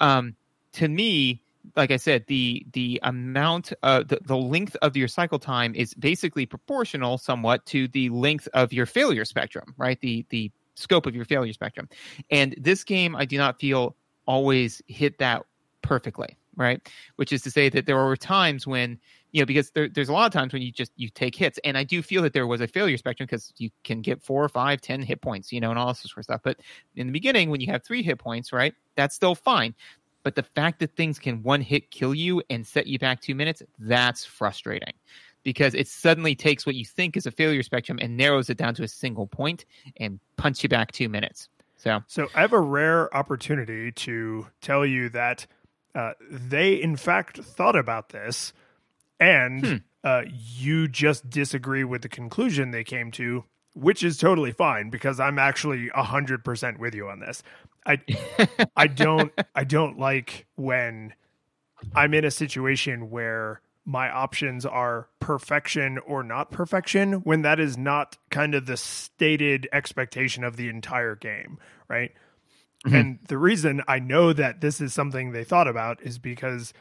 um, 0.00 0.34
to 0.72 0.88
me, 0.88 1.42
like 1.76 1.90
I 1.90 1.96
said, 1.96 2.24
the 2.26 2.66
the 2.72 3.00
amount, 3.02 3.72
uh, 3.82 4.02
the 4.02 4.18
the 4.24 4.36
length 4.36 4.76
of 4.82 4.96
your 4.96 5.08
cycle 5.08 5.38
time 5.38 5.74
is 5.74 5.94
basically 5.94 6.46
proportional, 6.46 7.18
somewhat, 7.18 7.66
to 7.66 7.88
the 7.88 8.08
length 8.10 8.48
of 8.54 8.72
your 8.72 8.86
failure 8.86 9.24
spectrum, 9.24 9.74
right? 9.76 10.00
The 10.00 10.24
the 10.30 10.50
scope 10.74 11.06
of 11.06 11.14
your 11.14 11.24
failure 11.24 11.52
spectrum. 11.52 11.88
And 12.30 12.54
this 12.58 12.84
game, 12.84 13.16
I 13.16 13.24
do 13.24 13.36
not 13.36 13.58
feel 13.60 13.96
always 14.26 14.80
hit 14.86 15.18
that 15.18 15.44
perfectly, 15.82 16.36
right? 16.56 16.80
Which 17.16 17.32
is 17.32 17.42
to 17.42 17.50
say 17.50 17.68
that 17.70 17.86
there 17.86 17.96
were 17.96 18.16
times 18.16 18.66
when 18.66 18.98
you 19.32 19.42
know 19.42 19.46
because 19.46 19.70
there, 19.72 19.88
there's 19.88 20.08
a 20.08 20.12
lot 20.12 20.26
of 20.26 20.32
times 20.32 20.52
when 20.52 20.62
you 20.62 20.72
just 20.72 20.92
you 20.96 21.10
take 21.10 21.34
hits 21.34 21.58
and 21.64 21.76
i 21.76 21.84
do 21.84 22.00
feel 22.00 22.22
that 22.22 22.32
there 22.32 22.46
was 22.46 22.62
a 22.62 22.66
failure 22.66 22.96
spectrum 22.96 23.26
because 23.26 23.52
you 23.58 23.68
can 23.84 24.00
get 24.00 24.22
four 24.22 24.48
five 24.48 24.80
ten 24.80 25.02
hit 25.02 25.20
points 25.20 25.52
you 25.52 25.60
know 25.60 25.68
and 25.68 25.78
all 25.78 25.88
this 25.88 26.00
sort 26.00 26.16
of 26.16 26.24
stuff 26.24 26.40
but 26.42 26.58
in 26.96 27.06
the 27.06 27.12
beginning 27.12 27.50
when 27.50 27.60
you 27.60 27.66
have 27.66 27.84
three 27.84 28.02
hit 28.02 28.18
points 28.18 28.52
right 28.52 28.74
that's 28.96 29.14
still 29.14 29.34
fine 29.34 29.74
but 30.28 30.34
the 30.34 30.42
fact 30.42 30.78
that 30.80 30.94
things 30.94 31.18
can 31.18 31.42
one 31.42 31.62
hit 31.62 31.90
kill 31.90 32.14
you 32.14 32.42
and 32.50 32.66
set 32.66 32.86
you 32.86 32.98
back 32.98 33.18
two 33.22 33.34
minutes 33.34 33.62
that's 33.78 34.26
frustrating 34.26 34.92
because 35.42 35.72
it 35.72 35.88
suddenly 35.88 36.34
takes 36.34 36.66
what 36.66 36.74
you 36.74 36.84
think 36.84 37.16
is 37.16 37.24
a 37.24 37.30
failure 37.30 37.62
spectrum 37.62 37.98
and 38.02 38.14
narrows 38.14 38.50
it 38.50 38.58
down 38.58 38.74
to 38.74 38.82
a 38.82 38.88
single 38.88 39.26
point 39.26 39.64
and 39.96 40.20
punch 40.36 40.62
you 40.62 40.68
back 40.68 40.92
two 40.92 41.08
minutes 41.08 41.48
so 41.78 42.00
So 42.06 42.28
I 42.34 42.42
have 42.42 42.52
a 42.52 42.60
rare 42.60 43.14
opportunity 43.16 43.90
to 43.92 44.48
tell 44.60 44.84
you 44.84 45.08
that 45.10 45.46
uh, 45.94 46.12
they, 46.30 46.74
in 46.74 46.96
fact, 46.96 47.38
thought 47.38 47.74
about 47.74 48.10
this, 48.10 48.52
and 49.18 49.64
Hmm. 49.64 49.76
uh, 50.04 50.22
you 50.28 50.88
just 50.88 51.30
disagree 51.30 51.84
with 51.84 52.02
the 52.02 52.08
conclusion 52.08 52.70
they 52.70 52.84
came 52.84 53.10
to, 53.12 53.44
which 53.74 54.02
is 54.04 54.18
totally 54.18 54.52
fine 54.52 54.90
because 54.90 55.18
I'm 55.18 55.38
actually 55.38 55.88
hundred 55.94 56.44
percent 56.44 56.78
with 56.78 56.94
you 56.94 57.08
on 57.08 57.20
this. 57.20 57.42
I 57.86 57.98
I 58.76 58.86
don't 58.86 59.32
I 59.54 59.64
don't 59.64 59.98
like 59.98 60.46
when 60.56 61.14
I'm 61.94 62.14
in 62.14 62.24
a 62.24 62.30
situation 62.30 63.10
where 63.10 63.60
my 63.84 64.10
options 64.10 64.66
are 64.66 65.08
perfection 65.18 65.98
or 65.98 66.22
not 66.22 66.50
perfection 66.50 67.14
when 67.24 67.42
that 67.42 67.58
is 67.58 67.78
not 67.78 68.18
kind 68.30 68.54
of 68.54 68.66
the 68.66 68.76
stated 68.76 69.66
expectation 69.72 70.44
of 70.44 70.56
the 70.56 70.68
entire 70.68 71.14
game, 71.16 71.58
right? 71.88 72.12
And 72.84 73.18
the 73.26 73.38
reason 73.38 73.82
I 73.88 73.98
know 73.98 74.32
that 74.32 74.60
this 74.60 74.80
is 74.80 74.94
something 74.94 75.32
they 75.32 75.44
thought 75.44 75.66
about 75.68 76.00
is 76.02 76.18
because 76.18 76.72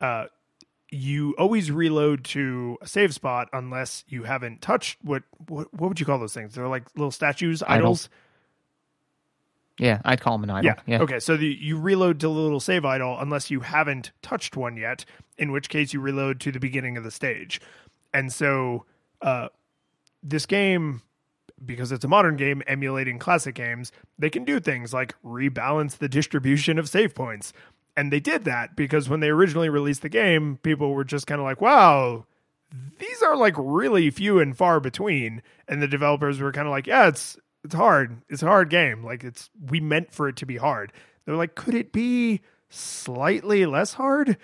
uh, 0.00 0.26
you 0.90 1.34
always 1.38 1.70
reload 1.70 2.24
to 2.26 2.78
a 2.82 2.86
save 2.86 3.14
spot 3.14 3.48
unless 3.52 4.04
you 4.08 4.22
haven't 4.24 4.62
touched 4.62 4.98
what 5.02 5.22
what, 5.48 5.72
what 5.72 5.88
would 5.88 6.00
you 6.00 6.06
call 6.06 6.18
those 6.18 6.34
things? 6.34 6.54
They're 6.54 6.68
like 6.68 6.84
little 6.94 7.10
statues, 7.10 7.62
Idols. 7.62 7.78
idols. 7.78 8.08
Yeah, 9.80 10.02
I'd 10.04 10.20
call 10.20 10.36
them 10.36 10.44
an 10.44 10.50
idol. 10.50 10.66
Yeah. 10.66 10.74
Yeah. 10.86 11.02
Okay. 11.02 11.18
So 11.20 11.38
the, 11.38 11.46
you 11.46 11.78
reload 11.78 12.20
to 12.20 12.26
the 12.26 12.32
little 12.32 12.60
save 12.60 12.84
idol 12.84 13.16
unless 13.18 13.50
you 13.50 13.60
haven't 13.60 14.12
touched 14.20 14.54
one 14.54 14.76
yet, 14.76 15.06
in 15.38 15.52
which 15.52 15.70
case 15.70 15.94
you 15.94 16.00
reload 16.00 16.38
to 16.40 16.52
the 16.52 16.60
beginning 16.60 16.98
of 16.98 17.02
the 17.02 17.10
stage. 17.10 17.62
And 18.12 18.30
so 18.30 18.84
uh, 19.22 19.48
this 20.22 20.44
game, 20.44 21.00
because 21.64 21.92
it's 21.92 22.04
a 22.04 22.08
modern 22.08 22.36
game 22.36 22.62
emulating 22.66 23.18
classic 23.18 23.54
games, 23.54 23.90
they 24.18 24.28
can 24.28 24.44
do 24.44 24.60
things 24.60 24.92
like 24.92 25.14
rebalance 25.24 25.96
the 25.96 26.08
distribution 26.08 26.78
of 26.78 26.88
save 26.88 27.14
points. 27.14 27.54
And 27.96 28.12
they 28.12 28.20
did 28.20 28.44
that 28.44 28.76
because 28.76 29.08
when 29.08 29.20
they 29.20 29.30
originally 29.30 29.70
released 29.70 30.02
the 30.02 30.10
game, 30.10 30.58
people 30.62 30.92
were 30.92 31.04
just 31.04 31.26
kind 31.26 31.40
of 31.40 31.46
like, 31.46 31.62
wow, 31.62 32.26
these 32.98 33.22
are 33.22 33.36
like 33.36 33.54
really 33.56 34.10
few 34.10 34.40
and 34.40 34.54
far 34.54 34.78
between. 34.78 35.40
And 35.66 35.80
the 35.80 35.88
developers 35.88 36.38
were 36.38 36.52
kind 36.52 36.68
of 36.68 36.72
like, 36.72 36.86
yeah, 36.86 37.08
it's 37.08 37.38
it's 37.64 37.74
hard. 37.74 38.22
It's 38.28 38.42
a 38.42 38.46
hard 38.46 38.70
game. 38.70 39.04
Like 39.04 39.24
it's 39.24 39.50
we 39.68 39.80
meant 39.80 40.12
for 40.12 40.28
it 40.28 40.36
to 40.36 40.46
be 40.46 40.56
hard. 40.56 40.92
They're 41.24 41.36
like, 41.36 41.54
could 41.54 41.74
it 41.74 41.92
be 41.92 42.40
slightly 42.68 43.66
less 43.66 43.94
hard? 43.94 44.36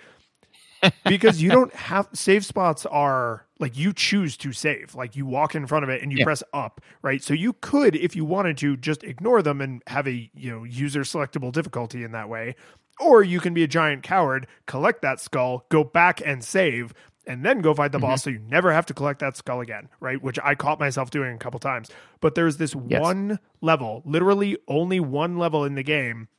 because 1.05 1.41
you 1.41 1.49
don't 1.49 1.73
have 1.73 2.07
save 2.13 2.45
spots 2.45 2.85
are 2.85 3.45
like 3.59 3.75
you 3.75 3.91
choose 3.93 4.37
to 4.37 4.53
save. 4.53 4.93
Like 4.93 5.15
you 5.15 5.25
walk 5.25 5.55
in 5.55 5.65
front 5.65 5.83
of 5.83 5.89
it 5.89 6.03
and 6.03 6.11
you 6.11 6.19
Yeah. 6.19 6.25
press 6.25 6.43
up, 6.53 6.81
right? 7.01 7.23
So 7.23 7.33
you 7.33 7.53
could, 7.61 7.95
if 7.95 8.15
you 8.15 8.23
wanted 8.25 8.57
to, 8.59 8.77
just 8.77 9.03
ignore 9.03 9.41
them 9.41 9.59
and 9.59 9.81
have 9.87 10.07
a 10.07 10.29
you 10.35 10.51
know 10.51 10.63
user 10.63 11.01
selectable 11.01 11.51
difficulty 11.51 12.03
in 12.03 12.11
that 12.11 12.29
way. 12.29 12.55
Or 12.99 13.23
you 13.23 13.39
can 13.39 13.53
be 13.53 13.63
a 13.63 13.67
giant 13.67 14.03
coward, 14.03 14.47
collect 14.65 15.01
that 15.03 15.19
skull, 15.19 15.65
go 15.69 15.83
back 15.83 16.21
and 16.25 16.43
save, 16.43 16.93
and 17.27 17.45
then 17.45 17.59
go 17.59 17.73
fight 17.73 17.91
the 17.91 17.99
boss 17.99 18.21
mm-hmm. 18.21 18.29
so 18.29 18.33
you 18.33 18.39
never 18.39 18.71
have 18.73 18.85
to 18.87 18.93
collect 18.93 19.19
that 19.19 19.37
skull 19.37 19.61
again, 19.61 19.89
right? 19.99 20.21
Which 20.21 20.39
I 20.43 20.55
caught 20.55 20.79
myself 20.79 21.11
doing 21.11 21.35
a 21.35 21.37
couple 21.37 21.59
times. 21.59 21.89
But 22.21 22.35
there's 22.35 22.57
this 22.57 22.75
Yes. 22.87 23.01
one 23.01 23.39
level, 23.61 24.01
literally 24.05 24.57
only 24.67 24.99
one 24.99 25.37
level 25.37 25.65
in 25.65 25.75
the 25.75 25.83
game 25.83 26.29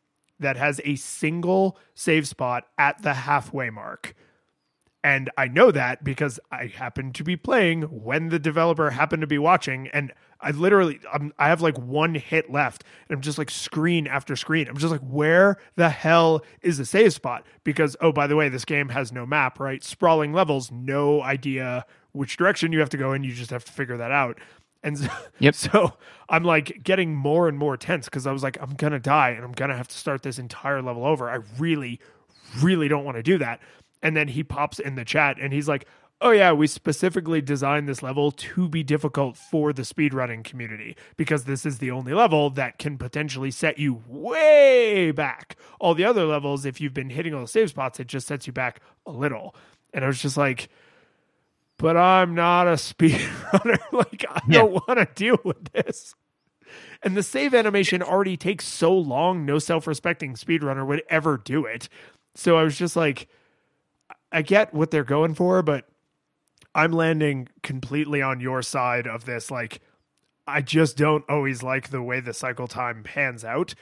that 0.40 0.56
has 0.56 0.81
a 0.85 0.97
single 0.97 1.78
save 1.94 2.27
spot 2.27 2.65
at 2.78 3.02
the 3.02 3.15
halfway 3.15 3.70
mark. 3.70 4.15
And 5.05 5.31
I 5.36 5.47
know 5.48 5.70
that 5.70 6.02
because 6.02 6.40
I 6.51 6.66
happened 6.66 7.15
to 7.16 7.24
be 7.24 7.36
playing 7.36 7.82
when 7.82 8.31
the 8.31 8.39
developer 8.39 8.90
happened 8.90 9.20
to 9.20 9.27
be 9.27 9.39
watching. 9.39 9.89
And 9.89 10.12
I 10.40 10.52
literally, 10.52 11.01
I'm, 11.12 11.32
I 11.39 11.48
have 11.48 11.60
like 11.62 11.77
one 11.78 12.15
hit 12.15 12.51
left. 12.51 12.85
And 13.09 13.16
I'm 13.16 13.23
just 13.23 13.39
like 13.39 13.51
screen 13.51 14.06
after 14.06 14.36
screen. 14.36 14.69
I'm 14.69 14.77
just 14.77 14.93
like, 14.93 15.01
where 15.01 15.59
the 15.77 15.89
hell 15.90 16.44
is 16.62 16.78
the 16.78 16.85
save 16.85 17.12
spot? 17.12 17.44
Because, 17.65 17.97
oh, 18.01 18.12
by 18.12 18.27
the 18.27 18.36
way, 18.36 18.48
this 18.48 18.65
game 18.65 18.89
has 18.90 19.12
no 19.12 19.27
map, 19.27 19.59
right? 19.59 19.82
Sprawling 19.82 20.32
levels, 20.32 20.70
no 20.70 21.23
idea 21.23 21.85
which 22.12 22.36
direction 22.36 22.73
you 22.73 22.81
have 22.81 22.90
to 22.90 22.97
go 22.97 23.12
in. 23.12 23.24
You 23.24 23.32
just 23.32 23.51
have 23.51 23.65
to 23.65 23.73
figure 23.73 23.97
that 23.97 24.12
out. 24.12 24.39
And 24.82 24.98
so, 24.98 25.09
Yep. 25.40 25.55
so 25.55 25.93
I'm 26.28 26.44
like 26.44 26.82
getting 26.85 27.15
more 27.15 27.48
and 27.48 27.59
more 27.59 27.77
tense 27.77 28.05
because 28.06 28.27
I 28.27 28.32
was 28.32 28.43
like, 28.43 28.56
I'm 28.60 28.74
going 28.74 28.93
to 28.93 29.01
die 29.01 29.31
and 29.31 29.44
I'm 29.44 29.52
going 29.52 29.70
to 29.70 29.77
have 29.77 29.89
to 29.89 29.97
start 29.97 30.23
this 30.23 30.39
entire 30.39 30.82
level 30.82 31.05
over. 31.05 31.28
I 31.28 31.39
really, 31.59 32.01
really 32.62 32.86
don't 32.89 33.05
want 33.05 33.16
to 33.16 33.23
do 33.23 33.39
that. 33.39 33.60
And 34.02 34.16
then 34.16 34.28
he 34.28 34.44
pops 34.44 34.78
in 34.78 34.94
the 34.94 35.05
chat 35.05 35.39
and 35.40 35.52
he's 35.52 35.69
like, 35.69 35.86
Oh, 36.20 36.30
yeah, 36.32 36.50
we 36.52 36.66
specifically 36.66 37.40
designed 37.40 37.88
this 37.88 38.02
level 38.02 38.32
to 38.32 38.68
be 38.68 38.82
difficult 38.82 39.36
for 39.36 39.72
the 39.72 39.82
speedrunning 39.82 40.42
community 40.42 40.96
because 41.16 41.44
this 41.44 41.64
is 41.64 41.78
the 41.78 41.92
only 41.92 42.12
level 42.12 42.50
that 42.50 42.78
can 42.78 42.98
potentially 42.98 43.52
set 43.52 43.78
you 43.78 44.02
way 44.08 45.12
back. 45.12 45.56
All 45.78 45.94
the 45.94 46.04
other 46.04 46.24
levels, 46.24 46.64
if 46.66 46.80
you've 46.80 46.94
been 46.94 47.10
hitting 47.10 47.34
all 47.34 47.42
the 47.42 47.46
save 47.48 47.70
spots, 47.70 48.00
it 48.00 48.08
just 48.08 48.26
sets 48.26 48.48
you 48.48 48.52
back 48.52 48.80
a 49.06 49.12
little. 49.12 49.54
And 49.94 50.04
I 50.04 50.08
was 50.08 50.20
just 50.20 50.36
like, 50.36 50.70
but 51.78 51.96
I'm 51.96 52.34
not 52.34 52.66
a 52.66 52.72
speedrunner. 52.72 53.78
like, 53.92 54.24
I 54.28 54.42
Yeah. 54.44 54.62
don't 54.62 54.72
want 54.72 54.98
to 54.98 55.08
deal 55.14 55.38
with 55.44 55.72
this. 55.72 56.14
And 57.02 57.16
the 57.16 57.22
save 57.22 57.54
animation 57.54 58.02
already 58.02 58.36
takes 58.36 58.66
so 58.66 58.92
long, 58.92 59.46
no 59.46 59.60
self 59.60 59.86
respecting 59.86 60.34
speedrunner 60.34 60.84
would 60.84 61.04
ever 61.08 61.36
do 61.38 61.64
it. 61.64 61.88
So 62.34 62.56
I 62.56 62.64
was 62.64 62.76
just 62.76 62.96
like, 62.96 63.28
I 64.32 64.42
get 64.42 64.74
what 64.74 64.90
they're 64.90 65.04
going 65.04 65.34
for, 65.34 65.62
but 65.62 65.88
I'm 66.78 66.92
landing 66.92 67.48
completely 67.64 68.22
on 68.22 68.38
your 68.38 68.62
side 68.62 69.09
of 69.09 69.24
this. 69.24 69.50
Like, 69.50 69.80
I 70.46 70.62
just 70.62 70.96
don't 70.96 71.24
always 71.28 71.62
like 71.62 71.90
the 71.90 72.02
way 72.02 72.20
the 72.20 72.32
cycle 72.32 72.68
time 72.68 73.02
pans 73.02 73.44
out. 73.44 73.74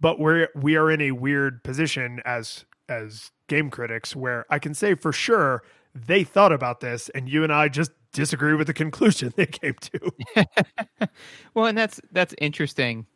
But 0.00 0.20
we're 0.20 0.48
we 0.54 0.76
are 0.76 0.90
in 0.90 1.00
a 1.00 1.10
weird 1.10 1.64
position 1.64 2.20
as 2.24 2.64
as 2.88 3.32
game 3.48 3.68
critics 3.68 4.14
where 4.14 4.46
I 4.48 4.60
can 4.60 4.74
say 4.74 4.94
for 4.94 5.12
sure 5.12 5.62
they 5.94 6.22
thought 6.22 6.52
about 6.52 6.80
this 6.80 7.08
and 7.10 7.28
you 7.28 7.42
and 7.42 7.52
I 7.52 7.68
just 7.68 7.90
disagree 8.12 8.54
with 8.54 8.68
the 8.68 8.74
conclusion 8.74 9.32
they 9.36 9.46
came 9.46 9.74
to. 9.74 10.12
Well, 11.54 11.66
and 11.66 11.76
that's 11.76 12.00
that's 12.12 12.34
interesting, 12.38 13.06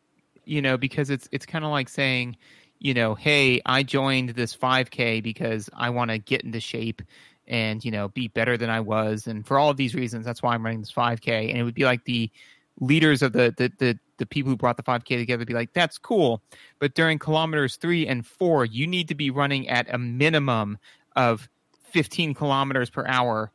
you 0.45 0.61
know, 0.61 0.77
because 0.77 1.09
it's 1.09 1.29
it's 1.31 1.45
kind 1.45 1.63
of 1.63 1.71
like 1.71 1.87
saying, 1.87 2.35
you 2.79 2.93
know, 2.93 3.15
hey, 3.15 3.61
I 3.65 3.83
joined 3.83 4.29
this 4.31 4.57
5K 4.57 5.21
because 5.23 5.69
I 5.73 5.89
want 5.91 6.11
to 6.11 6.17
get 6.17 6.41
into 6.41 6.59
shape 6.59 7.01
and 7.51 7.83
you 7.85 7.91
know 7.91 8.07
be 8.07 8.29
better 8.29 8.57
than 8.57 8.71
I 8.71 8.79
was, 8.79 9.27
and 9.27 9.45
for 9.45 9.59
all 9.59 9.69
of 9.69 9.77
these 9.77 9.93
reasons, 9.93 10.25
that's 10.25 10.41
why 10.41 10.55
I'm 10.55 10.63
running 10.63 10.79
this 10.79 10.91
5K. 10.91 11.49
And 11.49 11.59
it 11.59 11.63
would 11.63 11.75
be 11.75 11.85
like 11.85 12.05
the 12.05 12.31
leaders 12.79 13.21
of 13.21 13.33
the 13.33 13.53
the 13.55 13.71
the, 13.77 13.99
the 14.17 14.25
people 14.25 14.49
who 14.49 14.55
brought 14.55 14.77
the 14.77 14.83
5K 14.83 15.17
together 15.17 15.45
be 15.45 15.53
like, 15.53 15.73
that's 15.73 15.99
cool, 15.99 16.41
but 16.79 16.95
during 16.95 17.19
kilometers 17.19 17.75
three 17.75 18.07
and 18.07 18.25
four, 18.25 18.65
you 18.65 18.87
need 18.87 19.07
to 19.09 19.15
be 19.15 19.29
running 19.29 19.67
at 19.69 19.93
a 19.93 19.97
minimum 19.99 20.79
of 21.15 21.49
15 21.91 22.33
kilometers 22.33 22.89
per 22.89 23.05
hour 23.05 23.51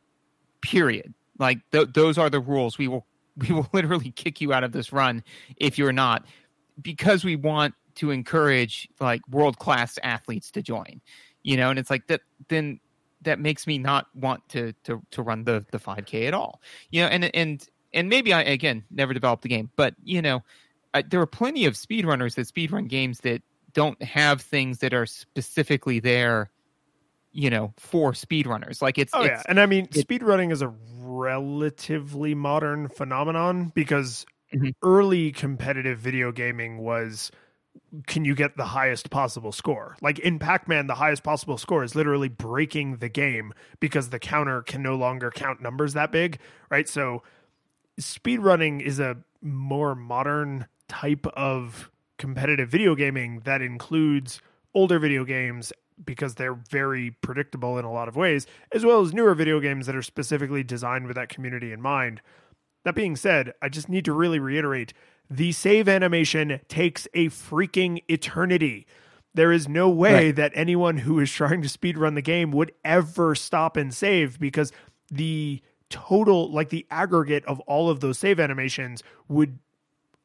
period. 0.61 1.13
Like 1.39 1.59
th- 1.71 1.89
those 1.93 2.17
are 2.17 2.29
the 2.29 2.39
rules. 2.39 2.77
We 2.77 2.87
will 2.87 3.05
we 3.37 3.53
will 3.53 3.67
literally 3.73 4.11
kick 4.11 4.39
you 4.39 4.53
out 4.53 4.63
of 4.63 4.71
this 4.71 4.93
run 4.93 5.23
if 5.57 5.77
you're 5.77 5.91
not 5.91 6.25
because 6.81 7.25
we 7.25 7.35
want 7.35 7.73
to 7.95 8.11
encourage 8.11 8.87
like 8.99 9.21
world 9.29 9.57
class 9.57 9.97
athletes 10.03 10.51
to 10.51 10.61
join 10.61 11.01
you 11.47 11.55
know? 11.55 11.69
And 11.69 11.79
it's 11.79 11.89
like 11.89 12.07
that 12.07 12.21
then 12.49 12.79
that 13.21 13.39
makes 13.39 13.67
me 13.67 13.77
not 13.77 14.07
want 14.15 14.47
to 14.49 14.73
to 14.83 15.01
to 15.11 15.21
run 15.21 15.43
the 15.43 15.65
the 15.71 15.79
5k 15.79 16.27
at 16.27 16.33
all. 16.33 16.61
You 16.91 17.01
know 17.03 17.07
and 17.07 17.35
and 17.35 17.67
and 17.93 18.09
maybe 18.09 18.33
i 18.33 18.41
again 18.41 18.83
never 18.91 19.13
developed 19.13 19.43
the 19.43 19.49
game 19.49 19.71
but 19.77 19.95
you 20.03 20.21
know 20.21 20.41
I, 20.93 21.01
there 21.03 21.21
are 21.21 21.27
plenty 21.27 21.65
of 21.65 21.73
speedrunners 21.75 22.35
that 22.35 22.47
speedrun 22.47 22.87
games 22.89 23.19
that 23.21 23.41
don't 23.73 24.01
have 24.03 24.41
things 24.41 24.79
that 24.79 24.93
are 24.93 25.05
specifically 25.05 25.99
there 25.99 26.51
you 27.31 27.49
know 27.49 27.73
for 27.77 28.13
speedrunners. 28.13 28.81
Like 28.81 28.97
it's 28.97 29.13
Oh 29.13 29.23
it's, 29.23 29.25
yeah, 29.25 29.43
and 29.47 29.59
I 29.59 29.65
mean, 29.65 29.87
speedrunning 29.87 30.51
is 30.51 30.61
a 30.61 30.67
relatively 30.67 32.35
modern 32.35 32.89
phenomenon 32.89 33.71
because 33.73 34.25
Mhm. 34.53 34.71
early 34.83 35.31
competitive 35.31 35.99
video 35.99 36.31
gaming 36.31 36.79
was 36.79 37.31
can 38.05 38.25
you 38.25 38.35
get 38.35 38.57
the 38.57 38.65
highest 38.65 39.09
possible 39.09 39.51
score? 39.51 39.97
Like 40.01 40.19
in 40.19 40.39
Pac-Man, 40.39 40.87
the 40.87 40.95
highest 40.95 41.23
possible 41.23 41.57
score 41.57 41.83
is 41.83 41.95
literally 41.95 42.29
breaking 42.29 42.97
the 42.97 43.09
game 43.09 43.53
because 43.79 44.09
the 44.09 44.19
counter 44.19 44.61
can 44.61 44.81
no 44.81 44.95
longer 44.95 45.31
count 45.31 45.61
numbers 45.61 45.93
that 45.93 46.11
big, 46.11 46.39
right? 46.69 46.87
So 46.87 47.23
speedrunning 47.99 48.81
is 48.81 48.99
a 48.99 49.17
more 49.41 49.95
modern 49.95 50.67
type 50.87 51.27
of 51.27 51.91
competitive 52.17 52.69
video 52.69 52.95
gaming 52.95 53.41
that 53.45 53.61
includes 53.61 54.41
older 54.73 54.99
video 54.99 55.23
games 55.23 55.71
because 56.05 56.35
they're 56.35 56.59
very 56.69 57.11
predictable 57.11 57.77
in 57.77 57.85
a 57.85 57.91
lot 57.91 58.07
of 58.07 58.15
ways, 58.15 58.45
as 58.71 58.85
well 58.85 59.01
as 59.01 59.13
newer 59.13 59.33
video 59.33 59.59
games 59.59 59.87
that 59.87 59.95
are 59.95 60.01
specifically 60.01 60.63
designed 60.63 61.07
with 61.07 61.15
that 61.15 61.29
community 61.29 61.71
in 61.71 61.81
mind. 61.81 62.21
That 62.85 62.95
being 62.95 63.15
said, 63.15 63.53
I 63.61 63.69
just 63.69 63.89
need 63.89 64.05
to 64.05 64.13
really 64.13 64.39
reiterate 64.39 64.93
the 65.29 65.51
save 65.51 65.87
animation 65.89 66.59
takes 66.67 67.07
a 67.13 67.27
freaking 67.27 68.01
eternity. 68.07 68.85
There 69.33 69.51
is 69.51 69.67
no 69.67 69.89
way 69.89 70.27
Right. 70.27 70.35
that 70.35 70.51
anyone 70.55 70.97
who 70.99 71.19
is 71.19 71.31
trying 71.31 71.61
to 71.61 71.67
speedrun 71.67 72.15
the 72.15 72.21
game 72.21 72.51
would 72.51 72.71
ever 72.83 73.35
stop 73.35 73.77
and 73.77 73.93
save 73.93 74.39
because 74.39 74.71
the 75.11 75.61
total, 75.89 76.51
like 76.51 76.69
the 76.69 76.85
aggregate 76.89 77.45
of 77.45 77.59
all 77.61 77.89
of 77.89 77.99
those 77.99 78.17
save 78.19 78.39
animations 78.39 79.03
would 79.27 79.59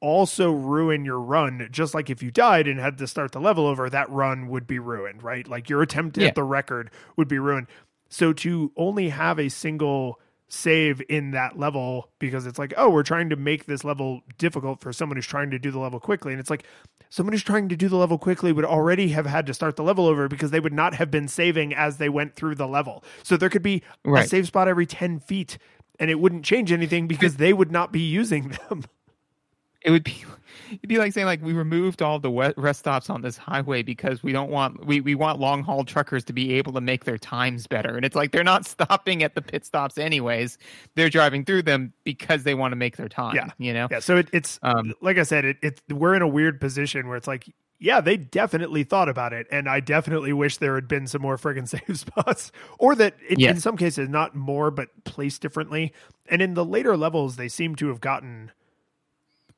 also 0.01 0.51
ruin 0.51 1.05
your 1.05 1.21
run. 1.21 1.69
Just 1.71 1.95
like 1.95 2.11
if 2.11 2.23
you 2.23 2.31
died 2.31 2.67
and 2.67 2.81
had 2.81 2.99
to 2.99 3.07
start 3.07 3.33
the 3.33 3.41
level 3.41 3.67
over, 3.67 3.89
that 3.89 4.11
run 4.11 4.49
would 4.49 4.67
be 4.67 4.79
ruined, 4.79 5.23
right? 5.23 5.47
Like 5.47 5.69
your 5.69 5.83
attempt 5.83 6.17
Yeah. 6.19 6.29
at 6.29 6.35
the 6.35 6.43
record 6.43 6.91
would 7.17 7.29
be 7.29 7.39
ruined. 7.39 7.69
So 8.09 8.33
to 8.33 8.73
only 8.77 9.11
have 9.11 9.39
a 9.39 9.49
single 9.49 10.19
save 10.53 11.01
in 11.09 11.31
that 11.31 11.59
level 11.59 12.11
because 12.19 12.47
it's 12.47 12.59
like, 12.59 12.75
oh, 12.77 12.91
we're 12.91 13.03
trying 13.03 13.31
to 13.31 13.37
make 13.37 13.65
this 13.65 13.85
level 13.85 14.21
difficult 14.37 14.83
for 14.83 14.93
someone 14.93 15.17
who's 15.17 15.27
trying 15.27 15.51
to 15.51 15.59
do 15.59 15.71
the 15.71 15.79
level 15.79 15.99
quickly. 15.99 16.31
And 16.33 16.39
it's 16.39 16.51
like, 16.51 16.65
someone 17.09 17.33
who's 17.33 17.43
trying 17.43 17.71
to 17.71 17.77
do 17.77 17.89
the 17.89 17.97
level 17.97 18.19
quickly 18.19 18.53
would 18.53 18.67
already 18.67 19.09
have 19.09 19.25
had 19.25 19.47
to 19.47 19.55
start 19.55 19.77
the 19.77 19.83
level 19.83 20.07
over 20.07 20.29
because 20.29 20.51
they 20.51 20.61
would 20.61 20.73
not 20.73 20.95
have 20.95 21.11
been 21.11 21.27
saving 21.27 21.75
as 21.75 21.97
they 21.97 22.11
went 22.11 22.37
through 22.37 22.55
the 22.55 22.69
level. 22.69 23.03
So 23.23 23.39
there 23.39 23.49
could 23.49 23.63
be 23.63 23.83
a 24.05 24.27
save 24.27 24.47
spot 24.47 24.69
every 24.69 24.85
10 24.85 25.21
feet 25.21 25.57
and 25.99 26.11
it 26.11 26.21
wouldn't 26.21 26.45
change 26.45 26.71
anything 26.71 27.07
because 27.07 27.37
they 27.37 27.55
would 27.55 27.73
not 27.73 27.91
be 27.91 28.01
using 28.01 28.49
them. 28.69 28.85
It 29.85 29.91
would 29.91 30.05
be 30.05 30.25
it'd 30.71 30.89
be 30.89 30.99
like 30.99 31.13
saying 31.13 31.27
like 31.27 31.43
we 31.43 31.53
removed 31.53 32.03
all 32.03 32.19
the 32.19 32.31
rest 32.57 32.81
stops 32.81 33.11
on 33.11 33.21
this 33.21 33.37
highway 33.37 33.83
because 33.83 34.23
we 34.23 34.33
don't 34.33 34.51
want 34.51 34.85
we, 34.87 35.01
we 35.01 35.15
want 35.15 35.39
long 35.39 35.63
haul 35.63 35.85
truckers 35.85 36.25
to 36.25 36.33
be 36.33 36.55
able 36.55 36.73
to 36.73 36.81
make 36.81 37.05
their 37.05 37.19
times 37.19 37.67
better 37.67 37.95
and 37.95 38.05
it's 38.05 38.17
like 38.17 38.33
they're 38.33 38.45
not 38.45 38.65
stopping 38.67 39.23
at 39.23 39.35
the 39.35 39.43
pit 39.43 39.65
stops 39.65 39.99
anyways 39.99 40.59
they're 40.95 41.11
driving 41.11 41.45
through 41.45 41.63
them 41.63 41.93
because 42.05 42.45
they 42.45 42.55
want 42.55 42.73
to 42.73 42.77
make 42.77 42.97
their 42.97 43.09
time 43.09 43.35
yeah 43.35 43.49
you 43.59 43.73
know 43.73 43.89
yeah 43.91 44.01
so 44.01 44.17
it, 44.17 44.29
it's 44.33 44.59
um, 44.63 44.95
like 45.01 45.19
i 45.19 45.23
said 45.23 45.45
it, 45.45 45.57
it's 45.63 45.83
we're 45.91 46.15
in 46.15 46.23
a 46.23 46.29
weird 46.29 46.61
position 46.61 47.09
where 47.09 47.17
it's 47.17 47.29
like 47.29 47.47
yeah, 47.83 48.01
they 48.01 48.17
definitely 48.17 48.85
thought 48.85 49.09
about 49.09 49.33
it, 49.33 49.49
and 49.51 49.69
I 49.69 49.81
definitely 49.81 50.33
wish 50.33 50.59
there 50.59 50.77
had 50.77 50.87
been 50.87 51.09
some 51.09 51.21
more 51.21 51.37
friggin' 51.37 51.67
save 51.89 51.99
spots, 51.99 52.53
or 52.79 52.95
that 52.95 53.17
in, 53.29 53.41
yes. 53.41 53.57
in 53.57 53.61
some 53.61 53.77
cases 53.77 54.09
not 54.09 54.37
more, 54.37 54.71
but 54.71 54.89
placed 55.03 55.43
differently. 55.43 55.93
And 56.27 56.41
in 56.41 56.55
the 56.55 56.65
later 56.65 56.97
levels, 56.97 57.35
they 57.35 57.49
seem 57.49 57.75
to 57.77 57.89
have 57.89 58.01
gotten 58.01 58.53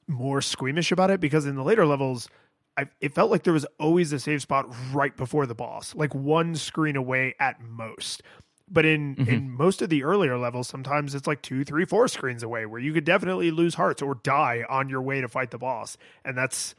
more 0.07 0.41
squeamish 0.41 0.93
about 0.93 1.11
it 1.11 1.21
because 1.21 1.47
in 1.47 1.57
the 1.57 1.63
later 1.63 1.87
levels, 1.87 2.29
I, 2.77 2.87
it 3.01 3.15
felt 3.15 3.31
like 3.31 3.45
there 3.45 3.53
was 3.53 3.67
always 3.79 4.13
a 4.13 4.19
save 4.19 4.43
spot 4.43 4.67
right 4.93 5.17
before 5.17 5.47
the 5.47 5.55
boss, 5.55 5.95
like 5.95 6.15
one 6.15 6.57
screen 6.57 6.97
away 6.97 7.35
at 7.39 7.61
most. 7.61 8.23
But 8.69 8.85
in 8.87 9.17
mm-hmm. 9.17 9.31
in 9.31 9.51
most 9.51 9.83
of 9.83 9.91
the 9.91 10.05
earlier 10.05 10.39
levels, 10.39 10.69
sometimes 10.69 11.15
it's 11.15 11.27
like 11.27 11.43
two, 11.43 11.65
three, 11.65 11.85
four 11.85 12.09
screens 12.09 12.43
away, 12.43 12.65
where 12.67 12.81
you 12.81 12.93
could 12.93 13.05
definitely 13.05 13.51
lose 13.51 13.75
hearts 13.75 14.01
or 14.01 14.15
die 14.17 14.65
on 14.69 14.89
your 14.89 15.03
way 15.03 15.21
to 15.21 15.29
fight 15.29 15.51
the 15.51 15.59
boss, 15.59 15.99
and 16.25 16.37
that's 16.37 16.75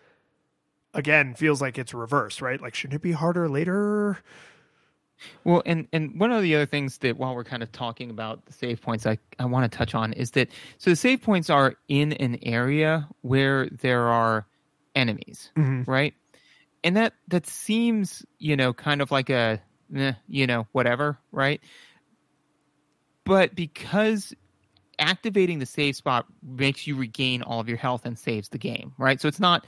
again 0.93 1.35
feels 1.35 1.61
like 1.61 1.77
it's 1.77 1.93
reversed, 1.93 2.41
right? 2.41 2.59
Like, 2.59 2.73
shouldn't 2.73 2.95
it 2.95 3.03
be 3.03 3.11
harder 3.11 3.47
later? 3.47 4.19
Well, 5.43 5.61
and 5.65 5.87
and 5.93 6.19
one 6.19 6.31
of 6.31 6.41
the 6.41 6.55
other 6.55 6.65
things 6.65 6.97
that 6.99 7.17
while 7.17 7.35
we're 7.35 7.43
kind 7.43 7.63
of 7.63 7.71
talking 7.71 8.09
about 8.09 8.45
the 8.45 8.53
save 8.53 8.81
points, 8.81 9.05
I 9.05 9.17
I 9.39 9.45
want 9.45 9.69
to 9.71 9.77
touch 9.77 9.95
on 9.95 10.13
is 10.13 10.31
that 10.31 10.49
so 10.77 10.89
the 10.89 10.95
save 10.95 11.21
points 11.21 11.49
are 11.49 11.75
in 11.87 12.13
an 12.13 12.39
area 12.43 13.07
where 13.21 13.67
there 13.69 14.07
are 14.07 14.45
enemies, 14.95 15.51
mm-hmm. 15.55 15.89
right? 15.89 16.13
And 16.83 16.97
that 16.97 17.13
that 17.27 17.47
seems 17.47 18.25
you 18.39 18.55
know 18.55 18.73
kind 18.73 19.01
of 19.01 19.11
like 19.11 19.29
a 19.29 19.61
eh, 19.95 20.13
you 20.27 20.47
know 20.47 20.67
whatever, 20.71 21.17
right? 21.31 21.61
But 23.23 23.55
because 23.55 24.33
activating 24.99 25.59
the 25.59 25.65
save 25.65 25.95
spot 25.95 26.25
makes 26.43 26.87
you 26.87 26.95
regain 26.95 27.41
all 27.41 27.59
of 27.59 27.67
your 27.67 27.77
health 27.77 28.05
and 28.05 28.17
saves 28.17 28.49
the 28.49 28.57
game, 28.57 28.93
right? 28.97 29.19
So 29.19 29.27
it's 29.27 29.39
not 29.39 29.65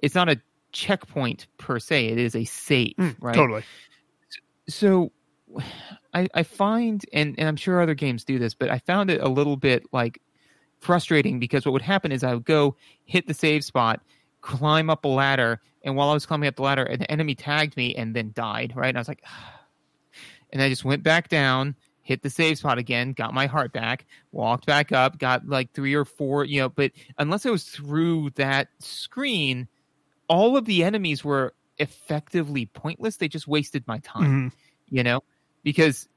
it's 0.00 0.14
not 0.14 0.28
a 0.28 0.40
checkpoint 0.72 1.46
per 1.58 1.78
se; 1.78 2.08
it 2.08 2.18
is 2.18 2.36
a 2.36 2.44
save, 2.44 2.94
mm, 2.98 3.16
right? 3.20 3.34
Totally 3.34 3.64
so 4.72 5.12
I, 6.14 6.28
I 6.34 6.42
find 6.42 7.04
and, 7.12 7.34
and 7.38 7.48
i'm 7.48 7.56
sure 7.56 7.80
other 7.80 7.94
games 7.94 8.24
do 8.24 8.38
this 8.38 8.54
but 8.54 8.70
i 8.70 8.78
found 8.78 9.10
it 9.10 9.20
a 9.20 9.28
little 9.28 9.56
bit 9.56 9.84
like 9.92 10.20
frustrating 10.80 11.38
because 11.38 11.64
what 11.64 11.72
would 11.72 11.82
happen 11.82 12.12
is 12.12 12.24
i 12.24 12.34
would 12.34 12.44
go 12.44 12.76
hit 13.04 13.26
the 13.26 13.34
save 13.34 13.64
spot 13.64 14.00
climb 14.40 14.88
up 14.90 15.04
a 15.04 15.08
ladder 15.08 15.60
and 15.82 15.96
while 15.96 16.10
i 16.10 16.14
was 16.14 16.26
climbing 16.26 16.48
up 16.48 16.56
the 16.56 16.62
ladder 16.62 16.84
an 16.84 17.02
enemy 17.04 17.34
tagged 17.34 17.76
me 17.76 17.94
and 17.94 18.14
then 18.14 18.32
died 18.34 18.72
right? 18.74 18.88
And 18.88 18.98
i 18.98 19.00
was 19.00 19.08
like 19.08 19.24
and 20.52 20.62
i 20.62 20.68
just 20.68 20.84
went 20.84 21.02
back 21.02 21.28
down 21.28 21.74
hit 22.02 22.22
the 22.22 22.30
save 22.30 22.58
spot 22.58 22.78
again 22.78 23.12
got 23.12 23.34
my 23.34 23.46
heart 23.46 23.72
back 23.72 24.06
walked 24.32 24.66
back 24.66 24.90
up 24.90 25.18
got 25.18 25.46
like 25.46 25.72
three 25.72 25.94
or 25.94 26.04
four 26.04 26.44
you 26.44 26.60
know 26.60 26.68
but 26.68 26.90
unless 27.18 27.44
i 27.44 27.50
was 27.50 27.64
through 27.64 28.30
that 28.30 28.68
screen 28.78 29.68
all 30.28 30.56
of 30.56 30.64
the 30.64 30.82
enemies 30.82 31.24
were 31.24 31.52
effectively 31.80 32.66
pointless. 32.66 33.16
They 33.16 33.28
just 33.28 33.48
wasted 33.48 33.84
my 33.86 33.98
time, 33.98 34.50
mm-hmm. 34.50 34.94
you 34.94 35.02
know, 35.02 35.22
because 35.62 36.08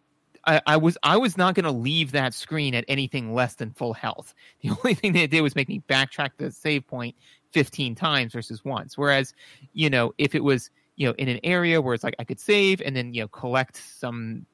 I, 0.45 0.61
I, 0.68 0.77
was 0.77 0.98
I 1.03 1.18
was 1.18 1.38
not 1.38 1.56
going 1.56 1.65
to 1.65 1.72
leave 1.72 2.11
that 2.11 2.34
screen 2.34 2.76
at 2.76 2.85
anything 2.88 3.34
less 3.34 3.56
than 3.56 3.72
full 3.72 3.94
health. 3.94 4.34
The 4.61 4.69
only 4.69 4.94
thing 4.94 5.14
they 5.14 5.27
did 5.27 5.41
was 5.41 5.56
make 5.56 5.69
me 5.69 5.81
backtrack 5.88 6.31
the 6.38 6.52
save 6.52 6.88
point 6.88 7.15
15 7.52 7.95
times 7.95 8.34
versus 8.34 8.64
once. 8.64 8.98
Whereas, 8.98 9.34
you 9.73 9.90
know, 9.90 10.14
if 10.18 10.35
it 10.35 10.44
was 10.44 10.69
you 10.95 11.07
know 11.07 11.15
in 11.18 11.27
an 11.27 11.40
area 11.44 11.81
where 11.81 11.94
it's 11.94 12.03
like 12.03 12.15
I 12.19 12.23
could 12.23 12.40
save 12.40 12.81
and 12.81 12.95
then 12.95 13.14
you 13.14 13.22
know 13.22 13.27
collect 13.27 13.77
some 13.77 14.45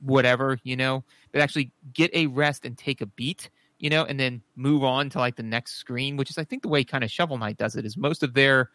whatever, 0.00 0.58
you 0.62 0.76
know, 0.76 1.04
but 1.32 1.40
actually 1.40 1.72
get 1.92 2.14
a 2.14 2.26
rest 2.26 2.64
and 2.64 2.76
take 2.76 3.00
a 3.00 3.06
beat, 3.06 3.50
you 3.78 3.90
know, 3.90 4.04
and 4.04 4.18
then 4.18 4.42
move 4.54 4.84
on 4.84 5.10
to 5.10 5.18
like 5.18 5.36
the 5.36 5.42
next 5.42 5.74
screen, 5.74 6.16
which 6.16 6.30
is 6.30 6.38
I 6.38 6.44
think 6.44 6.62
the 6.62 6.68
way 6.68 6.84
kind 6.84 7.04
of 7.04 7.10
Shovel 7.10 7.38
Knight 7.38 7.56
does 7.56 7.76
it 7.76 7.84
is 7.84 7.96
most 7.96 8.22
of 8.22 8.34
their, 8.34 8.70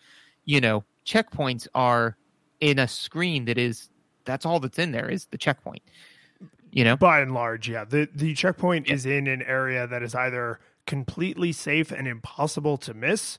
you 0.46 0.62
know, 0.62 0.84
checkpoints 1.06 1.68
are 1.74 2.18
in 2.60 2.80
a 2.80 2.88
screen 2.88 3.46
that 3.46 3.58
is 3.58 3.90
that's 4.26 4.46
all 4.46 4.60
that's 4.60 4.80
in 4.80 4.92
there 4.92 5.10
is 5.10 5.26
the 5.28 5.38
checkpoint. 5.38 5.82
You 6.72 6.86
know, 6.86 6.96
by 6.96 7.20
and 7.20 7.34
large, 7.34 7.68
yeah. 7.68 7.84
The 7.84 8.08
the 8.16 8.34
checkpoint 8.34 8.88
yeah. 8.88 8.94
is 8.94 9.06
in 9.06 9.28
an 9.28 9.42
area 9.42 9.88
that 9.88 10.02
is 10.04 10.16
either 10.16 10.60
completely 10.86 11.52
safe 11.52 11.92
and 11.92 12.08
impossible 12.08 12.78
to 12.78 12.94
miss, 12.94 13.38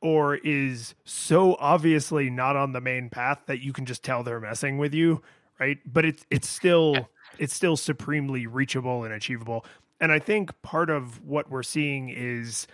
or 0.00 0.36
is 0.36 0.94
so 1.04 1.56
obviously 1.60 2.28
not 2.28 2.56
on 2.56 2.72
the 2.72 2.80
main 2.80 3.08
path 3.08 3.42
that 3.46 3.60
you 3.60 3.72
can 3.72 3.86
just 3.86 4.02
tell 4.02 4.24
they're 4.24 4.40
messing 4.40 4.78
with 4.78 4.92
you, 4.92 5.22
right? 5.60 5.78
But 5.86 6.04
it's 6.04 6.26
it's 6.30 6.48
still 6.48 6.94
yeah. 6.94 7.04
it's 7.38 7.54
still 7.54 7.76
supremely 7.76 8.48
reachable 8.48 9.04
and 9.04 9.14
achievable. 9.14 9.64
And 10.00 10.10
I 10.10 10.18
think 10.18 10.50
part 10.62 10.90
of 10.90 11.24
what 11.24 11.48
we're 11.48 11.62
seeing 11.62 12.08
is 12.08 12.66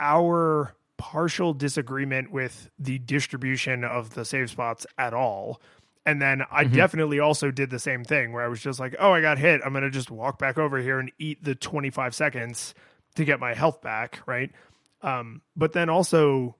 our 0.00 0.74
partial 0.96 1.52
disagreement 1.52 2.30
with 2.30 2.70
the 2.78 2.98
distribution 2.98 3.84
of 3.84 4.14
the 4.14 4.24
save 4.24 4.50
spots 4.50 4.86
at 4.98 5.14
all. 5.14 5.60
And 6.04 6.22
then 6.22 6.42
I 6.50 6.64
mm-hmm. 6.64 6.74
definitely 6.74 7.20
also 7.20 7.50
did 7.50 7.70
the 7.70 7.78
same 7.78 8.04
thing 8.04 8.32
where 8.32 8.44
I 8.44 8.48
was 8.48 8.60
just 8.60 8.78
like, 8.78 8.94
oh, 8.98 9.12
I 9.12 9.20
got 9.20 9.38
hit. 9.38 9.60
I'm 9.64 9.72
going 9.72 9.82
to 9.82 9.90
just 9.90 10.10
walk 10.10 10.38
back 10.38 10.56
over 10.56 10.78
here 10.78 10.98
and 10.98 11.10
eat 11.18 11.42
the 11.42 11.54
25 11.54 12.14
seconds 12.14 12.74
to 13.16 13.24
get 13.24 13.40
my 13.40 13.54
health 13.54 13.82
back. 13.82 14.20
Right. 14.26 14.50
Um, 15.02 15.42
but 15.56 15.72
then 15.72 15.88
also, 15.88 16.56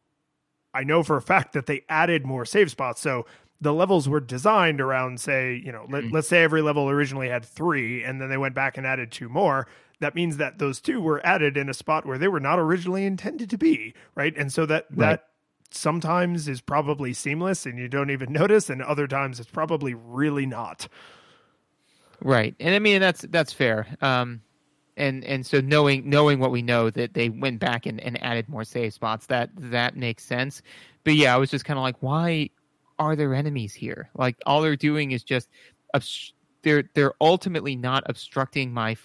I 0.74 0.84
know 0.84 1.02
for 1.02 1.16
a 1.16 1.22
fact 1.22 1.52
that 1.52 1.66
they 1.66 1.84
added 1.88 2.26
more 2.26 2.44
save 2.44 2.70
spots. 2.70 3.00
So 3.00 3.26
the 3.60 3.72
levels 3.72 4.08
were 4.08 4.20
designed 4.20 4.80
around, 4.80 5.20
say, 5.20 5.62
you 5.64 5.72
know, 5.72 5.82
mm-hmm. 5.82 5.94
let, 5.94 6.12
let's 6.12 6.28
say 6.28 6.42
every 6.42 6.60
level 6.60 6.90
originally 6.90 7.28
had 7.28 7.44
three 7.44 8.02
and 8.02 8.20
then 8.20 8.28
they 8.28 8.36
went 8.36 8.54
back 8.54 8.76
and 8.76 8.86
added 8.86 9.12
two 9.12 9.28
more 9.28 9.68
that 10.00 10.14
means 10.14 10.36
that 10.36 10.58
those 10.58 10.80
two 10.80 11.00
were 11.00 11.24
added 11.24 11.56
in 11.56 11.68
a 11.68 11.74
spot 11.74 12.04
where 12.04 12.18
they 12.18 12.28
were 12.28 12.40
not 12.40 12.58
originally 12.58 13.04
intended 13.04 13.50
to 13.50 13.58
be, 13.58 13.94
right? 14.14 14.36
And 14.36 14.52
so 14.52 14.66
that 14.66 14.86
right. 14.90 14.98
that 14.98 15.28
sometimes 15.70 16.48
is 16.48 16.60
probably 16.60 17.12
seamless 17.12 17.66
and 17.66 17.78
you 17.78 17.88
don't 17.88 18.10
even 18.10 18.32
notice, 18.32 18.70
and 18.70 18.82
other 18.82 19.06
times 19.06 19.40
it's 19.40 19.50
probably 19.50 19.94
really 19.94 20.46
not. 20.46 20.88
Right, 22.20 22.54
and 22.60 22.74
I 22.74 22.78
mean 22.78 23.00
that's 23.00 23.22
that's 23.22 23.52
fair. 23.52 23.86
Um, 24.00 24.42
and 24.96 25.24
and 25.24 25.44
so 25.44 25.60
knowing 25.60 26.08
knowing 26.08 26.38
what 26.38 26.50
we 26.50 26.62
know 26.62 26.90
that 26.90 27.14
they 27.14 27.28
went 27.28 27.58
back 27.58 27.86
and, 27.86 28.00
and 28.00 28.22
added 28.22 28.48
more 28.48 28.64
save 28.64 28.94
spots 28.94 29.26
that 29.26 29.50
that 29.56 29.96
makes 29.96 30.24
sense. 30.24 30.62
But 31.04 31.14
yeah, 31.14 31.34
I 31.34 31.38
was 31.38 31.50
just 31.50 31.64
kind 31.64 31.78
of 31.78 31.82
like, 31.82 31.96
why 32.00 32.50
are 32.98 33.14
there 33.14 33.34
enemies 33.34 33.74
here? 33.74 34.08
Like 34.14 34.36
all 34.46 34.62
they're 34.62 34.76
doing 34.76 35.12
is 35.12 35.22
just 35.22 35.48
they're 36.62 36.84
they're 36.94 37.14
ultimately 37.20 37.76
not 37.76 38.02
obstructing 38.06 38.72
my 38.72 38.96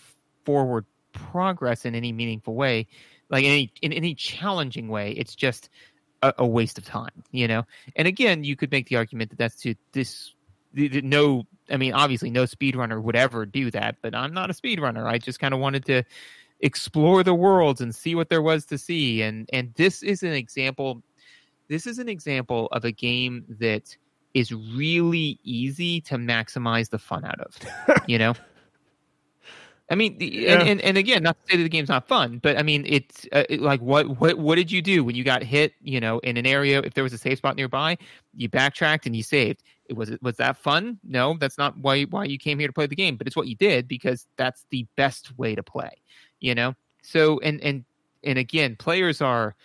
forward 0.43 0.85
progress 1.13 1.85
in 1.85 1.95
any 1.95 2.11
meaningful 2.11 2.55
way, 2.55 2.87
like 3.29 3.43
in 3.43 3.51
any 3.51 3.73
in 3.81 3.93
any 3.93 4.15
challenging 4.15 4.87
way. 4.87 5.11
It's 5.11 5.35
just 5.35 5.69
a, 6.21 6.33
a 6.39 6.47
waste 6.47 6.77
of 6.77 6.85
time, 6.85 7.23
you 7.31 7.47
know. 7.47 7.63
And 7.95 8.07
again, 8.07 8.43
you 8.43 8.55
could 8.55 8.71
make 8.71 8.87
the 8.87 8.95
argument 8.97 9.31
that 9.31 9.39
that's 9.39 9.55
to 9.61 9.75
this. 9.93 10.33
No, 10.73 11.43
I 11.69 11.77
mean, 11.77 11.93
obviously, 11.93 12.29
no 12.29 12.43
speedrunner 12.43 13.01
would 13.01 13.15
ever 13.15 13.45
do 13.45 13.71
that. 13.71 13.97
But 14.01 14.15
I'm 14.15 14.33
not 14.33 14.49
a 14.49 14.53
speedrunner. 14.53 15.05
I 15.05 15.17
just 15.17 15.39
kind 15.39 15.53
of 15.53 15.59
wanted 15.59 15.85
to 15.85 16.03
explore 16.61 17.23
the 17.23 17.33
worlds 17.33 17.81
and 17.81 17.93
see 17.93 18.15
what 18.15 18.29
there 18.29 18.41
was 18.41 18.65
to 18.67 18.77
see. 18.77 19.21
And 19.21 19.49
and 19.51 19.73
this 19.75 20.03
is 20.03 20.23
an 20.23 20.33
example. 20.33 21.01
This 21.67 21.87
is 21.87 21.99
an 21.99 22.09
example 22.09 22.67
of 22.71 22.85
a 22.85 22.91
game 22.91 23.45
that 23.59 23.95
is 24.33 24.51
really 24.51 25.39
easy 25.43 25.99
to 26.01 26.15
maximize 26.15 26.89
the 26.89 26.99
fun 26.99 27.25
out 27.25 27.39
of. 27.39 27.57
You 28.07 28.17
know. 28.17 28.33
I 29.91 29.95
mean, 29.95 30.15
yeah. 30.21 30.53
and, 30.53 30.69
and, 30.69 30.81
and 30.81 30.97
again, 30.97 31.21
not 31.21 31.35
to 31.35 31.51
say 31.51 31.57
that 31.57 31.63
the 31.63 31.69
game's 31.69 31.89
not 31.89 32.07
fun, 32.07 32.39
but 32.41 32.57
I 32.57 32.63
mean, 32.63 32.85
it's 32.87 33.27
uh, 33.33 33.43
it, 33.49 33.59
like 33.59 33.81
what 33.81 34.21
what 34.21 34.37
what 34.37 34.55
did 34.55 34.71
you 34.71 34.81
do 34.81 35.03
when 35.03 35.15
you 35.15 35.25
got 35.25 35.43
hit? 35.43 35.73
You 35.81 35.99
know, 35.99 36.19
in 36.19 36.37
an 36.37 36.45
area, 36.45 36.79
if 36.79 36.93
there 36.93 37.03
was 37.03 37.11
a 37.11 37.17
safe 37.17 37.39
spot 37.39 37.57
nearby, 37.57 37.97
you 38.33 38.47
backtracked 38.47 39.05
and 39.05 39.13
you 39.13 39.21
saved. 39.21 39.63
It 39.87 39.97
was 39.97 40.11
was 40.21 40.37
that 40.37 40.55
fun? 40.55 40.97
No, 41.03 41.35
that's 41.37 41.57
not 41.57 41.77
why 41.77 42.03
why 42.03 42.23
you 42.23 42.37
came 42.37 42.57
here 42.57 42.69
to 42.69 42.73
play 42.73 42.87
the 42.87 42.95
game, 42.95 43.17
but 43.17 43.27
it's 43.27 43.35
what 43.35 43.49
you 43.49 43.55
did 43.55 43.89
because 43.89 44.27
that's 44.37 44.65
the 44.69 44.87
best 44.95 45.37
way 45.37 45.55
to 45.55 45.61
play. 45.61 45.91
You 46.39 46.55
know, 46.55 46.73
so 47.03 47.41
and 47.41 47.59
and 47.59 47.83
and 48.23 48.39
again, 48.39 48.77
players 48.77 49.21
are 49.21 49.55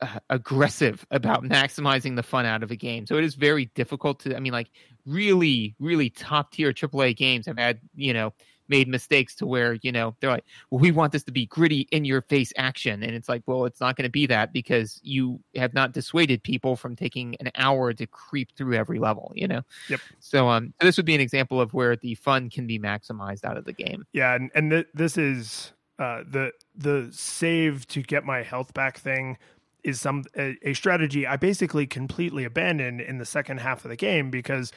uh, 0.00 0.18
aggressive 0.30 1.06
about 1.12 1.44
maximizing 1.44 2.16
the 2.16 2.24
fun 2.24 2.44
out 2.44 2.64
of 2.64 2.72
a 2.72 2.76
game. 2.76 3.06
So 3.06 3.18
it 3.18 3.24
is 3.24 3.36
very 3.36 3.66
difficult 3.76 4.18
to. 4.20 4.34
I 4.34 4.40
mean, 4.40 4.52
like 4.52 4.72
really, 5.06 5.76
really 5.78 6.10
top 6.10 6.50
tier 6.50 6.72
AAA 6.72 7.16
games 7.16 7.46
have 7.46 7.58
had 7.58 7.78
you 7.94 8.12
know 8.12 8.32
made 8.68 8.88
mistakes 8.88 9.34
to 9.36 9.46
where 9.46 9.74
you 9.82 9.92
know 9.92 10.14
they're 10.20 10.30
like 10.30 10.44
well 10.70 10.80
we 10.80 10.90
want 10.90 11.12
this 11.12 11.22
to 11.24 11.32
be 11.32 11.46
gritty 11.46 11.88
in 11.90 12.04
your 12.04 12.22
face 12.22 12.52
action. 12.56 13.02
And 13.02 13.14
it's 13.14 13.28
like 13.28 13.42
well 13.46 13.64
it's 13.64 13.80
not 13.80 13.96
going 13.96 14.04
to 14.04 14.10
be 14.10 14.26
that 14.26 14.52
because 14.52 15.00
you 15.02 15.40
have 15.56 15.74
not 15.74 15.92
dissuaded 15.92 16.42
people 16.42 16.76
from 16.76 16.96
taking 16.96 17.36
an 17.40 17.50
hour 17.56 17.92
to 17.92 18.06
creep 18.06 18.50
through 18.56 18.74
every 18.74 18.98
level 18.98 19.32
you 19.34 19.48
know? 19.48 19.62
Yep. 19.88 20.00
So 20.20 20.48
um 20.48 20.74
this 20.80 20.96
would 20.96 21.06
be 21.06 21.14
an 21.14 21.20
example 21.20 21.60
of 21.60 21.74
where 21.74 21.96
the 21.96 22.14
fun 22.16 22.50
can 22.50 22.66
be 22.66 22.78
maximized 22.78 23.44
out 23.44 23.56
of 23.56 23.64
the 23.64 23.72
game. 23.72 24.06
Yeah 24.12 24.34
and, 24.34 24.50
and 24.54 24.70
th- 24.70 24.88
this 24.94 25.16
is 25.18 25.72
uh, 25.98 26.24
the 26.28 26.52
the 26.74 27.08
save 27.12 27.86
to 27.86 28.02
get 28.02 28.24
my 28.24 28.42
health 28.42 28.74
back 28.74 28.98
thing 28.98 29.38
is 29.84 30.00
some 30.00 30.24
a, 30.36 30.56
a 30.62 30.74
strategy 30.74 31.26
I 31.26 31.36
basically 31.36 31.86
completely 31.86 32.44
abandoned 32.44 33.00
in 33.00 33.18
the 33.18 33.24
second 33.24 33.58
half 33.58 33.84
of 33.84 33.90
the 33.90 33.96
game 33.96 34.30
because 34.30 34.72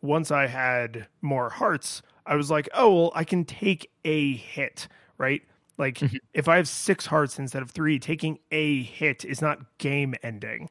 once 0.00 0.30
I 0.30 0.46
had 0.46 1.08
more 1.20 1.50
hearts, 1.50 2.02
I 2.26 2.36
was 2.36 2.50
like, 2.50 2.68
oh 2.74 2.94
well, 2.94 3.12
I 3.14 3.24
can 3.24 3.44
take 3.44 3.90
a 4.04 4.34
hit, 4.36 4.88
right? 5.18 5.42
Like 5.78 5.98
Mhm. 5.98 6.18
if 6.34 6.48
I 6.48 6.56
have 6.56 6.68
six 6.68 7.06
hearts 7.06 7.38
instead 7.38 7.62
of 7.62 7.70
three, 7.70 7.98
taking 7.98 8.38
a 8.50 8.82
hit 8.82 9.24
is 9.24 9.40
not 9.42 9.78
game 9.78 10.14
ending. 10.22 10.68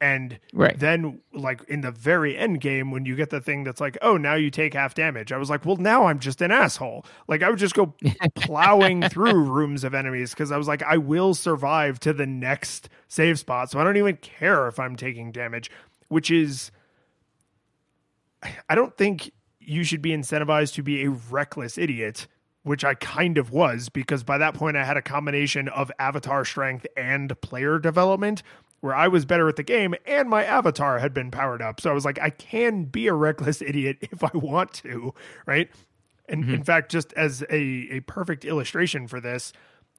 And 0.00 0.40
Right. 0.52 0.76
then, 0.76 1.20
like 1.32 1.62
in 1.68 1.80
the 1.82 1.92
very 1.92 2.36
end 2.36 2.60
game, 2.60 2.90
when 2.90 3.04
you 3.06 3.14
get 3.14 3.30
the 3.30 3.40
thing 3.40 3.62
that's 3.62 3.80
like, 3.80 3.96
oh, 4.02 4.16
now 4.16 4.34
you 4.34 4.50
take 4.50 4.74
half 4.74 4.94
damage, 4.94 5.30
I 5.30 5.36
was 5.36 5.48
like, 5.48 5.64
well, 5.64 5.76
now 5.76 6.06
I'm 6.06 6.18
just 6.18 6.42
an 6.42 6.50
asshole. 6.50 7.06
Like 7.28 7.42
I 7.44 7.48
would 7.50 7.60
just 7.60 7.74
go 7.76 7.94
plowing 8.34 9.04
through 9.08 9.44
rooms 9.44 9.84
of 9.84 9.94
enemies 9.94 10.30
because 10.30 10.50
I 10.50 10.56
was 10.56 10.66
like, 10.66 10.82
I 10.82 10.96
will 10.96 11.34
survive 11.34 12.00
to 12.00 12.12
the 12.12 12.26
next 12.26 12.88
save 13.06 13.38
spot. 13.38 13.70
So 13.70 13.78
I 13.78 13.84
don't 13.84 13.96
even 13.96 14.16
care 14.16 14.66
if 14.66 14.80
I'm 14.80 14.96
taking 14.96 15.30
damage, 15.30 15.70
which 16.08 16.32
is, 16.32 16.72
I 18.68 18.74
don't 18.74 18.96
think 18.96 19.30
you 19.64 19.84
should 19.84 20.02
be 20.02 20.10
incentivized 20.10 20.74
to 20.74 20.82
be 20.82 21.04
a 21.04 21.10
reckless 21.10 21.78
idiot, 21.78 22.26
which 22.62 22.84
I 22.84 22.94
kind 22.94 23.38
of 23.38 23.50
was 23.50 23.88
because 23.88 24.22
by 24.22 24.38
that 24.38 24.54
point 24.54 24.76
I 24.76 24.84
had 24.84 24.96
a 24.96 25.02
combination 25.02 25.68
of 25.68 25.90
avatar 25.98 26.44
strength 26.44 26.86
and 26.96 27.38
player 27.40 27.78
development 27.78 28.42
where 28.80 28.94
I 28.94 29.08
was 29.08 29.24
better 29.24 29.48
at 29.48 29.56
the 29.56 29.62
game 29.62 29.94
and 30.06 30.28
my 30.28 30.44
avatar 30.44 30.98
had 30.98 31.14
been 31.14 31.30
powered 31.30 31.62
up. 31.62 31.80
So 31.80 31.90
I 31.90 31.94
was 31.94 32.04
like, 32.04 32.20
I 32.20 32.30
can 32.30 32.84
be 32.84 33.06
a 33.06 33.14
reckless 33.14 33.62
idiot 33.62 33.98
if 34.02 34.22
I 34.22 34.30
want 34.34 34.72
to, 34.74 35.14
right? 35.46 35.70
And 36.28 36.48
in 36.48 36.64
fact, 36.64 36.90
just 36.90 37.12
as 37.14 37.42
a, 37.50 37.56
a 37.96 38.00
perfect 38.00 38.44
illustration 38.44 39.06
for 39.06 39.20
this, 39.20 39.52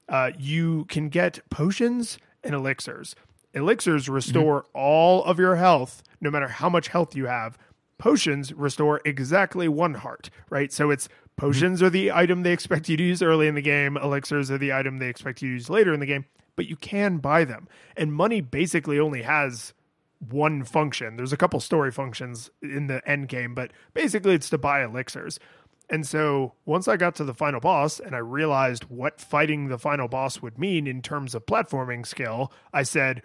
uh, 0.08 0.32
you 0.38 0.84
can 0.86 1.08
get 1.08 1.38
potions 1.50 2.18
and 2.42 2.54
elixirs. 2.54 3.14
Elixirs 3.54 4.08
restore 4.08 4.66
all 4.74 5.22
of 5.24 5.38
your 5.38 5.56
health, 5.56 6.02
no 6.20 6.30
matter 6.30 6.48
how 6.48 6.68
much 6.68 6.88
health 6.88 7.14
you 7.14 7.26
have. 7.26 7.56
Potions 8.04 8.52
restore 8.52 9.00
exactly 9.06 9.66
one 9.66 9.94
heart, 9.94 10.28
right? 10.50 10.70
So 10.70 10.90
it's 10.90 11.08
potions 11.38 11.82
are 11.82 11.88
the 11.88 12.12
item 12.12 12.42
they 12.42 12.52
expect 12.52 12.86
you 12.90 12.98
to 12.98 13.02
use 13.02 13.22
early 13.22 13.46
in 13.46 13.54
the 13.54 13.62
game, 13.62 13.96
elixirs 13.96 14.50
are 14.50 14.58
the 14.58 14.74
item 14.74 14.98
they 14.98 15.08
expect 15.08 15.40
you 15.40 15.48
to 15.48 15.52
use 15.54 15.70
later 15.70 15.94
in 15.94 16.00
the 16.00 16.06
game, 16.06 16.26
but 16.54 16.66
you 16.66 16.76
can 16.76 17.16
buy 17.16 17.44
them. 17.44 17.66
And 17.96 18.12
money 18.12 18.42
basically 18.42 19.00
only 19.00 19.22
has 19.22 19.72
one 20.18 20.64
function. 20.64 21.16
There's 21.16 21.32
a 21.32 21.38
couple 21.38 21.60
story 21.60 21.90
functions 21.90 22.50
in 22.60 22.88
the 22.88 23.00
end 23.08 23.28
game, 23.28 23.54
but 23.54 23.70
basically 23.94 24.34
it's 24.34 24.50
to 24.50 24.58
buy 24.58 24.84
elixirs. 24.84 25.40
And 25.88 26.06
so 26.06 26.52
once 26.66 26.86
I 26.88 26.98
got 26.98 27.14
to 27.14 27.24
the 27.24 27.32
final 27.32 27.60
boss 27.60 28.00
and 28.00 28.14
I 28.14 28.18
realized 28.18 28.84
what 28.90 29.18
fighting 29.18 29.68
the 29.68 29.78
final 29.78 30.08
boss 30.08 30.42
would 30.42 30.58
mean 30.58 30.86
in 30.86 31.00
terms 31.00 31.34
of 31.34 31.46
platforming 31.46 32.06
skill, 32.06 32.52
I 32.70 32.82
said, 32.82 33.22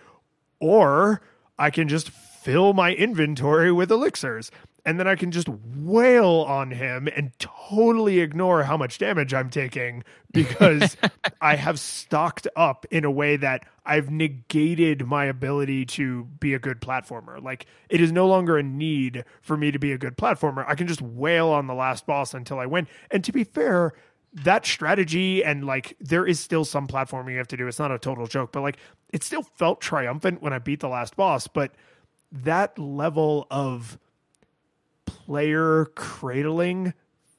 or 0.61 1.19
I 1.57 1.69
can 1.69 1.89
just 1.89 2.09
fill 2.09 2.71
my 2.71 2.93
inventory 2.93 3.69
with 3.69 3.91
elixirs. 3.91 4.49
And 4.89 4.99
then 4.99 5.07
I 5.07 5.13
can 5.13 5.29
just 5.29 5.47
wail 5.47 6.45
on 6.47 6.71
him 6.71 7.07
and 7.15 7.31
totally 7.37 8.21
ignore 8.21 8.63
how 8.63 8.75
much 8.75 8.97
damage 8.97 9.35
I'm 9.35 9.51
taking 9.51 10.03
because 10.33 10.97
I 11.41 11.57
have 11.57 11.79
stocked 11.79 12.47
up 12.55 12.87
in 12.89 13.05
a 13.05 13.11
way 13.11 13.37
that 13.37 13.67
I've 13.85 14.09
negated 14.09 15.05
my 15.05 15.25
ability 15.25 15.85
to 15.85 16.23
be 16.39 16.55
a 16.55 16.59
good 16.59 16.81
platformer. 16.81 17.39
Like, 17.39 17.67
it 17.87 18.01
is 18.01 18.11
no 18.11 18.25
longer 18.25 18.57
a 18.57 18.63
need 18.63 19.25
for 19.43 19.55
me 19.55 19.69
to 19.69 19.77
be 19.77 19.91
a 19.91 19.97
good 19.99 20.17
platformer. 20.17 20.65
I 20.67 20.73
can 20.73 20.87
just 20.87 21.03
wail 21.03 21.49
on 21.49 21.67
the 21.67 21.75
last 21.75 22.07
boss 22.07 22.33
until 22.33 22.57
I 22.57 22.65
win. 22.65 22.87
And 23.11 23.23
to 23.25 23.31
be 23.31 23.43
fair, 23.43 23.93
that 24.33 24.65
strategy 24.65 25.43
and 25.43 25.65
like 25.65 25.97
there 25.99 26.25
is 26.25 26.39
still 26.39 26.65
some 26.65 26.87
platforming 26.87 27.33
you 27.33 27.37
have 27.37 27.47
to 27.49 27.57
do. 27.57 27.67
It's 27.67 27.77
not 27.77 27.91
a 27.91 27.99
total 27.99 28.25
joke, 28.25 28.51
but 28.51 28.61
like 28.61 28.77
it 29.13 29.21
still 29.21 29.43
felt 29.43 29.81
triumphant 29.81 30.41
when 30.41 30.51
I 30.51 30.57
beat 30.57 30.79
the 30.79 30.89
last 30.89 31.15
boss. 31.15 31.45
But 31.45 31.75
that 32.31 32.79
level 32.79 33.45
of 33.51 33.99
player 35.29 35.85
cradling 35.93 36.91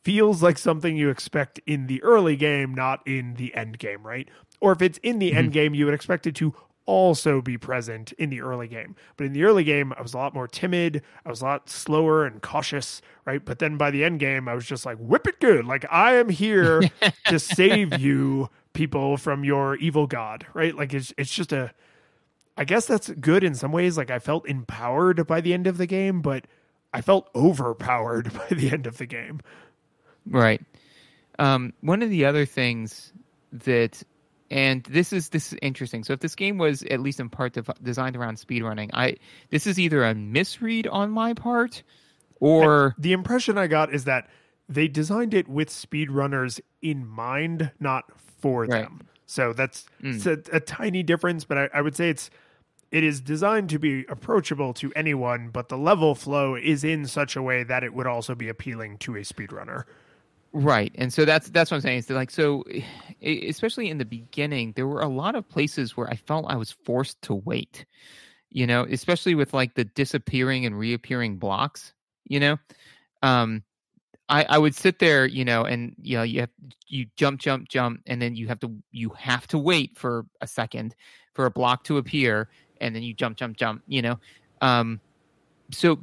feels 0.04 0.44
like 0.44 0.56
something 0.56 0.96
you 0.96 1.10
expect 1.10 1.58
in 1.66 1.88
the 1.88 2.00
early 2.04 2.36
game, 2.36 2.72
not 2.72 3.04
in 3.04 3.34
the 3.34 3.52
end 3.52 3.80
game, 3.80 4.06
right? 4.06 4.28
Or 4.60 4.70
if 4.70 4.80
it's 4.80 4.98
in 4.98 5.18
the 5.18 5.32
end 5.32 5.46
mm-hmm. 5.46 5.54
game, 5.54 5.74
you 5.74 5.86
would 5.86 5.94
expect 5.94 6.24
it 6.28 6.36
to 6.36 6.54
also 6.86 7.42
be 7.42 7.58
present 7.58 8.12
in 8.12 8.30
the 8.30 8.42
early 8.42 8.68
game. 8.68 8.94
But 9.16 9.26
in 9.26 9.32
the 9.32 9.42
early 9.42 9.64
game, 9.64 9.92
I 9.98 10.02
was 10.02 10.14
a 10.14 10.18
lot 10.18 10.34
more 10.34 10.46
timid. 10.46 11.02
I 11.26 11.30
was 11.30 11.40
a 11.40 11.46
lot 11.46 11.68
slower 11.68 12.24
and 12.24 12.40
cautious, 12.40 13.02
right? 13.24 13.44
But 13.44 13.58
then 13.58 13.76
by 13.76 13.90
the 13.90 14.04
end 14.04 14.20
game, 14.20 14.46
I 14.46 14.54
was 14.54 14.66
just 14.66 14.86
like, 14.86 14.98
whip 14.98 15.26
it 15.26 15.40
good. 15.40 15.64
Like, 15.64 15.84
I 15.90 16.14
am 16.14 16.28
here 16.28 16.82
to 17.26 17.40
save 17.40 17.98
you 17.98 18.50
people 18.72 19.16
from 19.16 19.42
your 19.42 19.74
evil 19.74 20.06
god, 20.06 20.46
right? 20.54 20.76
Like, 20.76 20.94
it's, 20.94 21.12
it's 21.18 21.34
just 21.34 21.52
a, 21.52 21.72
I 22.56 22.62
guess 22.62 22.86
that's 22.86 23.10
good 23.10 23.42
in 23.42 23.56
some 23.56 23.72
ways. 23.72 23.98
Like, 23.98 24.12
I 24.12 24.20
felt 24.20 24.46
empowered 24.46 25.26
by 25.26 25.40
the 25.40 25.52
end 25.52 25.66
of 25.66 25.76
the 25.76 25.88
game, 25.88 26.22
but 26.22 26.46
I 26.92 27.00
felt 27.00 27.30
overpowered 27.34 28.32
by 28.34 28.46
the 28.56 28.70
end 28.70 28.86
of 28.86 28.98
the 28.98 29.06
game. 29.06 29.40
Right. 30.26 30.60
Um, 31.38 31.72
one 31.80 32.02
of 32.02 32.10
the 32.10 32.24
other 32.26 32.44
things 32.44 33.12
that, 33.52 34.02
and 34.50 34.82
this 34.84 35.12
is 35.12 35.30
this 35.30 35.52
is 35.52 35.58
interesting. 35.62 36.04
So 36.04 36.12
if 36.12 36.20
this 36.20 36.34
game 36.34 36.58
was 36.58 36.82
at 36.84 37.00
least 37.00 37.20
in 37.20 37.30
part 37.30 37.54
dev- 37.54 37.70
designed 37.82 38.16
around 38.16 38.36
speedrunning, 38.36 38.90
I 38.92 39.16
this 39.50 39.66
is 39.66 39.78
either 39.78 40.04
a 40.04 40.14
misread 40.14 40.86
on 40.88 41.10
my 41.10 41.34
part, 41.34 41.82
or 42.40 42.94
The 42.98 43.12
impression 43.12 43.56
I 43.56 43.66
got 43.68 43.92
is 43.94 44.04
that 44.04 44.28
they 44.68 44.86
designed 44.88 45.34
it 45.34 45.48
with 45.48 45.68
speedrunners 45.68 46.60
in 46.82 47.06
mind, 47.06 47.70
not 47.80 48.04
for 48.40 48.62
Right. 48.66 48.82
them. 48.82 49.02
So 49.26 49.52
that's 49.52 49.86
Mm. 50.02 50.14
it's 50.16 50.26
a, 50.26 50.56
a 50.56 50.60
tiny 50.60 51.02
difference, 51.02 51.44
but 51.44 51.56
I, 51.56 51.68
I 51.74 51.80
would 51.80 51.96
say 51.96 52.10
it's 52.10 52.30
it 52.90 53.04
is 53.04 53.20
designed 53.20 53.70
to 53.70 53.78
be 53.78 54.04
approachable 54.08 54.74
to 54.74 54.92
anyone, 54.96 55.50
but 55.52 55.68
the 55.68 55.78
level 55.78 56.14
flow 56.14 56.56
is 56.56 56.82
in 56.82 57.06
such 57.06 57.36
a 57.36 57.42
way 57.42 57.62
that 57.62 57.84
it 57.84 57.94
would 57.94 58.06
also 58.06 58.34
be 58.34 58.48
appealing 58.48 58.98
to 58.98 59.16
a 59.16 59.20
speedrunner. 59.20 59.84
Right, 60.52 60.92
and 60.96 61.12
so 61.12 61.24
that's 61.24 61.48
that's 61.50 61.70
what 61.70 61.76
I'm 61.76 61.80
saying. 61.82 61.98
Is 61.98 62.10
like 62.10 62.30
so, 62.30 62.64
especially 63.22 63.88
in 63.88 63.98
the 63.98 64.04
beginning, 64.04 64.72
there 64.74 64.88
were 64.88 65.00
a 65.00 65.08
lot 65.08 65.36
of 65.36 65.48
places 65.48 65.96
where 65.96 66.08
I 66.10 66.16
felt 66.16 66.46
I 66.48 66.56
was 66.56 66.72
forced 66.84 67.22
to 67.22 67.34
wait. 67.34 67.84
You 68.50 68.66
know, 68.66 68.84
especially 68.90 69.36
with 69.36 69.54
like 69.54 69.74
the 69.74 69.84
disappearing 69.84 70.66
and 70.66 70.76
reappearing 70.76 71.36
blocks. 71.36 71.92
You 72.24 72.40
know, 72.40 72.56
um, 73.22 73.62
I 74.28 74.44
I 74.48 74.58
would 74.58 74.74
sit 74.74 74.98
there, 74.98 75.24
you 75.24 75.44
know, 75.44 75.64
and 75.64 75.94
you 76.02 76.16
know 76.16 76.24
you 76.24 76.40
have 76.40 76.50
you 76.88 77.06
jump 77.14 77.38
jump 77.40 77.68
jump, 77.68 78.00
and 78.06 78.20
then 78.20 78.34
you 78.34 78.48
have 78.48 78.58
to 78.60 78.74
you 78.90 79.10
have 79.10 79.46
to 79.48 79.58
wait 79.58 79.96
for 79.96 80.26
a 80.40 80.48
second 80.48 80.96
for 81.34 81.46
a 81.46 81.50
block 81.50 81.84
to 81.84 81.96
appear, 81.96 82.48
and 82.80 82.94
then 82.94 83.02
you 83.02 83.14
jump 83.14 83.36
jump 83.36 83.56
jump. 83.56 83.82
You 83.86 84.02
know, 84.02 84.18
um, 84.60 85.00
so 85.70 85.98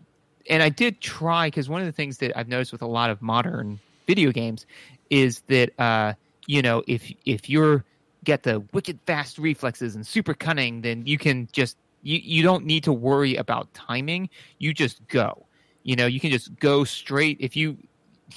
and 0.50 0.64
I 0.64 0.70
did 0.70 1.02
try 1.02 1.48
because 1.48 1.70
one 1.70 1.82
of 1.82 1.88
the 1.88 1.94
things 1.94 2.18
that 2.20 2.38
I've 2.38 2.48
noticed 2.48 2.72
with 2.72 2.82
a 2.82 2.88
lot 2.88 3.10
of 3.10 3.22
modern 3.22 3.80
video 4.06 4.32
games 4.32 4.66
is 5.10 5.42
that 5.48 5.78
uh, 5.80 6.14
you 6.46 6.62
know 6.62 6.84
if 6.88 7.12
if 7.26 7.50
you're 7.50 7.84
get 8.24 8.44
the 8.44 8.62
wicked 8.74 9.00
fast 9.06 9.38
reflexes 9.38 9.96
and 9.96 10.06
super 10.06 10.34
cunning, 10.34 10.82
then 10.82 11.06
you 11.06 11.18
can 11.18 11.48
just 11.52 11.78
you 12.04 12.20
you 12.22 12.44
don't 12.44 12.66
need 12.66 12.84
to 12.84 12.94
worry 12.94 13.36
about 13.36 13.74
timing. 13.74 14.30
You 14.60 14.74
just 14.74 15.06
go. 15.08 15.46
You 15.84 15.96
know, 15.96 16.06
you 16.06 16.20
can 16.20 16.32
just 16.32 16.54
go 16.60 16.84
straight. 16.84 17.38
If 17.40 17.56
you 17.56 17.78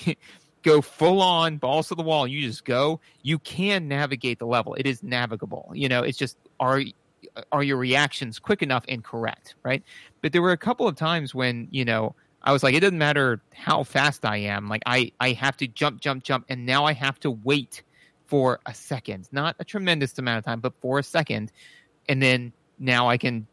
go 0.63 0.81
full 0.81 1.21
on 1.21 1.57
balls 1.57 1.89
to 1.89 1.95
the 1.95 2.03
wall, 2.03 2.27
you 2.27 2.43
just 2.43 2.65
go. 2.65 3.01
You 3.23 3.39
can 3.41 3.89
navigate 3.89 4.39
the 4.39 4.47
level. 4.47 4.75
It 4.75 4.87
is 4.87 5.03
navigable. 5.03 5.73
You 5.75 5.89
know, 5.89 6.03
it's 6.03 6.19
just 6.19 6.37
are 6.61 6.83
are 7.53 7.63
your 7.63 7.77
reactions 7.77 8.39
quick 8.39 8.63
enough 8.63 8.85
and 8.89 9.05
correct, 9.05 9.55
right? 9.63 9.83
But 10.23 10.33
there 10.33 10.43
were 10.43 10.53
a 10.53 10.59
couple 10.59 10.89
of 10.89 10.97
times 10.97 11.35
when 11.35 11.69
you 11.71 11.85
know 11.85 12.15
I 12.43 12.53
was 12.53 12.63
like, 12.63 12.75
it 12.75 12.81
doesn't 12.81 12.99
matter 12.99 13.41
how 13.55 13.83
fast 13.85 14.25
I 14.25 14.39
am. 14.39 14.69
Like 14.69 14.83
I, 14.87 15.13
I 15.21 15.33
have 15.33 15.57
to 15.59 15.67
jump, 15.67 16.01
jump, 16.01 16.23
jump, 16.23 16.47
and 16.49 16.65
now 16.65 16.87
I 16.87 16.93
have 16.93 17.21
to 17.21 17.31
wait 17.31 17.83
for 18.27 18.61
a 18.65 18.73
second, 18.73 19.29
not 19.33 19.57
a 19.59 19.65
tremendous 19.65 20.17
amount 20.19 20.39
of 20.39 20.45
time, 20.45 20.61
but 20.61 20.73
for 20.81 20.99
a 20.99 21.03
second, 21.03 21.53
and 22.09 22.23
then 22.23 22.53
now 22.79 23.09
I 23.09 23.19
can 23.19 23.47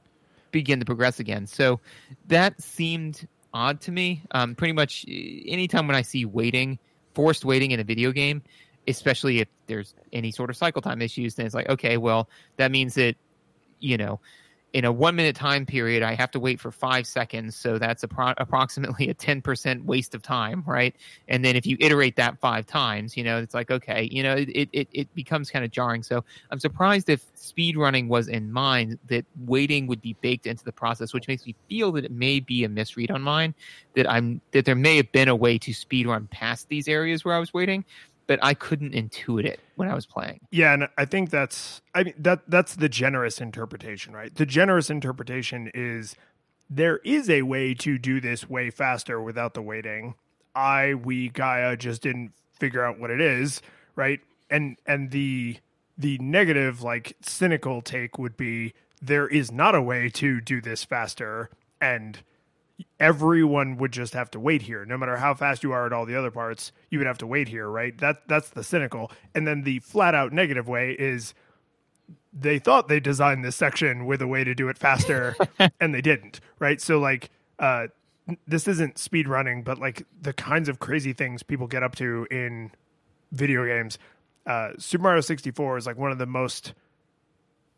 begin 0.52 0.80
to 0.80 0.86
progress 0.86 1.20
again. 1.20 1.48
So 1.48 1.80
that 2.28 2.62
seemed 2.62 3.28
odd 3.54 3.82
to 3.82 3.92
me. 3.92 4.22
Um, 4.32 4.56
pretty 4.56 4.74
much 4.74 5.06
eh, 5.08 5.42
anytime 5.48 5.88
when 5.88 5.96
I 5.96 6.04
see 6.04 6.26
waiting, 6.26 6.80
forced 7.14 7.44
waiting 7.44 7.72
in 7.72 7.80
a 7.80 7.84
video 7.84 8.12
game, 8.12 8.44
especially 8.88 9.40
if 9.40 9.48
there's 9.66 9.94
any 10.14 10.32
sort 10.32 10.50
of 10.50 10.56
cycle 10.56 10.82
time 10.82 11.02
issues, 11.02 11.36
then 11.36 11.46
it's 11.46 11.56
like, 11.56 11.70
okay, 11.70 11.98
well, 11.98 12.30
that 12.58 12.72
means 12.72 12.96
that 12.96 13.16
you 13.80 13.98
know 13.98 14.20
in 14.74 14.86
a 14.86 14.92
one 14.92 15.16
minute 15.16 15.36
time 15.36 15.66
period, 15.66 16.04
I 16.04 16.14
have 16.14 16.32
to 16.32 16.40
wait 16.40 16.60
for 16.60 16.72
five 16.72 17.08
seconds. 17.08 17.56
So 17.56 17.80
that's 17.80 18.04
appro- 18.04 18.34
approximately 18.38 19.10
a 19.10 19.14
10% 19.14 19.86
waste 19.86 20.14
of 20.14 20.22
time, 20.22 20.64
right? 20.68 20.96
And 21.28 21.44
then 21.44 21.56
if 21.56 21.66
you 21.66 21.78
iterate 21.80 22.18
that 22.18 22.40
five 22.40 22.66
times, 22.66 23.16
you 23.16 23.24
know, 23.24 23.40
it's 23.40 23.54
like, 23.54 23.72
okay, 23.72 24.10
you 24.12 24.24
know, 24.24 24.36
it, 24.36 24.70
it, 24.74 24.88
it 24.92 25.16
becomes 25.16 25.50
kind 25.50 25.64
of 25.64 25.72
jarring. 25.72 26.04
So 26.04 26.24
I'm 26.52 26.60
surprised 26.60 27.10
if 27.10 27.26
speed 27.34 27.78
running 27.78 28.10
was 28.10 28.28
in 28.28 28.52
mind 28.52 29.00
that 29.08 29.26
waiting 29.46 29.88
would 29.88 30.02
be 30.02 30.16
baked 30.22 30.46
into 30.46 30.66
the 30.66 30.74
process, 30.74 31.14
which 31.14 31.28
makes 31.28 31.46
me 31.46 31.56
feel 31.70 31.94
that 31.94 32.06
it 32.06 32.12
may 32.12 32.40
be 32.40 32.64
a 32.64 32.70
misread 32.70 33.10
on 33.10 33.22
mine, 33.22 33.56
that 33.96 34.10
I'm, 34.10 34.42
that 34.52 34.66
there 34.66 34.76
may 34.76 34.98
have 34.98 35.12
been 35.12 35.30
a 35.30 35.36
way 35.36 35.58
to 35.60 35.74
speed 35.74 36.08
run 36.08 36.28
past 36.28 36.68
these 36.68 36.88
areas 36.88 37.24
where 37.24 37.34
I 37.34 37.40
was 37.40 37.54
waiting. 37.54 37.86
But 38.28 38.40
I 38.44 38.54
couldn't 38.54 38.94
intuit 38.94 39.46
it 39.46 39.60
when 39.76 39.90
I 39.90 39.96
was 39.96 40.06
playing. 40.06 40.42
Yeah, 40.52 40.74
and 40.74 40.90
I 40.98 41.06
think 41.06 41.30
that's 41.30 41.82
I 41.96 42.04
mean 42.04 42.14
that 42.20 42.42
that's 42.48 42.76
the 42.76 42.90
generous 42.90 43.42
interpretation, 43.42 44.14
right? 44.14 44.34
The 44.36 44.46
generous 44.46 44.90
interpretation 44.90 45.72
is 45.74 46.16
there 46.70 46.98
is 46.98 47.30
a 47.30 47.44
way 47.44 47.74
to 47.74 47.98
do 47.98 48.20
this 48.20 48.50
way 48.50 48.70
faster 48.70 49.22
without 49.22 49.54
the 49.54 49.62
waiting. 49.62 50.16
I, 50.54 50.96
we, 50.96 51.30
Gaia 51.30 51.78
just 51.78 52.02
didn't 52.02 52.34
figure 52.60 52.84
out 52.84 53.00
what 53.00 53.10
it 53.10 53.22
is, 53.22 53.62
right? 53.96 54.20
And 54.50 54.78
and 54.86 55.12
the 55.12 55.58
the 55.98 56.18
negative, 56.20 56.82
like 56.82 57.16
cynical 57.22 57.82
take 57.82 58.18
would 58.20 58.38
be 58.38 58.74
there 59.02 59.28
is 59.28 59.52
not 59.52 59.76
a 59.76 59.82
way 59.82 60.10
to 60.10 60.42
do 60.42 60.62
this 60.62 60.84
faster, 60.84 61.50
and 61.80 62.20
everyone 63.00 63.78
would 63.78 63.92
just 63.92 64.14
have 64.14 64.30
to 64.32 64.40
wait 64.40 64.64
here. 64.64 64.86
No 64.86 64.98
matter 64.98 65.18
how 65.18 65.34
fast 65.34 65.64
you 65.64 65.72
are 65.72 65.86
at 65.86 65.94
all 65.94 66.06
the 66.06 66.16
other 66.16 66.32
parts, 66.32 66.72
you 66.90 67.00
would 67.00 67.08
have 67.08 67.18
to 67.20 67.28
wait 67.28 67.48
here, 67.48 67.70
right? 67.70 67.98
That 67.98 68.28
that's 68.28 68.50
the 68.50 68.64
cynical. 68.64 69.12
And 69.34 69.48
then 69.48 69.64
the 69.64 69.80
flat 69.80 70.16
out 70.16 70.34
negative 70.34 70.68
way 70.68 70.92
is 70.92 71.34
they 72.34 72.60
thought 72.60 72.88
they 72.88 73.00
designed 73.00 73.44
this 73.44 73.56
section 73.56 74.06
with 74.06 74.22
a 74.22 74.28
way 74.28 74.44
to 74.44 74.54
do 74.54 74.70
it 74.70 74.78
faster 74.78 75.36
and 75.80 75.94
they 75.94 76.02
didn't, 76.02 76.40
right? 76.60 76.80
So 76.82 77.00
like 77.00 77.30
uh 77.60 77.88
this 78.46 78.68
isn't 78.68 78.98
speed 78.98 79.28
running, 79.28 79.64
but 79.64 79.80
like 79.80 80.06
the 80.22 80.34
kinds 80.34 80.70
of 80.70 80.80
crazy 80.80 81.14
things 81.14 81.44
people 81.44 81.68
get 81.68 81.82
up 81.84 81.96
to 81.96 82.28
in 82.30 82.72
video 83.32 83.66
games. 83.66 83.98
Uh 84.46 84.72
Super 84.78 85.04
Mario 85.04 85.22
64 85.22 85.78
is 85.78 85.88
like 85.88 85.98
one 85.98 86.12
of 86.12 86.18
the 86.18 86.26
most 86.26 86.74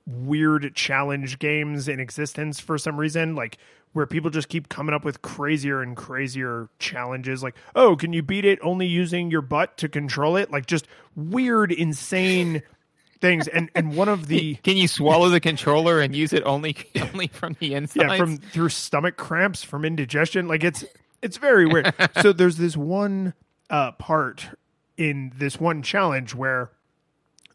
weird 0.08 0.74
challenge 0.76 1.40
games 1.40 1.88
in 1.88 2.00
existence 2.00 2.60
for 2.60 2.78
some 2.78 3.00
reason. 3.00 3.36
Like 3.36 3.58
where 3.94 4.06
people 4.06 4.30
just 4.30 4.50
keep 4.50 4.70
coming 4.70 4.94
up 4.94 5.04
with 5.04 5.22
crazier 5.22 5.82
and 5.82 5.96
crazier 5.96 6.70
challenges 6.80 7.42
like 7.42 7.56
oh 7.76 7.96
can 7.96 8.14
you 8.14 8.22
beat 8.22 8.46
it 8.46 8.60
only 8.62 8.86
using 8.86 9.32
your 9.32 9.42
butt 9.42 9.78
to 9.78 9.90
control 9.90 10.36
it? 10.36 10.52
Like 10.52 10.66
just 10.66 10.88
weird 11.16 11.72
insane 11.72 12.62
things. 13.22 13.48
And 13.48 13.70
and 13.76 13.96
one 13.96 14.10
of 14.10 14.28
the 14.28 14.56
can 14.56 14.78
you 14.78 14.88
swallow 14.88 15.30
the 15.30 15.40
controller 15.40 16.00
and 16.00 16.16
use 16.16 16.34
it 16.34 16.44
only 16.44 16.76
only 17.14 17.28
from 17.28 17.56
the 17.60 17.74
inside 17.74 18.12
yeah 18.12 18.18
from 18.18 18.38
through 18.38 18.70
stomach 18.70 19.18
cramps 19.18 19.64
from 19.64 19.86
indigestion. 19.86 20.48
Like 20.48 20.64
it's 20.64 20.84
it's 21.22 21.38
very 21.38 21.66
weird. 21.66 21.94
So 22.22 22.34
there's 22.34 22.58
this 22.58 22.78
one 22.78 23.34
uh 23.70 23.92
part 23.94 24.50
in 24.98 25.32
this 25.36 25.60
one 25.60 25.82
challenge 25.82 26.36
where 26.36 26.72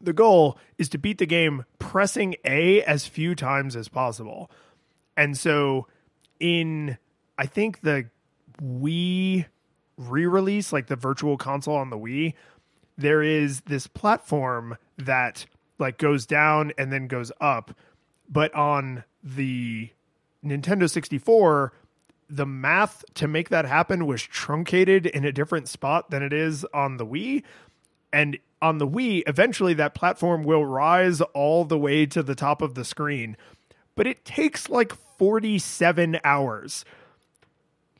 the 0.01 0.13
goal 0.13 0.57
is 0.77 0.89
to 0.89 0.97
beat 0.97 1.17
the 1.17 1.25
game 1.25 1.65
pressing 1.79 2.35
a 2.43 2.81
as 2.83 3.07
few 3.07 3.35
times 3.35 3.75
as 3.75 3.87
possible. 3.87 4.51
And 5.17 5.37
so 5.37 5.87
in 6.39 6.97
I 7.37 7.45
think 7.45 7.81
the 7.81 8.09
Wii 8.61 9.45
re-release, 9.97 10.73
like 10.73 10.87
the 10.87 10.95
virtual 10.95 11.37
console 11.37 11.75
on 11.75 11.89
the 11.89 11.97
Wii, 11.97 12.33
there 12.97 13.21
is 13.21 13.61
this 13.61 13.87
platform 13.87 14.77
that 14.97 15.45
like 15.79 15.97
goes 15.97 16.25
down 16.25 16.71
and 16.77 16.91
then 16.91 17.07
goes 17.07 17.31
up. 17.41 17.75
But 18.29 18.53
on 18.53 19.03
the 19.23 19.89
Nintendo 20.43 20.89
64, 20.89 21.73
the 22.29 22.45
math 22.45 23.03
to 23.15 23.27
make 23.27 23.49
that 23.49 23.65
happen 23.65 24.05
was 24.05 24.21
truncated 24.21 25.05
in 25.05 25.25
a 25.25 25.31
different 25.31 25.67
spot 25.67 26.09
than 26.09 26.23
it 26.23 26.33
is 26.33 26.65
on 26.73 26.97
the 26.97 27.05
Wii. 27.05 27.43
And 28.11 28.37
on 28.61 28.77
the 28.77 28.87
Wii, 28.87 29.23
eventually 29.27 29.73
that 29.75 29.93
platform 29.93 30.43
will 30.43 30.65
rise 30.65 31.21
all 31.21 31.65
the 31.65 31.77
way 31.77 32.05
to 32.07 32.23
the 32.23 32.35
top 32.35 32.61
of 32.61 32.73
the 32.73 32.85
screen. 32.85 33.37
But 33.95 34.07
it 34.07 34.25
takes 34.25 34.69
like 34.69 34.93
47 35.17 36.19
hours. 36.23 36.85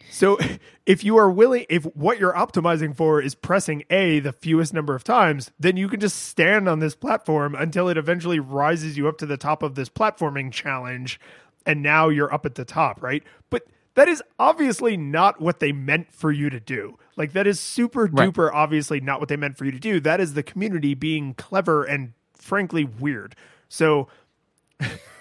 So 0.09 0.37
if 0.85 1.03
you 1.03 1.17
are 1.17 1.29
willing, 1.29 1.65
if 1.69 1.83
what 1.95 2.19
you're 2.19 2.33
optimizing 2.33 2.95
for 2.95 3.21
is 3.21 3.35
pressing 3.35 3.83
A 3.89 4.19
the 4.19 4.31
fewest 4.31 4.73
number 4.73 4.95
of 4.95 5.03
times, 5.03 5.51
then 5.59 5.77
you 5.77 5.87
can 5.89 5.99
just 5.99 6.23
stand 6.23 6.69
on 6.69 6.79
this 6.79 6.95
platform 6.95 7.55
until 7.55 7.89
it 7.89 7.97
eventually 7.97 8.39
rises 8.39 8.97
you 8.97 9.07
up 9.07 9.17
to 9.19 9.25
the 9.25 9.37
top 9.37 9.63
of 9.63 9.75
this 9.75 9.89
platforming 9.89 10.51
challenge. 10.51 11.19
And 11.65 11.81
now 11.81 12.09
you're 12.09 12.33
up 12.33 12.45
at 12.45 12.55
the 12.55 12.65
top, 12.65 13.01
right? 13.01 13.23
But 13.49 13.63
that 13.95 14.07
is 14.07 14.21
obviously 14.37 14.97
not 14.97 15.41
what 15.41 15.59
they 15.59 15.71
meant 15.71 16.13
for 16.13 16.31
you 16.31 16.49
to 16.49 16.59
do. 16.59 16.97
Like, 17.15 17.33
that 17.33 17.47
is 17.47 17.59
super 17.59 18.05
right. 18.05 18.29
duper 18.29 18.51
obviously 18.53 18.99
not 18.99 19.19
what 19.19 19.29
they 19.29 19.37
meant 19.37 19.57
for 19.57 19.65
you 19.65 19.71
to 19.71 19.79
do. 19.79 19.99
That 19.99 20.19
is 20.19 20.33
the 20.33 20.43
community 20.43 20.93
being 20.93 21.33
clever 21.33 21.83
and 21.83 22.13
frankly 22.33 22.85
weird. 22.85 23.35
So. 23.67 24.07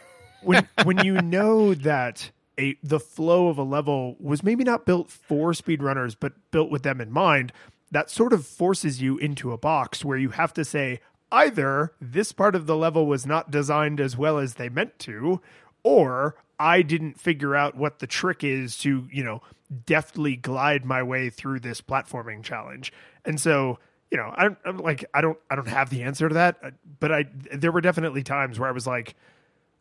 when 0.45 0.69
when 0.85 1.05
you 1.05 1.21
know 1.21 1.75
that 1.75 2.31
a 2.59 2.77
the 2.83 3.01
flow 3.01 3.49
of 3.49 3.59
a 3.59 3.63
level 3.63 4.17
was 4.21 4.43
maybe 4.43 4.65
not 4.65 4.87
built 4.87 5.11
for 5.11 5.53
speedrunners 5.53 6.17
but 6.19 6.33
built 6.51 6.71
with 6.71 6.83
them 6.83 7.01
in 7.01 7.11
mind 7.11 7.53
that 7.91 8.11
sort 8.11 8.33
of 8.33 8.47
forces 8.47 9.01
you 9.01 9.19
into 9.19 9.53
a 9.53 9.59
box 9.59 10.05
where 10.05 10.19
you 10.19 10.31
have 10.31 10.53
to 10.53 10.65
say 10.65 11.01
either 11.33 11.93
this 12.01 12.33
part 12.33 12.55
of 12.55 12.67
the 12.67 12.77
level 12.77 13.07
was 13.07 13.27
not 13.27 13.51
designed 13.51 14.01
as 14.01 14.17
well 14.17 14.39
as 14.39 14.55
they 14.55 14.69
meant 14.69 14.99
to 14.99 15.41
or 15.83 16.37
I 16.59 16.83
didn't 16.83 17.21
figure 17.21 17.55
out 17.55 17.77
what 17.77 17.99
the 17.99 18.07
trick 18.07 18.45
is 18.45 18.79
to, 18.79 19.09
you 19.13 19.25
know, 19.25 19.43
deftly 19.87 20.37
glide 20.37 20.85
my 20.85 21.03
way 21.03 21.31
through 21.31 21.61
this 21.61 21.81
platforming 21.81 22.43
challenge. 22.43 22.93
And 23.25 23.41
so, 23.41 23.79
you 24.11 24.17
know, 24.17 24.33
I'm, 24.37 24.57
I'm 24.65 24.79
like, 24.79 25.05
I 25.13 25.21
don't, 25.21 25.39
I 25.51 25.57
don't 25.57 25.69
have 25.69 25.91
the 25.91 26.03
answer 26.03 26.29
to 26.29 26.35
that, 26.35 26.57
uh, 26.63 26.71
but 27.01 27.13
I, 27.13 27.27
there 27.53 27.73
were 27.73 27.81
definitely 27.81 28.23
times 28.23 28.59
where 28.59 28.69
I 28.69 28.73
was 28.73 28.87
like, 28.87 29.15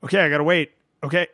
okay, 0.04 0.20
I 0.20 0.30
got 0.30 0.40
to 0.40 0.44
wait. 0.44 0.72
Okay. 1.04 1.28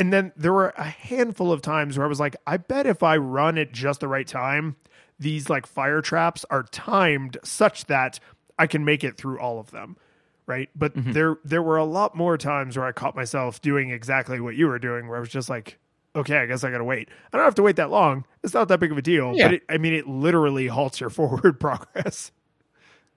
And 0.00 0.10
then 0.10 0.32
there 0.34 0.54
were 0.54 0.72
a 0.78 0.84
handful 0.84 1.52
of 1.52 1.60
times 1.60 1.98
where 1.98 2.06
I 2.06 2.08
was 2.08 2.18
like, 2.18 2.34
I 2.46 2.56
bet 2.56 2.86
if 2.86 3.02
I 3.02 3.18
run 3.18 3.58
at 3.58 3.70
just 3.70 4.00
the 4.00 4.08
right 4.08 4.26
time, 4.26 4.76
these 5.18 5.50
like 5.50 5.66
fire 5.66 6.00
traps 6.00 6.46
are 6.48 6.62
timed 6.62 7.36
such 7.44 7.84
that 7.84 8.18
I 8.58 8.66
can 8.66 8.86
make 8.86 9.04
it 9.04 9.18
through 9.18 9.38
all 9.38 9.60
of 9.60 9.70
them. 9.72 9.98
Right. 10.46 10.70
But 10.74 10.96
mm-hmm. 10.96 11.12
there 11.12 11.36
there 11.44 11.62
were 11.62 11.76
a 11.76 11.84
lot 11.84 12.16
more 12.16 12.38
times 12.38 12.78
where 12.78 12.86
I 12.86 12.92
caught 12.92 13.14
myself 13.14 13.60
doing 13.60 13.90
exactly 13.90 14.40
what 14.40 14.56
you 14.56 14.68
were 14.68 14.78
doing, 14.78 15.06
where 15.06 15.18
I 15.18 15.20
was 15.20 15.28
just 15.28 15.50
like, 15.50 15.78
okay, 16.16 16.38
I 16.38 16.46
guess 16.46 16.64
I 16.64 16.70
gotta 16.70 16.82
wait. 16.82 17.10
I 17.30 17.36
don't 17.36 17.44
have 17.44 17.54
to 17.56 17.62
wait 17.62 17.76
that 17.76 17.90
long. 17.90 18.24
It's 18.42 18.54
not 18.54 18.68
that 18.68 18.80
big 18.80 18.92
of 18.92 18.96
a 18.96 19.02
deal. 19.02 19.34
Yeah. 19.36 19.48
But 19.48 19.54
it, 19.54 19.62
I 19.68 19.76
mean 19.76 19.92
it 19.92 20.08
literally 20.08 20.66
halts 20.66 20.98
your 20.98 21.10
forward 21.10 21.60
progress. 21.60 22.32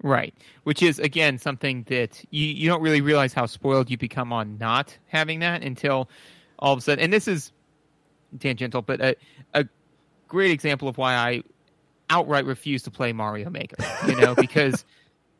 Right. 0.03 0.35
Which 0.63 0.83
is 0.83 0.99
again 0.99 1.39
something 1.39 1.83
that 1.83 2.23
you, 2.29 2.45
you 2.45 2.69
don't 2.69 2.81
really 2.81 3.01
realize 3.01 3.33
how 3.33 3.47
spoiled 3.47 3.89
you 3.89 3.97
become 3.97 4.31
on 4.31 4.57
not 4.59 4.95
having 5.07 5.39
that 5.39 5.63
until 5.63 6.09
all 6.59 6.73
of 6.73 6.79
a 6.79 6.81
sudden 6.81 7.03
and 7.03 7.11
this 7.11 7.27
is 7.27 7.51
tangential, 8.39 8.81
but 8.81 9.01
a, 9.01 9.15
a 9.53 9.65
great 10.27 10.51
example 10.51 10.87
of 10.87 10.97
why 10.97 11.15
I 11.15 11.43
outright 12.09 12.45
refuse 12.45 12.83
to 12.83 12.91
play 12.91 13.13
Mario 13.13 13.49
Maker. 13.49 13.77
You 14.07 14.15
know, 14.17 14.35
because 14.35 14.85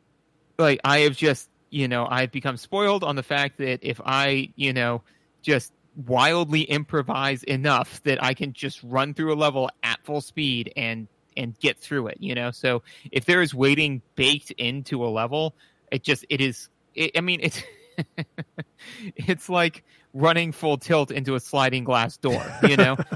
like 0.58 0.80
I 0.82 1.00
have 1.00 1.16
just 1.16 1.48
you 1.74 1.88
know, 1.88 2.06
I've 2.08 2.30
become 2.30 2.56
spoiled 2.56 3.02
on 3.02 3.16
the 3.16 3.24
fact 3.24 3.58
that 3.58 3.80
if 3.82 4.00
I, 4.04 4.52
you 4.54 4.72
know, 4.72 5.02
just 5.42 5.72
wildly 6.06 6.62
improvise 6.62 7.42
enough 7.42 8.00
that 8.04 8.22
I 8.22 8.32
can 8.32 8.52
just 8.52 8.80
run 8.84 9.12
through 9.12 9.34
a 9.34 9.34
level 9.34 9.68
at 9.82 9.98
full 10.04 10.20
speed 10.20 10.72
and 10.76 11.08
and 11.36 11.58
get 11.60 11.78
through 11.78 12.06
it 12.08 12.16
you 12.20 12.34
know? 12.34 12.50
So 12.50 12.82
if 13.12 13.24
there 13.24 13.42
is 13.42 13.54
waiting 13.54 14.02
baked 14.14 14.50
into 14.52 15.04
a 15.04 15.08
level 15.08 15.54
it 15.90 16.02
just 16.02 16.24
it 16.28 16.40
is 16.40 16.68
it, 16.94 17.12
i 17.16 17.20
mean 17.20 17.40
it's 17.42 17.62
it's 19.16 19.48
like 19.48 19.84
running 20.12 20.52
full 20.52 20.76
tilt 20.76 21.10
into 21.10 21.34
a 21.34 21.40
sliding 21.40 21.84
glass 21.84 22.16
door 22.16 22.44
you 22.62 22.76
know? 22.76 22.96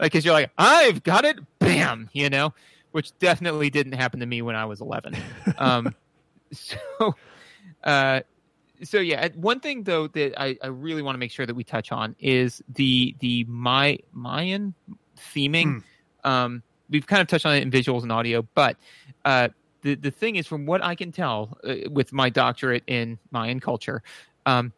Like 0.00 0.10
because 0.10 0.24
you're 0.24 0.34
like 0.34 0.50
i've 0.58 1.04
got 1.04 1.24
it! 1.24 1.38
Bam! 1.60 2.10
You 2.12 2.28
know? 2.28 2.54
Which 2.90 3.16
definitely 3.20 3.70
didn't 3.70 3.92
happen 3.92 4.18
to 4.18 4.26
me 4.26 4.42
when 4.42 4.56
i 4.56 4.64
was 4.64 4.80
11 4.80 5.16
um 5.58 5.94
so 6.52 7.14
uh 7.84 8.20
so 8.82 8.98
yeah 8.98 9.28
one 9.34 9.60
thing 9.60 9.84
though 9.84 10.08
that 10.08 10.40
I, 10.40 10.58
I 10.62 10.68
really 10.68 11.02
want 11.02 11.14
to 11.14 11.18
make 11.18 11.30
sure 11.30 11.46
that 11.46 11.54
we 11.54 11.64
touch 11.64 11.92
on 11.92 12.16
is 12.18 12.62
the 12.68 13.14
the 13.20 13.44
my 13.44 13.98
mayan 14.12 14.74
theming 15.16 15.66
mm 15.66 15.82
um, 16.24 16.62
we've 16.90 17.06
kind 17.06 17.22
of 17.22 17.28
touched 17.28 17.46
on 17.46 17.54
it 17.54 17.62
in 17.62 17.70
visuals 17.70 18.02
and 18.02 18.12
audio, 18.12 18.46
but 18.54 18.76
uh, 19.24 19.48
the 19.82 19.94
the 19.94 20.10
thing 20.10 20.36
is, 20.36 20.46
from 20.46 20.66
what 20.66 20.82
I 20.82 20.94
can 20.94 21.12
tell, 21.12 21.58
uh, 21.64 21.74
with 21.90 22.12
my 22.12 22.30
doctorate 22.30 22.84
in 22.86 23.18
Mayan 23.30 23.60
culture, 23.60 24.02
um, 24.46 24.72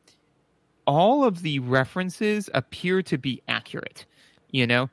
all 0.87 1.25
of 1.25 1.43
the 1.43 1.59
references 1.61 2.51
appear 2.53 3.03
to 3.03 3.19
be 3.19 3.43
accurate. 3.49 4.07
You 4.51 4.67
know, 4.67 4.91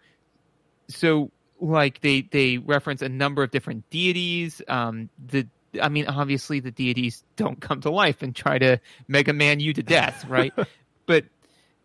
so 0.87 1.31
like 1.59 2.01
they 2.01 2.21
they 2.21 2.57
reference 2.57 3.01
a 3.01 3.09
number 3.09 3.43
of 3.43 3.51
different 3.51 3.89
deities. 3.89 4.61
Um, 4.67 5.09
the 5.27 5.47
I 5.81 5.89
mean, 5.89 6.07
obviously 6.07 6.59
the 6.59 6.71
deities 6.71 7.23
don't 7.37 7.61
come 7.61 7.81
to 7.81 7.91
life 7.91 8.21
and 8.21 8.35
try 8.35 8.57
to 8.59 8.79
Mega 9.07 9.33
Man 9.33 9.59
you 9.59 9.73
to 9.73 9.83
death, 9.83 10.25
right? 10.27 10.53
but 11.05 11.25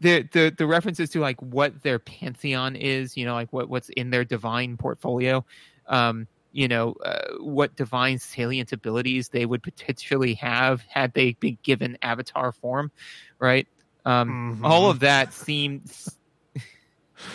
the 0.00 0.22
the 0.32 0.54
the 0.56 0.66
references 0.66 1.10
to 1.10 1.20
like 1.20 1.40
what 1.40 1.82
their 1.82 1.98
pantheon 1.98 2.76
is, 2.76 3.16
you 3.16 3.24
know, 3.24 3.34
like 3.34 3.52
what 3.52 3.68
what's 3.68 3.88
in 3.90 4.10
their 4.10 4.24
divine 4.24 4.76
portfolio, 4.76 5.44
um, 5.86 6.26
you 6.52 6.68
know, 6.68 6.94
uh, 7.04 7.34
what 7.40 7.76
divine 7.76 8.18
salient 8.18 8.72
abilities 8.72 9.28
they 9.30 9.46
would 9.46 9.62
potentially 9.62 10.34
have 10.34 10.82
had 10.82 11.12
they 11.14 11.32
been 11.34 11.58
given 11.62 11.96
avatar 12.02 12.52
form, 12.52 12.90
right? 13.38 13.66
Um, 14.04 14.54
mm-hmm. 14.56 14.64
All 14.66 14.90
of 14.90 15.00
that 15.00 15.32
seems 15.32 16.16
I'm 16.54 16.62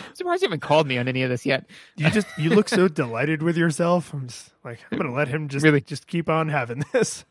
surprised 0.14 0.42
you 0.42 0.46
haven't 0.46 0.60
called 0.60 0.86
me 0.86 0.98
on 0.98 1.08
any 1.08 1.22
of 1.22 1.30
this 1.30 1.44
yet. 1.44 1.66
You 1.96 2.10
just 2.10 2.26
you 2.38 2.50
look 2.50 2.68
so 2.68 2.88
delighted 2.88 3.42
with 3.42 3.56
yourself. 3.56 4.12
I'm 4.12 4.28
just 4.28 4.50
like 4.64 4.78
I'm 4.90 4.98
gonna 4.98 5.12
let 5.12 5.28
him 5.28 5.48
just 5.48 5.64
Really? 5.64 5.80
just 5.80 6.06
keep 6.06 6.28
on 6.28 6.48
having 6.48 6.82
this. 6.92 7.24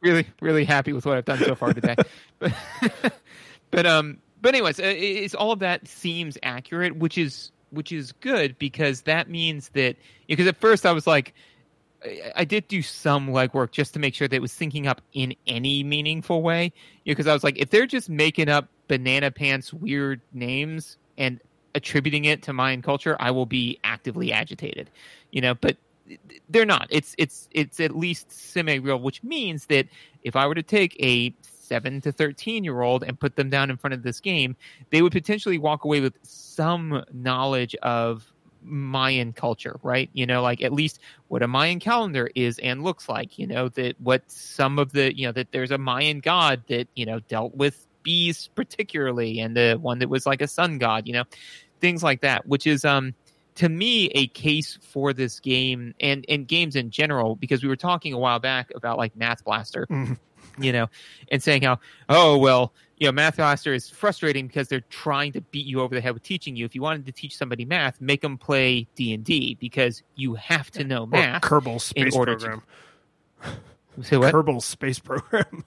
really 0.00 0.26
really 0.40 0.64
happy 0.66 0.92
with 0.92 1.06
what 1.06 1.16
I've 1.16 1.24
done 1.24 1.38
so 1.38 1.54
far 1.54 1.72
today. 1.72 1.96
but 2.38 2.52
but 3.70 3.86
um 3.86 4.18
but 4.44 4.54
anyways, 4.54 4.78
uh, 4.78 4.82
it's 4.84 5.34
all 5.34 5.52
of 5.52 5.60
that 5.60 5.88
seems 5.88 6.36
accurate, 6.42 6.96
which 6.96 7.16
is 7.16 7.50
which 7.70 7.90
is 7.90 8.12
good 8.12 8.58
because 8.58 9.00
that 9.02 9.30
means 9.30 9.70
that 9.70 9.96
because 10.28 10.46
at 10.46 10.58
first 10.58 10.84
I 10.84 10.92
was 10.92 11.06
like 11.06 11.32
I- 12.36 12.44
did 12.44 12.68
do 12.68 12.82
some 12.82 13.28
legwork 13.28 13.70
just 13.70 13.94
to 13.94 13.98
make 13.98 14.14
sure 14.14 14.28
that 14.28 14.36
it 14.36 14.42
was 14.42 14.52
syncing 14.52 14.86
up 14.86 15.00
in 15.14 15.34
any 15.46 15.82
meaningful 15.82 16.42
way. 16.42 16.74
Because 17.06 17.26
I 17.26 17.32
was 17.32 17.42
like, 17.42 17.56
if 17.56 17.70
they're 17.70 17.86
just 17.86 18.10
making 18.10 18.50
up 18.50 18.68
banana 18.86 19.30
pants 19.30 19.72
weird 19.72 20.20
names 20.34 20.98
and 21.16 21.40
attributing 21.74 22.26
it 22.26 22.42
to 22.42 22.52
Mayan 22.52 22.82
culture, 22.82 23.16
I 23.18 23.30
will 23.30 23.46
be 23.46 23.80
actively 23.82 24.30
agitated. 24.30 24.90
You 25.30 25.40
know, 25.40 25.54
but 25.54 25.78
they're 26.50 26.66
not. 26.66 26.88
It's 26.90 27.14
it's 27.16 27.48
it's 27.50 27.80
at 27.80 27.96
least 27.96 28.30
semi 28.30 28.78
real, 28.78 29.00
which 29.00 29.22
means 29.22 29.64
that 29.66 29.86
if 30.22 30.36
I 30.36 30.46
were 30.46 30.54
to 30.54 30.62
take 30.62 31.02
a 31.02 31.30
seven 31.64 32.00
to 32.02 32.12
thirteen 32.12 32.64
year 32.64 32.80
old 32.82 33.02
and 33.02 33.18
put 33.18 33.36
them 33.36 33.50
down 33.50 33.70
in 33.70 33.76
front 33.76 33.94
of 33.94 34.02
this 34.02 34.20
game, 34.20 34.56
they 34.90 35.02
would 35.02 35.12
potentially 35.12 35.58
walk 35.58 35.84
away 35.84 36.00
with 36.00 36.14
some 36.22 37.04
knowledge 37.12 37.74
of 37.82 38.30
Mayan 38.62 39.32
culture, 39.32 39.78
right? 39.82 40.08
You 40.12 40.26
know, 40.26 40.42
like 40.42 40.62
at 40.62 40.72
least 40.72 40.98
what 41.28 41.42
a 41.42 41.48
Mayan 41.48 41.80
calendar 41.80 42.30
is 42.34 42.58
and 42.60 42.82
looks 42.82 43.08
like, 43.08 43.38
you 43.38 43.46
know, 43.46 43.68
that 43.70 44.00
what 44.00 44.22
some 44.30 44.78
of 44.78 44.92
the, 44.92 45.16
you 45.16 45.26
know, 45.26 45.32
that 45.32 45.52
there's 45.52 45.70
a 45.70 45.78
Mayan 45.78 46.20
god 46.20 46.62
that, 46.68 46.88
you 46.94 47.04
know, 47.04 47.20
dealt 47.20 47.54
with 47.54 47.86
bees 48.02 48.48
particularly 48.54 49.40
and 49.40 49.56
the 49.56 49.78
one 49.80 49.98
that 49.98 50.08
was 50.08 50.26
like 50.26 50.40
a 50.40 50.46
sun 50.46 50.78
god, 50.78 51.06
you 51.06 51.12
know, 51.12 51.24
things 51.80 52.02
like 52.02 52.22
that, 52.22 52.46
which 52.46 52.66
is, 52.66 52.84
um, 52.84 53.14
to 53.56 53.68
me, 53.68 54.06
a 54.14 54.26
case 54.28 54.78
for 54.82 55.12
this 55.12 55.38
game 55.40 55.94
and, 56.00 56.24
and 56.28 56.48
games 56.48 56.74
in 56.74 56.90
general, 56.90 57.36
because 57.36 57.62
we 57.62 57.68
were 57.68 57.76
talking 57.76 58.12
a 58.12 58.18
while 58.18 58.40
back 58.40 58.70
about 58.74 58.98
like 58.98 59.14
Math 59.14 59.44
Blaster, 59.44 59.86
Mhm. 59.90 60.18
You 60.58 60.72
know, 60.72 60.88
and 61.30 61.42
saying 61.42 61.62
how, 61.62 61.78
oh, 62.08 62.36
well, 62.38 62.72
you 62.96 63.06
know, 63.08 63.12
Math 63.12 63.36
Blaster 63.36 63.74
is 63.74 63.90
frustrating 63.90 64.46
because 64.46 64.68
they're 64.68 64.80
trying 64.88 65.32
to 65.32 65.40
beat 65.40 65.66
you 65.66 65.80
over 65.80 65.94
the 65.94 66.00
head 66.00 66.14
with 66.14 66.22
teaching 66.22 66.54
you. 66.56 66.64
If 66.64 66.74
you 66.74 66.82
wanted 66.82 67.06
to 67.06 67.12
teach 67.12 67.36
somebody 67.36 67.64
math, 67.64 68.00
make 68.00 68.20
them 68.20 68.38
play 68.38 68.86
D 68.94 69.12
and 69.12 69.24
D 69.24 69.56
because 69.60 70.02
you 70.14 70.34
have 70.34 70.70
to 70.72 70.84
know 70.84 71.02
Or 71.02 71.06
math. 71.08 71.42
Kerbal 71.42 71.80
Space 71.80 72.14
order 72.14 72.36
to- 72.36 72.46
Program. 72.46 72.62
Say 74.02 74.16
what? 74.16 74.32
Kerbal 74.34 74.62
Space 74.62 74.98
Program. 74.98 75.64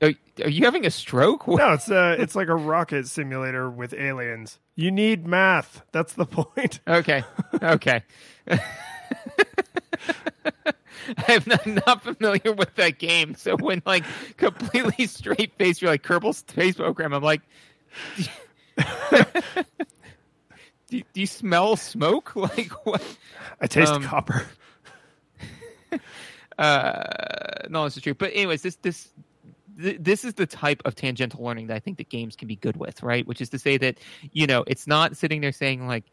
Are, 0.00 0.12
are 0.42 0.48
you 0.48 0.64
having 0.64 0.86
a 0.86 0.90
stroke? 0.90 1.46
No, 1.46 1.72
it's 1.74 1.90
uh 1.90 2.16
it's 2.18 2.34
like 2.34 2.48
a 2.48 2.54
rocket 2.54 3.06
simulator 3.06 3.68
with 3.68 3.92
aliens. 3.92 4.58
You 4.76 4.90
need 4.90 5.26
math. 5.26 5.82
That's 5.92 6.14
the 6.14 6.24
point. 6.26 6.80
Okay. 6.88 7.22
Okay. 7.62 8.02
I'm 11.28 11.42
not, 11.46 11.66
not 11.66 12.02
familiar 12.02 12.52
with 12.52 12.74
that 12.76 12.98
game, 12.98 13.34
so 13.34 13.56
when 13.56 13.82
like 13.86 14.04
completely 14.36 15.06
straight 15.08 15.54
face, 15.54 15.80
you're 15.80 15.90
like 15.90 16.02
Kerbal 16.02 16.34
Space 16.34 16.76
Program. 16.76 17.12
I'm 17.12 17.22
like, 17.22 17.42
do, 20.88 21.02
do 21.12 21.20
you 21.20 21.26
smell 21.26 21.76
smoke? 21.76 22.34
Like 22.36 22.70
what? 22.86 23.02
I 23.60 23.66
taste 23.66 23.92
Um, 23.92 24.02
copper. 24.02 24.46
Uh, 26.58 27.68
no, 27.68 27.84
this 27.84 27.96
is 27.96 28.02
true. 28.02 28.14
But 28.14 28.32
anyways, 28.32 28.62
this 28.62 28.76
this 28.76 29.08
th- 29.80 29.98
this 30.00 30.24
is 30.24 30.34
the 30.34 30.46
type 30.46 30.82
of 30.84 30.94
tangential 30.94 31.42
learning 31.42 31.68
that 31.68 31.74
I 31.74 31.78
think 31.78 31.98
that 31.98 32.08
games 32.08 32.36
can 32.36 32.48
be 32.48 32.56
good 32.56 32.76
with, 32.76 33.02
right? 33.02 33.26
Which 33.26 33.40
is 33.40 33.48
to 33.50 33.58
say 33.58 33.76
that 33.78 33.98
you 34.32 34.46
know 34.46 34.64
it's 34.66 34.86
not 34.86 35.16
sitting 35.16 35.40
there 35.40 35.52
saying 35.52 35.86
like, 35.86 36.04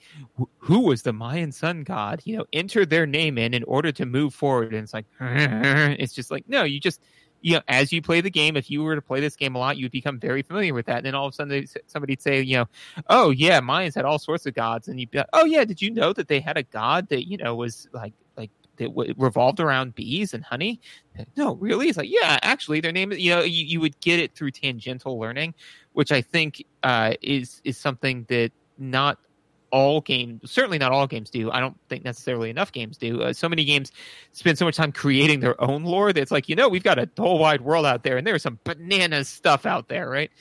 "Who 0.58 0.82
was 0.82 1.02
the 1.02 1.14
Mayan 1.14 1.52
sun 1.52 1.84
god?" 1.84 2.22
You 2.26 2.38
know, 2.38 2.46
enter 2.54 2.86
their 2.86 3.06
name 3.06 3.38
in 3.38 3.54
in 3.54 3.64
order 3.64 3.92
to 3.94 4.06
move 4.06 4.34
forward, 4.34 4.74
and 4.74 4.84
it's 4.84 4.94
like 4.94 5.06
it's 5.20 6.14
just 6.14 6.32
like 6.32 6.48
no, 6.48 6.64
you 6.64 6.80
just 6.80 7.02
you 7.42 7.56
know 7.56 7.62
as 7.68 7.92
you 7.92 8.02
play 8.02 8.22
the 8.22 8.30
game, 8.30 8.56
if 8.58 8.70
you 8.70 8.84
were 8.84 8.96
to 8.96 9.02
play 9.02 9.20
this 9.20 9.36
game 9.36 9.56
a 9.56 9.60
lot, 9.60 9.78
you'd 9.78 9.92
become 9.92 10.20
very 10.20 10.42
familiar 10.42 10.74
with 10.74 10.86
that. 10.88 10.98
And 10.98 11.06
then 11.06 11.16
all 11.16 11.28
of 11.28 11.34
a 11.34 11.36
sudden, 11.36 11.66
somebody'd 11.88 12.22
say, 12.22 12.42
you 12.42 12.58
know, 12.58 12.66
"Oh 13.10 13.30
yeah, 13.32 13.62
Mayans 13.62 13.96
had 13.96 14.06
all 14.06 14.20
sorts 14.20 14.46
of 14.46 14.54
gods," 14.54 14.88
and 14.88 15.00
you'd 15.00 15.12
be 15.12 15.20
like, 15.20 15.30
"Oh 15.34 15.46
yeah, 15.46 15.66
did 15.66 15.82
you 15.82 15.92
know 15.92 16.14
that 16.14 16.28
they 16.28 16.40
had 16.40 16.58
a 16.58 16.64
god 16.64 17.10
that 17.10 17.28
you 17.28 17.38
know 17.38 17.56
was 17.56 17.88
like 17.94 18.14
like." 18.76 18.85
That 18.88 18.95
w- 18.95 19.14
revolved 19.18 19.60
around 19.60 19.95
bees 19.95 20.34
and 20.34 20.43
honey. 20.43 20.80
No, 21.35 21.56
really? 21.56 21.88
It's 21.88 21.97
like, 21.97 22.10
yeah, 22.10 22.39
actually, 22.41 22.81
their 22.81 22.91
name 22.91 23.11
is. 23.11 23.19
You 23.19 23.31
know, 23.31 23.41
you, 23.41 23.65
you 23.65 23.80
would 23.81 23.99
get 24.02 24.19
it 24.19 24.35
through 24.35 24.52
tangential 24.52 25.19
learning, 25.19 25.53
which 25.93 26.11
I 26.11 26.22
think 26.22 26.65
uh, 26.84 27.14
is 27.22 27.61
is 27.64 27.77
something 27.77 28.26
that 28.30 28.52
not 28.77 29.19
all 29.72 30.02
games, 30.02 30.52
certainly 30.52 30.77
not 30.77 30.91
all 30.91 31.07
games 31.07 31.30
do. 31.30 31.52
I 31.52 31.60
don't 31.60 31.77
think 31.89 32.06
necessarily 32.06 32.49
enough 32.49 32.72
games 32.72 32.97
do. 32.97 33.22
Uh, 33.22 33.34
so 33.34 33.49
many 33.49 33.65
games 33.65 33.91
spend 34.31 34.57
so 34.57 34.65
much 34.65 34.77
time 34.77 34.91
creating 34.91 35.41
their 35.41 35.61
own 35.61 35.84
lore 35.84 36.14
that 36.14 36.22
it's 36.22 36.31
like, 36.31 36.47
you 36.47 36.56
know, 36.56 36.69
we've 36.69 36.84
got 36.84 36.99
a 36.99 37.10
whole 37.18 37.39
wide 37.39 37.61
world 37.61 37.85
out 37.85 38.03
there, 38.03 38.18
and 38.18 38.26
there's 38.26 38.43
some 38.43 38.60
bananas 38.64 39.27
stuff 39.27 39.65
out 39.65 39.88
there, 39.89 40.10
right? 40.10 40.31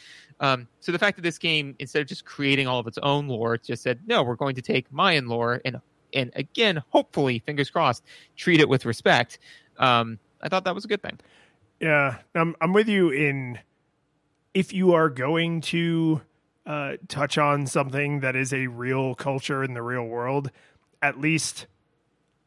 Um, 0.41 0.69
so 0.81 0.93
the 0.93 0.99
fact 0.99 1.17
that 1.17 1.23
this 1.23 1.39
game, 1.39 1.75
instead 1.79 2.03
of 2.03 2.09
just 2.09 2.25
creating 2.25 2.67
all 2.67 2.79
of 2.79 2.87
its 2.87 2.99
own 2.99 3.29
lore, 3.29 3.57
just 3.57 3.83
said, 3.83 4.01
no, 4.07 4.23
we're 4.23 4.37
going 4.37 4.55
to 4.57 4.63
take 4.63 4.93
Mayan 4.93 5.27
lore 5.27 5.61
and 5.65 5.81
and 6.15 6.31
again, 6.35 6.83
hopefully, 6.91 7.41
fingers 7.41 7.71
crossed, 7.71 8.05
treat 8.37 8.61
it 8.61 8.69
with 8.69 8.85
respect. 8.85 9.39
Um, 9.79 10.19
I 10.41 10.49
thought 10.49 10.65
that 10.65 10.75
was 10.75 10.85
a 10.85 10.89
good 10.89 11.03
thing. 11.03 11.19
Yeah, 11.81 12.19
I'm 12.35 12.55
I'm 12.61 12.73
with 12.73 12.89
you 12.89 13.11
in 13.11 13.59
if 14.55 14.73
you 14.73 14.95
are 14.95 15.09
going 15.09 15.61
to 15.61 16.23
uh, 16.67 16.93
touch 17.09 17.37
on 17.37 17.67
something 17.67 18.21
that 18.21 18.37
is 18.37 18.53
a 18.53 18.69
real 18.69 19.15
culture 19.15 19.63
in 19.65 19.75
the 19.75 19.83
real 19.83 20.05
world, 20.05 20.51
at 21.03 21.21
least 21.21 21.67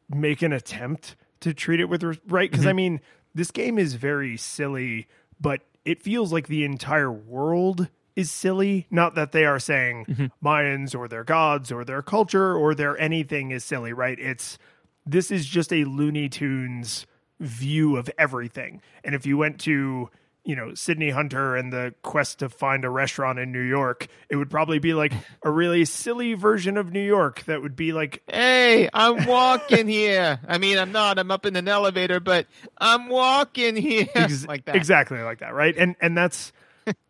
make 0.08 0.42
an 0.42 0.52
attempt 0.52 1.16
to 1.40 1.54
treat 1.54 1.80
it 1.80 1.84
with 1.84 2.02
res- 2.02 2.18
right. 2.26 2.50
Because 2.50 2.66
I 2.66 2.72
mean, 2.72 3.00
this 3.34 3.50
game 3.50 3.78
is 3.78 3.94
very 3.94 4.36
silly, 4.36 5.06
but 5.40 5.60
it 5.84 6.02
feels 6.02 6.32
like 6.32 6.48
the 6.48 6.64
entire 6.64 7.12
world 7.12 7.88
is 8.18 8.32
silly. 8.32 8.88
Not 8.90 9.14
that 9.14 9.30
they 9.30 9.44
are 9.44 9.60
saying 9.60 10.06
mm-hmm. 10.06 10.26
Mayans 10.44 10.92
or 10.92 11.06
their 11.06 11.22
gods 11.22 11.70
or 11.70 11.84
their 11.84 12.02
culture 12.02 12.52
or 12.52 12.74
their 12.74 12.98
anything 12.98 13.52
is 13.52 13.62
silly, 13.62 13.92
right? 13.92 14.18
It's 14.18 14.58
this 15.06 15.30
is 15.30 15.46
just 15.46 15.72
a 15.72 15.84
Looney 15.84 16.28
Tunes 16.28 17.06
view 17.38 17.96
of 17.96 18.10
everything. 18.18 18.82
And 19.04 19.14
if 19.14 19.24
you 19.24 19.38
went 19.38 19.60
to, 19.60 20.10
you 20.42 20.56
know, 20.56 20.74
Sydney 20.74 21.10
Hunter 21.10 21.54
and 21.54 21.72
the 21.72 21.94
quest 22.02 22.40
to 22.40 22.48
find 22.48 22.84
a 22.84 22.90
restaurant 22.90 23.38
in 23.38 23.52
New 23.52 23.62
York, 23.62 24.08
it 24.28 24.34
would 24.34 24.50
probably 24.50 24.80
be 24.80 24.94
like 24.94 25.12
a 25.44 25.50
really 25.52 25.84
silly 25.84 26.34
version 26.34 26.76
of 26.76 26.90
New 26.92 27.06
York 27.06 27.44
that 27.44 27.62
would 27.62 27.76
be 27.76 27.92
like, 27.92 28.24
Hey, 28.26 28.90
I'm 28.92 29.26
walking 29.26 29.86
here. 29.86 30.40
I 30.48 30.58
mean, 30.58 30.76
I'm 30.76 30.90
not. 30.90 31.20
I'm 31.20 31.30
up 31.30 31.46
in 31.46 31.54
an 31.54 31.68
elevator, 31.68 32.18
but 32.18 32.48
I'm 32.78 33.08
walking 33.08 33.76
here 33.76 34.08
ex- 34.16 34.44
like 34.48 34.64
that. 34.64 34.74
exactly 34.74 35.20
like 35.20 35.38
that, 35.38 35.54
right? 35.54 35.76
And 35.76 35.94
and 36.00 36.16
that's 36.16 36.52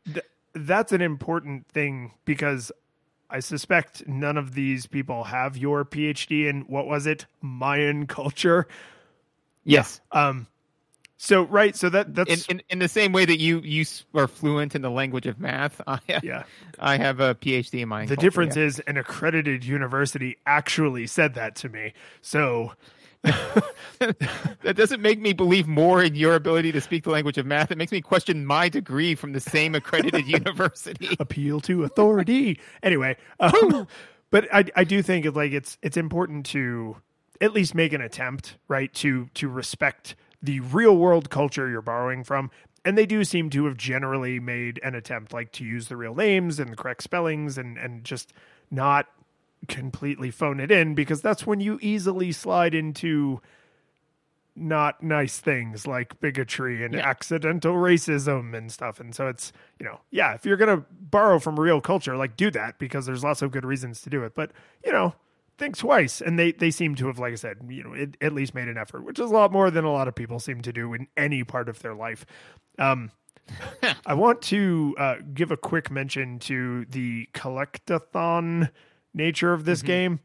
th- 0.05 0.27
that's 0.55 0.93
an 0.93 1.01
important 1.03 1.69
thing 1.69 2.13
because 2.25 2.73
I 3.31 3.41
suspect 3.41 4.07
none 4.07 4.37
of 4.37 4.55
these 4.55 4.87
people 4.87 5.25
have 5.25 5.57
your 5.57 5.85
PhD 5.85 6.49
in 6.49 6.63
what 6.63 6.87
was 6.87 7.07
it 7.07 7.27
Mayan 7.43 8.07
culture. 8.07 8.67
Yes. 9.65 10.01
Um, 10.13 10.47
so 11.19 11.43
right, 11.43 11.75
so 11.75 11.89
that 11.91 12.15
that's 12.15 12.47
In, 12.47 12.59
in 12.59 12.63
in 12.71 12.79
the 12.79 12.89
same 12.89 13.13
way 13.13 13.25
that 13.25 13.41
you 13.41 13.61
you 13.61 13.85
are 14.15 14.29
fluent 14.29 14.77
in 14.77 14.83
the 14.83 14.91
language 14.91 15.27
of 15.27 15.41
math, 15.41 15.81
I 15.87 15.99
yeah. 16.23 16.45
I 16.79 16.97
have 16.97 17.19
a 17.19 17.35
PhD 17.35 17.81
in 17.81 17.89
my. 17.89 18.07
The 18.07 18.17
difference 18.17 18.57
is 18.57 18.79
an 18.81 18.97
accredited 18.97 19.65
university 19.65 20.39
actually 20.47 21.09
said 21.09 21.35
that 21.35 21.57
to 21.57 21.69
me. 21.69 21.93
So 22.23 22.73
that 23.99 24.75
doesn't 24.77 25.03
make 25.03 25.21
me 25.21 25.33
believe 25.33 25.67
more 25.67 26.03
in 26.03 26.15
your 26.15 26.35
ability 26.35 26.73
to 26.73 26.81
speak 26.81 27.05
the 27.05 27.11
language 27.11 27.37
of 27.39 27.47
math. 27.47 27.71
It 27.71 27.79
makes 27.79 27.93
me 27.93 28.01
question 28.01 28.47
my 28.47 28.69
degree 28.69 29.15
from 29.15 29.33
the 29.33 29.41
same 29.41 29.75
accredited 29.75 30.27
university. 30.27 31.17
appeal 31.19 31.61
to 31.63 31.85
authority. 31.85 32.61
anyway, 32.83 33.17
um, 33.41 33.87
but 34.31 34.47
I 34.53 34.65
I 34.77 34.85
do 34.85 35.03
think 35.03 35.27
it, 35.27 35.35
like 35.35 35.53
it's 35.53 35.79
it's 35.83 35.97
important 35.97 36.47
to 36.47 36.97
at 37.41 37.53
least 37.53 37.75
make 37.75 37.93
an 37.93 38.01
attempt, 38.01 38.57
right? 38.69 38.93
To 38.95 39.29
to 39.35 39.49
respect 39.49 40.15
the 40.43 40.61
real 40.61 40.97
world 40.97 41.31
culture 41.31 41.69
you're 41.69 41.83
borrowing 41.83 42.25
from. 42.25 42.51
And 42.85 42.97
they 42.97 43.07
do 43.07 43.25
seem 43.25 43.51
to 43.51 43.65
have 43.67 43.77
generally 43.77 44.39
made 44.39 44.81
an 44.85 44.95
attempt, 44.95 45.33
like 45.33 45.51
to 45.53 45.65
use 45.65 45.89
the 45.89 45.97
real 45.97 46.15
names 46.15 46.61
and 46.61 46.71
the 46.71 46.77
correct 46.77 47.03
spellings, 47.03 47.59
and 47.59 47.77
and 47.77 48.05
just 48.05 48.33
not 48.71 49.07
completely 49.67 50.31
phone 50.31 50.61
it 50.61 50.71
in 50.71 50.95
because 50.95 51.21
that's 51.21 51.47
when 51.47 51.61
you 51.61 51.79
easily 51.83 52.33
slide 52.33 52.75
into 52.75 53.41
not 54.55 55.03
nice 55.03 55.39
things 55.39 55.87
like 55.87 56.19
bigotry 56.21 56.85
and 56.85 56.95
Yeah. 56.95 57.09
accidental 57.09 57.75
racism 57.75 58.57
and 58.57 58.73
stuff. 58.73 58.99
And 58.99 59.15
so 59.15 59.29
it's, 59.29 59.53
you 59.79 59.87
know, 59.87 60.01
yeah, 60.11 60.35
if 60.35 60.45
you're 60.45 60.57
going 60.57 60.77
to 60.81 60.85
borrow 60.91 61.39
from 61.39 61.59
real 61.61 61.81
culture, 61.81 62.17
like 62.17 62.37
do 62.37 62.51
that 62.51 62.79
because 62.79 63.07
there's 63.07 63.23
lots 63.23 63.41
of 63.41 63.53
good 63.53 63.65
reasons 63.65 64.03
to 64.03 64.11
do 64.11 64.25
it. 64.25 64.35
But, 64.35 64.51
you 64.85 64.91
know, 64.91 65.15
think 65.59 65.77
twice. 65.77 66.21
And 66.21 66.39
they, 66.39 66.53
they 66.53 66.73
seem 66.73 66.97
to 66.97 67.07
have, 67.07 67.21
like 67.21 67.33
I 67.33 67.37
said, 67.37 67.59
you 67.69 67.85
know, 67.85 67.93
it, 67.93 68.17
at 68.21 68.33
least 68.33 68.53
made 68.55 68.67
an 68.69 68.77
effort, 68.79 69.05
which 69.05 69.21
is 69.21 69.31
a 69.31 69.35
lot 69.35 69.53
more 69.53 69.71
than 69.71 69.85
a 69.85 69.93
lot 69.93 70.09
of 70.09 70.15
people 70.17 70.41
seem 70.41 70.61
to 70.63 70.73
do 70.73 70.93
in 70.93 71.07
any 71.17 71.45
part 71.45 71.69
of 71.69 71.79
their 71.81 71.95
life. 71.95 72.27
Um, 72.81 73.13
I 74.07 74.15
want 74.15 74.43
to 74.43 74.95
uh, 74.99 75.17
give 75.35 75.53
a 75.53 75.57
quick 75.57 75.89
mention 75.91 76.41
to 76.41 76.85
the 76.87 77.29
collectathon 77.33 78.71
nature 79.15 79.53
of 79.53 79.65
this 79.65 79.83
Mhm. 79.83 79.87
game 79.87 80.21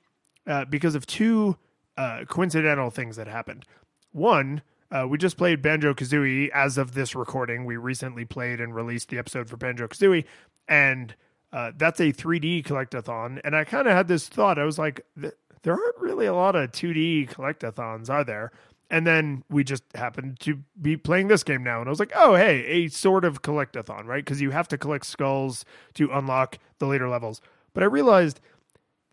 uh, 0.48 0.66
because 0.66 0.96
of 0.96 1.06
two 1.06 1.58
uh, 1.96 2.26
coincidental 2.28 2.90
things 2.90 3.16
that 3.18 3.28
happened. 3.28 3.66
One, 4.12 4.62
uh, 4.92 5.06
we 5.08 5.18
just 5.18 5.38
played 5.38 5.62
Banjo 5.62 5.94
Kazooie 5.94 6.50
as 6.50 6.78
of 6.78 6.94
this 6.94 7.16
recording. 7.16 7.66
We 7.66 7.78
recently 7.78 8.26
played 8.26 8.60
and 8.60 8.74
released 8.76 9.10
the 9.10 9.18
episode 9.20 9.48
for 9.50 9.58
Banjo 9.58 9.88
Kazooie, 9.88 10.26
and 10.68 11.16
uh, 11.52 11.72
that's 11.78 12.00
a 12.00 12.12
3D 12.12 12.64
collectathon. 12.64 13.40
And 13.44 13.56
I 13.56 13.64
kind 13.64 13.88
of 13.88 13.94
had 13.94 14.08
this 14.08 14.28
thought. 14.28 14.58
I 14.58 14.64
was 14.64 14.80
like, 14.80 15.06
th- 15.20 15.34
there 15.62 15.74
aren't 15.74 15.98
really 16.00 16.26
a 16.26 16.34
lot 16.34 16.56
of 16.56 16.72
2D 16.72 17.28
collectathons, 17.30 18.10
are 18.10 18.24
there? 18.24 18.52
And 18.90 19.06
then 19.08 19.44
we 19.50 19.64
just 19.64 19.84
happened 19.96 20.40
to 20.42 20.60
be 20.82 20.98
playing 20.98 21.28
this 21.28 21.44
game 21.44 21.64
now. 21.64 21.80
And 21.80 21.88
I 21.88 21.92
was 21.92 22.00
like, 22.00 22.12
oh, 22.16 22.36
hey, 22.36 22.64
a 22.66 22.88
sort 22.90 23.24
of 23.24 23.42
collectathon, 23.44 24.06
right? 24.06 24.24
Because 24.26 24.42
you 24.42 24.50
have 24.52 24.68
to 24.70 24.78
collect 24.78 25.06
skulls 25.06 25.64
to 25.94 26.10
unlock 26.12 26.58
the 26.80 26.88
later 26.88 27.08
levels. 27.08 27.40
But 27.74 27.84
I 27.84 27.88
realized 27.88 28.40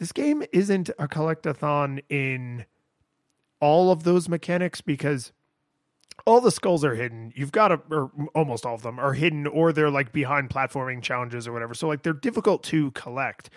this 0.00 0.10
game 0.10 0.42
isn't 0.52 0.88
a 0.98 1.06
collectathon 1.06 2.02
in 2.08 2.64
all 3.60 3.92
of 3.92 4.02
those 4.02 4.28
mechanics 4.28 4.80
because 4.80 5.30
all 6.26 6.40
the 6.40 6.50
skulls 6.50 6.84
are 6.84 6.96
hidden. 6.96 7.32
You've 7.36 7.52
got 7.52 7.68
to, 7.68 7.80
or 7.90 8.10
almost 8.34 8.66
all 8.66 8.74
of 8.74 8.82
them 8.82 8.98
are 8.98 9.12
hidden, 9.12 9.46
or 9.46 9.72
they're 9.72 9.90
like 9.90 10.12
behind 10.12 10.50
platforming 10.50 11.00
challenges 11.00 11.46
or 11.46 11.52
whatever. 11.52 11.74
So, 11.74 11.86
like, 11.86 12.02
they're 12.02 12.12
difficult 12.12 12.64
to 12.64 12.90
collect 12.90 13.50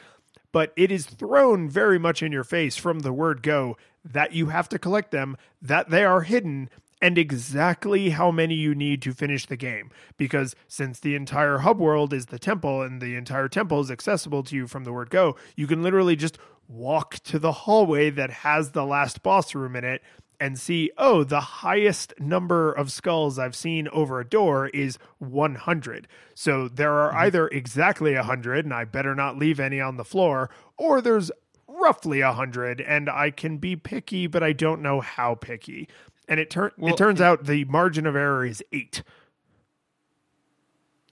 but 0.53 0.72
it 0.78 0.91
is 0.91 1.06
thrown 1.06 1.68
very 1.68 1.99
much 1.99 2.24
in 2.24 2.32
your 2.32 2.45
face 2.45 2.78
from 2.78 2.99
the 2.99 3.11
word 3.11 3.44
go 3.44 3.76
that 4.06 4.32
you 4.34 4.45
have 4.48 4.70
to 4.70 4.80
collect 4.80 5.11
them, 5.11 5.36
that 5.61 5.90
they 5.90 6.06
are 6.06 6.22
hidden, 6.22 6.70
and 7.03 7.17
exactly 7.17 8.11
how 8.11 8.31
many 8.31 8.55
you 8.55 8.73
need 8.73 9.01
to 9.01 9.11
finish 9.11 9.45
the 9.45 9.57
game. 9.57 9.91
Because 10.15 10.55
since 10.69 11.01
the 11.01 11.15
entire 11.15 11.57
hub 11.57 11.77
world 11.77 12.13
is 12.13 12.27
the 12.27 12.39
temple 12.39 12.81
and 12.81 13.01
the 13.01 13.17
entire 13.17 13.49
temple 13.49 13.81
is 13.81 13.91
accessible 13.91 14.41
to 14.43 14.55
you 14.55 14.67
from 14.67 14.85
the 14.85 14.93
word 14.93 15.09
go, 15.09 15.35
you 15.57 15.67
can 15.67 15.84
literally 15.84 16.15
just 16.15 16.38
walk 16.65 17.15
to 17.15 17.38
the 17.38 17.51
hallway 17.51 18.09
that 18.09 18.30
has 18.30 18.71
the 18.71 18.85
last 18.85 19.21
boss 19.21 19.53
room 19.53 19.75
in 19.75 19.84
it 19.84 20.01
and 20.39 20.57
see, 20.57 20.91
oh, 20.97 21.25
the 21.25 21.41
highest 21.41 22.13
number 22.21 22.71
of 22.71 22.89
skulls 22.89 23.38
I've 23.38 23.55
seen 23.55 23.89
over 23.89 24.21
a 24.21 24.25
door 24.25 24.67
is 24.69 24.97
100. 25.19 26.07
So 26.35 26.69
there 26.69 26.93
are 26.93 27.09
mm-hmm. 27.09 27.19
either 27.19 27.47
exactly 27.49 28.15
100, 28.15 28.63
and 28.63 28.73
I 28.73 28.85
better 28.85 29.13
not 29.13 29.38
leave 29.38 29.59
any 29.59 29.81
on 29.81 29.97
the 29.97 30.05
floor, 30.05 30.49
or 30.77 31.01
there's 31.01 31.31
roughly 31.67 32.21
100, 32.21 32.80
and 32.80 33.09
I 33.09 33.30
can 33.30 33.57
be 33.57 33.75
picky, 33.75 34.27
but 34.27 34.41
I 34.41 34.53
don't 34.53 34.81
know 34.81 35.01
how 35.01 35.35
picky. 35.35 35.89
And 36.28 36.40
it, 36.40 36.50
tur- 36.50 36.74
Well, 36.78 36.94
it 36.94 36.98
turns 36.98 37.22
out 37.22 37.45
the 37.45 37.66
margin 37.66 38.06
of 38.06 38.16
error 38.16 38.45
is 38.45 38.64
eight. 38.72 39.04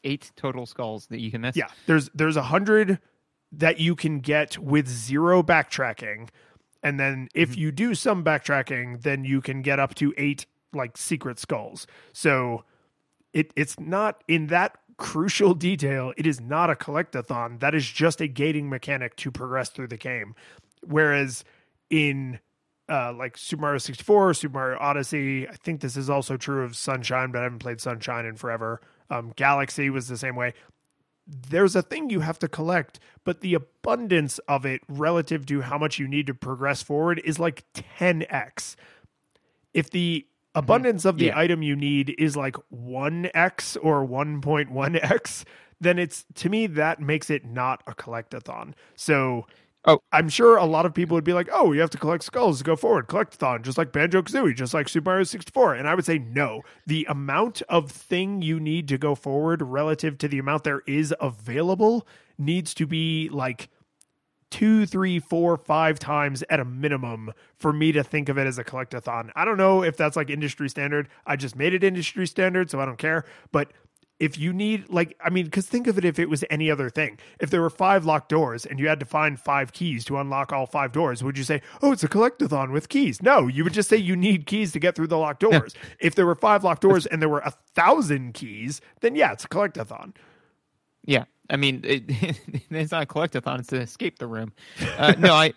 Eight 0.03 0.31
total 0.35 0.65
skulls 0.65 1.07
that 1.07 1.19
you 1.19 1.29
can 1.29 1.41
miss. 1.41 1.55
Yeah, 1.55 1.67
there's 1.85 2.09
there's 2.15 2.37
a 2.37 2.43
hundred 2.43 2.99
that 3.51 3.79
you 3.79 3.95
can 3.95 4.19
get 4.19 4.57
with 4.57 4.87
zero 4.87 5.43
backtracking, 5.43 6.29
and 6.81 6.99
then 6.99 7.27
if 7.35 7.51
mm-hmm. 7.51 7.59
you 7.59 7.71
do 7.71 7.93
some 7.93 8.23
backtracking, 8.23 9.03
then 9.03 9.25
you 9.25 9.41
can 9.41 9.61
get 9.61 9.79
up 9.79 9.93
to 9.95 10.11
eight 10.17 10.47
like 10.73 10.97
secret 10.97 11.37
skulls. 11.37 11.85
So 12.13 12.63
it 13.33 13.53
it's 13.55 13.79
not 13.79 14.23
in 14.27 14.47
that 14.47 14.77
crucial 14.97 15.53
detail. 15.69 16.13
It 16.17 16.25
is 16.25 16.39
not 16.39 16.69
a 16.69 16.75
collectathon. 16.75 17.59
That 17.59 17.75
is 17.75 17.87
just 17.87 18.21
a 18.21 18.27
gating 18.27 18.69
mechanic 18.69 19.15
to 19.17 19.31
progress 19.31 19.69
through 19.69 19.87
the 19.87 19.97
game. 19.97 20.35
Whereas 20.83 21.43
in 21.89 22.39
uh, 22.91 23.13
like 23.13 23.37
Super 23.37 23.61
Mario 23.61 23.77
64, 23.77 24.33
Super 24.33 24.53
Mario 24.53 24.77
Odyssey. 24.79 25.47
I 25.47 25.53
think 25.55 25.79
this 25.81 25.95
is 25.95 26.09
also 26.09 26.35
true 26.37 26.63
of 26.63 26.75
Sunshine, 26.75 27.31
but 27.31 27.39
I 27.39 27.43
haven't 27.43 27.59
played 27.59 27.79
Sunshine 27.79 28.25
in 28.25 28.35
forever. 28.35 28.81
Um, 29.09 29.31
Galaxy 29.35 29.89
was 29.89 30.07
the 30.07 30.17
same 30.17 30.35
way. 30.35 30.53
There's 31.25 31.75
a 31.75 31.81
thing 31.81 32.09
you 32.09 32.19
have 32.21 32.39
to 32.39 32.47
collect, 32.47 32.99
but 33.23 33.41
the 33.41 33.53
abundance 33.53 34.39
of 34.47 34.65
it 34.65 34.81
relative 34.89 35.45
to 35.45 35.61
how 35.61 35.77
much 35.77 35.99
you 35.99 36.07
need 36.07 36.27
to 36.27 36.33
progress 36.33 36.81
forward 36.81 37.21
is 37.23 37.39
like 37.39 37.63
10x. 37.73 38.75
If 39.73 39.89
the 39.91 40.25
abundance 40.53 41.05
of 41.05 41.17
the 41.17 41.27
Yeah. 41.27 41.39
item 41.39 41.63
you 41.63 41.75
need 41.77 42.13
is 42.19 42.35
like 42.35 42.55
1x 42.73 43.77
or 43.81 44.05
1.1x, 44.05 45.45
then 45.79 45.97
it's 45.97 46.25
to 46.35 46.49
me 46.49 46.67
that 46.67 46.99
makes 46.99 47.29
it 47.29 47.45
not 47.45 47.81
a 47.87 47.93
collectathon. 47.93 48.73
So 48.95 49.47
Oh. 49.85 49.99
I'm 50.11 50.29
sure 50.29 50.57
a 50.57 50.65
lot 50.65 50.85
of 50.85 50.93
people 50.93 51.15
would 51.15 51.23
be 51.23 51.33
like, 51.33 51.49
"Oh, 51.51 51.71
you 51.71 51.81
have 51.81 51.89
to 51.91 51.97
collect 51.97 52.23
skulls 52.23 52.59
to 52.59 52.63
go 52.63 52.75
forward, 52.75 53.07
collectathon, 53.07 53.63
just 53.63 53.77
like 53.77 53.91
Banjo 53.91 54.21
Kazooie, 54.21 54.55
just 54.55 54.73
like 54.73 54.87
Super 54.87 55.09
Mario 55.09 55.23
64." 55.23 55.73
And 55.75 55.87
I 55.87 55.95
would 55.95 56.05
say, 56.05 56.19
no. 56.19 56.61
The 56.85 57.05
amount 57.09 57.61
of 57.63 57.89
thing 57.91 58.41
you 58.43 58.59
need 58.59 58.87
to 58.89 58.97
go 58.99 59.15
forward 59.15 59.61
relative 59.63 60.17
to 60.19 60.27
the 60.27 60.37
amount 60.39 60.63
there 60.65 60.81
is 60.87 61.13
available 61.19 62.07
needs 62.37 62.73
to 62.75 62.85
be 62.85 63.29
like 63.31 63.69
two, 64.51 64.85
three, 64.85 65.19
four, 65.19 65.57
five 65.57 65.99
times 65.99 66.43
at 66.49 66.59
a 66.59 66.65
minimum 66.65 67.31
for 67.57 67.73
me 67.73 67.91
to 67.93 68.03
think 68.03 68.29
of 68.29 68.37
it 68.37 68.47
as 68.47 68.57
a 68.59 68.63
collectathon. 68.63 69.31
I 69.35 69.45
don't 69.45 69.57
know 69.57 69.83
if 69.83 69.97
that's 69.97 70.15
like 70.17 70.29
industry 70.29 70.69
standard. 70.69 71.09
I 71.25 71.35
just 71.37 71.55
made 71.55 71.73
it 71.73 71.83
industry 71.83 72.27
standard, 72.27 72.69
so 72.69 72.79
I 72.79 72.85
don't 72.85 72.97
care. 72.97 73.25
But 73.51 73.71
if 74.21 74.37
you 74.37 74.53
need 74.53 74.87
like 74.89 75.17
i 75.23 75.29
mean 75.29 75.45
because 75.45 75.67
think 75.67 75.87
of 75.87 75.97
it 75.97 76.05
if 76.05 76.19
it 76.19 76.29
was 76.29 76.45
any 76.49 76.71
other 76.71 76.89
thing 76.89 77.19
if 77.39 77.49
there 77.49 77.61
were 77.61 77.69
five 77.69 78.05
locked 78.05 78.29
doors 78.29 78.65
and 78.65 78.79
you 78.79 78.87
had 78.87 78.99
to 78.99 79.05
find 79.05 79.39
five 79.39 79.73
keys 79.73 80.05
to 80.05 80.17
unlock 80.17 80.53
all 80.53 80.65
five 80.65 80.91
doors 80.91 81.23
would 81.23 81.37
you 81.37 81.43
say 81.43 81.61
oh 81.81 81.91
it's 81.91 82.03
a 82.03 82.07
collectathon 82.07 82.71
with 82.71 82.89
keys 82.89 83.21
no 83.21 83.47
you 83.47 83.63
would 83.63 83.73
just 83.73 83.89
say 83.89 83.97
you 83.97 84.15
need 84.15 84.45
keys 84.45 84.71
to 84.71 84.79
get 84.79 84.95
through 84.95 85.07
the 85.07 85.17
locked 85.17 85.41
doors 85.41 85.75
if 85.99 86.15
there 86.15 86.25
were 86.25 86.35
five 86.35 86.63
locked 86.63 86.81
doors 86.81 87.05
and 87.07 87.21
there 87.21 87.29
were 87.29 87.39
a 87.39 87.51
thousand 87.75 88.33
keys 88.33 88.79
then 89.01 89.15
yeah 89.15 89.31
it's 89.33 89.43
a 89.45 89.49
collectathon 89.49 90.13
Yeah, 91.05 91.25
I 91.49 91.57
mean, 91.57 91.81
it, 91.83 92.03
it's 92.69 92.91
not 92.91 93.03
a 93.03 93.05
collectathon; 93.05 93.59
it's 93.59 93.69
to 93.69 93.81
escape 93.81 94.19
the 94.19 94.27
room. 94.27 94.53
Uh, 94.97 95.13
no, 95.17 95.33
I, 95.33 95.53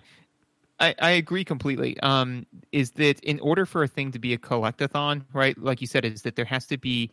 I, 0.80 0.94
I 1.00 1.10
agree 1.10 1.44
completely. 1.44 1.98
Um, 2.00 2.46
is 2.72 2.92
that 2.92 3.20
in 3.20 3.40
order 3.40 3.66
for 3.66 3.82
a 3.82 3.88
thing 3.88 4.10
to 4.12 4.18
be 4.18 4.32
a 4.32 4.38
collectathon, 4.38 5.24
right? 5.32 5.56
Like 5.58 5.80
you 5.80 5.86
said, 5.86 6.04
is 6.04 6.22
that 6.22 6.36
there 6.36 6.44
has 6.46 6.66
to 6.68 6.78
be, 6.78 7.10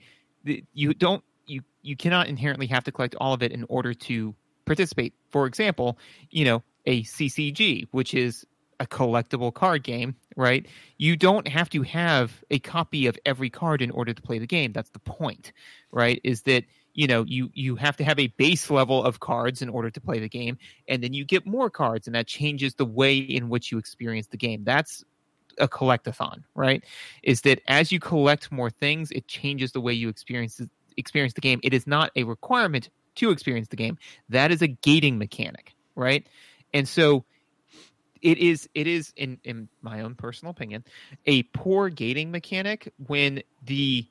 you 0.73 0.93
don't, 0.93 1.23
you, 1.51 1.61
you 1.81 1.95
cannot 1.95 2.27
inherently 2.27 2.67
have 2.67 2.83
to 2.85 2.91
collect 2.91 3.15
all 3.15 3.33
of 3.33 3.43
it 3.43 3.51
in 3.51 3.65
order 3.69 3.93
to 3.93 4.33
participate. 4.65 5.13
For 5.29 5.45
example, 5.45 5.97
you 6.29 6.45
know, 6.45 6.63
a 6.85 7.03
CCG, 7.03 7.87
which 7.91 8.13
is 8.13 8.45
a 8.79 8.87
collectible 8.87 9.53
card 9.53 9.83
game, 9.83 10.15
right? 10.35 10.65
You 10.97 11.15
don't 11.15 11.47
have 11.47 11.69
to 11.69 11.83
have 11.83 12.43
a 12.49 12.57
copy 12.59 13.05
of 13.05 13.17
every 13.25 13.49
card 13.49 13.81
in 13.81 13.91
order 13.91 14.13
to 14.13 14.21
play 14.21 14.39
the 14.39 14.47
game. 14.47 14.71
That's 14.73 14.89
the 14.89 14.99
point, 14.99 15.53
right? 15.91 16.19
Is 16.23 16.41
that 16.43 16.63
you 16.93 17.07
know 17.07 17.23
you 17.27 17.49
you 17.53 17.75
have 17.75 17.95
to 17.97 18.03
have 18.03 18.19
a 18.19 18.27
base 18.27 18.69
level 18.69 19.03
of 19.03 19.19
cards 19.19 19.61
in 19.61 19.69
order 19.69 19.89
to 19.89 20.01
play 20.01 20.19
the 20.19 20.29
game 20.29 20.57
and 20.87 21.03
then 21.03 21.13
you 21.13 21.23
get 21.23 21.45
more 21.45 21.69
cards 21.69 22.07
and 22.07 22.15
that 22.15 22.27
changes 22.27 22.75
the 22.75 22.85
way 22.85 23.17
in 23.17 23.49
which 23.49 23.71
you 23.71 23.77
experience 23.77 24.27
the 24.27 24.37
game 24.37 24.63
that's 24.65 25.03
a 25.57 25.67
collectathon 25.67 26.43
right 26.55 26.83
is 27.23 27.41
that 27.41 27.61
as 27.67 27.91
you 27.91 27.99
collect 27.99 28.51
more 28.51 28.69
things 28.69 29.11
it 29.11 29.27
changes 29.27 29.71
the 29.71 29.81
way 29.81 29.93
you 29.93 30.09
experience 30.09 30.59
experience 30.97 31.33
the 31.33 31.41
game 31.41 31.59
it 31.63 31.73
is 31.73 31.87
not 31.87 32.11
a 32.15 32.23
requirement 32.23 32.89
to 33.15 33.31
experience 33.31 33.67
the 33.67 33.75
game. 33.75 33.97
That 34.29 34.51
is 34.51 34.61
a 34.61 34.67
gating 34.67 35.17
mechanic 35.17 35.73
right? 35.95 36.27
And 36.73 36.87
so 36.87 37.25
it 38.21 38.37
is 38.37 38.69
it 38.75 38.87
is 38.87 39.13
in 39.15 39.39
in 39.43 39.67
my 39.81 40.01
own 40.01 40.15
personal 40.15 40.51
opinion 40.51 40.83
a 41.25 41.43
poor 41.43 41.89
gating 41.89 42.31
mechanic 42.31 42.91
when 43.07 43.41
the 43.63 44.07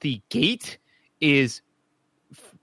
the 0.00 0.22
gate 0.28 0.78
is 1.20 1.62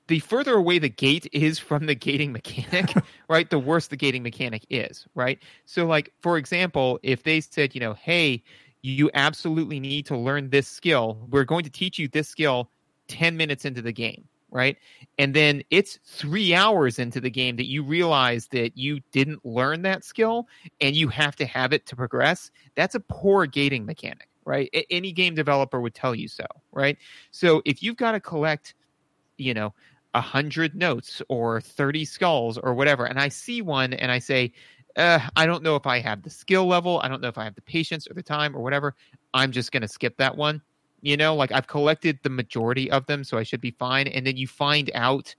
the 0.08 0.20
further 0.20 0.56
away 0.56 0.80
the 0.80 0.90
gate 0.90 1.28
is 1.34 1.60
from 1.60 1.86
the 1.88 1.94
gating 1.94 2.32
mechanic, 2.32 2.94
right, 3.30 3.50
the 3.50 3.60
worse 3.60 3.88
the 3.88 3.98
gating 3.98 4.24
mechanic 4.24 4.66
is, 4.70 5.06
right? 5.14 5.40
So, 5.66 5.86
like, 5.86 6.14
for 6.22 6.38
example, 6.38 6.98
if 7.04 7.24
they 7.24 7.42
said, 7.42 7.76
you 7.76 7.82
know, 7.82 7.94
hey, 7.94 8.42
you 8.82 9.12
absolutely 9.14 9.82
need 9.82 10.06
to 10.06 10.16
learn 10.16 10.50
this 10.50 10.70
skill, 10.70 11.28
we're 11.30 11.44
going 11.44 11.66
to 11.66 11.70
teach 11.70 12.00
you 12.00 12.08
this 12.08 12.30
skill 12.30 12.72
10 13.08 13.38
minutes 13.38 13.66
into 13.66 13.82
the 13.82 13.92
game, 13.92 14.28
right? 14.50 14.78
And 15.18 15.34
then 15.34 15.64
it's 15.70 16.00
three 16.06 16.54
hours 16.54 17.00
into 17.00 17.20
the 17.20 17.30
game 17.30 17.56
that 17.58 17.68
you 17.68 17.84
realize 17.84 18.48
that 18.48 18.78
you 18.78 19.00
didn't 19.12 19.46
learn 19.46 19.82
that 19.84 20.04
skill 20.04 20.48
and 20.82 20.96
you 20.96 21.08
have 21.10 21.36
to 21.38 21.46
have 21.46 21.74
it 21.74 21.86
to 21.88 21.96
progress. 21.96 22.52
That's 22.76 22.96
a 22.96 23.00
poor 23.00 23.46
gating 23.46 23.86
mechanic, 23.86 24.30
right? 24.46 24.70
Any 24.90 25.12
game 25.12 25.36
developer 25.36 25.82
would 25.82 25.96
tell 25.96 26.16
you 26.16 26.28
so, 26.28 26.46
right? 26.72 26.98
So, 27.32 27.62
if 27.66 27.84
you've 27.84 27.98
got 27.98 28.14
to 28.14 28.20
collect, 28.20 28.76
you 29.38 29.54
know, 29.54 29.74
a 30.14 30.22
hundred 30.22 30.76
notes 30.76 31.22
or 31.30 31.62
30 31.62 32.04
skulls 32.04 32.58
or 32.58 32.74
whatever 32.74 33.06
and 33.06 33.20
i 33.20 33.28
see 33.28 33.62
one 33.62 33.94
and 33.94 34.12
i 34.12 34.18
say 34.18 34.52
uh, 34.96 35.20
i 35.36 35.46
don't 35.46 35.62
know 35.62 35.76
if 35.76 35.86
i 35.86 36.00
have 36.00 36.24
the 36.24 36.30
skill 36.30 36.66
level 36.66 37.00
i 37.04 37.08
don't 37.08 37.22
know 37.22 37.28
if 37.28 37.38
i 37.38 37.44
have 37.44 37.54
the 37.54 37.62
patience 37.62 38.10
or 38.10 38.16
the 38.16 38.24
time 38.24 38.56
or 38.56 38.62
whatever 38.62 38.96
i'm 39.36 39.52
just 39.52 39.72
going 39.72 39.82
to 39.82 39.88
skip 39.88 40.18
that 40.18 40.36
one 40.36 40.60
you 41.02 41.18
know 41.18 41.36
like 41.36 41.52
i've 41.52 41.68
collected 41.68 42.20
the 42.24 42.30
majority 42.30 42.90
of 42.92 43.06
them 43.06 43.24
so 43.24 43.38
i 43.38 43.44
should 43.44 43.62
be 43.62 43.72
fine 43.72 44.08
and 44.08 44.26
then 44.26 44.38
you 44.38 44.48
find 44.48 44.92
out 44.96 45.36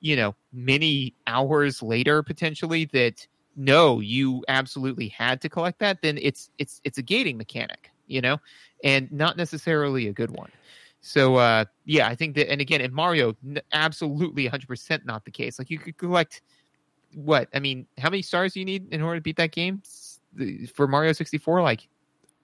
you 0.00 0.16
know 0.16 0.34
many 0.52 1.14
hours 1.26 1.82
later 1.82 2.22
potentially 2.22 2.84
that 2.86 3.26
no 3.56 4.00
you 4.00 4.44
absolutely 4.48 5.08
had 5.08 5.40
to 5.40 5.48
collect 5.48 5.78
that 5.78 6.00
then 6.02 6.18
it's 6.22 6.50
it's 6.58 6.80
it's 6.84 6.98
a 6.98 7.02
gating 7.02 7.36
mechanic 7.36 7.90
you 8.06 8.20
know 8.20 8.38
and 8.84 9.10
not 9.12 9.36
necessarily 9.36 10.08
a 10.08 10.12
good 10.12 10.30
one 10.30 10.50
So 11.00 11.36
uh, 11.36 11.64
yeah, 11.84 12.08
I 12.08 12.14
think 12.14 12.36
that, 12.36 12.50
and 12.50 12.60
again, 12.60 12.80
in 12.80 12.92
Mario, 12.92 13.34
absolutely 13.72 14.44
100 14.44 14.66
percent 14.68 15.06
not 15.06 15.24
the 15.24 15.30
case. 15.30 15.58
Like 15.58 15.70
you 15.70 15.78
could 15.78 15.96
collect 15.96 16.42
what? 17.14 17.48
I 17.54 17.58
mean, 17.60 17.86
how 17.98 18.10
many 18.10 18.22
stars 18.22 18.52
do 18.54 18.60
you 18.60 18.66
need 18.66 18.92
in 18.92 19.02
order 19.02 19.16
to 19.16 19.22
beat 19.22 19.36
that 19.36 19.52
game 19.52 19.82
for 20.74 20.86
Mario 20.86 21.12
64? 21.12 21.62
Like 21.62 21.88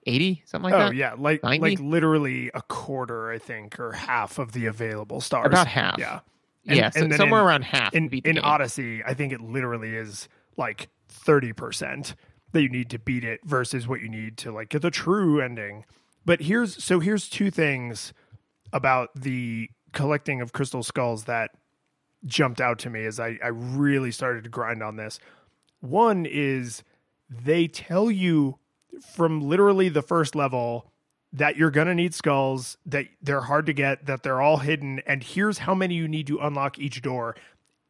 80, 0.07 0.43
something 0.45 0.71
like 0.71 0.73
oh 0.73 0.85
that. 0.85 0.87
Oh 0.89 0.91
yeah, 0.91 1.13
like 1.17 1.43
90? 1.43 1.59
like 1.61 1.79
literally 1.79 2.49
a 2.53 2.61
quarter, 2.63 3.29
I 3.31 3.37
think, 3.37 3.79
or 3.79 3.91
half 3.91 4.39
of 4.39 4.53
the 4.53 4.65
available 4.65 5.21
stars. 5.21 5.47
About 5.47 5.67
half. 5.67 5.99
Yeah. 5.99 6.19
And- 6.65 6.77
yeah, 6.77 6.89
so 6.89 7.01
and 7.01 7.13
somewhere 7.15 7.41
in- 7.41 7.47
around 7.47 7.63
half. 7.63 7.93
In 7.93 8.09
in. 8.09 8.39
Odyssey, 8.39 9.03
I 9.05 9.13
think 9.13 9.31
it 9.33 9.41
literally 9.41 9.95
is 9.95 10.27
like 10.57 10.89
thirty 11.09 11.53
percent 11.53 12.15
that 12.51 12.61
you 12.61 12.69
need 12.69 12.89
to 12.89 12.99
beat 12.99 13.23
it 13.23 13.39
versus 13.45 13.87
what 13.87 14.01
you 14.01 14.09
need 14.09 14.37
to 14.37 14.51
like 14.51 14.69
get 14.69 14.81
the 14.81 14.91
true 14.91 15.41
ending. 15.41 15.85
But 16.25 16.41
here's 16.41 16.83
so 16.83 16.99
here's 16.99 17.29
two 17.29 17.51
things 17.51 18.13
about 18.73 19.09
the 19.15 19.69
collecting 19.93 20.41
of 20.41 20.51
crystal 20.51 20.83
skulls 20.83 21.25
that 21.25 21.51
jumped 22.25 22.59
out 22.59 22.79
to 22.79 22.89
me 22.89 23.05
as 23.05 23.19
I, 23.19 23.37
I 23.43 23.47
really 23.47 24.11
started 24.11 24.43
to 24.43 24.49
grind 24.49 24.83
on 24.83 24.95
this. 24.97 25.19
One 25.79 26.25
is 26.25 26.83
they 27.29 27.67
tell 27.67 28.11
you 28.11 28.57
from 29.03 29.41
literally 29.41 29.89
the 29.89 30.01
first 30.01 30.35
level 30.35 30.91
that 31.33 31.57
you're 31.57 31.71
going 31.71 31.87
to 31.87 31.95
need 31.95 32.13
skulls, 32.13 32.77
that 32.85 33.05
they're 33.21 33.41
hard 33.41 33.65
to 33.65 33.73
get, 33.73 34.05
that 34.05 34.23
they're 34.23 34.41
all 34.41 34.57
hidden, 34.57 35.01
and 35.05 35.23
here's 35.23 35.59
how 35.59 35.75
many 35.75 35.95
you 35.95 36.07
need 36.07 36.27
to 36.27 36.39
unlock 36.39 36.79
each 36.79 37.01
door. 37.01 37.35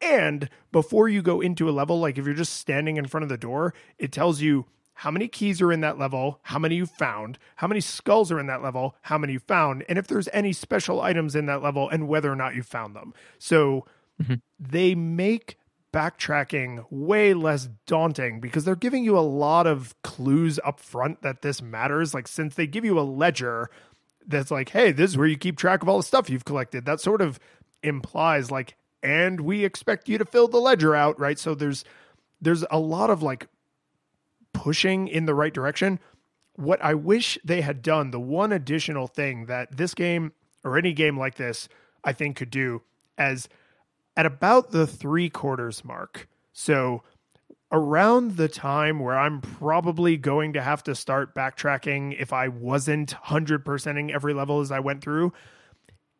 And 0.00 0.48
before 0.72 1.08
you 1.08 1.22
go 1.22 1.40
into 1.40 1.68
a 1.68 1.72
level, 1.72 2.00
like 2.00 2.18
if 2.18 2.24
you're 2.24 2.34
just 2.34 2.54
standing 2.54 2.96
in 2.96 3.06
front 3.06 3.22
of 3.22 3.28
the 3.28 3.38
door, 3.38 3.74
it 3.98 4.12
tells 4.12 4.40
you 4.40 4.66
how 4.94 5.10
many 5.12 5.28
keys 5.28 5.62
are 5.62 5.72
in 5.72 5.80
that 5.80 5.98
level, 5.98 6.40
how 6.42 6.58
many 6.58 6.74
you 6.74 6.86
found, 6.86 7.38
how 7.56 7.68
many 7.68 7.80
skulls 7.80 8.32
are 8.32 8.40
in 8.40 8.48
that 8.48 8.62
level, 8.62 8.96
how 9.02 9.16
many 9.16 9.34
you 9.34 9.38
found, 9.38 9.84
and 9.88 9.96
if 9.98 10.08
there's 10.08 10.28
any 10.32 10.52
special 10.52 11.00
items 11.00 11.36
in 11.36 11.46
that 11.46 11.62
level 11.62 11.88
and 11.88 12.08
whether 12.08 12.32
or 12.32 12.36
not 12.36 12.56
you 12.56 12.64
found 12.64 12.96
them. 12.96 13.14
So 13.38 13.86
mm-hmm. 14.20 14.34
they 14.58 14.96
make 14.96 15.56
backtracking 15.92 16.84
way 16.90 17.32
less 17.34 17.68
daunting 17.86 18.40
because 18.40 18.64
they're 18.64 18.76
giving 18.76 19.04
you 19.04 19.18
a 19.18 19.20
lot 19.20 19.66
of 19.66 19.94
clues 20.02 20.60
up 20.64 20.80
front 20.80 21.22
that 21.22 21.42
this 21.42 21.62
matters. 21.62 22.14
Like, 22.14 22.28
since 22.28 22.54
they 22.54 22.66
give 22.66 22.84
you 22.84 22.98
a 22.98 23.02
ledger 23.02 23.70
that's 24.26 24.50
like, 24.50 24.70
hey, 24.70 24.92
this 24.92 25.10
is 25.10 25.16
where 25.16 25.26
you 25.26 25.38
keep 25.38 25.56
track 25.56 25.82
of 25.82 25.88
all 25.88 25.96
the 25.96 26.02
stuff 26.02 26.28
you've 26.28 26.44
collected, 26.44 26.84
that 26.84 27.00
sort 27.00 27.22
of 27.22 27.40
implies, 27.82 28.50
like, 28.50 28.76
and 29.02 29.40
we 29.40 29.64
expect 29.64 30.08
you 30.08 30.18
to 30.18 30.24
fill 30.24 30.48
the 30.48 30.58
ledger 30.58 30.94
out, 30.94 31.18
right? 31.18 31.38
So 31.38 31.54
there's 31.54 31.84
there's 32.40 32.64
a 32.70 32.78
lot 32.78 33.10
of 33.10 33.22
like 33.22 33.48
pushing 34.52 35.08
in 35.08 35.26
the 35.26 35.34
right 35.34 35.54
direction. 35.54 35.98
What 36.56 36.82
I 36.82 36.94
wish 36.94 37.38
they 37.44 37.60
had 37.60 37.82
done, 37.82 38.10
the 38.10 38.20
one 38.20 38.52
additional 38.52 39.06
thing 39.06 39.46
that 39.46 39.76
this 39.76 39.94
game 39.94 40.32
or 40.64 40.76
any 40.76 40.92
game 40.92 41.18
like 41.18 41.36
this, 41.36 41.68
I 42.04 42.12
think 42.12 42.36
could 42.36 42.50
do, 42.50 42.82
as 43.16 43.48
at 44.18 44.26
about 44.26 44.72
the 44.72 44.84
three 44.84 45.30
quarters 45.30 45.84
mark. 45.84 46.28
So 46.52 47.04
around 47.70 48.36
the 48.36 48.48
time 48.48 48.98
where 48.98 49.16
I'm 49.16 49.40
probably 49.40 50.16
going 50.16 50.54
to 50.54 50.60
have 50.60 50.82
to 50.84 50.96
start 50.96 51.36
backtracking 51.36 52.20
if 52.20 52.32
I 52.32 52.48
wasn't 52.48 53.14
100%ing 53.14 54.12
every 54.12 54.34
level 54.34 54.60
as 54.60 54.72
I 54.72 54.80
went 54.80 55.02
through, 55.02 55.32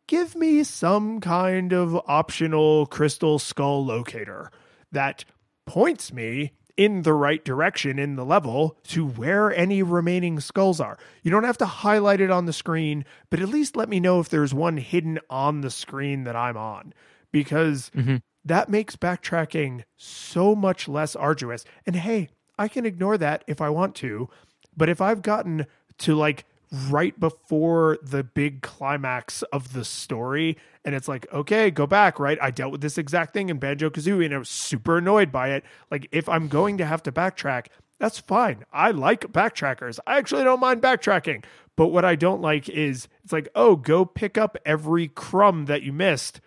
give 0.07 0.33
me 0.33 0.63
some 0.63 1.19
kind 1.19 1.73
of 1.73 1.93
optional 2.07 2.85
crystal 2.85 3.37
skull 3.37 3.85
locator 3.85 4.49
that 4.93 5.25
points 5.65 6.13
me 6.13 6.53
in 6.77 7.01
the 7.01 7.13
right 7.13 7.43
direction 7.43 7.99
in 7.99 8.15
the 8.15 8.23
level 8.23 8.77
to 8.83 9.05
where 9.05 9.53
any 9.53 9.83
remaining 9.83 10.39
skulls 10.39 10.79
are. 10.79 10.97
You 11.21 11.31
don't 11.31 11.43
have 11.43 11.57
to 11.57 11.65
highlight 11.65 12.21
it 12.21 12.31
on 12.31 12.45
the 12.45 12.53
screen, 12.53 13.03
but 13.29 13.41
at 13.41 13.49
least 13.49 13.75
let 13.75 13.89
me 13.89 13.99
know 13.99 14.21
if 14.21 14.29
there's 14.29 14.53
one 14.53 14.77
hidden 14.77 15.19
on 15.29 15.59
the 15.59 15.69
screen 15.69 16.23
that 16.23 16.37
I'm 16.37 16.55
on 16.55 16.93
because 17.31 17.91
mm-hmm. 17.95 18.17
that 18.45 18.69
makes 18.69 18.95
backtracking 18.95 19.83
so 19.97 20.55
much 20.55 20.87
less 20.87 21.15
arduous. 21.15 21.65
And 21.85 21.95
hey, 21.95 22.29
I 22.57 22.67
can 22.67 22.85
ignore 22.85 23.17
that 23.17 23.43
if 23.47 23.61
I 23.61 23.69
want 23.69 23.95
to, 23.95 24.29
but 24.75 24.89
if 24.89 25.01
I've 25.01 25.21
gotten 25.21 25.65
to 25.99 26.15
like 26.15 26.45
right 26.89 27.19
before 27.19 27.97
the 28.03 28.23
big 28.23 28.61
climax 28.61 29.41
of 29.43 29.73
the 29.73 29.83
story 29.83 30.55
and 30.85 30.93
it's 30.93 31.07
like 31.07 31.31
okay 31.33 31.71
go 31.71 31.87
back 31.87 32.19
right? 32.19 32.37
I 32.41 32.51
dealt 32.51 32.71
with 32.71 32.81
this 32.81 32.97
exact 32.97 33.33
thing 33.33 33.49
in 33.49 33.57
banjo 33.57 33.89
kazooie 33.89 34.25
and 34.25 34.35
i 34.35 34.37
was 34.37 34.49
super 34.49 34.97
annoyed 34.99 35.31
by 35.31 35.49
it. 35.49 35.63
Like 35.89 36.07
if 36.11 36.29
i'm 36.29 36.47
going 36.47 36.77
to 36.77 36.85
have 36.85 37.03
to 37.03 37.11
backtrack 37.11 37.67
that's 37.99 38.19
fine. 38.19 38.63
I 38.71 38.91
like 38.91 39.33
backtrackers. 39.33 39.99
I 40.07 40.19
actually 40.19 40.45
don't 40.45 40.61
mind 40.61 40.81
backtracking. 40.81 41.43
But 41.75 41.87
what 41.87 42.05
i 42.05 42.15
don't 42.15 42.41
like 42.41 42.69
is 42.69 43.07
it's 43.23 43.33
like 43.33 43.49
oh 43.55 43.75
go 43.75 44.05
pick 44.05 44.37
up 44.37 44.57
every 44.65 45.07
crumb 45.07 45.65
that 45.65 45.81
you 45.81 45.91
missed 45.91 46.39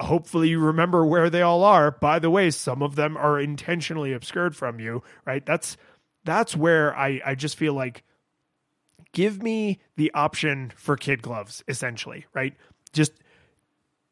hopefully 0.00 0.48
you 0.48 0.58
remember 0.58 1.06
where 1.06 1.30
they 1.30 1.42
all 1.42 1.62
are. 1.62 1.90
By 1.90 2.18
the 2.18 2.30
way 2.30 2.50
some 2.50 2.82
of 2.82 2.96
them 2.96 3.16
are 3.16 3.38
intentionally 3.38 4.12
obscured 4.12 4.56
from 4.56 4.80
you 4.80 5.02
right? 5.24 5.44
That's 5.44 5.76
that's 6.24 6.56
where 6.56 6.96
i 6.96 7.20
i 7.24 7.34
just 7.34 7.56
feel 7.56 7.74
like 7.74 8.02
give 9.12 9.42
me 9.42 9.78
the 9.96 10.10
option 10.14 10.72
for 10.74 10.96
kid 10.96 11.22
gloves 11.22 11.62
essentially 11.68 12.26
right? 12.34 12.54
Just 12.92 13.12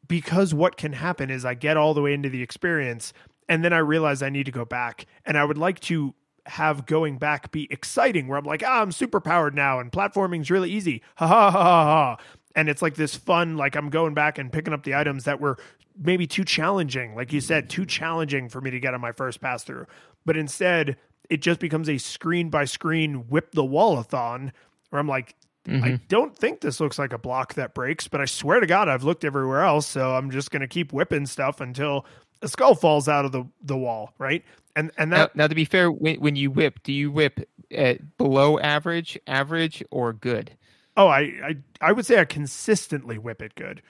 because 0.07 0.53
what 0.53 0.77
can 0.77 0.93
happen 0.93 1.29
is 1.29 1.45
i 1.45 1.53
get 1.53 1.77
all 1.77 1.93
the 1.93 2.01
way 2.01 2.13
into 2.13 2.29
the 2.29 2.41
experience 2.41 3.13
and 3.49 3.63
then 3.63 3.73
i 3.73 3.77
realize 3.77 4.21
i 4.21 4.29
need 4.29 4.45
to 4.45 4.51
go 4.51 4.65
back. 4.65 5.05
And 5.25 5.37
i 5.37 5.43
would 5.43 5.57
like 5.57 5.79
to 5.81 6.13
have 6.45 6.85
going 6.85 7.17
back 7.17 7.51
be 7.51 7.67
exciting 7.71 8.27
where 8.27 8.37
i'm 8.37 8.43
like 8.43 8.63
ah 8.65 8.81
i'm 8.81 8.91
super 8.91 9.21
powered 9.21 9.55
now 9.55 9.79
and 9.79 9.91
platforming's 9.91 10.51
really 10.51 10.69
easy. 10.69 11.01
Ha 11.15 11.27
ha 11.27 11.51
ha 11.51 11.63
ha 11.63 11.85
ha 11.85 12.17
and 12.55 12.69
it's 12.69 12.81
like 12.81 12.95
this 12.95 13.15
fun 13.15 13.57
like 13.57 13.75
i'm 13.75 13.89
going 13.89 14.13
back 14.13 14.37
and 14.37 14.51
picking 14.51 14.73
up 14.73 14.83
the 14.83 14.95
items 14.95 15.23
that 15.23 15.39
were 15.39 15.57
maybe 15.97 16.25
too 16.25 16.43
challenging 16.43 17.15
like 17.15 17.31
you 17.31 17.41
said 17.41 17.69
too 17.69 17.85
challenging 17.85 18.49
for 18.49 18.61
me 18.61 18.71
to 18.71 18.79
get 18.79 18.93
on 18.93 19.01
my 19.01 19.11
first 19.11 19.41
pass 19.41 19.63
through 19.63 19.85
but 20.25 20.37
instead 20.37 20.97
it 21.29 21.41
just 21.41 21.59
becomes 21.59 21.89
a 21.89 21.97
screen 21.97 22.49
by 22.49 22.65
screen 22.65 23.27
whip 23.29 23.51
the 23.53 23.63
wallathon 23.63 24.51
where 24.89 24.99
i'm 24.99 25.07
like 25.07 25.35
I 25.65 25.71
mm-hmm. 25.71 25.95
don't 26.09 26.35
think 26.37 26.59
this 26.59 26.81
looks 26.81 26.99
like 26.99 27.13
a 27.13 27.17
block 27.17 27.53
that 27.53 27.73
breaks, 27.73 28.09
but 28.09 28.19
I 28.19 28.25
swear 28.25 28.59
to 28.59 28.67
God, 28.67 28.89
I've 28.89 29.05
looked 29.05 29.23
everywhere 29.23 29.61
else. 29.61 29.87
So 29.87 30.13
I'm 30.13 30.29
just 30.29 30.51
going 30.51 30.61
to 30.61 30.67
keep 30.67 30.91
whipping 30.91 31.25
stuff 31.25 31.61
until 31.61 32.05
a 32.41 32.49
skull 32.49 32.75
falls 32.75 33.07
out 33.07 33.23
of 33.23 33.31
the, 33.31 33.45
the 33.61 33.77
wall, 33.77 34.13
right? 34.17 34.43
And 34.75 34.91
and 34.97 35.11
Now, 35.11 35.17
that 35.17 35.35
now, 35.35 35.47
to 35.47 35.55
be 35.55 35.65
fair, 35.65 35.91
when, 35.91 36.19
when 36.19 36.35
you 36.35 36.51
whip, 36.51 36.83
do 36.83 36.91
you 36.91 37.11
whip 37.11 37.47
at 37.71 38.17
below 38.17 38.59
average, 38.59 39.17
average, 39.25 39.83
or 39.89 40.11
good? 40.11 40.51
Oh, 40.97 41.07
I, 41.07 41.19
I 41.19 41.57
I 41.81 41.91
would 41.91 42.05
say 42.05 42.19
I 42.19 42.25
consistently 42.25 43.17
whip 43.17 43.41
it 43.41 43.55
good. 43.55 43.81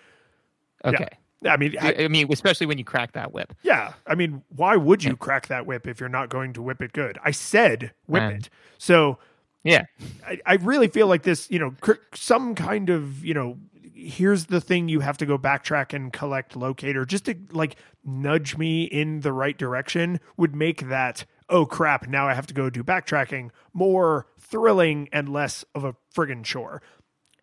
Okay. 0.85 1.07
Yeah. 1.41 1.53
I 1.53 1.57
mean, 1.57 1.75
I, 1.81 1.93
I, 2.05 2.07
mean, 2.07 2.31
especially 2.31 2.67
when 2.67 2.77
you 2.77 2.85
crack 2.85 3.11
that 3.13 3.33
whip. 3.33 3.53
yeah. 3.63 3.93
I 4.07 4.15
mean, 4.15 4.43
why 4.55 4.77
would 4.77 5.03
you 5.03 5.17
crack 5.17 5.47
that 5.47 5.65
whip 5.65 5.87
if 5.87 5.99
you're 5.99 6.07
not 6.07 6.29
going 6.29 6.53
to 6.53 6.61
whip 6.61 6.81
it 6.81 6.93
good? 6.93 7.17
I 7.23 7.31
said 7.31 7.91
whip 8.05 8.23
Um, 8.23 8.31
it. 8.31 8.49
So 8.77 9.17
Yeah. 9.65 9.83
I, 10.25 10.39
I 10.45 10.53
really 10.55 10.87
feel 10.87 11.07
like 11.07 11.23
this, 11.23 11.51
you 11.51 11.59
know, 11.59 11.75
cr- 11.81 11.93
some 12.13 12.55
kind 12.55 12.89
of, 12.89 13.25
you 13.25 13.33
know, 13.33 13.57
here's 13.93 14.45
the 14.45 14.61
thing 14.61 14.87
you 14.87 15.01
have 15.01 15.17
to 15.17 15.25
go 15.25 15.37
backtrack 15.37 15.93
and 15.93 16.13
collect 16.13 16.55
locator 16.55 17.03
just 17.05 17.25
to 17.25 17.35
like 17.51 17.75
nudge 18.05 18.57
me 18.57 18.83
in 18.85 19.19
the 19.19 19.33
right 19.33 19.57
direction 19.57 20.21
would 20.37 20.55
make 20.55 20.87
that, 20.87 21.25
oh 21.49 21.65
crap, 21.65 22.07
now 22.07 22.25
I 22.25 22.33
have 22.33 22.47
to 22.47 22.53
go 22.53 22.69
do 22.69 22.83
backtracking 22.85 23.49
more 23.73 24.27
thrilling 24.53 25.09
and 25.11 25.27
less 25.27 25.65
of 25.73 25.83
a 25.83 25.95
friggin' 26.15 26.43
chore. 26.43 26.79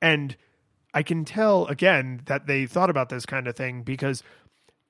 And 0.01 0.37
I 0.95 1.03
can 1.03 1.25
tell 1.25 1.67
again 1.67 2.21
that 2.27 2.47
they 2.47 2.67
thought 2.67 2.89
about 2.89 3.09
this 3.09 3.27
kind 3.27 3.49
of 3.49 3.57
thing 3.57 3.83
because 3.83 4.23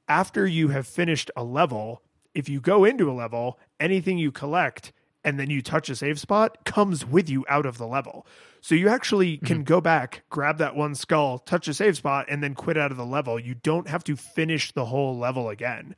after 0.06 0.46
you 0.46 0.68
have 0.68 0.86
finished 0.86 1.30
a 1.34 1.42
level, 1.42 2.02
if 2.34 2.46
you 2.46 2.60
go 2.60 2.84
into 2.84 3.10
a 3.10 3.14
level, 3.14 3.58
anything 3.80 4.18
you 4.18 4.30
collect 4.30 4.92
and 5.24 5.40
then 5.40 5.48
you 5.48 5.62
touch 5.62 5.88
a 5.88 5.96
save 5.96 6.20
spot 6.20 6.62
comes 6.66 7.06
with 7.06 7.30
you 7.30 7.46
out 7.48 7.64
of 7.64 7.78
the 7.78 7.86
level. 7.86 8.26
So 8.60 8.74
you 8.74 8.90
actually 8.90 9.36
mm-hmm. 9.36 9.46
can 9.46 9.64
go 9.64 9.80
back, 9.80 10.22
grab 10.28 10.58
that 10.58 10.76
one 10.76 10.94
skull, 10.94 11.38
touch 11.38 11.68
a 11.68 11.74
save 11.74 11.96
spot, 11.96 12.26
and 12.28 12.42
then 12.42 12.54
quit 12.54 12.76
out 12.76 12.90
of 12.90 12.98
the 12.98 13.06
level. 13.06 13.40
You 13.40 13.54
don't 13.54 13.88
have 13.88 14.04
to 14.04 14.14
finish 14.14 14.72
the 14.72 14.84
whole 14.84 15.16
level 15.16 15.48
again. 15.48 15.96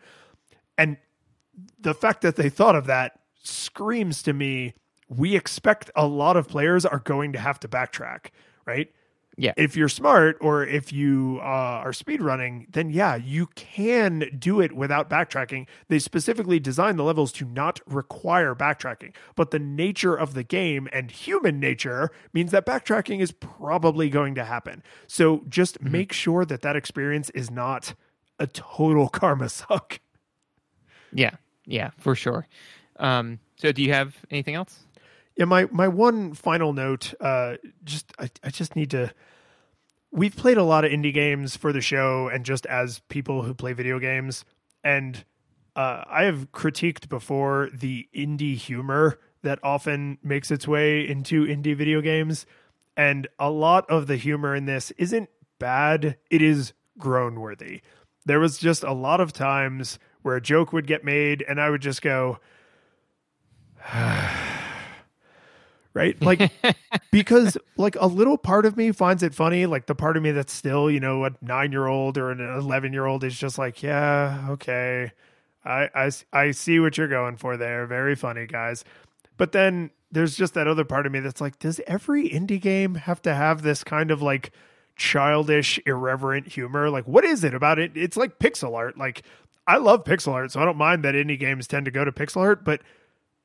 And 0.79 0.99
the 1.81 1.95
fact 1.95 2.23
that 2.23 2.37
they 2.37 2.49
thought 2.49 2.77
of 2.77 2.87
that 2.87 3.19
screams 3.43 4.23
to 4.23 4.33
me 4.33 4.75
we 5.17 5.37
expect 5.37 5.91
a 5.95 6.07
lot 6.07 6.37
of 6.37 6.49
players 6.49 6.85
are 6.85 7.01
going 7.01 7.33
to 7.33 7.39
have 7.39 7.61
to 7.61 7.69
backtrack, 7.69 8.27
right? 8.67 8.91
Yeah. 9.39 9.55
if 9.57 9.77
you're 9.77 9.89
smart 9.89 10.37
or 10.43 10.65
if 10.65 10.93
you 10.93 11.39
uh, 11.41 11.81
are 11.83 11.93
speedrunning, 11.93 12.67
then 12.71 12.91
yeah, 12.91 13.17
you 13.17 13.47
can 13.55 14.31
do 14.39 14.61
it 14.61 14.73
without 14.73 15.09
backtracking. 15.09 15.67
They 15.89 15.99
specifically 15.99 16.61
designed 16.61 16.99
the 16.99 17.03
levels 17.03 17.33
to 17.33 17.47
not 17.47 17.81
require 17.87 18.55
backtracking, 18.55 19.15
but 19.35 19.51
the 19.51 19.59
nature 19.59 20.15
of 20.15 20.35
the 20.35 20.45
game 20.45 20.87
and 20.93 21.11
human 21.11 21.59
nature 21.59 22.11
means 22.35 22.51
that 22.51 22.67
backtracking 22.67 23.21
is 23.21 23.33
probably 23.33 24.11
going 24.11 24.35
to 24.35 24.45
happen. 24.45 24.83
So 25.07 25.45
just 25.49 25.81
make 25.81 26.13
sure 26.13 26.45
that 26.45 26.61
that 26.61 26.77
experience 26.77 27.31
is 27.31 27.51
not 27.51 27.95
a 28.39 28.47
total 28.47 29.09
karma 29.09 29.49
suck. 29.49 30.01
Yeah. 31.11 31.37
Yeah, 31.65 31.91
for 31.99 32.15
sure. 32.15 32.47
Um, 32.99 33.39
so 33.57 33.73
do 33.73 33.83
you 33.83 33.93
have 33.93 34.17
anything 34.31 34.57
else? 34.57 34.81
Yeah, 35.37 35.47
my 35.47 35.67
my 35.71 35.89
one 35.89 36.35
final 36.35 36.73
note, 36.73 37.15
uh, 37.21 37.57
just 37.85 38.13
I, 38.19 38.31
I 38.45 38.51
just 38.51 38.77
need 38.77 38.91
to. 38.91 39.13
we've 40.11 40.37
played 40.37 40.59
a 40.59 40.63
lot 40.63 40.85
of 40.85 40.93
indie 40.93 41.15
games 41.15 41.57
for 41.57 41.73
the 41.73 41.81
show 41.81 42.29
and 42.29 42.45
just 42.45 42.67
as 42.67 43.01
people 43.09 43.43
who 43.43 43.55
play 43.55 43.73
video 43.73 43.99
games. 43.99 44.45
And 44.85 45.25
uh, 45.75 46.05
I 46.07 46.25
have 46.25 46.53
critiqued 46.53 47.09
before 47.09 47.71
the 47.73 48.09
indie 48.15 48.57
humor 48.57 49.19
that 49.43 49.59
often 49.63 50.19
makes 50.23 50.51
its 50.51 50.69
way 50.69 51.09
into 51.09 51.45
indie 51.47 51.75
video 51.77 52.01
games. 52.03 52.47
And 52.97 53.27
a 53.39 53.51
lot 53.51 53.89
of 53.89 54.07
the 54.07 54.17
humor 54.17 54.55
in 54.55 54.67
this 54.67 54.91
isn't 54.99 55.31
bad, 55.59 56.19
it 56.31 56.43
is 56.43 56.75
groan 56.99 57.41
worthy. 57.41 57.81
There 58.27 58.39
was 58.39 58.59
just 58.59 58.83
a 58.85 58.93
lot 58.93 59.21
of 59.21 59.33
times 59.33 59.99
where 60.21 60.37
a 60.37 60.43
joke 60.43 60.73
would 60.73 60.87
get 60.87 61.05
made, 61.05 61.43
and 61.49 61.61
I 61.61 61.71
would 61.71 61.81
just 61.81 62.03
go, 62.03 62.39
right? 65.95 66.21
Like, 66.23 66.53
because 67.11 67.57
like 67.77 67.97
a 68.01 68.07
little 68.07 68.39
part 68.39 68.67
of 68.67 68.77
me 68.77 68.93
finds 68.93 69.23
it 69.23 69.35
funny. 69.35 69.67
Like 69.67 69.87
the 69.87 69.95
part 69.95 70.17
of 70.17 70.23
me 70.23 70.31
that's 70.31 70.53
still, 70.53 70.91
you 70.91 71.01
know, 71.01 71.25
a 71.25 71.31
nine 71.41 71.73
year 71.73 71.87
old 71.87 72.19
or 72.19 72.31
an 72.31 72.41
11 72.41 72.93
year 72.93 73.07
old 73.07 73.25
is 73.25 73.39
just 73.39 73.59
like, 73.59 73.83
yeah, 73.83 74.47
okay. 74.51 75.13
I, 75.65 75.89
I, 75.95 76.11
I 76.33 76.51
see 76.51 76.81
what 76.81 76.99
you're 76.99 77.09
going 77.09 77.37
for 77.37 77.57
there. 77.57 77.87
Very 77.87 78.15
funny, 78.15 78.47
guys. 78.47 78.85
But 79.37 79.53
then 79.53 79.91
there's 80.11 80.37
just 80.37 80.55
that 80.55 80.69
other 80.69 80.85
part 80.85 81.07
of 81.07 81.13
me 81.13 81.21
that's 81.21 81.41
like, 81.41 81.59
does 81.59 81.81
every 81.87 82.29
indie 82.29 82.61
game 82.61 82.95
have 82.97 83.23
to 83.23 83.35
have 83.35 83.63
this 83.63 83.85
kind 83.85 84.11
of 84.11 84.21
like 84.21 84.53
childish, 84.97 85.81
irreverent 85.87 86.49
humor? 86.49 86.91
Like, 86.91 87.07
what 87.07 87.25
is 87.25 87.45
it 87.45 87.55
about 87.55 87.79
it? 87.79 87.93
It's 87.95 88.17
like 88.17 88.39
pixel 88.39 88.77
art. 88.77 88.99
Like, 88.99 89.23
I 89.67 89.77
love 89.77 90.05
pixel 90.05 90.33
art, 90.33 90.51
so 90.51 90.61
I 90.61 90.65
don't 90.65 90.77
mind 90.77 91.05
that 91.05 91.15
indie 91.15 91.39
games 91.39 91.67
tend 91.67 91.85
to 91.85 91.91
go 91.91 92.05
to 92.05 92.13
pixel 92.13 92.39
art, 92.39 92.65
but 92.65 92.83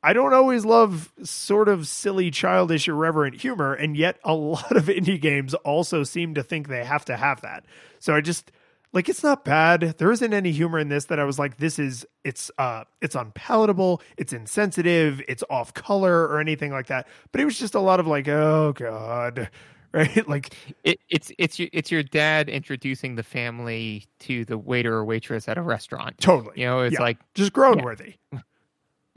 I 0.03 0.13
don't 0.13 0.33
always 0.33 0.63
love 0.63 1.11
sort 1.23 1.67
of 1.67 1.87
silly, 1.87 2.31
childish, 2.31 2.87
irreverent 2.87 3.41
humor, 3.41 3.73
and 3.73 3.97
yet 3.97 4.19
a 4.23 4.33
lot 4.35 4.75
of 4.75 4.85
indie 4.85 5.19
games 5.19 5.53
also 5.55 6.03
seem 6.03 6.33
to 6.35 6.43
think 6.43 6.67
they 6.67 6.83
have 6.83 7.05
to 7.05 7.17
have 7.17 7.41
that. 7.41 7.65
So 7.99 8.13
I 8.15 8.21
just 8.21 8.51
like 8.93 9.09
it's 9.09 9.23
not 9.23 9.43
bad. 9.43 9.81
There 9.97 10.11
isn't 10.11 10.33
any 10.33 10.51
humor 10.51 10.79
in 10.79 10.87
this 10.89 11.05
that 11.05 11.19
I 11.19 11.23
was 11.25 11.37
like, 11.37 11.57
this 11.57 11.77
is 11.79 12.05
it's 12.23 12.49
uh 12.57 12.83
it's 13.01 13.15
unpalatable, 13.15 14.01
it's 14.17 14.33
insensitive, 14.33 15.21
it's 15.27 15.43
off 15.49 15.73
color 15.73 16.27
or 16.27 16.39
anything 16.39 16.71
like 16.71 16.87
that. 16.87 17.07
But 17.31 17.41
it 17.41 17.45
was 17.45 17.59
just 17.59 17.75
a 17.75 17.79
lot 17.79 17.99
of 17.99 18.07
like, 18.07 18.27
oh 18.27 18.73
god. 18.73 19.49
Right? 19.93 20.27
Like 20.27 20.53
it, 20.83 20.99
it's 21.09 21.31
it's 21.39 21.57
your 21.57 21.69
it's 21.71 21.89
your 21.89 22.03
dad 22.03 22.49
introducing 22.49 23.15
the 23.15 23.23
family 23.23 24.05
to 24.19 24.43
the 24.43 24.57
waiter 24.57 24.93
or 24.93 25.05
waitress 25.05 25.47
at 25.47 25.57
a 25.57 25.61
restaurant. 25.61 26.17
Totally. 26.19 26.59
You 26.59 26.65
know, 26.67 26.81
it's 26.81 26.95
Yeah. 26.95 27.01
like 27.01 27.17
just 27.33 27.53
grown 27.53 27.77
Yeah. 27.79 27.85
worthy. 27.85 28.15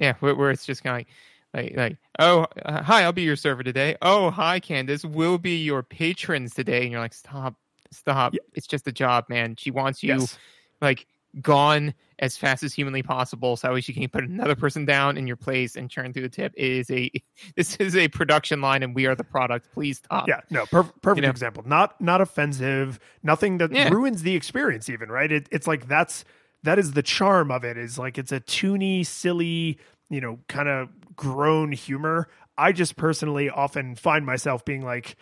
Yeah, 0.01 0.15
where, 0.21 0.35
where 0.35 0.51
it's 0.51 0.65
just 0.67 0.83
kind 0.83 1.03
of 1.03 1.07
like, 1.55 1.65
like, 1.73 1.77
like, 1.77 1.97
oh, 2.19 2.47
uh, 2.65 2.83
hi, 2.83 3.03
I'll 3.03 3.13
be 3.13 3.23
your 3.23 3.37
server 3.37 3.63
today. 3.63 3.97
Oh, 4.03 4.31
hi, 4.31 4.59
Candace, 4.61 5.05
we'll 5.05 5.39
be 5.39 5.57
your 5.59 5.83
patrons 5.83 6.55
today. 6.55 6.83
And 6.83 6.91
you're 6.93 7.01
like, 7.01 7.13
stop, 7.15 7.55
stop. 7.91 8.35
Yeah. 8.35 8.41
It's 8.55 8.67
just 8.67 8.89
a 8.89 8.93
job, 8.93 9.27
man. 9.29 9.57
She 9.57 9.71
wants 9.71 10.03
you 10.03 10.15
Yes. 10.21 10.39
like 10.81 11.07
gone 11.43 11.95
as 12.19 12.37
fast 12.37 12.63
as 12.63 12.73
humanly 12.75 13.03
possible, 13.03 13.57
so 13.57 13.67
that 13.69 13.75
way 13.75 13.81
she 13.81 13.93
can 13.93 14.07
put 14.09 14.25
another 14.25 14.55
person 14.55 14.85
down 14.85 15.17
in 15.17 15.27
your 15.27 15.37
place 15.37 15.75
and 15.77 15.89
churn 15.91 16.13
through 16.13 16.23
the 16.23 16.29
tip. 16.29 16.53
It 16.57 16.71
is 16.71 16.91
a, 16.91 17.11
this 17.57 17.77
is 17.77 17.97
a 17.97 18.09
production 18.09 18.61
line, 18.61 18.83
and 18.83 18.95
we 18.95 19.07
are 19.07 19.15
the 19.15 19.25
product. 19.25 19.69
Please 19.73 19.99
stop. 19.99 20.29
Yeah, 20.29 20.41
no, 20.51 20.65
perf- 20.67 20.93
perfect 21.03 21.25
know? 21.25 21.31
example. 21.31 21.63
Not 21.67 22.01
not 22.01 22.21
offensive. 22.21 22.99
Nothing 23.23 23.59
that 23.59 23.73
Yeah. 23.73 23.89
ruins 23.91 24.23
the 24.23 24.35
experience. 24.35 24.89
Even 24.89 25.11
right. 25.11 25.31
It, 25.31 25.49
it's 25.51 25.67
like 25.67 25.89
that's 25.89 26.25
that 26.63 26.79
is 26.79 26.93
the 26.93 27.03
charm 27.03 27.51
of 27.51 27.65
it. 27.65 27.77
Is 27.77 27.99
like 27.99 28.19
it's 28.19 28.33
a 28.33 28.41
toony, 28.41 29.05
silly, 29.05 29.79
you 30.09 30.21
know, 30.21 30.39
kind 30.49 30.69
of 30.69 30.89
grown 31.17 31.73
humor. 31.73 32.29
I 32.57 32.73
just 32.73 32.97
personally 32.97 33.49
often 33.49 33.95
find 33.95 34.27
myself 34.27 34.65
being 34.65 34.83
like, 34.83 35.17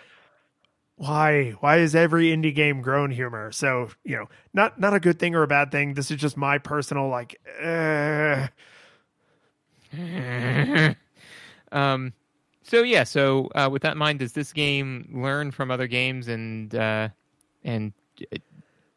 why 0.96 1.50
why 1.60 1.78
is 1.78 1.94
every 1.94 2.28
indie 2.28 2.54
game 2.54 2.82
grown 2.82 3.10
humor? 3.10 3.52
So 3.52 3.90
you 4.04 4.16
know, 4.16 4.28
not 4.52 4.80
not 4.80 4.94
a 4.94 5.00
good 5.00 5.18
thing 5.18 5.34
or 5.34 5.42
a 5.42 5.48
bad 5.48 5.70
thing. 5.70 5.94
This 5.94 6.10
is 6.10 6.18
just 6.20 6.36
my 6.36 6.58
personal 6.58 7.08
like. 7.08 7.40
Uh, 7.62 8.48
um 11.72 12.12
so 12.62 12.82
yeah 12.82 13.02
so 13.02 13.48
uh, 13.54 13.68
with 13.72 13.80
that 13.80 13.92
in 13.92 13.98
mind 13.98 14.18
does 14.18 14.32
this 14.32 14.52
game 14.52 15.08
learn 15.14 15.50
from 15.50 15.70
other 15.70 15.86
games 15.86 16.28
and 16.28 16.74
uh 16.74 17.08
and 17.64 17.94
uh, 18.32 18.36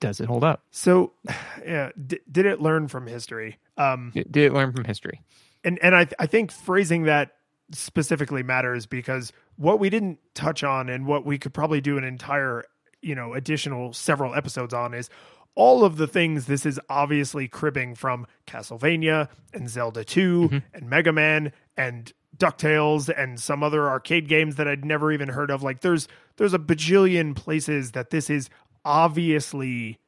does 0.02 0.20
it 0.20 0.28
hold 0.28 0.44
up? 0.44 0.64
So 0.72 1.14
yeah, 1.66 1.92
d- 2.06 2.20
did 2.30 2.46
it 2.46 2.60
learn 2.60 2.90
from 2.90 3.08
history? 3.08 3.58
Um, 3.78 4.12
did 4.14 4.38
it 4.38 4.54
learn 4.54 4.74
from 4.74 4.84
history? 4.84 5.22
and 5.64 5.80
and 5.82 5.96
I 5.96 6.08
I 6.20 6.26
think 6.26 6.52
phrasing 6.52 7.04
that 7.04 7.32
specifically 7.72 8.44
matters 8.44 8.86
because 8.86 9.32
what 9.56 9.80
we 9.80 9.90
didn't 9.90 10.20
touch 10.34 10.64
on 10.64 10.90
and 10.90 11.06
what 11.06 11.26
we 11.26 11.38
could 11.38 11.54
probably 11.54 11.80
do 11.82 11.98
an 11.98 12.04
entire 12.04 12.66
you 13.02 13.16
know 13.16 13.34
additional 13.34 13.94
several 13.94 14.36
episodes 14.36 14.74
on 14.74 14.94
is 14.94 15.10
all 15.56 15.84
of 15.84 15.98
the 15.98 16.08
things 16.08 16.46
this 16.46 16.66
is 16.66 16.80
obviously 16.90 17.48
cribbing 17.48 17.94
from 17.94 18.26
Castlevania 18.48 19.28
and 19.54 19.70
Zelda 19.70 20.04
2 20.04 20.62
and 20.74 20.90
Mega 20.90 21.12
Man 21.12 21.52
and 21.76 22.12
DuckTales 22.38 23.14
and 23.16 23.38
some 23.40 23.62
other 23.62 23.90
arcade 23.90 24.30
games 24.30 24.56
that 24.56 24.68
I'd 24.68 24.86
never 24.86 25.12
even 25.12 25.28
heard 25.30 25.52
of. 25.52 25.62
Like 25.62 25.82
there's 25.82 26.08
there's 26.38 26.54
a 26.54 26.60
bajillion 26.60 27.36
places 27.36 27.92
that 27.92 28.12
this 28.12 28.30
is 28.30 28.50
obviously 28.86 30.00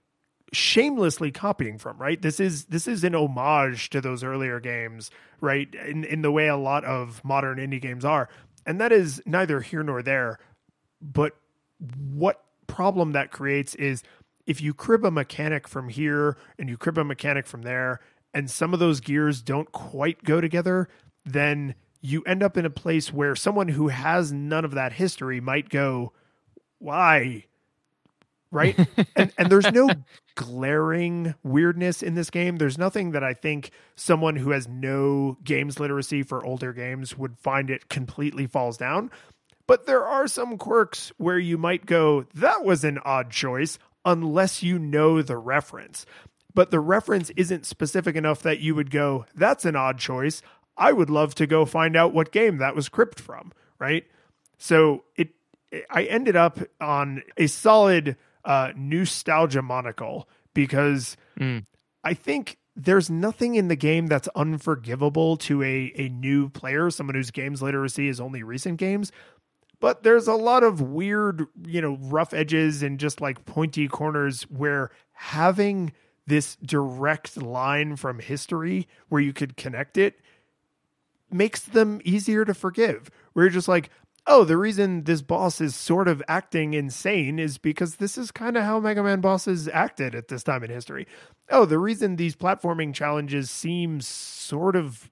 shamelessly 0.52 1.32
copying 1.32 1.78
from 1.78 1.98
right? 1.98 2.22
This 2.22 2.40
is 2.40 2.66
this 2.66 2.88
is 2.88 3.04
an 3.04 3.16
homage 3.16 3.90
to 3.92 4.02
those 4.02 4.24
earlier 4.24 4.60
games 4.60 5.10
right 5.42 5.74
in 5.74 6.04
in 6.04 6.22
the 6.22 6.32
way 6.32 6.48
a 6.48 6.58
lot 6.58 6.84
of 6.86 7.24
modern 7.24 7.58
indie 7.58 7.82
games 7.82 8.06
are. 8.06 8.30
And 8.66 8.80
that 8.80 8.92
is 8.92 9.22
neither 9.26 9.60
here 9.60 9.84
nor 9.84 10.02
there. 10.02 10.40
But 11.02 11.36
what 11.98 12.44
problem 12.68 13.12
that 13.12 13.32
creates 13.32 13.76
is 13.76 14.04
if 14.46 14.62
you 14.62 14.74
crib 14.74 15.06
a 15.06 15.12
mechanic 15.12 15.68
from 15.68 15.90
here 15.90 16.38
and 16.58 16.70
you 16.70 16.78
crib 16.78 16.98
a 16.98 17.04
mechanic 17.04 17.46
from 17.46 17.64
there 17.64 18.00
and 18.34 18.50
some 18.50 18.74
of 18.74 18.80
those 18.80 19.00
gears 19.00 19.42
don't 19.42 19.72
quite 19.72 20.24
go 20.24 20.40
together 20.42 20.88
then 21.26 21.76
you 22.02 22.22
end 22.24 22.44
up 22.44 22.58
in 22.58 22.66
a 22.66 22.70
place 22.70 23.14
where 23.14 23.36
someone 23.36 23.70
who 23.70 23.90
has 23.90 24.32
none 24.32 24.66
of 24.66 24.72
that 24.72 24.94
history 24.94 25.40
might 25.40 25.70
go 25.70 26.14
why 26.80 27.46
right? 28.54 28.78
And 29.16 29.32
and 29.38 29.52
there's 29.52 29.72
no 29.72 29.90
glaring 30.36 31.36
weirdness 31.44 32.02
in 32.02 32.16
this 32.16 32.30
game. 32.30 32.58
There's 32.58 32.78
nothing 32.78 33.12
that 33.12 33.24
i 33.24 33.34
think 33.34 33.72
someone 33.96 34.36
who 34.36 34.52
has 34.52 34.68
no 34.68 35.38
games 35.44 35.80
literacy 35.80 36.24
for 36.24 36.44
older 36.44 36.74
games 36.74 37.18
would 37.18 37.38
find 37.38 37.70
it 37.70 37.90
completely 37.90 38.48
falls 38.48 38.78
down. 38.78 39.12
But 39.68 39.86
there 39.86 40.06
are 40.06 40.28
some 40.28 40.58
quirks 40.58 41.12
where 41.18 41.38
you 41.38 41.58
might 41.58 41.86
go 41.86 42.26
that 42.36 42.64
was 42.64 42.84
an 42.84 43.00
odd 43.04 43.30
choice 43.32 43.78
unless 44.06 44.64
you 44.64 44.80
know 44.80 45.22
the 45.22 45.38
reference. 45.38 46.06
But 46.54 46.72
the 46.72 46.80
reference 46.80 47.32
isn't 47.32 47.66
specific 47.66 48.16
enough 48.16 48.42
that 48.44 48.60
you 48.60 48.76
would 48.76 48.92
go 48.92 49.26
that's 49.36 49.66
an 49.66 49.76
odd 49.76 50.00
choice. 50.00 50.42
I 50.78 50.92
would 50.92 51.10
love 51.10 51.36
to 51.36 51.46
go 51.46 51.66
find 51.66 51.96
out 51.96 52.14
what 52.14 52.32
game 52.32 52.58
that 52.58 52.76
was 52.76 52.90
cribbed 52.90 53.20
from 53.20 53.52
right? 53.84 54.06
So 54.58 55.04
it 55.16 55.30
I 55.90 56.04
ended 56.04 56.36
up 56.36 56.60
on 56.80 57.24
a 57.36 57.48
solid 57.48 58.16
uh, 58.46 58.72
nostalgia 58.76 59.62
monocle 59.62 60.28
because 60.54 61.18
Mm. 61.40 61.66
I 62.04 62.14
think 62.14 62.58
there's 62.76 63.10
nothing 63.10 63.56
in 63.56 63.68
the 63.68 63.76
game 63.76 64.08
that's 64.08 64.28
unforgivable 64.36 65.38
to 65.38 65.64
a, 65.64 65.92
a 65.96 66.10
new 66.10 66.50
player, 66.50 66.90
someone 66.90 67.16
whose 67.16 67.32
games 67.32 67.62
literacy 67.62 68.08
is 68.08 68.20
only 68.20 68.44
recent 68.44 68.78
games. 68.78 69.12
But 69.80 70.04
there's 70.04 70.28
a 70.28 70.34
lot 70.36 70.64
of 70.64 70.82
weird, 70.82 71.48
you 71.66 71.82
know, 71.82 71.98
rough 72.00 72.34
edges 72.34 72.84
and 72.84 73.00
just 73.00 73.20
like 73.20 73.46
pointy 73.46 73.88
corners 73.88 74.44
where 74.44 74.92
having 75.12 75.92
this 76.26 76.56
direct 76.58 77.36
line 77.36 77.96
from 77.96 78.20
history 78.20 78.88
where 79.10 79.22
you 79.22 79.34
could 79.34 79.58
connect 79.58 79.98
it 79.98 80.20
makes 81.32 81.62
them 81.62 82.00
easier 82.04 82.46
to 82.46 82.54
forgive. 82.54 83.10
Where 83.34 83.46
you're 83.46 83.52
just 83.52 83.68
like, 83.68 83.90
oh, 84.26 84.44
the 84.44 84.58
reason 84.58 85.04
this 85.04 85.22
boss 85.22 85.60
is 85.60 85.76
sort 85.76 86.08
of 86.08 86.24
acting 86.28 86.74
insane 86.74 87.40
is 87.40 87.58
because 87.58 87.98
this 87.98 88.18
is 88.18 88.32
kind 88.32 88.56
of 88.56 88.64
how 88.64 88.80
Mega 88.80 89.04
Man 89.04 89.22
bosses 89.22 89.68
acted 89.68 90.16
at 90.16 90.30
this 90.30 90.44
time 90.44 90.64
in 90.64 90.70
history. 90.70 91.08
Oh, 91.50 91.66
the 91.66 91.80
reason 91.80 92.16
these 92.16 92.36
platforming 92.36 92.94
challenges 92.94 93.52
seem 93.52 94.00
sort 94.02 94.76
of 94.76 95.12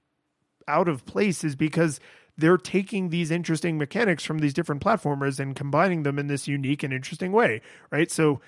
out 0.66 0.88
of 0.88 1.04
place 1.04 1.44
is 1.44 1.56
because 1.56 2.00
they're 2.38 2.56
taking 2.56 3.10
these 3.10 3.30
interesting 3.30 3.76
mechanics 3.76 4.24
from 4.24 4.38
these 4.38 4.54
different 4.54 4.82
platformers 4.82 5.38
and 5.38 5.54
combining 5.54 6.02
them 6.02 6.18
in 6.18 6.28
this 6.28 6.48
unique 6.48 6.82
and 6.82 6.92
interesting 6.92 7.32
way, 7.32 7.60
right? 7.90 8.10
So 8.10 8.40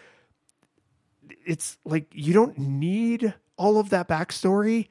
it's 1.47 1.77
like 1.85 2.07
you 2.13 2.33
don't 2.33 2.59
need 2.59 3.35
all 3.57 3.79
of 3.79 3.91
that 3.91 4.09
backstory, 4.09 4.89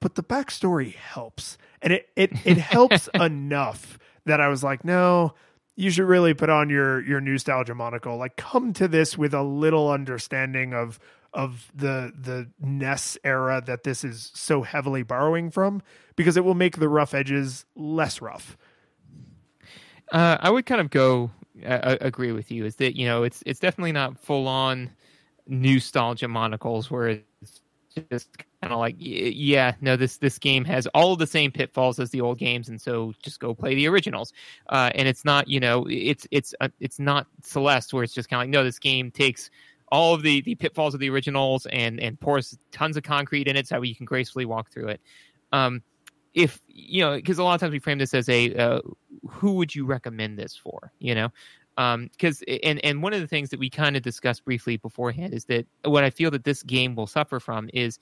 but 0.00 0.14
the 0.14 0.22
backstory 0.22 0.94
helps. 0.94 1.56
And 1.80 1.94
it 1.94 2.10
it 2.14 2.32
it 2.44 2.58
helps 2.58 3.08
enough 3.14 3.98
that 4.28 4.40
I 4.40 4.48
was 4.48 4.62
like, 4.62 4.84
no, 4.84 5.34
you 5.76 5.90
should 5.90 6.06
really 6.06 6.34
put 6.34 6.50
on 6.50 6.70
your 6.70 7.00
your 7.04 7.20
nostalgia 7.20 7.74
monocle. 7.74 8.16
Like 8.16 8.36
come 8.36 8.72
to 8.74 8.88
this 8.88 9.16
with 9.16 9.34
a 9.34 9.42
little 9.42 9.90
understanding 9.90 10.74
of 10.74 10.98
of 11.32 11.70
the 11.74 12.12
the 12.18 12.48
NES 12.60 13.18
era 13.24 13.62
that 13.66 13.84
this 13.84 14.02
is 14.04 14.30
so 14.34 14.62
heavily 14.62 15.02
borrowing 15.02 15.50
from 15.50 15.82
because 16.16 16.36
it 16.36 16.44
will 16.44 16.54
make 16.54 16.78
the 16.78 16.88
rough 16.88 17.14
edges 17.14 17.64
less 17.76 18.20
rough. 18.20 18.56
Uh, 20.10 20.38
I 20.40 20.50
would 20.50 20.66
kind 20.66 20.80
of 20.80 20.90
go 20.90 21.30
uh, 21.64 21.96
agree 22.00 22.32
with 22.32 22.50
you. 22.50 22.64
Is 22.64 22.76
that 22.76 22.96
you 22.96 23.06
know 23.06 23.22
it's 23.22 23.42
it's 23.46 23.60
definitely 23.60 23.92
not 23.92 24.18
full 24.18 24.48
on 24.48 24.90
nostalgia 25.46 26.28
monocles 26.28 26.90
where 26.90 27.20
it's 27.40 27.60
just 28.10 28.30
kind 28.60 28.72
of 28.72 28.78
like 28.78 28.96
yeah 28.98 29.72
no 29.80 29.96
this 29.96 30.16
this 30.16 30.38
game 30.38 30.64
has 30.64 30.86
all 30.88 31.14
the 31.14 31.26
same 31.26 31.50
pitfalls 31.50 32.00
as 32.00 32.10
the 32.10 32.20
old 32.20 32.38
games 32.38 32.68
and 32.68 32.80
so 32.80 33.12
just 33.22 33.40
go 33.40 33.54
play 33.54 33.74
the 33.74 33.86
originals. 33.86 34.32
Uh, 34.68 34.90
and 34.94 35.06
it's 35.06 35.24
not 35.24 35.48
you 35.48 35.60
know 35.60 35.86
it's 35.88 36.26
it's 36.30 36.54
uh, 36.60 36.68
it's 36.80 36.98
not 36.98 37.26
celeste 37.42 37.92
where 37.92 38.02
it's 38.02 38.14
just 38.14 38.28
kind 38.28 38.40
of 38.40 38.42
like 38.44 38.50
no 38.50 38.64
this 38.64 38.78
game 38.78 39.10
takes 39.10 39.50
all 39.90 40.14
of 40.14 40.22
the 40.22 40.40
the 40.42 40.54
pitfalls 40.54 40.92
of 40.94 41.00
the 41.00 41.08
originals 41.08 41.66
and 41.66 42.00
and 42.00 42.18
pours 42.20 42.58
tons 42.72 42.96
of 42.96 43.02
concrete 43.02 43.46
in 43.46 43.56
it 43.56 43.66
so 43.66 43.80
you 43.82 43.94
can 43.94 44.06
gracefully 44.06 44.44
walk 44.44 44.70
through 44.70 44.88
it. 44.88 45.00
Um 45.52 45.82
if 46.34 46.60
you 46.68 47.02
know 47.02 47.16
because 47.16 47.38
a 47.38 47.44
lot 47.44 47.54
of 47.54 47.60
times 47.60 47.72
we 47.72 47.78
frame 47.78 47.98
this 47.98 48.14
as 48.14 48.28
a 48.28 48.54
uh, 48.54 48.80
who 49.28 49.52
would 49.52 49.74
you 49.74 49.84
recommend 49.86 50.38
this 50.38 50.56
for? 50.56 50.92
You 50.98 51.14
know 51.14 51.32
because 51.78 52.42
um, 52.48 52.58
and 52.64 52.84
and 52.84 53.02
one 53.02 53.12
of 53.12 53.20
the 53.20 53.28
things 53.28 53.50
that 53.50 53.60
we 53.60 53.70
kind 53.70 53.96
of 53.96 54.02
discussed 54.02 54.44
briefly 54.44 54.76
beforehand 54.76 55.32
is 55.32 55.44
that 55.44 55.64
what 55.84 56.02
I 56.02 56.10
feel 56.10 56.30
that 56.32 56.42
this 56.42 56.64
game 56.64 56.96
will 56.96 57.06
suffer 57.06 57.38
from 57.38 57.70
is 57.72 58.00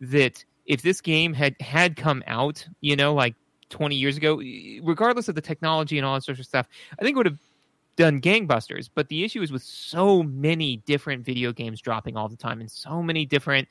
that 0.00 0.44
if 0.64 0.82
this 0.82 1.00
game 1.00 1.34
had 1.34 1.56
had 1.60 1.96
come 1.96 2.22
out, 2.28 2.66
you 2.80 2.94
know, 2.94 3.14
like 3.14 3.34
20 3.70 3.96
years 3.96 4.16
ago, 4.16 4.40
regardless 4.84 5.28
of 5.28 5.34
the 5.34 5.40
technology 5.40 5.98
and 5.98 6.06
all 6.06 6.14
that 6.14 6.22
sort 6.22 6.38
of 6.38 6.46
stuff, 6.46 6.68
I 6.98 7.02
think 7.02 7.16
it 7.16 7.18
would 7.18 7.26
have 7.26 7.40
done 7.96 8.20
gangbusters. 8.20 8.88
But 8.94 9.08
the 9.08 9.24
issue 9.24 9.42
is 9.42 9.50
with 9.50 9.62
so 9.62 10.22
many 10.22 10.76
different 10.86 11.24
video 11.24 11.52
games 11.52 11.80
dropping 11.80 12.16
all 12.16 12.28
the 12.28 12.36
time 12.36 12.60
and 12.60 12.70
so 12.70 13.02
many 13.02 13.26
different 13.26 13.68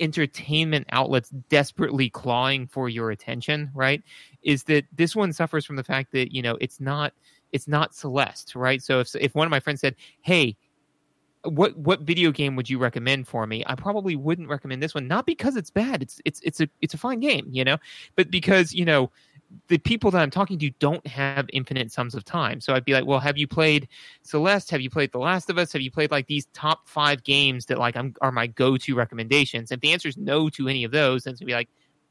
entertainment 0.00 0.86
outlets 0.90 1.30
desperately 1.48 2.10
clawing 2.10 2.66
for 2.66 2.88
your 2.88 3.10
attention, 3.10 3.70
right? 3.74 4.02
Is 4.42 4.64
that 4.64 4.84
this 4.92 5.14
one 5.14 5.32
suffers 5.32 5.64
from 5.64 5.76
the 5.76 5.84
fact 5.84 6.12
that, 6.12 6.34
you 6.34 6.42
know, 6.42 6.58
it's 6.60 6.80
not 6.80 7.12
it's 7.56 7.66
not 7.66 7.94
Celeste, 7.94 8.54
right? 8.54 8.82
So 8.82 9.00
if 9.00 9.14
if 9.16 9.34
one 9.34 9.46
of 9.46 9.50
my 9.50 9.60
friends 9.60 9.80
said, 9.80 9.96
"Hey, 10.20 10.56
what 11.42 11.76
what 11.76 12.02
video 12.02 12.30
game 12.30 12.54
would 12.56 12.70
you 12.70 12.78
recommend 12.78 13.26
for 13.26 13.46
me?" 13.46 13.64
I 13.66 13.74
probably 13.74 14.14
wouldn't 14.14 14.48
recommend 14.48 14.82
this 14.82 14.94
one, 14.94 15.08
not 15.08 15.26
because 15.26 15.56
it's 15.56 15.70
bad. 15.70 16.02
It's 16.02 16.20
it's 16.24 16.40
it's 16.44 16.60
a 16.60 16.68
it's 16.80 16.94
a 16.94 16.98
fine 16.98 17.20
game, 17.20 17.48
you 17.50 17.64
know, 17.64 17.78
but 18.14 18.30
because 18.30 18.72
you 18.72 18.84
know 18.84 19.10
the 19.68 19.78
people 19.78 20.10
that 20.10 20.22
I'm 20.22 20.30
talking 20.30 20.58
to 20.58 20.70
don't 20.78 21.06
have 21.06 21.46
infinite 21.52 21.92
sums 21.92 22.14
of 22.14 22.24
time. 22.24 22.60
So 22.60 22.74
I'd 22.74 22.84
be 22.84 22.92
like, 22.92 23.06
well, 23.06 23.20
have 23.20 23.38
you 23.38 23.46
played 23.46 23.88
Celeste? 24.22 24.70
Have 24.70 24.80
you 24.80 24.90
played 24.90 25.12
The 25.12 25.18
Last 25.18 25.50
of 25.50 25.58
Us? 25.58 25.72
Have 25.72 25.82
you 25.82 25.90
played 25.90 26.10
like 26.10 26.26
these 26.26 26.46
top 26.52 26.88
five 26.88 27.22
games 27.22 27.66
that 27.66 27.78
like 27.78 27.96
I'm, 27.96 28.14
are 28.20 28.32
my 28.32 28.46
go 28.48 28.76
to 28.76 28.94
recommendations? 28.94 29.70
If 29.70 29.80
the 29.80 29.92
answer 29.92 30.08
is 30.08 30.16
no 30.16 30.48
to 30.50 30.68
any 30.68 30.84
of 30.84 30.92
those, 30.92 31.24
then 31.24 31.32
it's 31.32 31.40
gonna 31.40 31.46
be 31.46 31.54
like, 31.54 31.68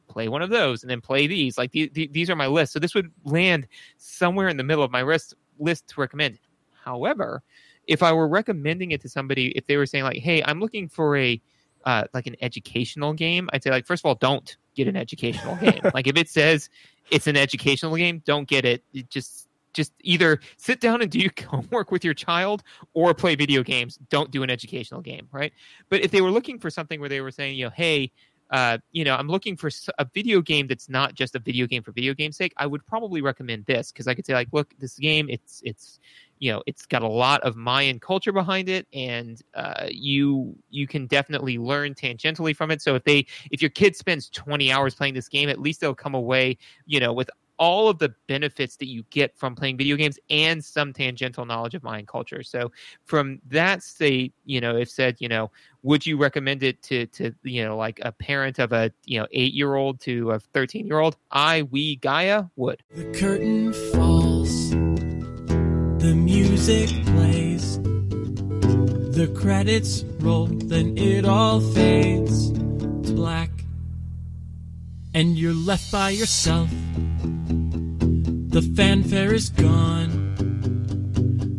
play 0.07 0.27
one 0.27 0.41
of 0.41 0.49
those 0.49 0.84
and 0.84 0.90
then 0.90 1.02
play 1.02 1.27
these. 1.27 1.57
Like 1.57 1.72
the, 1.72 1.90
the, 1.94 2.07
these 2.07 2.30
are 2.30 2.36
my 2.36 2.48
list. 2.48 2.73
So 2.73 2.80
this 2.80 2.95
would 2.95 3.11
land 3.23 3.68
somewhere 3.98 4.48
in 4.48 4.57
the 4.57 4.64
middle 4.64 4.84
of 4.84 4.91
my 4.91 5.03
list 5.03 5.36
list 5.60 5.88
to 5.90 6.02
recommend. 6.02 6.40
However, 6.84 7.41
if 7.88 8.03
I 8.03 8.11
were 8.14 8.27
recommending 8.27 8.91
it 8.91 9.02
to 9.02 9.10
somebody, 9.10 9.48
if 9.57 9.68
they 9.68 9.77
were 9.77 9.86
saying 9.86 10.03
like, 10.03 10.18
"Hey, 10.18 10.44
I'm 10.44 10.60
looking 10.60 10.88
for 10.88 11.18
a 11.18 11.41
uh, 11.86 12.06
like 12.14 12.27
an 12.27 12.36
educational 12.41 13.14
game," 13.14 13.49
I'd 13.53 13.64
say 13.64 13.69
like, 13.69 13.86
first 13.86 14.02
of 14.02 14.07
all, 14.07 14.15
don't 14.15 14.57
get 14.76 14.88
an 14.88 14.95
educational 14.95 15.56
game. 15.57 15.82
like 15.94 16.07
if 16.07 16.18
it 16.18 16.30
says 16.30 16.69
it's 17.11 17.27
an 17.27 17.38
educational 17.38 17.95
game, 17.95 18.22
don't 18.26 18.48
get 18.48 18.65
it. 18.65 18.84
it 18.94 19.10
just 19.10 19.48
just 19.73 19.94
either 20.02 20.40
sit 20.57 20.80
down 20.80 21.02
and 21.02 21.11
do 21.11 21.19
your 21.19 21.32
homework 21.48 21.91
with 21.91 22.03
your 22.03 22.14
child 22.14 22.64
or 22.94 23.14
play 23.14 23.36
video 23.36 23.61
games. 23.61 23.99
Don't 24.10 24.32
do 24.32 24.41
an 24.41 24.49
educational 24.49 25.02
game, 25.02 25.27
right? 25.32 25.53
But 25.90 26.02
if 26.02 26.11
they 26.11 26.22
were 26.22 26.32
looking 26.32 26.57
for 26.60 26.69
something 26.69 26.99
where 26.99 27.10
they 27.10 27.22
were 27.22 27.32
saying, 27.32 27.57
you 27.57 27.65
know, 27.65 27.72
hey, 27.72 28.11
uh, 28.51 28.77
you 28.91 29.03
know, 29.03 29.15
I'm 29.15 29.27
looking 29.27 29.57
for 29.57 29.69
a 29.97 30.05
video 30.13 30.41
game 30.41 30.67
that's 30.67 30.88
not 30.88 31.15
just 31.15 31.35
a 31.35 31.39
video 31.39 31.65
game 31.65 31.84
for 31.84 31.91
video 31.91 32.13
game's 32.13 32.38
sake. 32.38 32.53
I 32.57 32.67
would 32.67 32.85
probably 32.85 33.22
recommend 33.22 33.65
this 33.65 33.91
because 33.91 34.07
I 34.07 34.13
could 34.13 34.26
say 34.26 34.34
like, 34.34 34.49
look, 34.51 34.73
this 34.80 34.97
game, 34.97 35.27
it's 35.30 35.61
it's 35.63 35.99
you 36.39 36.51
know, 36.51 36.61
it's 36.67 36.85
got 36.85 37.01
a 37.01 37.07
lot 37.07 37.41
of 37.41 37.55
Mayan 37.55 37.99
culture 37.99 38.31
behind 38.31 38.69
it, 38.69 38.88
and 38.93 39.41
uh, 39.53 39.88
you 39.89 40.55
you 40.69 40.85
can 40.85 41.07
definitely 41.07 41.57
learn 41.57 41.95
tangentially 41.95 42.55
from 42.55 42.72
it. 42.72 42.81
So 42.81 42.95
if 42.95 43.03
they 43.03 43.26
if 43.51 43.61
your 43.61 43.69
kid 43.69 43.95
spends 43.95 44.30
20 44.30 44.72
hours 44.72 44.93
playing 44.93 45.13
this 45.13 45.30
game, 45.30 45.49
at 45.49 45.59
least 45.59 45.81
they'll 45.81 45.95
come 45.95 46.13
away, 46.13 46.57
you 46.85 46.99
know, 46.99 47.13
with 47.13 47.30
all 47.57 47.90
of 47.90 47.99
the 47.99 48.14
benefits 48.27 48.77
that 48.77 48.88
you 48.88 49.03
get 49.10 49.38
from 49.38 49.56
playing 49.56 49.77
video 49.77 49.95
games 49.95 50.19
and 50.30 50.64
some 50.64 50.94
tangential 50.94 51.45
knowledge 51.45 51.76
of 51.76 51.84
Mayan 51.84 52.06
culture. 52.06 52.44
So 52.44 52.72
from 53.06 53.40
that 53.49 53.84
state, 53.84 54.34
you 54.45 54.61
know, 54.61 54.76
if 54.76 54.90
said, 54.90 55.18
you 55.19 55.27
know, 55.27 55.52
would 55.84 56.06
you 56.06 56.18
recommend 56.18 56.64
it 56.64 56.82
to 56.84 57.06
to 57.07 57.32
you 57.44 57.64
know 57.64 57.77
like 57.77 57.99
a 58.02 58.11
parent 58.11 58.60
of 58.60 58.73
a 58.73 58.91
you 59.06 59.19
know 59.19 59.27
eight 59.32 59.53
year 59.53 59.76
old 59.76 59.99
to 60.02 60.32
a 60.32 60.40
thirteen 60.40 60.88
year 60.88 60.99
old? 60.99 61.15
I 61.32 61.64
we 61.64 61.98
Gaia 61.98 62.45
would. 62.56 62.82
The 62.91 63.11
curtain 63.11 63.72
falls, 63.91 64.72
the 64.72 66.15
music 66.15 66.90
plays, 67.06 67.77
the 69.15 69.32
credits 69.36 70.03
roll, 70.19 70.48
then 70.48 70.98
it 70.98 71.23
all 71.26 71.61
fades 71.61 72.52
to 72.52 73.14
black, 73.14 73.52
and 75.15 75.37
you're 75.39 75.53
left 75.53 75.91
by 75.91 76.09
yourself 76.11 76.69
the 78.55 78.61
fanfare 78.73 79.33
is 79.33 79.49
gone. 79.49 80.33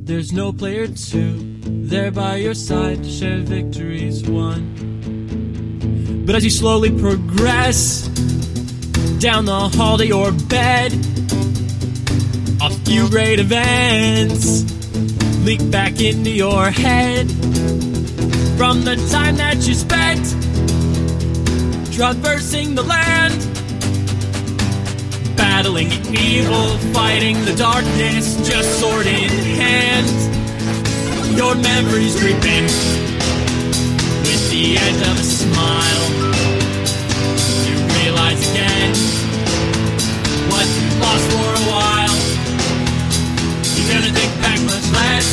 There's 0.07 0.33
no 0.33 0.51
player 0.51 0.87
two 0.87 1.59
there 1.67 2.11
by 2.11 2.37
your 2.37 2.55
side 2.55 3.05
to 3.05 3.11
share 3.11 3.41
victories 3.41 4.27
won. 4.27 6.25
But 6.25 6.37
as 6.37 6.45
you 6.45 6.49
slowly 6.49 6.91
progress 6.99 8.09
down 9.19 9.45
the 9.45 9.69
hall 9.77 9.99
to 9.99 10.07
your 10.07 10.33
bed, 10.33 10.95
a 12.63 12.71
few 12.87 13.11
great 13.11 13.41
events 13.41 14.65
leak 15.45 15.71
back 15.71 16.01
into 16.01 16.31
your 16.31 16.71
head 16.71 17.31
from 18.57 18.85
the 18.85 18.97
time 19.13 19.37
that 19.37 19.57
you 19.69 19.75
spent 19.75 20.56
traversing 21.97 22.75
the 22.75 22.83
land. 22.83 23.41
Battling 25.35 25.91
evil, 26.13 26.77
fighting 26.93 27.43
the 27.47 27.55
darkness, 27.57 28.37
just 28.47 28.81
sword 28.81 29.07
in 29.07 29.31
hand. 29.57 30.07
Your 31.35 31.55
memories 31.55 32.21
creeping 32.21 32.65
with 34.29 34.45
the 34.51 34.77
edge 34.77 35.03
of 35.09 35.17
a 35.17 35.27
smile. 35.41 36.07
You 37.65 37.77
realize 37.97 38.45
again 38.51 38.93
what 40.53 40.67
you 40.77 40.89
lost 41.01 41.27
for 41.33 41.49
a 41.49 41.65
while. 41.73 42.17
You're 43.73 43.89
gonna 43.89 44.13
think 44.13 44.33
back 44.45 44.61
much 44.69 44.87
less 44.93 45.29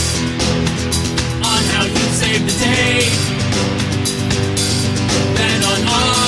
on 1.44 1.62
how 1.76 1.84
you 1.84 2.06
saved 2.16 2.46
the 2.48 2.56
day 2.64 3.10
than 5.36 5.64
on 5.66 6.23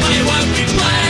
play 0.00 0.22
what 0.24 0.44
we 0.56 0.64
play. 0.76 1.05